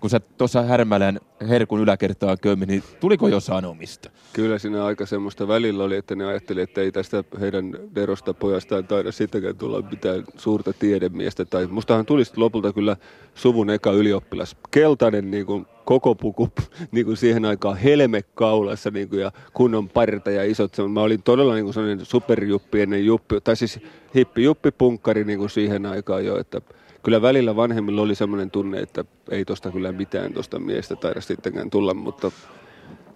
kun 0.00 0.10
sä 0.10 0.20
tuossa 0.20 0.62
Härmälän 0.62 1.20
herkun 1.48 1.80
yläkertaa 1.80 2.36
kömmi, 2.36 2.66
niin 2.66 2.82
tuliko 3.00 3.28
jo 3.28 3.40
sanomista? 3.40 4.10
Kyllä 4.32 4.58
siinä 4.58 4.84
aika 4.84 5.06
semmoista 5.06 5.48
välillä 5.48 5.84
oli, 5.84 5.96
että 5.96 6.14
ne 6.14 6.24
ajatteli, 6.24 6.60
että 6.60 6.80
ei 6.80 6.92
tästä 6.92 7.24
heidän 7.40 7.72
derosta 7.94 8.34
pojastaan 8.34 8.86
taida 8.86 9.12
sitäkään 9.12 9.56
tulla 9.56 9.82
mitään 9.90 10.24
suurta 10.36 10.72
tiedemiestä. 10.72 11.44
Tai 11.44 11.66
mustahan 11.66 12.06
tulisi 12.06 12.32
lopulta 12.36 12.72
kyllä 12.72 12.96
suvun 13.34 13.70
eka 13.70 13.92
ylioppilas. 13.92 14.56
Keltainen 14.70 15.30
niin 15.30 15.46
kuin 15.46 15.66
koko 15.84 16.14
puku 16.14 16.48
niin 16.92 17.06
kuin 17.06 17.16
siihen 17.16 17.44
aikaan 17.44 17.76
helme 17.76 18.22
kaulassa 18.22 18.90
niin 18.90 19.08
kuin, 19.08 19.20
ja 19.20 19.32
kunnon 19.52 19.88
parta 19.88 20.30
ja 20.30 20.44
isot. 20.44 20.76
Mä 20.92 21.00
olin 21.00 21.22
todella 21.22 21.54
niin 21.54 21.64
kuin 21.64 21.74
sellainen 21.74 22.06
superjuppi 22.06 22.80
ennen 22.80 23.06
juppi, 23.06 23.40
tai 23.40 23.56
siis 23.56 23.80
hippi 24.14 24.42
juppi 24.42 24.70
punkkari 24.70 25.24
niin 25.24 25.38
kuin 25.38 25.50
siihen 25.50 25.86
aikaan 25.86 26.24
jo, 26.24 26.38
että 26.38 26.60
kyllä 27.02 27.22
välillä 27.22 27.56
vanhemmilla 27.56 28.02
oli 28.02 28.14
semmoinen 28.14 28.50
tunne, 28.50 28.78
että 28.78 29.04
ei 29.30 29.44
tosta 29.44 29.70
kyllä 29.70 29.92
mitään 29.92 30.32
tosta 30.32 30.58
miestä 30.58 30.96
taida 30.96 31.20
sittenkään 31.20 31.70
tulla, 31.70 31.94
mutta 31.94 32.30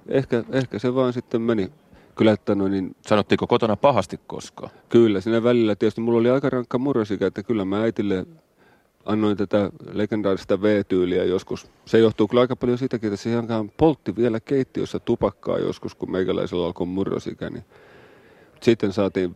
ehkä, 0.09 0.45
ehkä 0.53 0.79
se 0.79 0.95
vaan 0.95 1.13
sitten 1.13 1.43
meni. 1.43 1.71
Kyllä, 2.15 2.33
että 2.33 2.55
no 2.55 2.69
niin, 2.69 2.97
Sanottiinko 3.07 3.47
kotona 3.47 3.77
pahasti 3.77 4.21
koskaan? 4.27 4.71
Kyllä, 4.89 5.21
siinä 5.21 5.43
välillä 5.43 5.77
tietysti 5.77 6.01
mulla 6.01 6.19
oli 6.19 6.31
aika 6.31 6.51
rankka 6.51 6.79
murrosikä, 6.79 7.27
että 7.27 7.43
kyllä 7.43 7.65
mä 7.65 7.83
äitille 7.83 8.27
annoin 9.05 9.37
tätä 9.37 9.71
legendaarista 9.93 10.63
V-tyyliä 10.63 11.25
joskus. 11.25 11.71
Se 11.85 11.99
johtuu 11.99 12.29
kyllä 12.29 12.41
aika 12.41 12.57
paljon 12.57 12.79
siitäkin, 12.79 13.07
että 13.07 13.23
se 13.23 13.31
ihan 13.31 13.71
poltti 13.77 14.17
vielä 14.17 14.41
keittiössä 14.41 14.99
tupakkaa 14.99 15.59
joskus, 15.59 15.95
kun 15.95 16.11
meikäläisellä 16.11 16.67
alkoi 16.67 16.87
murrosikä. 16.87 17.51
Niin 17.51 17.65
sitten 18.61 18.93
saatiin 18.93 19.35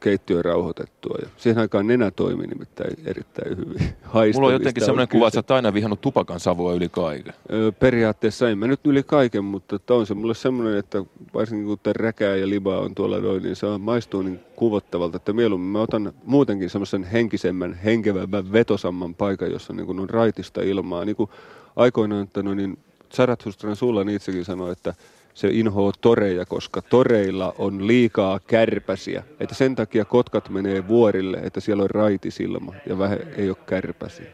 keittiö 0.00 0.42
rauhoitettua. 0.42 1.16
Ja 1.22 1.28
siihen 1.36 1.58
aikaan 1.58 1.86
nenä 1.86 2.10
toimi 2.10 2.46
nimittäin 2.46 2.96
erittäin 3.04 3.56
hyvin. 3.56 3.78
Mulla 4.34 4.46
on 4.46 4.52
jotenkin 4.52 4.84
sellainen 4.84 5.08
kuva, 5.08 5.28
että 5.28 5.42
sä 5.48 5.54
aina 5.54 5.74
vihannut 5.74 6.00
tupakan 6.00 6.40
savua 6.40 6.74
yli 6.74 6.88
kaiken. 6.88 7.34
Periaatteessa 7.78 8.50
en 8.50 8.58
mä 8.58 8.66
nyt 8.66 8.86
yli 8.86 9.02
kaiken, 9.02 9.44
mutta 9.44 9.94
on 9.94 10.06
se 10.06 10.14
mulle 10.14 10.34
semmoinen, 10.34 10.78
että 10.78 11.04
varsinkin 11.34 11.66
kun 11.66 11.78
räkää 11.96 12.36
ja 12.36 12.48
libaa 12.48 12.80
on 12.80 12.94
tuolla 12.94 13.18
noin, 13.18 13.42
niin 13.42 13.56
se 13.56 13.66
maistuu 13.78 14.22
niin 14.22 14.40
kuvottavalta, 14.56 15.16
että 15.16 15.32
mieluummin 15.32 15.70
mä 15.70 15.80
otan 15.80 16.12
muutenkin 16.24 16.70
semmoisen 16.70 17.04
henkisemmän, 17.04 17.74
henkevämmän, 17.74 18.52
vetosamman 18.52 19.14
paikan, 19.14 19.50
jossa 19.50 19.72
niin 19.72 19.86
kuin 19.86 20.00
on 20.00 20.10
raitista 20.10 20.62
ilmaa. 20.62 21.04
Niin 21.04 21.16
kuin 21.16 21.30
aikoinaan, 21.76 22.22
että 22.22 22.42
no 22.42 22.54
niin, 22.54 22.78
Zarathustran 23.14 23.76
sulla 23.76 24.04
itsekin 24.10 24.44
sanoi, 24.44 24.72
että 24.72 24.94
se 25.36 25.48
inhoo 25.52 25.92
toreja, 26.00 26.46
koska 26.46 26.82
toreilla 26.82 27.54
on 27.58 27.86
liikaa 27.86 28.40
kärpäsiä. 28.46 29.22
Että 29.40 29.54
sen 29.54 29.74
takia 29.74 30.04
kotkat 30.04 30.48
menee 30.48 30.88
vuorille, 30.88 31.36
että 31.36 31.60
siellä 31.60 31.82
on 31.82 31.90
raitisilma 31.90 32.74
ja 32.86 32.98
vähän 32.98 33.18
ei 33.36 33.48
ole 33.48 33.56
kärpäsiä. 33.66 34.26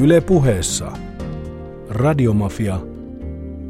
Yle 0.00 0.20
puheessa. 0.20 0.92
Radiomafia. 1.88 2.80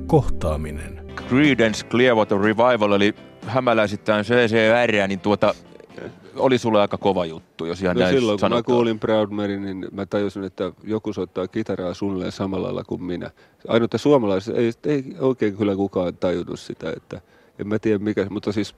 Kohtaaminen. 0.07 1.07
Creedence 1.29 1.87
Clearwater 1.87 2.39
Revival, 2.39 2.93
eli 2.93 3.15
hämäläisittäin 3.47 4.25
CCR, 4.25 5.09
niin 5.09 5.21
tuota, 5.21 5.55
oli 6.37 6.59
sulle 6.59 6.81
aika 6.81 6.99
kova 6.99 7.27
juttu, 7.27 7.65
jos 7.65 7.83
ihan 7.83 7.97
No 7.97 8.03
näin 8.03 8.15
silloin 8.15 8.37
kun 8.37 8.45
mä 8.45 8.49
sanotaan. 8.49 8.65
kuulin 8.65 8.99
Proud 8.99 9.31
Mary, 9.31 9.61
niin 9.61 9.89
mä 9.93 10.07
tajusin, 10.07 10.45
että 10.45 10.73
joku 10.85 11.13
soittaa 11.13 11.49
kitaraa 11.49 11.95
suunnilleen 11.95 12.33
samalla 12.33 12.67
lailla 12.67 12.85
kuin 12.85 13.03
minä. 13.03 13.31
Että 13.85 13.99
suomalaiset 13.99 14.57
ei, 14.57 14.73
ei 14.85 15.05
oikein 15.19 15.57
kyllä 15.57 15.77
kukaan 15.77 16.17
tajunnut 16.17 16.61
sitä, 16.61 16.93
että 16.97 17.21
en 17.59 17.69
mä 17.69 17.79
tiedä 17.79 17.99
mikä, 17.99 18.27
mutta 18.31 18.53
siis 18.53 18.75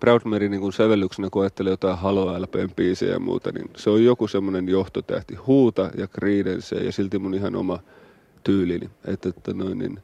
Proud 0.00 0.20
Mary 0.24 0.48
niin 0.48 0.60
kun 0.60 0.72
sävellyksenä, 0.72 1.28
kun 1.30 1.42
ajattelee 1.42 1.70
jotain 1.70 1.98
Halo 1.98 2.42
LPn 2.42 2.70
biisejä 2.76 3.12
ja 3.12 3.20
muuta, 3.20 3.52
niin 3.52 3.70
se 3.76 3.90
on 3.90 4.04
joku 4.04 4.28
semmoinen 4.28 4.68
johtotähti. 4.68 5.34
Huuta 5.34 5.90
ja 5.96 6.06
Creedence 6.06 6.76
ja 6.76 6.92
silti 6.92 7.18
mun 7.18 7.34
ihan 7.34 7.56
oma 7.56 7.78
tyylini. 8.44 8.90
Että, 9.04 9.28
että 9.28 9.54
noin, 9.54 9.78
niin 9.78 9.98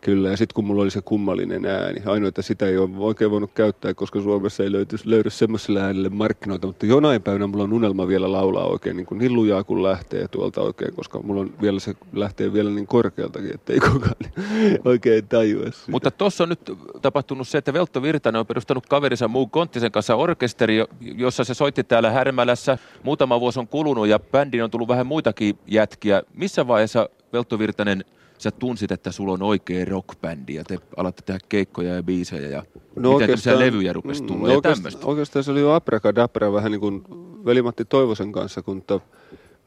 Kyllä, 0.00 0.28
ja 0.28 0.36
sitten 0.36 0.54
kun 0.54 0.64
mulla 0.64 0.82
oli 0.82 0.90
se 0.90 1.00
kummallinen 1.04 1.66
ääni, 1.66 2.02
ainoa, 2.06 2.28
että 2.28 2.42
sitä 2.42 2.66
ei 2.66 2.78
ole 2.78 2.90
oikein 2.98 3.30
voinut 3.30 3.50
käyttää, 3.54 3.94
koska 3.94 4.20
Suomessa 4.20 4.62
ei 4.62 4.72
löyty, 4.72 4.96
löydy 5.04 5.30
semmoiselle 5.30 5.80
äänelle 5.80 6.08
markkinoita, 6.08 6.66
mutta 6.66 6.86
jonain 6.86 7.22
päivänä 7.22 7.46
mulla 7.46 7.64
on 7.64 7.72
unelma 7.72 8.08
vielä 8.08 8.32
laulaa 8.32 8.66
oikein 8.66 8.96
niin, 8.96 9.06
kuin 9.06 9.18
niin 9.18 9.34
lujaa 9.34 9.64
kun 9.64 9.82
lähtee 9.82 10.28
tuolta 10.28 10.60
oikein, 10.60 10.94
koska 10.94 11.20
mulla 11.22 11.40
on 11.40 11.52
vielä 11.62 11.80
se 11.80 11.94
lähtee 12.12 12.52
vielä 12.52 12.70
niin 12.70 12.86
korkealtakin, 12.86 13.54
että 13.54 13.72
ei 13.72 13.80
kukaan 13.80 14.14
oikein 14.84 15.28
tajua 15.28 15.64
sitä. 15.64 15.90
Mutta 15.90 16.10
tuossa 16.10 16.44
on 16.44 16.48
nyt 16.48 16.72
tapahtunut 17.02 17.48
se, 17.48 17.58
että 17.58 17.72
Veltto 17.72 18.02
Virtanen 18.02 18.40
on 18.40 18.46
perustanut 18.46 18.86
kaverinsa 18.86 19.28
Muu 19.28 19.46
Konttisen 19.46 19.92
kanssa 19.92 20.14
orkesteri, 20.14 20.76
jo- 20.76 20.88
jossa 21.00 21.44
se 21.44 21.54
soitti 21.54 21.84
täällä 21.84 22.10
Härmälässä. 22.10 22.78
Muutama 23.02 23.40
vuosi 23.40 23.60
on 23.60 23.68
kulunut 23.68 24.08
ja 24.08 24.18
bändiin 24.18 24.64
on 24.64 24.70
tullut 24.70 24.88
vähän 24.88 25.06
muitakin 25.06 25.58
jätkiä. 25.66 26.22
Missä 26.34 26.66
vaiheessa 26.66 27.08
Veltto 27.32 27.58
Virtanen 27.58 28.04
sä 28.42 28.50
tunsit, 28.50 28.92
että 28.92 29.12
sulla 29.12 29.32
on 29.32 29.42
oikea 29.42 29.84
rockbändi 29.84 30.54
ja 30.54 30.64
te 30.64 30.78
alatte 30.96 31.22
tehdä 31.26 31.40
keikkoja 31.48 31.94
ja 31.94 32.02
biisejä 32.02 32.48
ja 32.48 32.62
no 32.96 33.12
miten 33.12 33.26
tämmöisiä 33.28 33.58
levyjä 33.58 33.92
rupesi 33.92 34.22
tulla 34.22 34.40
no 34.40 34.48
ja 34.48 34.56
oikeastaan, 34.56 34.92
tämmöistä? 34.92 35.06
oikeastaan 35.06 35.44
se 35.44 35.50
oli 35.50 35.60
jo 35.60 35.72
abrakadabra 35.72 36.52
vähän 36.52 36.72
niin 36.72 36.80
kuin 36.80 37.04
Velimatti 37.44 37.84
Toivosen 37.84 38.32
kanssa, 38.32 38.62
kun 38.62 38.82
ta, 38.82 39.00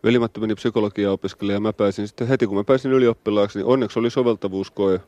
Velimatti 0.03 0.39
meni 0.39 0.55
psykologiaa 0.55 1.13
opiskelemaan 1.13 1.55
ja 1.55 1.59
mä 1.59 1.73
pääsin 1.73 2.07
sitten 2.07 2.27
heti, 2.27 2.47
kun 2.47 2.57
mä 2.57 2.63
pääsin 2.63 2.91
ylioppilaaksi, 2.91 3.59
niin 3.59 3.65
onneksi 3.65 3.99
oli 3.99 4.09
soveltavuuskoe 4.09 5.01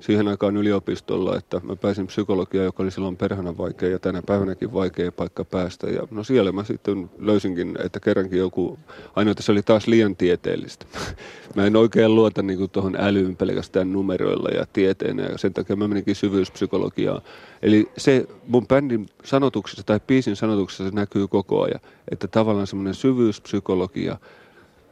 siihen 0.00 0.28
aikaan 0.28 0.56
yliopistolla, 0.56 1.36
että 1.36 1.60
mä 1.64 1.76
pääsin 1.76 2.06
psykologiaan, 2.06 2.64
joka 2.64 2.82
oli 2.82 2.90
silloin 2.90 3.16
perhana 3.16 3.58
vaikea 3.58 3.88
ja 3.88 3.98
tänä 3.98 4.22
päivänäkin 4.22 4.72
vaikea 4.72 5.12
paikka 5.12 5.44
päästä. 5.44 5.86
Ja 5.86 6.08
no 6.10 6.24
siellä 6.24 6.52
mä 6.52 6.64
sitten 6.64 7.10
löysinkin, 7.18 7.78
että 7.84 8.00
kerrankin 8.00 8.38
joku, 8.38 8.78
ainoa, 9.16 9.34
se 9.40 9.52
oli 9.52 9.62
taas 9.62 9.86
liian 9.86 10.16
tieteellistä. 10.16 10.86
Mä 11.54 11.66
en 11.66 11.76
oikein 11.76 12.14
luota 12.14 12.42
niin 12.42 12.70
tuohon 12.70 12.96
älyyn 12.98 13.36
pelkästään 13.36 13.92
numeroilla 13.92 14.48
ja 14.48 14.66
tieteenä 14.72 15.22
ja 15.22 15.38
sen 15.38 15.54
takia 15.54 15.76
mä 15.76 15.88
meninkin 15.88 16.14
syvyyspsykologiaan. 16.14 17.22
Eli 17.62 17.88
se 17.96 18.26
mun 18.46 18.66
bändin 18.66 19.06
sanotuksessa 19.24 19.82
tai 19.82 20.00
biisin 20.06 20.36
sanotuksessa 20.36 20.84
se 20.84 20.94
näkyy 20.94 21.28
koko 21.28 21.62
ajan, 21.62 21.80
että 22.10 22.28
tavallaan 22.28 22.66
semmoinen 22.66 22.94
syvyyspsykologia, 22.94 24.16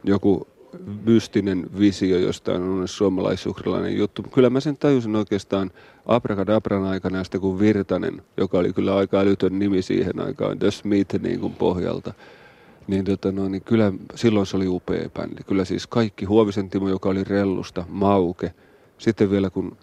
joku 0.03 0.47
mystinen 1.05 1.69
visio 1.79 2.17
jostain 2.17 2.61
on 2.61 2.87
suomalaisuhrilainen 2.87 3.97
juttu. 3.97 4.23
Kyllä 4.23 4.49
mä 4.49 4.59
sen 4.59 4.77
tajusin 4.77 5.15
oikeastaan 5.15 5.71
Abracadabran 6.05 6.83
aikana 6.83 7.23
sitten 7.23 7.41
kun 7.41 7.59
Virtanen, 7.59 8.21
joka 8.37 8.57
oli 8.57 8.73
kyllä 8.73 8.95
aika 8.95 9.19
älytön 9.19 9.59
nimi 9.59 9.81
siihen 9.81 10.19
aikaan, 10.19 10.59
The 10.59 10.71
Smith 10.71 11.15
niin 11.21 11.39
kuin 11.39 11.53
pohjalta, 11.53 12.13
niin, 12.87 13.05
tota, 13.05 13.31
no, 13.31 13.47
niin 13.47 13.61
kyllä 13.61 13.93
silloin 14.15 14.45
se 14.45 14.57
oli 14.57 14.67
upea 14.67 15.09
bändi. 15.09 15.43
Kyllä 15.47 15.65
siis 15.65 15.87
kaikki, 15.87 16.25
Huovisen 16.25 16.69
Timo, 16.69 16.89
joka 16.89 17.09
oli 17.09 17.23
Rellusta, 17.23 17.85
Mauke, 17.87 18.53
sitten 18.97 19.31
vielä 19.31 19.49
kun 19.49 19.77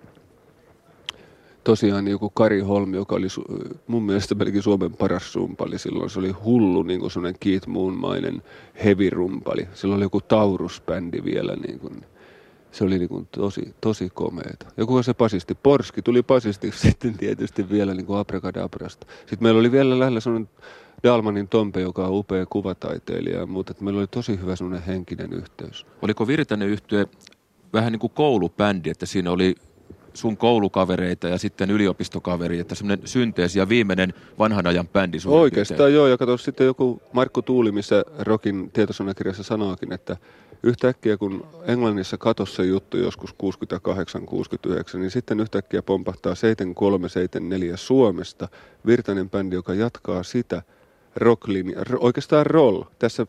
tosiaan 1.65 2.09
joku 2.09 2.31
Kari 2.31 2.61
Holmi, 2.61 2.97
joka 2.97 3.17
oli 3.17 3.27
mun 3.87 4.03
mielestä 4.03 4.35
melkein 4.35 4.63
Suomen 4.63 4.93
paras 4.93 5.35
rumpali 5.35 5.79
silloin. 5.79 6.11
Se 6.11 6.19
oli 6.19 6.31
hullu 6.31 6.83
niin 6.83 7.01
kuin 7.01 7.11
sellainen 7.11 7.39
Keith 7.41 7.69
Moonmainen 7.69 8.43
heavy 8.85 9.11
rumpali. 9.11 9.69
Silloin 9.75 9.97
oli 9.97 10.05
joku 10.05 10.21
Taurus-bändi 10.21 11.25
vielä 11.25 11.57
niin 11.67 11.79
kuin. 11.79 12.05
Se 12.73 12.85
oli 12.85 12.99
niin 12.99 13.09
kuin 13.09 13.29
tosi, 13.31 13.75
tosi 13.81 14.11
komeeta. 14.15 14.67
Joku 14.77 15.03
se 15.03 15.15
pasisti. 15.15 15.55
Porski 15.55 16.03
tuli 16.03 16.23
pasisti 16.23 16.73
sitten 16.83 17.19
tietysti 17.19 17.71
vielä 17.71 17.95
niin 17.95 18.07
kuin 18.07 18.19
Abracadabrasta. 18.19 19.07
Sitten 19.21 19.43
meillä 19.43 19.61
oli 19.61 19.73
vielä 19.73 19.99
lähellä 19.99 20.21
sellainen 20.21 20.51
Dalmanin 21.03 21.49
Tompe, 21.49 21.81
joka 21.81 22.07
on 22.07 22.19
upea 22.19 22.47
kuvataiteilija. 22.47 23.43
Että 23.71 23.85
meillä 23.85 23.99
oli 23.99 24.07
tosi 24.07 24.41
hyvä 24.41 24.57
sellainen 24.57 24.87
henkinen 24.87 25.33
yhteys. 25.33 25.87
Oliko 26.03 26.27
Virtanen 26.27 26.69
yhtye 26.69 27.07
vähän 27.73 27.93
niin 27.93 28.01
kuin 28.01 28.13
koulubändi, 28.15 28.91
että 28.91 29.07
siinä 29.07 29.31
oli 29.31 29.55
sun 30.15 30.37
koulukavereita 30.37 31.29
ja 31.29 31.39
sitten 31.39 31.71
yliopistokaveri, 31.71 32.59
että 32.59 32.75
semmoinen 32.75 33.07
synteesi 33.07 33.59
ja 33.59 33.69
viimeinen 33.69 34.15
vanhan 34.39 34.67
ajan 34.67 34.89
bändi 34.89 35.21
suurin 35.21 35.41
Oikeastaan 35.41 35.77
piirtein. 35.79 35.95
joo, 35.95 36.07
ja 36.07 36.19
kato 36.19 36.37
sitten 36.37 36.67
joku 36.67 37.03
Markku 37.13 37.43
Tuuli, 37.43 37.73
missä 37.73 38.05
Rokin 38.19 38.71
tietosanakirjassa 38.73 39.43
sanookin, 39.43 39.93
että 39.93 40.17
yhtäkkiä 40.63 41.17
kun 41.17 41.47
Englannissa 41.67 42.19
katosi 42.19 42.55
se 42.55 42.65
juttu 42.65 42.97
joskus 42.97 43.35
68-69, 44.95 44.99
niin 44.99 45.11
sitten 45.11 45.41
yhtäkkiä 45.41 45.83
pompahtaa 45.83 46.35
73-74 46.35 47.77
Suomesta 47.77 48.49
Virtanen 48.87 49.31
bändi, 49.31 49.55
joka 49.57 49.75
jatkaa 49.75 50.23
sitä 50.23 50.63
rocklinja, 51.17 51.81
ro- 51.81 51.99
oikeastaan 52.01 52.47
roll, 52.47 52.83
tässä 52.99 53.27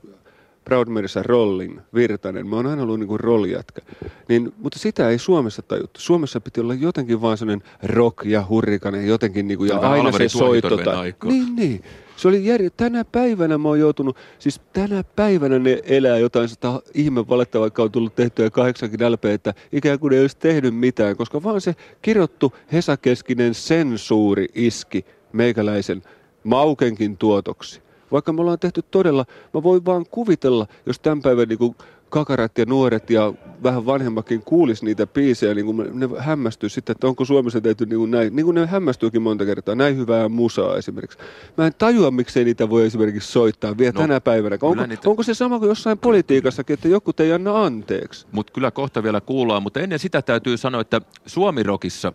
Proud 0.65 0.87
Maryssä 0.87 1.23
rollin, 1.23 1.81
Virtanen. 1.93 2.47
Mä 2.47 2.55
oon 2.55 2.65
aina 2.65 2.83
ollut 2.83 2.99
niinku 2.99 3.17
rolljätkä. 3.17 3.81
Niin, 4.29 4.53
mutta 4.57 4.79
sitä 4.79 5.09
ei 5.09 5.17
Suomessa 5.17 5.61
tajuttu. 5.61 5.99
Suomessa 5.99 6.41
piti 6.41 6.61
olla 6.61 6.73
jotenkin 6.73 7.21
vaan 7.21 7.37
sellainen 7.37 7.67
rock 7.83 8.25
ja 8.25 8.45
hurrikanen 8.49 9.07
jotenkin 9.07 9.47
niinku, 9.47 9.65
ja 9.65 9.79
aina 9.79 10.11
se 10.11 10.29
soitto. 10.29 10.77
Niin, 11.23 11.55
niin. 11.55 11.83
Se 12.15 12.27
oli 12.27 12.45
jär... 12.45 12.61
Tänä 12.77 13.05
päivänä 13.05 13.57
mä 13.57 13.67
oon 13.67 13.79
joutunut, 13.79 14.17
siis 14.39 14.61
tänä 14.73 15.03
päivänä 15.15 15.59
ne 15.59 15.81
elää 15.83 16.17
jotain 16.17 16.49
sitä 16.49 16.67
ihme 16.93 17.27
valetta, 17.27 17.59
vaikka 17.59 17.83
on 17.83 17.91
tullut 17.91 18.15
tehtyä 18.15 18.49
kahdeksankin 18.49 19.11
LP, 19.11 19.25
että 19.25 19.53
ikään 19.71 19.99
kuin 19.99 20.13
ei 20.13 20.21
olisi 20.21 20.37
tehnyt 20.37 20.75
mitään, 20.75 21.17
koska 21.17 21.43
vaan 21.43 21.61
se 21.61 21.75
kirottu 22.01 22.53
Hesakeskinen 22.73 23.53
sensuuri 23.53 24.47
iski 24.55 25.05
meikäläisen 25.33 26.01
Maukenkin 26.43 27.17
tuotoksi. 27.17 27.82
Vaikka 28.13 28.33
me 28.33 28.41
ollaan 28.41 28.59
tehty 28.59 28.81
todella, 28.91 29.25
mä 29.53 29.63
voin 29.63 29.85
vaan 29.85 30.05
kuvitella, 30.11 30.67
jos 30.85 30.99
tämän 30.99 31.21
päivän 31.21 31.47
niin 31.47 31.75
kakarat 32.09 32.57
ja 32.57 32.65
nuoret 32.65 33.09
ja 33.09 33.33
vähän 33.63 33.85
vanhemmakin 33.85 34.41
kuulis 34.41 34.83
niitä 34.83 35.07
biisejä, 35.07 35.53
niin 35.53 35.65
kuin 35.65 35.99
ne 35.99 36.09
hämmästyy 36.17 36.69
sitten, 36.69 36.93
että 36.93 37.07
onko 37.07 37.25
Suomessa 37.25 37.61
tehty 37.61 37.85
niin 37.85 37.99
kuin 37.99 38.11
näin, 38.11 38.35
niin 38.35 38.45
kuin 38.45 38.55
ne 38.55 38.65
hämmästyykin 38.65 39.21
monta 39.21 39.45
kertaa, 39.45 39.75
näin 39.75 39.97
hyvää 39.97 40.29
musaa 40.29 40.77
esimerkiksi. 40.77 41.17
Mä 41.57 41.67
en 41.67 41.73
tajua, 41.77 42.11
miksei 42.11 42.45
niitä 42.45 42.69
voi 42.69 42.85
esimerkiksi 42.85 43.31
soittaa 43.31 43.77
vielä 43.77 43.91
No, 43.91 44.01
tänä 44.01 44.21
päivänä. 44.21 44.57
Onko, 44.61 44.85
niitä- 44.85 45.09
onko 45.09 45.23
se 45.23 45.33
sama 45.33 45.59
kuin 45.59 45.69
jossain 45.69 45.97
politiikassakin, 45.97 46.73
että 46.73 46.87
joku 46.87 47.11
ei 47.19 47.33
anna 47.33 47.63
anteeksi? 47.65 48.27
Mutta 48.31 48.53
kyllä 48.53 48.71
kohta 48.71 49.03
vielä 49.03 49.21
kuullaan, 49.21 49.63
mutta 49.63 49.79
ennen 49.79 49.99
sitä 49.99 50.21
täytyy 50.21 50.57
sanoa, 50.57 50.81
että 50.81 51.01
Suomi-rockissa, 51.25 52.13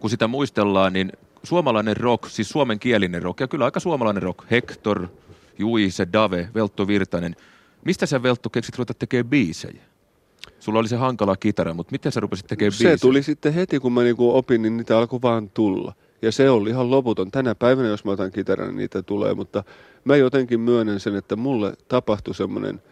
kun 0.00 0.10
sitä 0.10 0.28
muistellaan, 0.28 0.92
niin 0.92 1.12
suomalainen 1.42 1.96
rock, 1.96 2.28
siis 2.28 2.48
suomenkielinen 2.48 3.22
rock, 3.22 3.40
ja 3.40 3.48
kyllä 3.48 3.64
aika 3.64 3.80
suomalainen 3.80 4.22
rock, 4.22 4.50
Hector 4.50 5.06
Jui, 5.60 5.90
se 5.90 6.06
Dave, 6.12 6.48
Veltto 6.54 6.86
Virtanen. 6.86 7.36
Mistä 7.84 8.06
sä 8.06 8.22
Veltto 8.22 8.50
keksit 8.50 8.78
ruveta 8.78 8.94
tekemään 8.94 9.30
biisejä? 9.30 9.82
Sulla 10.60 10.78
oli 10.78 10.88
se 10.88 10.96
hankala 10.96 11.36
kitara, 11.36 11.74
mutta 11.74 11.92
miten 11.92 12.12
sä 12.12 12.20
rupesit 12.20 12.46
tekemään 12.46 12.72
Se 12.72 12.78
biisejä? 12.78 12.96
tuli 12.98 13.22
sitten 13.22 13.52
heti, 13.52 13.80
kun 13.80 13.92
mä 13.92 14.02
niinku 14.02 14.36
opin, 14.36 14.62
niin 14.62 14.76
niitä 14.76 14.98
alkoi 14.98 15.22
vaan 15.22 15.50
tulla. 15.50 15.92
Ja 16.22 16.32
se 16.32 16.50
oli 16.50 16.70
ihan 16.70 16.90
loputon. 16.90 17.30
Tänä 17.30 17.54
päivänä, 17.54 17.88
jos 17.88 18.04
mä 18.04 18.10
otan 18.10 18.32
kitaran, 18.32 18.68
niin 18.68 18.76
niitä 18.76 19.02
tulee. 19.02 19.34
Mutta 19.34 19.64
mä 20.04 20.16
jotenkin 20.16 20.60
myönnän 20.60 21.00
sen, 21.00 21.16
että 21.16 21.36
mulle 21.36 21.74
tapahtui 21.88 22.34
semmoinen 22.34 22.82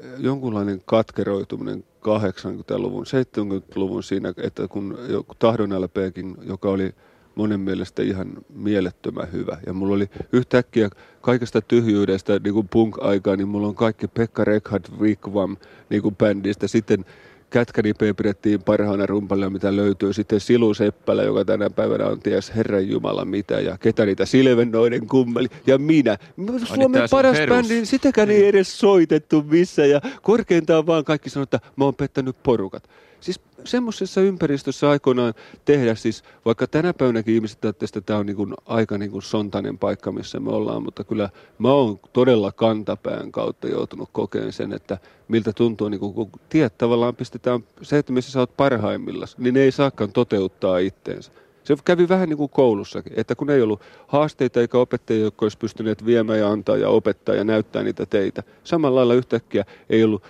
eh, 0.00 0.10
jonkunlainen 0.18 0.82
katkeroituminen 0.84 1.84
80-luvun, 2.06 3.04
70-luvun 3.06 4.02
siinä, 4.02 4.32
että 4.36 4.68
kun 4.68 4.98
joku 5.08 5.34
Tahdon 5.38 5.82
LPkin, 5.82 6.36
joka 6.42 6.70
oli 6.70 6.94
monen 7.36 7.60
mielestä 7.60 8.02
ihan 8.02 8.28
mielettömän 8.54 9.32
hyvä. 9.32 9.58
Ja 9.66 9.72
mulla 9.72 9.94
oli 9.94 10.10
yhtäkkiä 10.32 10.90
kaikesta 11.20 11.60
tyhjyydestä 11.60 12.40
niin 12.44 12.54
kuin 12.54 12.68
punk-aikaa, 12.68 13.36
niin 13.36 13.48
mulla 13.48 13.68
on 13.68 13.74
kaikki 13.74 14.08
Pekka 14.08 14.44
Rekhard 14.44 14.84
Wigwam 15.00 15.56
niin 15.90 16.02
kuin 16.02 16.16
bändistä. 16.16 16.68
Sitten 16.68 17.04
Kätkänipeä 17.50 18.14
pidettiin 18.14 18.62
parhaana 18.62 19.06
rumpalle, 19.06 19.50
mitä 19.50 19.76
löytyy. 19.76 20.12
Sitten 20.12 20.40
Silu 20.40 20.74
Seppälä, 20.74 21.22
joka 21.22 21.44
tänä 21.44 21.70
päivänä 21.70 22.06
on 22.06 22.20
ties 22.20 22.54
Herran 22.56 22.88
Jumala 22.88 23.24
mitä. 23.24 23.60
Ja 23.60 23.78
ketä 23.78 24.06
niitä 24.06 24.26
Silvennoiden 24.26 25.06
kummeli. 25.06 25.48
Ja 25.66 25.78
minä. 25.78 26.18
niin 26.36 26.66
Suomen 26.66 27.08
sun 27.08 27.08
paras 27.10 27.36
bändi, 27.48 27.74
niin 27.74 27.86
sitäkään 27.86 28.30
ei 28.30 28.46
edes 28.46 28.78
soitettu 28.78 29.42
missä. 29.42 29.86
Ja 29.86 30.00
korkeintaan 30.22 30.86
vaan 30.86 31.04
kaikki 31.04 31.30
sanoo, 31.30 31.42
että 31.42 31.60
mä 31.76 31.84
oon 31.84 31.94
pettänyt 31.94 32.36
porukat. 32.42 32.88
Siis 33.26 33.40
semmoisessa 33.64 34.20
ympäristössä 34.20 34.90
aikoinaan 34.90 35.34
tehdä, 35.64 35.94
siis 35.94 36.24
vaikka 36.44 36.66
tänä 36.66 36.94
päivänäkin 36.94 37.34
ihmiset 37.34 37.64
että 37.64 38.00
tämä 38.00 38.18
on 38.18 38.26
niin 38.26 38.36
kuin 38.36 38.54
aika 38.66 38.98
niin 38.98 39.10
kuin 39.10 39.22
sontainen 39.22 39.78
paikka, 39.78 40.12
missä 40.12 40.40
me 40.40 40.50
ollaan, 40.50 40.82
mutta 40.82 41.04
kyllä 41.04 41.30
mä 41.58 41.72
oon 41.72 42.00
todella 42.12 42.52
kantapään 42.52 43.32
kautta 43.32 43.68
joutunut 43.68 44.08
kokeen 44.12 44.52
sen, 44.52 44.72
että 44.72 44.98
miltä 45.28 45.52
tuntuu, 45.52 45.88
niin 45.88 46.00
kuin, 46.00 46.14
kun 46.14 46.30
tiedät 46.48 46.78
tavallaan 46.78 47.16
pistetään, 47.16 47.60
se, 47.82 47.98
että 47.98 48.12
missä 48.12 48.32
sä 48.32 48.40
oot 48.40 48.56
parhaimmillaan, 48.56 49.28
niin 49.38 49.54
ne 49.54 49.60
ei 49.60 49.72
saakaan 49.72 50.12
toteuttaa 50.12 50.78
itteensä. 50.78 51.32
Se 51.64 51.76
kävi 51.84 52.08
vähän 52.08 52.28
niin 52.28 52.36
kuin 52.36 52.50
koulussakin, 52.50 53.12
että 53.16 53.34
kun 53.34 53.50
ei 53.50 53.62
ollut 53.62 53.80
haasteita 54.06 54.60
eikä 54.60 54.78
opettajia, 54.78 55.24
jotka 55.24 55.44
olisi 55.44 55.58
pystyneet 55.58 56.06
viemään 56.06 56.38
ja 56.38 56.48
antaa 56.48 56.76
ja 56.76 56.88
opettaa 56.88 57.34
ja 57.34 57.44
näyttää 57.44 57.82
niitä 57.82 58.06
teitä. 58.06 58.42
Samalla 58.64 58.96
lailla 58.96 59.14
yhtäkkiä 59.14 59.64
ei 59.90 60.04
ollut 60.04 60.22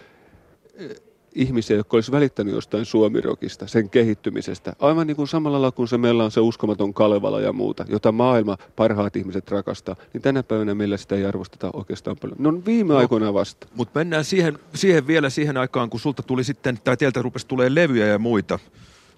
ihmisiä, 1.37 1.77
jotka 1.77 1.97
olisi 1.97 2.13
välittänyt 2.13 2.55
jostain 2.55 2.85
suomirokista, 2.85 3.67
sen 3.67 3.91
kehittymisestä. 3.91 4.73
Aivan 4.81 5.07
niin 5.07 5.17
kuin 5.17 5.29
samalla 5.29 5.57
lailla 5.61 5.73
kuin 5.73 5.89
se 5.89 5.99
meillä 5.99 6.25
on 6.25 6.31
se 6.31 6.41
uskomaton 6.41 6.95
Kalevala 6.95 7.41
ja 7.41 7.53
muuta, 7.53 7.85
jota 7.89 8.13
maailma 8.13 8.57
parhaat 8.77 9.17
ihmiset 9.17 9.51
rakastaa, 9.51 9.97
niin 10.13 10.23
tänä 10.23 10.43
päivänä 10.43 10.75
meillä 10.75 10.97
sitä 10.97 11.15
ei 11.15 11.25
arvosteta 11.27 11.71
oikeastaan 11.73 12.17
paljon. 12.17 12.37
No 12.41 12.55
viime 12.67 12.93
No. 12.95 12.99
aikoina 12.99 13.35
vasta. 13.35 13.67
Mutta 13.75 13.99
mennään 14.01 14.25
siihen, 14.25 14.59
siihen 14.75 15.07
vielä 15.07 15.31
siihen 15.31 15.57
aikaan, 15.57 15.91
kun 15.91 16.01
sulta 16.01 16.23
tuli 16.23 16.45
sitten, 16.45 16.79
tai 16.85 16.97
teiltä 16.97 17.23
rupesi 17.23 17.47
tulee 17.47 17.75
levyjä 17.75 18.07
ja 18.07 18.19
muita. 18.19 18.59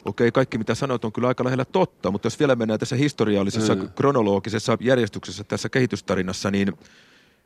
Okei, 0.04 0.32
kaikki 0.32 0.58
mitä 0.58 0.74
sanoit 0.74 1.04
on 1.04 1.12
kyllä 1.12 1.28
aika 1.28 1.44
lähellä 1.44 1.64
totta, 1.64 2.10
mutta 2.10 2.26
jos 2.26 2.38
vielä 2.38 2.56
mennään 2.56 2.80
tässä 2.80 2.96
historiallisessa, 2.96 3.74
Mm. 3.74 3.88
kronologisessa 3.94 4.78
järjestyksessä 4.80 5.44
tässä 5.44 5.68
kehitystarinassa, 5.68 6.50
niin, 6.50 6.72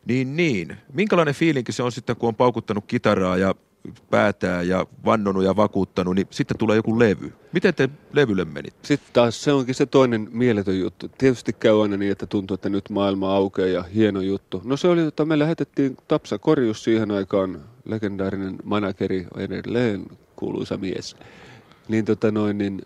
niin, 0.07 0.37
niin. 0.37 0.77
Minkälainen 0.93 1.35
fiilinki 1.35 1.73
se 1.73 1.83
on 1.83 1.93
sitten, 1.93 2.17
kun 2.17 2.29
on 2.29 2.35
paukuttanut 2.35 2.85
kitaraa 2.87 3.37
ja 3.37 3.55
päätää 4.11 4.63
ja 4.63 4.87
vannonut 5.05 5.45
ja 5.45 5.57
vakuuttanut, 5.57 6.15
niin 6.15 6.27
sitten 6.31 6.59
tulee 6.59 6.77
joku 6.77 6.99
levy. 6.99 7.33
Miten 7.53 7.75
te 7.75 7.89
levylle 8.13 8.45
menit? 8.45 8.75
Sitten 8.83 9.13
taas 9.13 9.45
se 9.45 9.53
onkin 9.53 9.75
se 9.75 9.87
toinen 9.87 10.29
mieletön 10.33 10.79
juttu. 10.79 11.09
Tietysti 11.19 11.53
käy 11.53 11.83
aina 11.83 11.97
niin, 11.97 12.13
että 12.13 12.27
tuntuu, 12.27 12.55
että 12.55 12.69
nyt 12.69 12.91
maailma 12.91 13.35
aukeaa 13.35 13.69
ja 13.69 13.83
hieno 13.83 14.21
juttu. 14.21 14.63
No 14.65 14.77
se 14.77 14.89
oli, 14.89 15.01
että 15.01 15.25
me 15.25 15.39
lähetettiin 15.39 15.97
Tapsa 16.09 16.39
Korjus 16.39 16.85
siihen 16.85 17.11
aikaan, 17.11 17.61
legendaarinen 17.85 18.57
manageri 18.65 19.27
edelleen 19.37 20.07
kuuluisa 20.37 20.77
mies. 20.77 21.17
Niin 21.89 22.05
tota 22.05 22.31
noin, 22.31 22.59
niin 22.59 22.83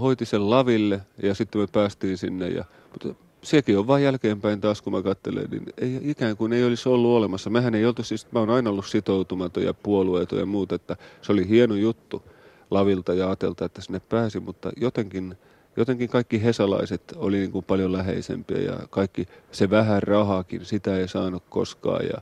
hoiti 0.00 0.24
sen 0.24 0.50
laville 0.50 1.00
ja 1.22 1.34
sitten 1.34 1.60
me 1.60 1.66
päästiin 1.72 2.18
sinne. 2.18 2.48
Ja, 2.48 2.64
mutta 2.92 3.22
sekin 3.42 3.78
on 3.78 3.86
vain 3.86 4.04
jälkeenpäin 4.04 4.60
taas, 4.60 4.82
kun 4.82 4.92
mä 4.92 5.02
katselen, 5.02 5.50
niin 5.50 5.64
ei, 5.78 6.00
ikään 6.02 6.36
kuin 6.36 6.52
ei 6.52 6.64
olisi 6.64 6.88
ollut 6.88 7.16
olemassa. 7.16 7.50
Mehän 7.50 7.74
ei 7.74 7.86
oltu, 7.86 8.02
siis 8.02 8.32
mä 8.32 8.38
oon 8.38 8.50
aina 8.50 8.70
ollut 8.70 8.86
sitoutumaton 8.86 9.62
ja 9.62 9.74
puolueeton 9.74 10.38
ja 10.38 10.46
muuta, 10.46 10.74
että 10.74 10.96
se 11.22 11.32
oli 11.32 11.48
hieno 11.48 11.74
juttu 11.74 12.22
lavilta 12.70 13.14
ja 13.14 13.30
atelta, 13.30 13.64
että 13.64 13.80
sinne 13.80 14.00
pääsi, 14.00 14.40
mutta 14.40 14.72
jotenkin, 14.76 15.36
jotenkin 15.76 16.08
kaikki 16.08 16.42
hesalaiset 16.42 17.02
oli 17.16 17.38
niin 17.38 17.52
kuin 17.52 17.64
paljon 17.64 17.92
läheisempiä 17.92 18.58
ja 18.58 18.78
kaikki 18.90 19.26
se 19.52 19.70
vähän 19.70 20.02
rahakin, 20.02 20.64
sitä 20.64 20.96
ei 20.96 21.08
saanut 21.08 21.42
koskaan 21.50 22.06
ja 22.06 22.20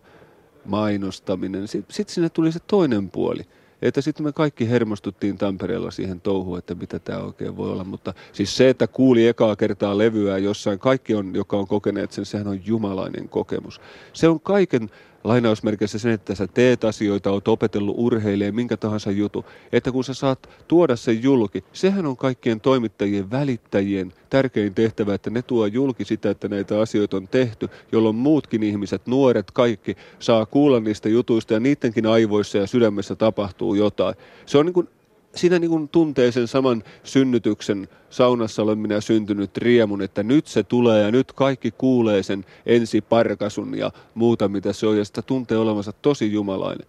mainostaminen. 0.64 1.68
Sitten 1.68 1.94
sit 1.94 2.08
sinne 2.08 2.28
tuli 2.28 2.52
se 2.52 2.60
toinen 2.66 3.10
puoli. 3.10 3.42
Että 3.82 4.00
sitten 4.00 4.26
me 4.26 4.32
kaikki 4.32 4.70
hermostuttiin 4.70 5.38
Tampereella 5.38 5.90
siihen 5.90 6.20
touhuun, 6.20 6.58
että 6.58 6.74
mitä 6.74 6.98
tämä 6.98 7.18
oikein 7.18 7.56
voi 7.56 7.70
olla. 7.70 7.84
Mutta 7.84 8.14
siis 8.32 8.56
se, 8.56 8.68
että 8.68 8.86
kuuli 8.86 9.26
ekaa 9.26 9.56
kertaa 9.56 9.98
levyä 9.98 10.38
jossain, 10.38 10.78
kaikki 10.78 11.14
on, 11.14 11.34
joka 11.34 11.56
on 11.56 11.66
kokeneet 11.66 12.12
sen, 12.12 12.24
sehän 12.24 12.48
on 12.48 12.66
jumalainen 12.66 13.28
kokemus. 13.28 13.80
Se 14.12 14.28
on 14.28 14.40
kaiken 14.40 14.90
lainausmerkeissä 15.24 15.98
sen, 15.98 16.12
että 16.12 16.34
sä 16.34 16.46
teet 16.46 16.84
asioita, 16.84 17.30
oot 17.30 17.48
opetellut 17.48 17.94
urheilee 17.98 18.52
minkä 18.52 18.76
tahansa 18.76 19.10
jutu, 19.10 19.44
että 19.72 19.92
kun 19.92 20.04
sä 20.04 20.14
saat 20.14 20.48
tuoda 20.68 20.96
sen 20.96 21.22
julki, 21.22 21.64
sehän 21.72 22.06
on 22.06 22.16
kaikkien 22.16 22.60
toimittajien, 22.60 23.30
välittäjien 23.30 24.12
tärkein 24.30 24.74
tehtävä, 24.74 25.14
että 25.14 25.30
ne 25.30 25.42
tuo 25.42 25.66
julki 25.66 26.04
sitä, 26.04 26.30
että 26.30 26.48
näitä 26.48 26.80
asioita 26.80 27.16
on 27.16 27.28
tehty, 27.28 27.68
jolloin 27.92 28.16
muutkin 28.16 28.62
ihmiset, 28.62 29.06
nuoret, 29.06 29.50
kaikki 29.50 29.96
saa 30.18 30.46
kuulla 30.46 30.80
niistä 30.80 31.08
jutuista 31.08 31.54
ja 31.54 31.60
niidenkin 31.60 32.06
aivoissa 32.06 32.58
ja 32.58 32.66
sydämessä 32.66 33.16
tapahtuu 33.16 33.74
jotain. 33.74 34.14
Se 34.46 34.58
on 34.58 34.66
niin 34.66 34.74
kuin 34.74 34.88
siinä 35.34 35.58
niin 35.58 35.70
kuin 35.70 35.88
tuntee 35.88 36.32
sen 36.32 36.48
saman 36.48 36.82
synnytyksen, 37.04 37.88
saunassa 38.10 38.62
olen 38.62 38.78
minä 38.78 39.00
syntynyt 39.00 39.56
riemun, 39.56 40.02
että 40.02 40.22
nyt 40.22 40.46
se 40.46 40.62
tulee 40.62 41.02
ja 41.02 41.10
nyt 41.10 41.32
kaikki 41.32 41.70
kuulee 41.70 42.22
sen 42.22 42.44
ensiparkasun 42.66 43.78
ja 43.78 43.92
muuta 44.14 44.48
mitä 44.48 44.72
se 44.72 44.86
on 44.86 44.98
ja 44.98 45.04
sitä 45.04 45.22
tuntee 45.22 45.58
olevansa 45.58 45.92
tosi 45.92 46.32
jumalainen. 46.32 46.86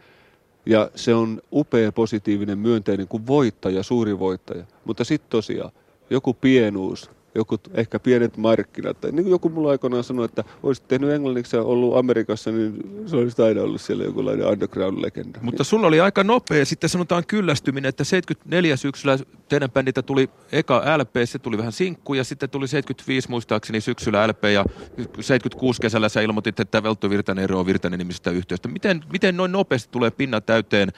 Ja 0.65 0.89
se 0.95 1.13
on 1.13 1.41
upea, 1.51 1.91
positiivinen, 1.91 2.59
myönteinen 2.59 3.07
kuin 3.07 3.27
voittaja, 3.27 3.83
suuri 3.83 4.19
voittaja. 4.19 4.63
Mutta 4.85 5.03
sitten 5.03 5.29
tosiaan 5.29 5.71
joku 6.09 6.33
pienuus, 6.33 7.09
joku 7.36 7.57
ehkä 7.73 7.99
pienet 7.99 8.38
markkinat. 8.38 9.01
Tai 9.01 9.11
niin 9.11 9.23
kuin 9.23 9.32
joku 9.32 9.49
mulla 9.49 9.71
aikoinaan 9.71 10.03
sanoi, 10.03 10.25
että 10.25 10.43
olisit 10.63 10.88
tehnyt 10.88 11.11
englanniksi 11.11 11.55
ja 11.55 11.63
ollut 11.63 11.97
Amerikassa, 11.97 12.51
niin 12.51 12.84
se 13.05 13.15
olisi 13.15 13.41
aina 13.41 13.61
ollut 13.61 13.82
siellä 13.82 14.03
jokinlainen 14.03 14.47
underground-legenda. 14.47 15.39
Mutta 15.41 15.63
sulla 15.63 15.88
oli 15.88 16.01
aika 16.01 16.23
nopea 16.23 16.65
sitten 16.65 16.89
sanotaan 16.89 17.23
kyllästyminen, 17.27 17.89
että 17.89 18.03
74 18.03 18.75
syksyllä 18.77 19.17
teidän 19.49 19.71
bändiltä 19.71 20.01
tuli 20.01 20.29
eka 20.51 20.84
LP, 20.97 21.15
se 21.25 21.39
tuli 21.39 21.57
vähän 21.57 21.71
sinkku 21.71 22.13
ja 22.13 22.23
sitten 22.23 22.49
tuli 22.49 22.67
75 22.67 23.29
muistaakseni 23.29 23.82
syksyllä 23.82 24.27
LP 24.27 24.43
ja 24.43 24.65
76 24.97 25.82
kesällä 25.82 26.09
sä 26.09 26.21
ilmoitit, 26.21 26.59
että 26.59 26.84
Veltto 26.84 27.09
Virtanen 27.09 27.43
eroaa 27.43 27.65
Virtanen 27.65 27.99
nimisestä 27.99 28.32
yhtiöstä. 28.32 28.67
Miten, 28.67 29.03
miten 29.11 29.38
noin 29.38 29.51
nopeasti 29.51 29.89
tulee 29.91 30.11
pinna 30.11 30.41
täyteen 30.41 30.89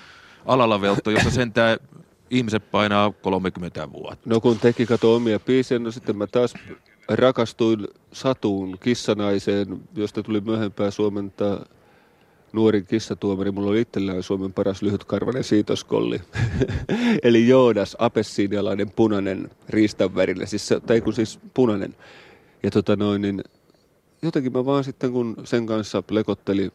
alalla 0.46 0.82
Veltto, 0.82 1.12
jossa 1.12 1.32
sentään 1.32 1.78
ihmiset 2.34 2.72
painaa 2.72 3.12
30 3.22 3.92
vuotta? 3.92 4.30
No 4.30 4.40
kun 4.40 4.60
teki 4.60 4.86
kato 4.86 5.16
omia 5.16 5.40
biisejä, 5.40 5.80
no 5.80 5.92
sitten 5.92 6.18
mä 6.18 6.28
taas 6.28 6.54
rakastuin 7.10 7.88
Satuun 8.12 8.78
kissanaiseen, 8.80 9.82
josta 9.96 10.24
tuli 10.24 10.42
myöhempää 10.42 10.92
suomentaa 10.92 11.66
nuorin 12.54 12.86
kissatuomari. 12.86 13.52
Mulla 13.52 13.70
oli 13.70 13.82
itsellään 13.82 14.24
Suomen 14.24 14.54
paras 14.54 14.82
lyhytkarvainen 14.82 15.44
siitoskolli. 15.44 16.22
Eli 17.24 17.48
Joodas, 17.48 17.96
apessiinialainen 18.00 18.92
punainen 18.92 19.50
riistan 19.70 20.16
värillä, 20.16 20.46
siis, 20.46 20.70
tai 20.86 21.02
kun 21.02 21.14
siis 21.14 21.40
punainen. 21.54 21.96
Ja 22.64 22.72
tota 22.72 22.96
noin, 22.96 23.22
niin 23.22 23.44
jotenkin 24.22 24.54
mä 24.54 24.66
vaan 24.66 24.84
sitten 24.84 25.12
kun 25.12 25.36
sen 25.44 25.66
kanssa 25.66 26.04
lekottelin 26.12 26.72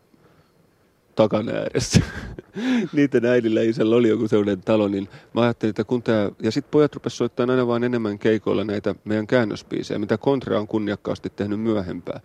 takan 1.19 1.49
ääressä. 1.49 2.01
Niiden 2.93 3.25
äidillä 3.25 3.61
isällä 3.61 3.97
oli 3.97 4.09
joku 4.09 4.29
sellainen 4.29 4.61
talo, 4.61 4.89
niin 4.89 5.09
mä 5.35 5.41
ajattelin, 5.41 5.71
että 5.71 5.85
kun 5.85 6.03
tää... 6.03 6.31
Ja 6.43 6.51
sitten 6.51 6.71
pojat 6.71 6.95
rupes 6.95 7.17
soittamaan 7.17 7.51
aina 7.51 7.67
vaan 7.67 7.85
enemmän 7.85 8.19
keikoilla 8.19 8.65
näitä 8.65 8.95
meidän 9.05 9.27
käännöspiisejä, 9.27 9.99
mitä 9.99 10.19
Kontra 10.19 10.61
on 10.61 10.69
kunniakkaasti 10.69 11.33
tehnyt 11.37 11.61
myöhempään. 11.61 12.21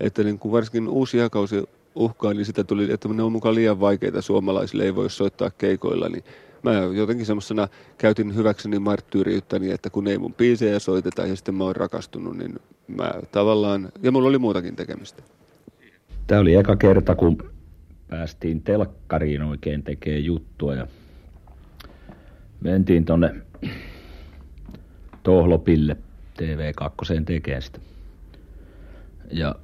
Että 0.00 0.22
niin 0.22 0.38
kun 0.38 0.52
varsinkin 0.52 0.88
uusi 0.88 1.18
jakausi 1.18 1.64
uhkaa, 1.94 2.34
niin 2.34 2.44
sitä 2.44 2.64
tuli, 2.64 2.92
että 2.92 3.08
ne 3.08 3.22
on 3.22 3.32
mukaan 3.32 3.54
liian 3.54 3.80
vaikeita 3.80 4.22
suomalaisille, 4.22 4.84
ei 4.84 4.94
voi 4.94 5.10
soittaa 5.10 5.50
keikoilla, 5.50 6.08
niin 6.08 6.24
mä 6.62 6.72
jotenkin 6.72 7.26
semmoisena 7.26 7.68
käytin 7.98 8.34
hyväkseni 8.34 8.78
marttyyriyttäni, 8.78 9.70
että 9.70 9.90
kun 9.90 10.08
ei 10.08 10.18
mun 10.18 10.34
biisejä 10.34 10.78
soiteta 10.78 11.26
ja 11.26 11.36
sitten 11.36 11.54
mä 11.54 11.64
oon 11.64 11.76
rakastunut, 11.76 12.36
niin 12.36 12.54
mä 12.88 13.12
tavallaan, 13.32 13.88
ja 14.02 14.12
mulla 14.12 14.28
oli 14.28 14.38
muutakin 14.38 14.76
tekemistä. 14.76 15.22
Tämä 16.26 16.40
oli 16.40 16.54
eka 16.54 16.76
kerta, 16.76 17.14
kun 17.14 17.57
päästiin 18.08 18.62
telkkariin 18.62 19.42
oikein 19.42 19.82
tekemään 19.82 20.24
juttua 20.24 20.74
ja 20.74 20.86
mentiin 22.60 23.04
tonne 23.04 23.34
Tohlopille 25.22 25.96
TV2 26.42 27.24
tekemään 27.24 27.62
sitä. 27.62 27.78
Ja 29.30 29.54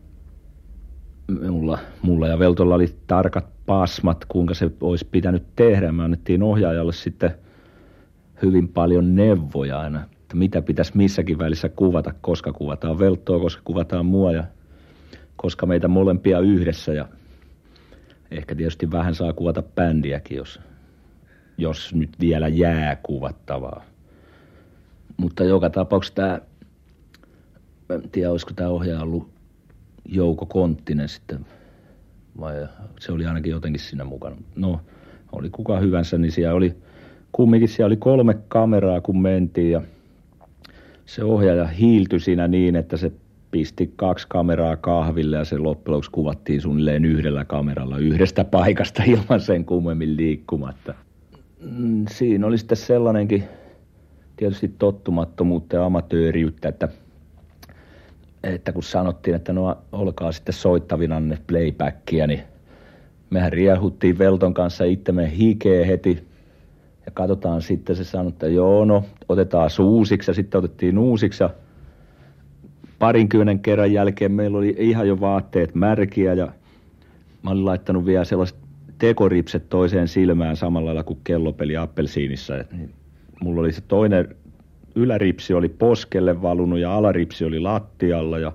mulla, 1.49 1.79
mulla 2.03 2.29
ja 2.29 2.39
Veltolla 2.39 2.75
oli 2.75 2.95
tarkat 3.07 3.47
pasmat, 3.66 4.25
kuinka 4.25 4.55
se 4.55 4.71
olisi 4.81 5.09
pitänyt 5.11 5.45
tehdä. 5.57 5.93
Me 5.93 6.05
annettiin 6.05 6.43
ohjaajalle 6.43 6.93
sitten 6.93 7.35
hyvin 8.43 8.69
paljon 8.69 9.15
neuvoja 9.15 9.81
aina, 9.81 10.03
että 10.03 10.37
mitä 10.37 10.62
pitäisi 10.62 10.97
missäkin 10.97 11.39
välissä 11.39 11.69
kuvata, 11.69 12.15
koska 12.21 12.53
kuvataan 12.53 12.99
Veltoa, 12.99 13.41
koska 13.41 13.62
kuvataan 13.65 14.07
mua 14.07 14.33
ja 14.33 14.45
koska 15.37 15.66
meitä 15.66 15.89
molempia 15.89 16.41
yhdessä 16.41 16.93
ja 16.93 17.09
ehkä 18.39 18.55
tietysti 18.55 18.90
vähän 18.90 19.15
saa 19.15 19.32
kuvata 19.32 19.62
bändiäkin, 19.62 20.36
jos, 20.36 20.61
jos 21.59 21.94
nyt 21.94 22.11
vielä 22.20 22.48
jää 22.48 22.97
kuvattavaa. 22.97 23.85
Mutta 25.16 25.44
joka 25.44 25.70
tapauksessa 25.70 26.15
tämä, 26.15 26.40
en 27.90 28.11
tiedä 28.11 28.31
olisiko 28.31 28.52
tämä 28.56 28.70
ohjaaja 28.70 29.02
ollut 29.02 29.28
Jouko 30.05 30.47
Konttinen 30.47 31.09
sitten, 31.09 31.47
vai 32.40 32.69
se 33.01 33.12
oli 33.12 33.27
ainakin 33.27 33.51
jotenkin 33.51 33.81
siinä 33.81 34.05
mukana. 34.05 34.36
No, 34.56 34.81
oli 35.32 35.51
kuka 35.51 35.78
hyvänsä, 35.78 36.19
niin 36.19 36.32
siellä 36.32 36.55
oli, 36.55 36.77
kumminkin 37.32 37.69
siellä 37.69 37.86
oli 37.86 37.97
kolme 37.97 38.35
kameraa 38.48 39.01
kun 39.01 39.23
mentiin 39.23 39.70
ja 39.70 39.82
se 41.06 41.24
ohjaaja 41.24 41.66
hiiltyi 41.66 42.20
siinä 42.20 42.48
niin, 42.48 42.77
että 42.77 42.97
se 42.97 43.12
pisti 43.55 43.93
kaksi 43.97 44.26
kameraa 44.28 44.76
kahville 44.76 45.36
ja 45.36 45.44
se 45.44 45.59
loppujen 45.59 45.93
lopuksi 45.93 46.10
kuvattiin 46.10 46.60
suunnilleen 46.60 47.05
yhdellä 47.05 47.44
kameralla 47.44 47.98
yhdestä 47.98 48.44
paikasta 48.44 49.02
ilman 49.12 49.40
sen 49.40 49.64
kummemmin 49.64 50.16
liikkumatta. 50.16 50.94
Mm, 51.60 52.05
siinä 52.10 52.47
oli 52.47 52.59
sitten 52.59 52.76
sellainenkin 52.76 53.44
tietysti 54.36 54.74
tottumattomuutta 54.78 55.76
ja 55.76 55.85
amatööriyttä, 55.85 56.68
että, 56.68 56.89
että 58.43 58.72
kun 58.72 58.82
sanottiin, 58.82 59.36
että 59.36 59.52
no 59.52 59.78
olkaa 59.93 60.32
sitten 60.32 60.55
soittavina 60.55 61.20
ne 61.20 61.39
playbackia, 61.47 62.26
niin 62.26 62.43
mehän 63.31 63.52
riehuttiin 63.52 64.18
Velton 64.18 64.55
kanssa 64.55 64.85
itsemme 64.85 65.36
hikeä 65.36 65.86
heti 65.86 66.26
ja 67.06 67.12
katsotaan 67.12 67.62
sitten 67.62 67.97
se 67.97 68.05
sanoi, 68.05 68.28
että 68.28 68.48
joo 68.48 68.85
no 68.85 69.05
otetaan 69.28 69.70
uusiksi 69.81 70.31
ja 70.31 70.35
sitten 70.35 70.59
otettiin 70.59 70.98
uusiksi 70.98 71.43
ja 71.43 71.51
parinkymmenen 72.99 73.61
kerran 73.61 73.93
jälkeen 73.93 74.33
meillä 74.33 74.59
oli 74.59 74.75
ihan 74.79 75.09
jo 75.09 75.21
vaatteet 75.21 75.75
märkiä 75.75 76.35
ja 76.35 76.49
mä 77.43 77.51
olin 77.51 77.65
laittanut 77.65 78.07
vielä 78.07 78.25
sellaiset 78.25 78.57
tekoripset 78.99 79.69
toiseen 79.69 80.09
silmään 80.09 80.57
samalla 80.57 80.87
lailla 80.87 81.03
kuin 81.03 81.19
kellopeli 81.25 81.77
appelsiinissa. 81.77 82.55
Niin 82.73 82.91
mulla 83.41 83.61
oli 83.61 83.73
se 83.73 83.81
toinen 83.81 84.37
yläripsi 84.95 85.55
oli 85.55 85.69
poskelle 85.69 86.43
valunut 86.43 86.79
ja 86.79 86.95
alaripsi 86.95 87.45
oli 87.45 87.61
lattialla 87.61 88.39
ja 88.39 88.53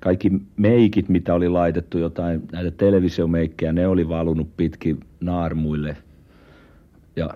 kaikki 0.00 0.32
meikit, 0.56 1.08
mitä 1.08 1.34
oli 1.34 1.48
laitettu, 1.48 1.98
jotain 1.98 2.42
näitä 2.52 2.70
televisiomeikkejä, 2.70 3.72
ne 3.72 3.86
oli 3.86 4.08
valunut 4.08 4.56
pitkin 4.56 5.00
naarmuille. 5.20 5.96
Ja 7.16 7.30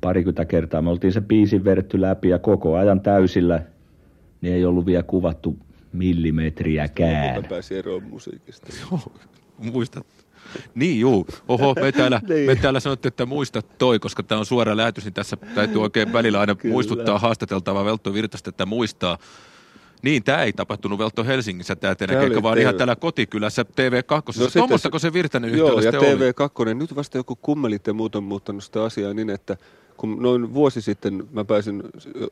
parikymmentä 0.00 0.44
kertaa 0.44 0.82
me 0.82 0.90
oltiin 0.90 1.12
se 1.12 1.20
biisin 1.20 1.64
vedetty 1.64 2.00
läpi 2.00 2.28
ja 2.28 2.38
koko 2.38 2.76
ajan 2.76 3.00
täysillä– 3.00 3.62
niin 4.40 4.54
ei 4.54 4.64
ollut 4.64 4.86
vielä 4.86 5.02
kuvattu 5.02 5.58
millimetriäkään. 5.92 7.42
Mä 7.42 7.48
pääsin 7.48 7.76
eroon 7.76 8.02
musiikista. 8.02 8.66
Joo, 8.90 9.00
muistat. 9.58 10.06
Niin 10.74 11.00
juu, 11.00 11.26
oho, 11.48 11.74
me 11.80 11.92
täällä, 11.92 12.20
niin. 12.28 12.46
me 12.46 12.56
täällä 12.56 12.80
sanottiin, 12.80 13.08
että 13.08 13.26
muista 13.26 13.62
toi, 13.62 13.98
koska 13.98 14.22
tämä 14.22 14.38
on 14.38 14.46
suora 14.46 14.76
lähetys, 14.76 15.04
niin 15.04 15.14
tässä 15.14 15.36
täytyy 15.36 15.82
oikein 15.82 16.12
välillä 16.12 16.40
aina 16.40 16.54
Kyllä. 16.54 16.72
muistuttaa 16.72 17.18
haastateltavaa 17.18 17.84
Veltto 17.84 18.14
Virtasta, 18.14 18.50
että 18.50 18.66
muistaa. 18.66 19.18
Niin, 20.02 20.24
tämä 20.24 20.42
ei 20.42 20.52
tapahtunut 20.52 20.98
Veltto 20.98 21.24
Helsingissä 21.24 21.76
tämä 21.76 21.94
teidän 21.94 22.20
keikka, 22.20 22.42
vaan 22.42 22.56
TV. 22.56 22.60
ihan 22.60 22.74
täällä 22.74 22.96
kotikylässä 22.96 23.62
TV2. 23.62 24.40
No, 24.40 24.46
Tuommoistako 24.52 24.98
se 24.98 25.12
Virtanen 25.12 25.58
Joo, 25.58 25.80
ja 25.80 25.90
TV2, 25.90 26.50
oli? 26.58 26.74
nyt 26.74 26.96
vasta 26.96 27.18
joku 27.18 27.36
kummelit 27.36 27.86
ja 27.86 27.94
muut 27.94 28.16
on 28.16 28.24
muuttanut 28.24 28.64
sitä 28.64 28.84
asiaa 28.84 29.14
niin, 29.14 29.30
että 29.30 29.56
kun 29.96 30.22
noin 30.22 30.54
vuosi 30.54 30.82
sitten 30.82 31.28
mä 31.32 31.44
pääsin 31.44 31.82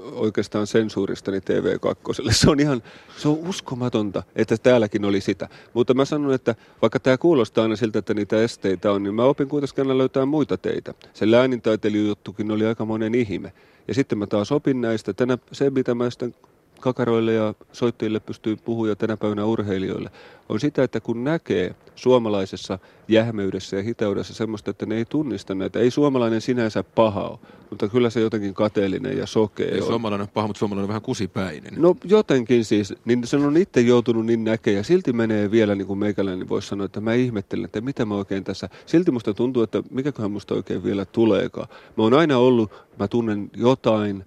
oikeastaan 0.00 0.66
sensuuristani 0.66 1.38
TV2. 1.38 2.32
Se 2.32 2.50
on 2.50 2.60
ihan, 2.60 2.82
se 3.16 3.28
on 3.28 3.38
uskomatonta, 3.48 4.22
että 4.36 4.56
täälläkin 4.56 5.04
oli 5.04 5.20
sitä. 5.20 5.48
Mutta 5.74 5.94
mä 5.94 6.04
sanon, 6.04 6.34
että 6.34 6.54
vaikka 6.82 7.00
tämä 7.00 7.18
kuulostaa 7.18 7.62
aina 7.62 7.76
siltä, 7.76 7.98
että 7.98 8.14
niitä 8.14 8.42
esteitä 8.42 8.92
on, 8.92 9.02
niin 9.02 9.14
mä 9.14 9.24
opin 9.24 9.48
kuitenkin 9.48 9.98
löytää 9.98 10.26
muita 10.26 10.56
teitä. 10.56 10.94
Se 11.14 11.30
läänintaitelijuttukin 11.30 12.50
oli 12.50 12.66
aika 12.66 12.84
monen 12.84 13.14
ihme. 13.14 13.52
Ja 13.88 13.94
sitten 13.94 14.18
mä 14.18 14.26
taas 14.26 14.52
opin 14.52 14.80
näistä. 14.80 15.12
Tänä, 15.12 15.38
se, 15.52 15.70
mitä 15.70 15.94
mä 15.94 16.10
sitten 16.10 16.34
kakaroille 16.80 17.32
ja 17.32 17.55
soittajille 17.72 18.20
pystyy 18.20 18.56
puhumaan 18.56 18.96
tänä 18.96 19.16
päivänä 19.16 19.44
urheilijoille, 19.44 20.10
on 20.48 20.60
sitä, 20.60 20.82
että 20.82 21.01
kun 21.01 21.24
näkee 21.24 21.74
suomalaisessa 21.94 22.78
jähmeydessä 23.09 23.76
ja 23.76 23.82
hitaudessa 23.82 24.34
semmoista, 24.34 24.70
että 24.70 24.86
ne 24.86 24.96
ei 24.96 25.05
tunnista 25.05 25.55
näitä. 25.55 25.78
Ei 25.78 25.90
suomalainen 25.90 26.40
sinänsä 26.40 26.82
paha 26.82 27.22
ole, 27.28 27.38
mutta 27.70 27.88
kyllä 27.88 28.10
se 28.10 28.20
jotenkin 28.20 28.55
kateellinen 28.55 29.18
ja 29.18 29.26
sokea 29.26 29.66
Ei 29.66 29.80
on. 29.80 29.86
suomalainen 29.86 30.28
paha, 30.28 30.46
mutta 30.46 30.59
suomalainen 30.59 30.88
vähän 30.88 31.02
kusipäinen. 31.02 31.74
No 31.76 31.96
jotenkin 32.05 32.64
siis, 32.64 32.94
niin 33.05 33.26
sen 33.26 33.42
on 33.42 33.56
itse 33.56 33.80
joutunut 33.80 34.26
niin 34.26 34.44
näkemään 34.44 34.76
ja 34.76 34.84
silti 34.84 35.12
menee 35.12 35.51
vielä 35.51 35.74
niin 35.74 35.86
kuin 35.86 35.98
meikäläinen 35.98 36.38
niin 36.38 36.48
voisi 36.48 36.68
sanoa, 36.68 36.84
että 36.84 37.01
mä 37.01 37.14
ihmettelen, 37.14 37.64
että 37.64 37.80
mitä 37.80 38.05
mä 38.05 38.14
oikein 38.14 38.44
tässä. 38.44 38.68
Silti 38.86 39.10
musta 39.10 39.34
tuntuu, 39.34 39.62
että 39.62 39.82
mikäköhän 39.90 40.30
musta 40.30 40.55
oikein 40.55 40.84
vielä 40.84 41.05
tuleekaan. 41.05 41.68
Mä 41.96 42.02
oon 42.02 42.14
aina 42.14 42.38
ollut, 42.38 42.72
mä 42.98 43.09
tunnen 43.09 43.51
jotain, 43.56 44.24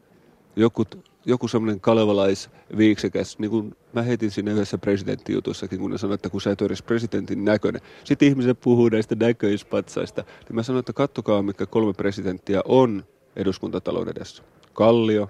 joku 0.56 0.84
joku 1.28 1.48
semmoinen 1.48 1.80
kalevalaisviiksekäs, 1.80 3.40
niin 3.40 3.52
kuin 3.52 3.76
mä 3.94 4.02
heitin 4.02 4.32
siinä 4.32 4.52
yhdessä 4.52 4.78
presidenttijutussakin, 4.78 5.80
kun 5.80 5.92
ne 5.92 5.98
sanoivat, 5.98 6.18
että 6.18 6.30
kun 6.30 6.42
sä 6.42 6.52
et 6.52 6.62
ole 6.62 6.68
edes 6.68 6.82
presidentin 6.82 7.46
näköinen. 7.46 7.82
Sitten 8.04 8.28
ihmiset 8.28 8.62
puhuu 8.62 8.90
näistä 8.90 9.16
näköispatsaista. 9.16 10.22
Niin 10.22 10.56
mä 10.56 10.64
sanoin, 10.64 10.80
että 10.80 10.94
kattokaa, 10.94 11.42
mikä 11.42 11.66
kolme 11.66 11.94
presidenttiä 11.94 12.62
on 12.66 13.06
eduskuntatalouden 13.36 14.14
edessä. 14.18 14.44
Kallio, 14.74 15.30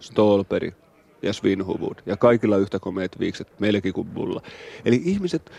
Stolperi 0.00 0.74
ja 1.22 1.32
Svinhuvud. 1.32 1.96
Ja 2.06 2.16
kaikilla 2.16 2.56
yhtä 2.56 2.78
komeet 2.78 3.18
viikset, 3.18 3.60
meillekin 3.60 3.92
kuin 3.92 4.08
mulla. 4.08 4.42
Eli 4.84 5.02
ihmiset 5.04 5.50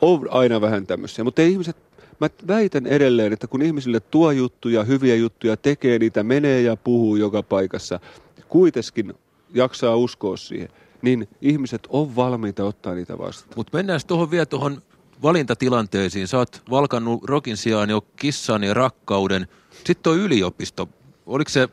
on 0.00 0.28
aina 0.30 0.60
vähän 0.60 0.86
tämmöisiä, 0.86 1.24
mutta 1.24 1.42
ei 1.42 1.52
ihmiset 1.52 1.76
mä 2.20 2.28
väitän 2.48 2.86
edelleen, 2.86 3.32
että 3.32 3.46
kun 3.46 3.62
ihmisille 3.62 4.00
tuo 4.00 4.30
juttuja, 4.30 4.84
hyviä 4.84 5.14
juttuja, 5.14 5.56
tekee 5.56 5.98
niitä, 5.98 6.22
menee 6.22 6.62
ja 6.62 6.76
puhuu 6.76 7.16
joka 7.16 7.42
paikassa, 7.42 8.00
kuitenkin 8.48 9.14
jaksaa 9.54 9.96
uskoa 9.96 10.36
siihen, 10.36 10.68
niin 11.02 11.28
ihmiset 11.40 11.82
on 11.88 12.16
valmiita 12.16 12.64
ottaa 12.64 12.94
niitä 12.94 13.18
vastaan. 13.18 13.52
Mutta 13.56 13.76
mennään 13.78 14.00
tuohon 14.06 14.30
vielä 14.30 14.46
tuohon 14.46 14.82
valintatilanteisiin. 15.22 16.28
Sä 16.28 16.38
oot 16.38 16.62
valkannut 16.70 17.24
rokin 17.24 17.56
sijaan 17.56 17.90
jo 17.90 18.00
kissan 18.16 18.64
ja 18.64 18.74
rakkauden. 18.74 19.48
Sitten 19.70 19.96
tuo 20.02 20.14
yliopisto. 20.14 20.88
Oliko 21.26 21.48
se 21.48 21.68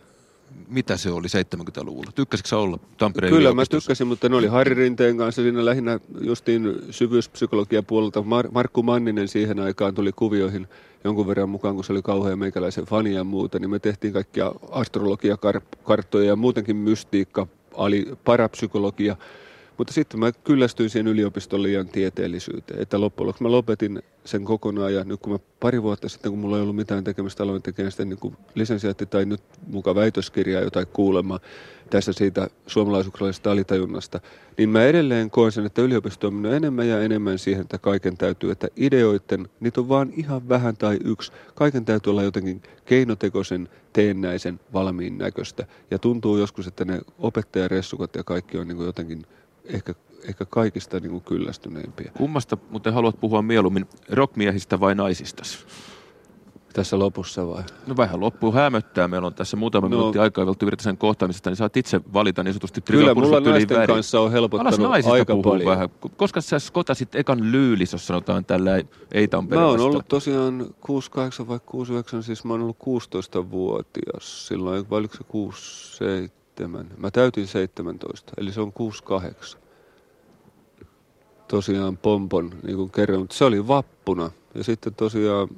mitä 0.67 0.97
se 0.97 1.11
oli 1.11 1.27
70-luvulla? 1.27 2.11
Tykkäsitkö 2.15 2.57
olla 2.57 2.80
Tampereen 2.97 3.34
Kyllä 3.34 3.53
mä 3.53 3.65
tykkäsin, 3.65 4.07
mutta 4.07 4.30
ne 4.30 4.35
oli 4.35 4.47
Harri 4.47 4.76
Rinteen 4.76 5.17
kanssa 5.17 5.41
siinä 5.41 5.65
lähinnä 5.65 5.99
justiin 6.21 6.76
syvyyspsykologia 6.89 7.84
puolelta. 7.84 8.19
Mar- 8.19 8.51
Markku 8.51 8.84
Manninen 8.84 9.27
siihen 9.27 9.59
aikaan 9.59 9.95
tuli 9.95 10.11
kuvioihin 10.11 10.67
jonkun 11.03 11.27
verran 11.27 11.49
mukaan, 11.49 11.76
kun 11.76 11.84
se 11.84 11.91
oli 11.91 12.01
kauhean 12.01 12.39
meikäläisen 12.39 12.85
fania 12.85 13.17
ja 13.17 13.23
muuta, 13.23 13.59
niin 13.59 13.69
me 13.69 13.80
tehtiin 13.80 14.13
kaikkia 14.13 14.51
astrologiakarttoja 14.71 16.27
ja 16.27 16.35
muutenkin 16.35 16.76
mystiikka, 16.76 17.47
ali 17.76 18.07
parapsykologia. 18.23 19.15
Mutta 19.80 19.93
sitten 19.93 20.19
mä 20.19 20.31
kyllästyin 20.31 20.89
siihen 20.89 21.07
yliopiston 21.07 21.64
liian 21.64 21.88
tieteellisyyteen, 21.88 22.81
että 22.81 23.01
loppujen 23.01 23.27
lopuksi 23.27 23.43
mä 23.43 23.51
lopetin 23.51 24.01
sen 24.26 24.45
kokonaan 24.45 24.93
ja 24.93 25.03
nyt 25.03 25.19
kun 25.19 25.34
mä 25.34 25.39
pari 25.60 25.84
vuotta 25.84 26.10
sitten, 26.10 26.31
kun 26.31 26.39
mulla 26.39 26.57
ei 26.57 26.61
ollut 26.61 26.76
mitään 26.76 27.03
tekemistä, 27.03 27.43
aloin 27.43 27.61
tekemään 27.61 27.91
sitä 27.91 28.06
niin 28.06 28.38
lisensiaatti 28.56 29.06
tai 29.06 29.26
nyt 29.26 29.41
muka 29.68 29.95
väitöskirjaa 29.95 30.61
jotain 30.61 30.88
kuulemma 30.88 31.39
tässä 31.89 32.14
siitä 32.14 32.47
suomalaisuuksalaisesta 32.68 33.51
alitajunnasta, 33.51 34.19
niin 34.57 34.69
mä 34.69 34.84
edelleen 34.84 35.30
koen 35.31 35.51
sen, 35.51 35.65
että 35.65 35.81
yliopisto 35.81 36.27
on 36.27 36.34
mennyt 36.34 36.53
enemmän 36.53 36.88
ja 36.88 37.01
enemmän 37.01 37.39
siihen, 37.39 37.61
että 37.61 37.77
kaiken 37.77 38.18
täytyy, 38.18 38.51
että 38.51 38.68
ideoiden, 38.76 39.49
niitä 39.60 39.81
on 39.81 39.89
vaan 39.89 40.14
ihan 40.18 40.49
vähän 40.49 40.77
tai 40.77 40.97
yksi, 41.06 41.31
kaiken 41.56 41.85
täytyy 41.85 42.11
olla 42.11 42.23
jotenkin 42.23 42.61
keinotekoisen, 42.85 43.69
teennäisen, 43.93 44.60
valmiin 44.73 45.18
näköistä. 45.18 45.65
Ja 45.91 45.99
tuntuu 45.99 46.38
joskus, 46.38 46.68
että 46.68 46.85
ne 46.85 46.99
opettajaressukot 47.19 48.15
ja 48.15 48.23
kaikki 48.23 48.57
on 48.57 48.68
niin 48.68 48.85
jotenkin 48.85 49.26
ehkä, 49.69 49.93
ehkä 50.27 50.45
kaikista 50.45 50.99
niin 50.99 51.11
kuin 51.11 51.23
kyllästyneimpiä. 51.23 52.11
Kummasta 52.17 52.57
mutta 52.69 52.91
haluat 52.91 53.19
puhua 53.19 53.41
mieluummin, 53.41 53.85
rockmiehistä 54.09 54.79
vai 54.79 54.95
naisista? 54.95 55.43
Tässä 56.73 56.99
lopussa 56.99 57.47
vai? 57.47 57.63
No 57.87 57.97
vähän 57.97 58.19
loppuun 58.19 58.53
hämöttää. 58.53 59.07
Meillä 59.07 59.27
on 59.27 59.33
tässä 59.33 59.57
muutama 59.57 59.87
no. 59.87 59.89
minuutti 59.89 60.19
aikaa 60.19 60.45
vielä 60.45 60.55
Virtasen 60.65 60.97
kohtaamisesta, 60.97 61.49
niin 61.49 61.57
saat 61.57 61.77
itse 61.77 62.01
valita 62.13 62.43
niin 62.43 62.53
sanotusti 62.53 62.81
Kyllä, 62.81 63.13
mulla 63.13 63.39
naisten 63.39 63.77
väri. 63.77 63.93
kanssa 63.93 64.19
on 64.19 64.31
helpottanut 64.31 64.91
aika 65.11 65.35
paljon. 65.43 65.65
Vähän. 65.65 65.89
Koska 66.17 66.41
sä 66.41 66.59
skotasit 66.59 67.15
ekan 67.15 67.51
lyylis, 67.51 67.91
jos 67.91 68.07
sanotaan 68.07 68.45
tällä 68.45 68.71
ei 69.11 69.27
Tampereella? 69.27 69.67
Mä 69.67 69.71
oon 69.71 69.89
ollut 69.89 70.07
tosiaan 70.07 70.57
68 70.79 71.47
vai 71.47 71.59
69, 71.65 72.23
siis 72.23 72.45
mä 72.45 72.53
oon 72.53 72.61
ollut 72.61 72.77
16-vuotias 72.77 74.47
silloin, 74.47 74.89
vai 74.89 74.99
oliko 74.99 75.15
se 75.17 75.23
67? 75.27 76.39
Mä 76.98 77.11
täytin 77.11 77.48
17, 77.48 78.34
eli 78.38 78.52
se 78.52 78.61
on 78.61 78.73
68. 78.73 79.61
tosiaan 81.48 81.98
pompon, 81.98 82.52
niin 82.64 82.76
kuin 82.76 82.91
kerran, 82.91 83.19
mutta 83.19 83.36
se 83.36 83.45
oli 83.45 83.68
vappuna. 83.68 84.31
Ja 84.56 84.64
sitten 84.64 84.95
tosiaan 84.95 85.49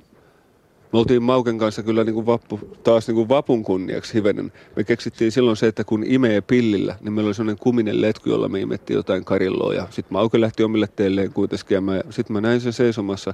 me 0.94 1.00
oltiin 1.00 1.24
Mauken 1.24 1.58
kanssa 1.58 1.84
kyllä 1.84 2.04
niin 2.04 2.14
kuin 2.14 2.26
vappu, 2.26 2.60
taas 2.84 3.08
niin 3.08 3.16
kuin 3.16 3.30
vapun 3.30 3.64
kunniaksi 3.64 4.14
hivenen. 4.14 4.52
Me 4.76 4.84
keksittiin 4.84 5.32
silloin 5.32 5.58
se, 5.58 5.68
että 5.68 5.84
kun 5.84 6.04
imee 6.04 6.42
pillillä, 6.42 6.96
niin 7.02 7.14
meillä 7.14 7.28
oli 7.28 7.34
sellainen 7.34 7.64
kuminen 7.64 8.02
letku, 8.02 8.30
jolla 8.30 8.50
me 8.50 8.60
imettiin 8.60 8.96
jotain 8.96 9.26
karilloa. 9.26 9.74
Ja 9.74 9.88
sitten 9.90 10.14
Mauke 10.14 10.42
lähti 10.42 10.64
omille 10.64 10.88
teilleen 10.96 11.34
kuitenkin. 11.34 11.76
Ja 11.76 12.04
sitten 12.10 12.34
mä 12.34 12.42
näin 12.42 12.62
sen 12.62 12.74
seisomassa 12.74 13.34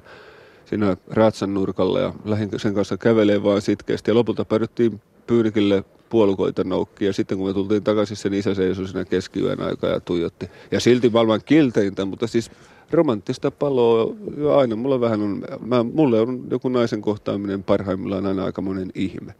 siinä 0.65 0.97
Raatsan 1.07 1.53
nurkalla 1.53 1.99
ja 1.99 2.13
lähdin 2.25 2.49
sen 2.57 2.73
kanssa 2.73 2.97
kävelee 2.97 3.43
vaan 3.43 3.61
sitkeästi. 3.61 4.11
Ja 4.11 4.15
lopulta 4.15 4.45
päädyttiin 4.45 5.01
Pyyrikille 5.27 5.83
puolukoita 6.09 6.63
noukki. 6.63 7.05
Ja 7.05 7.13
sitten 7.13 7.37
kun 7.37 7.47
me 7.47 7.53
tultiin 7.53 7.83
takaisin, 7.83 8.17
sen 8.17 8.33
isä 8.33 8.53
seisoi 8.53 8.87
siinä 8.87 9.05
keskiyön 9.05 9.61
aikaa 9.61 9.89
ja 9.89 9.99
tuijotti. 9.99 10.49
Ja 10.71 10.79
silti 10.79 11.09
maailman 11.09 11.41
kilteintä, 11.45 12.05
mutta 12.05 12.27
siis 12.27 12.51
romanttista 12.91 13.51
paloa 13.51 14.15
jo 14.37 14.57
aina. 14.57 14.75
Mulla 14.75 15.01
vähän 15.01 15.21
on, 15.21 15.43
mä, 15.61 15.83
mulle 15.83 16.21
on 16.21 16.43
joku 16.51 16.69
naisen 16.69 17.01
kohtaaminen 17.01 17.63
parhaimmillaan 17.63 18.25
aina 18.25 18.45
aika 18.45 18.61
monen 18.61 18.91
ihme. 18.95 19.35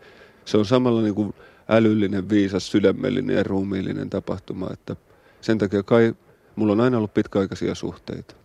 Se 0.46 0.58
on 0.58 0.66
samalla 0.66 1.02
niin 1.02 1.16
kuin 1.16 1.34
älyllinen, 1.70 2.30
viisas, 2.30 2.72
sydämellinen 2.72 3.36
ja 3.36 3.44
ruumiillinen 3.44 4.10
tapahtuma, 4.10 4.68
että 4.74 4.96
sen 5.42 5.58
takia 5.58 5.84
kai 5.84 6.16
mulla 6.56 6.74
on 6.74 6.82
aina 6.82 6.98
ollut 6.98 7.14
pitkäaikaisia 7.14 7.76
suhteita. 7.76 8.36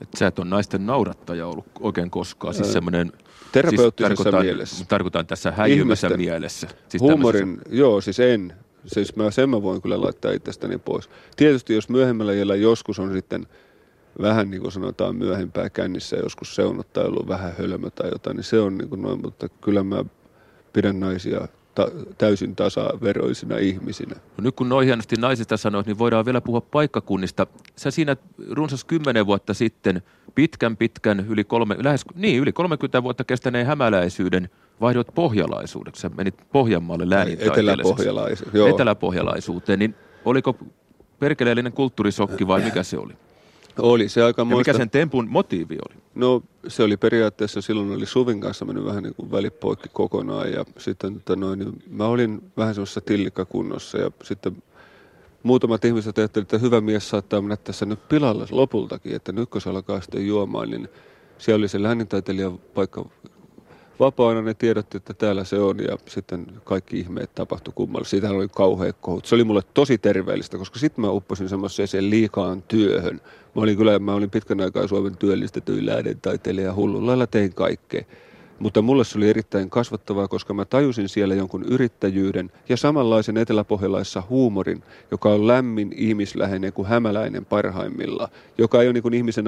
Et 0.00 0.08
sä 0.18 0.26
et 0.26 0.38
ole 0.38 0.48
naisten 0.48 0.86
naurattaja 0.86 1.46
ollut 1.46 1.66
oikein 1.80 2.10
koskaan, 2.10 2.54
siis 2.54 2.72
semmoinen... 2.72 3.12
Terapeuttisessa 3.52 4.08
siis 4.08 4.24
tarkoitan, 4.24 4.44
mielessä. 4.44 4.84
Tarkoitan 4.84 5.26
tässä 5.26 5.50
häijymässä 5.50 6.08
mielessä. 6.08 6.68
Siis 6.88 7.00
huumorin, 7.00 7.58
joo, 7.70 8.00
siis 8.00 8.20
en. 8.20 8.52
Siis 8.86 9.16
mä, 9.16 9.30
sen 9.30 9.50
mä 9.50 9.62
voin 9.62 9.82
kyllä 9.82 10.00
laittaa 10.00 10.32
itsestäni 10.32 10.78
pois. 10.78 11.10
Tietysti 11.36 11.74
jos 11.74 11.88
myöhemmällä 11.88 12.32
jällä 12.32 12.54
joskus 12.54 12.98
on 12.98 13.12
sitten 13.12 13.46
vähän 14.22 14.50
niin 14.50 14.60
kuin 14.60 14.72
sanotaan 14.72 15.16
myöhempää 15.16 15.70
kännissä 15.70 16.16
joskus 16.16 16.54
seunut 16.54 16.92
tai 16.92 17.04
ollut 17.04 17.28
vähän 17.28 17.54
hölmö 17.58 17.90
tai 17.90 18.10
jotain, 18.10 18.36
niin 18.36 18.44
se 18.44 18.60
on 18.60 18.78
niin 18.78 18.88
kuin 18.88 19.02
noin, 19.02 19.20
mutta 19.22 19.48
kyllä 19.48 19.82
mä 19.82 20.04
pidän 20.72 21.00
naisia 21.00 21.48
ta- 21.78 21.90
täysin 22.18 22.56
tasaveroisina 22.56 23.58
ihmisinä. 23.58 24.14
No 24.14 24.42
nyt 24.42 24.56
kun 24.56 24.68
noin 24.68 24.86
hienosti 24.86 25.16
naisista 25.16 25.56
sanoit, 25.56 25.86
niin 25.86 25.98
voidaan 25.98 26.24
vielä 26.24 26.40
puhua 26.40 26.60
paikkakunnista. 26.60 27.46
Sä 27.76 27.90
siinä 27.90 28.16
runsas 28.50 28.84
kymmenen 28.84 29.26
vuotta 29.26 29.54
sitten 29.54 30.02
pitkän 30.34 30.76
pitkän, 30.76 31.26
yli, 31.28 31.44
kolme, 31.44 31.76
lähes, 31.78 32.04
niin, 32.14 32.40
yli 32.40 32.52
30 32.52 33.02
vuotta 33.02 33.24
kestäneen 33.24 33.66
hämäläisyyden 33.66 34.50
vaihdot 34.80 35.06
pohjalaisuudeksi. 35.14 36.00
Sä 36.02 36.08
menit 36.08 36.34
Pohjanmaalle 36.52 37.10
läänintaiteelliseksi. 37.10 38.08
Eteläpohjalaisuuteen, 38.74 39.78
niin 39.78 39.94
oliko 40.24 40.56
perkeleellinen 41.18 41.72
kulttuurisokki 41.72 42.46
vai 42.46 42.60
mikä 42.60 42.82
se 42.82 42.98
oli? 42.98 43.12
Oli 43.78 44.08
se 44.08 44.22
aika 44.22 44.42
ja 44.42 44.56
mikä 44.56 44.72
sen 44.72 44.90
tempun 44.90 45.28
motiivi 45.30 45.78
oli? 45.88 46.00
No 46.14 46.42
se 46.68 46.82
oli 46.82 46.96
periaatteessa, 46.96 47.60
silloin 47.60 47.90
oli 47.90 48.06
Suvin 48.06 48.40
kanssa 48.40 48.64
mennyt 48.64 48.84
vähän 48.84 49.02
niin 49.02 49.14
kuin 49.14 49.30
välipoikki 49.30 49.88
kokonaan 49.92 50.52
ja 50.52 50.64
sitten 50.78 51.14
tota 51.14 51.36
noin, 51.36 51.58
niin 51.58 51.82
mä 51.90 52.06
olin 52.06 52.42
vähän 52.56 52.74
semmoisessa 52.74 53.00
tillikkakunnossa 53.00 53.98
ja 53.98 54.10
sitten 54.22 54.62
muutamat 55.42 55.84
ihmiset 55.84 56.18
ajattelivat, 56.18 56.54
että 56.54 56.66
hyvä 56.66 56.80
mies 56.80 57.10
saattaa 57.10 57.40
mennä 57.40 57.56
tässä 57.56 57.86
nyt 57.86 58.08
pilalle 58.08 58.46
lopultakin, 58.50 59.16
että 59.16 59.32
nyt 59.32 59.50
kun 59.50 59.60
se 59.60 59.70
alkaa 59.70 60.00
sitten 60.00 60.26
juomaan, 60.26 60.70
niin 60.70 60.88
siellä 61.38 61.60
oli 61.60 61.68
se 61.68 61.82
läänintaiteilijan 61.82 62.58
paikka 62.58 63.08
vapaana 64.00 64.42
ne 64.42 64.54
tiedotti, 64.54 64.96
että 64.96 65.14
täällä 65.14 65.44
se 65.44 65.58
on 65.58 65.78
ja 65.78 65.98
sitten 66.06 66.46
kaikki 66.64 66.98
ihmeet 67.00 67.34
tapahtui 67.34 67.72
kummalle. 67.76 68.06
Siitä 68.06 68.30
oli 68.30 68.48
kauhea 68.48 68.92
kohut. 68.92 69.26
Se 69.26 69.34
oli 69.34 69.44
mulle 69.44 69.62
tosi 69.74 69.98
terveellistä, 69.98 70.58
koska 70.58 70.78
sitten 70.78 71.04
mä 71.04 71.10
upposin 71.10 71.48
semmoiseen 71.48 72.10
liikaan 72.10 72.62
työhön. 72.62 73.20
Mä 73.54 73.62
olin 73.62 73.76
kyllä, 73.76 73.98
mä 73.98 74.14
olin 74.14 74.30
pitkän 74.30 74.60
aikaa 74.60 74.86
Suomen 74.86 75.16
työllistetyin 75.16 75.86
läädentaiteilija 75.86 76.74
hullun 76.74 77.06
lailla 77.06 77.26
tein 77.26 77.54
kaikkea. 77.54 78.04
Mutta 78.58 78.82
mulle 78.82 79.04
se 79.04 79.18
oli 79.18 79.28
erittäin 79.30 79.70
kasvattavaa, 79.70 80.28
koska 80.28 80.54
mä 80.54 80.64
tajusin 80.64 81.08
siellä 81.08 81.34
jonkun 81.34 81.62
yrittäjyyden 81.62 82.50
ja 82.68 82.76
samanlaisen 82.76 83.36
eteläpohjalaisessa 83.36 84.22
huumorin, 84.28 84.82
joka 85.10 85.28
on 85.28 85.46
lämmin, 85.46 85.92
ihmisläheinen 85.96 86.72
kuin 86.72 86.88
hämäläinen 86.88 87.44
parhaimmilla, 87.44 88.28
joka 88.58 88.82
ei 88.82 88.88
ole 88.88 88.92
niin 88.92 89.02
kuin 89.02 89.14
ihmisen 89.14 89.44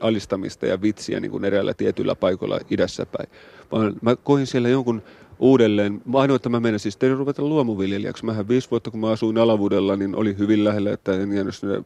alistamista 0.00 0.66
ja 0.66 0.82
vitsiä 0.82 1.20
niin 1.20 1.30
kuin 1.30 1.44
eräällä 1.44 1.74
tietyllä 1.74 2.14
paikoilla 2.14 2.58
idässä 2.70 3.06
päin. 3.06 3.28
Vaan 3.72 3.94
mä 4.02 4.16
koin 4.16 4.46
siellä 4.46 4.68
jonkun 4.68 5.02
uudelleen. 5.38 6.02
Ainoa, 6.14 6.36
että 6.36 6.48
mä 6.48 6.60
menin 6.60 6.80
siis 6.80 6.96
tein 6.96 7.16
ruveta 7.16 7.42
luomuviljelijäksi. 7.42 8.24
Mähän 8.24 8.48
viisi 8.48 8.70
vuotta, 8.70 8.90
kun 8.90 9.00
mä 9.00 9.10
asuin 9.10 9.38
alavuudella, 9.38 9.96
niin 9.96 10.14
oli 10.14 10.38
hyvin 10.38 10.64
lähellä, 10.64 10.92
että 10.92 11.12
en 11.12 11.32
jäänyt 11.32 11.54
sinne 11.54 11.82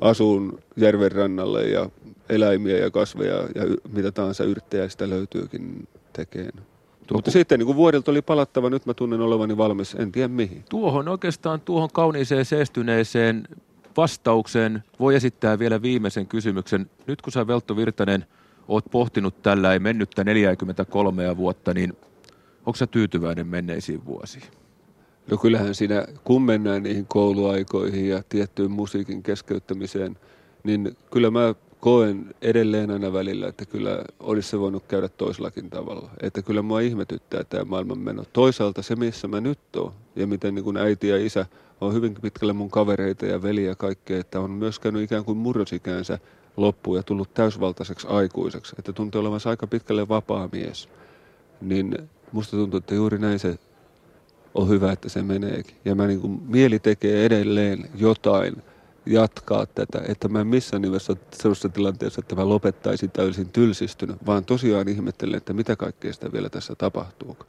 asuun 0.00 0.58
järven 0.76 1.12
rannalle 1.12 1.64
ja 1.64 1.90
eläimiä 2.28 2.76
ja 2.76 2.90
kasveja 2.90 3.34
ja 3.34 3.62
mitä 3.92 4.12
tahansa 4.12 4.44
yrttejä 4.44 4.88
sitä 4.88 5.10
löytyykin 5.10 5.88
tekeen. 6.12 6.52
Tuo, 7.06 7.18
Mutta 7.18 7.30
sitten 7.30 7.58
niin 7.58 7.66
kun 7.66 7.76
vuodelta 7.76 8.10
oli 8.10 8.22
palattava, 8.22 8.70
nyt 8.70 8.86
mä 8.86 8.94
tunnen 8.94 9.20
olevani 9.20 9.56
valmis, 9.56 9.94
en 9.94 10.12
tiedä 10.12 10.28
mihin. 10.28 10.64
Tuohon 10.70 11.08
oikeastaan, 11.08 11.60
tuohon 11.60 11.88
kauniiseen 11.92 12.44
seestyneeseen 12.44 13.48
vastaukseen 13.96 14.84
voi 15.00 15.14
esittää 15.14 15.58
vielä 15.58 15.82
viimeisen 15.82 16.26
kysymyksen. 16.26 16.90
Nyt 17.06 17.22
kun 17.22 17.32
sä 17.32 17.46
Veltto 17.46 17.76
Virtanen 17.76 18.24
oot 18.68 18.84
pohtinut 18.90 19.42
tällä 19.42 19.72
ei 19.72 19.78
mennyttä 19.78 20.24
43 20.24 21.36
vuotta, 21.36 21.74
niin 21.74 21.96
onko 22.66 22.76
sä 22.76 22.86
tyytyväinen 22.86 23.46
menneisiin 23.46 24.04
vuosiin? 24.04 24.44
No 25.30 25.36
kyllähän 25.36 25.74
siinä, 25.74 26.06
kun 26.24 26.42
mennään 26.42 26.82
niihin 26.82 27.06
kouluaikoihin 27.06 28.08
ja 28.08 28.22
tiettyyn 28.28 28.70
musiikin 28.70 29.22
keskeyttämiseen, 29.22 30.16
niin 30.64 30.96
kyllä 31.10 31.30
mä 31.30 31.54
koen 31.80 32.34
edelleen 32.42 32.90
aina 32.90 33.12
välillä, 33.12 33.48
että 33.48 33.66
kyllä 33.66 34.04
olisi 34.20 34.48
se 34.48 34.60
voinut 34.60 34.84
käydä 34.88 35.08
toisellakin 35.08 35.70
tavalla. 35.70 36.10
Että 36.22 36.42
kyllä 36.42 36.62
mua 36.62 36.80
ihmetyttää 36.80 37.44
tämä 37.44 37.64
maailmanmeno. 37.64 38.24
Toisaalta 38.32 38.82
se, 38.82 38.96
missä 38.96 39.28
mä 39.28 39.40
nyt 39.40 39.58
oon 39.76 39.92
ja 40.16 40.26
miten 40.26 40.54
niin 40.54 40.64
kuin 40.64 40.76
äiti 40.76 41.08
ja 41.08 41.26
isä 41.26 41.46
on 41.80 41.94
hyvin 41.94 42.14
pitkälle 42.22 42.52
mun 42.52 42.70
kavereita 42.70 43.26
ja 43.26 43.42
veliä 43.42 43.68
ja 43.68 43.74
kaikkea, 43.74 44.20
että 44.20 44.40
on 44.40 44.50
myös 44.50 44.78
käynyt 44.78 45.02
ikään 45.02 45.24
kuin 45.24 45.38
murrosikäänsä 45.38 46.18
loppuun 46.56 46.96
ja 46.96 47.02
tullut 47.02 47.34
täysvaltaiseksi 47.34 48.06
aikuiseksi. 48.10 48.74
Että 48.78 48.92
tuntuu 48.92 49.20
olevansa 49.20 49.50
aika 49.50 49.66
pitkälle 49.66 50.08
vapaa 50.08 50.48
mies. 50.52 50.88
Niin 51.60 51.98
musta 52.32 52.56
tuntuu, 52.56 52.78
että 52.78 52.94
juuri 52.94 53.18
näin 53.18 53.38
se 53.38 53.58
on 54.54 54.68
hyvä, 54.68 54.92
että 54.92 55.08
se 55.08 55.22
meneekin. 55.22 55.76
Ja 55.84 55.94
mä 55.94 56.06
niin 56.06 56.20
kuin, 56.20 56.42
mieli 56.46 56.78
tekee 56.78 57.24
edelleen 57.24 57.90
jotain 57.94 58.62
jatkaa 59.06 59.66
tätä, 59.66 60.02
että 60.08 60.28
mä 60.28 60.40
en 60.40 60.46
missään 60.46 60.82
nimessä 60.82 61.12
ole 61.12 61.20
sellaisessa 61.32 61.68
tilanteessa, 61.68 62.20
että 62.20 62.34
mä 62.34 62.48
lopettaisin 62.48 63.10
täysin 63.10 63.48
tylsistynyt, 63.48 64.16
vaan 64.26 64.44
tosiaan 64.44 64.88
ihmettelen, 64.88 65.36
että 65.36 65.52
mitä 65.52 65.76
kaikkea 65.76 66.12
sitä 66.12 66.32
vielä 66.32 66.48
tässä 66.48 66.74
tapahtuu. 66.74 67.36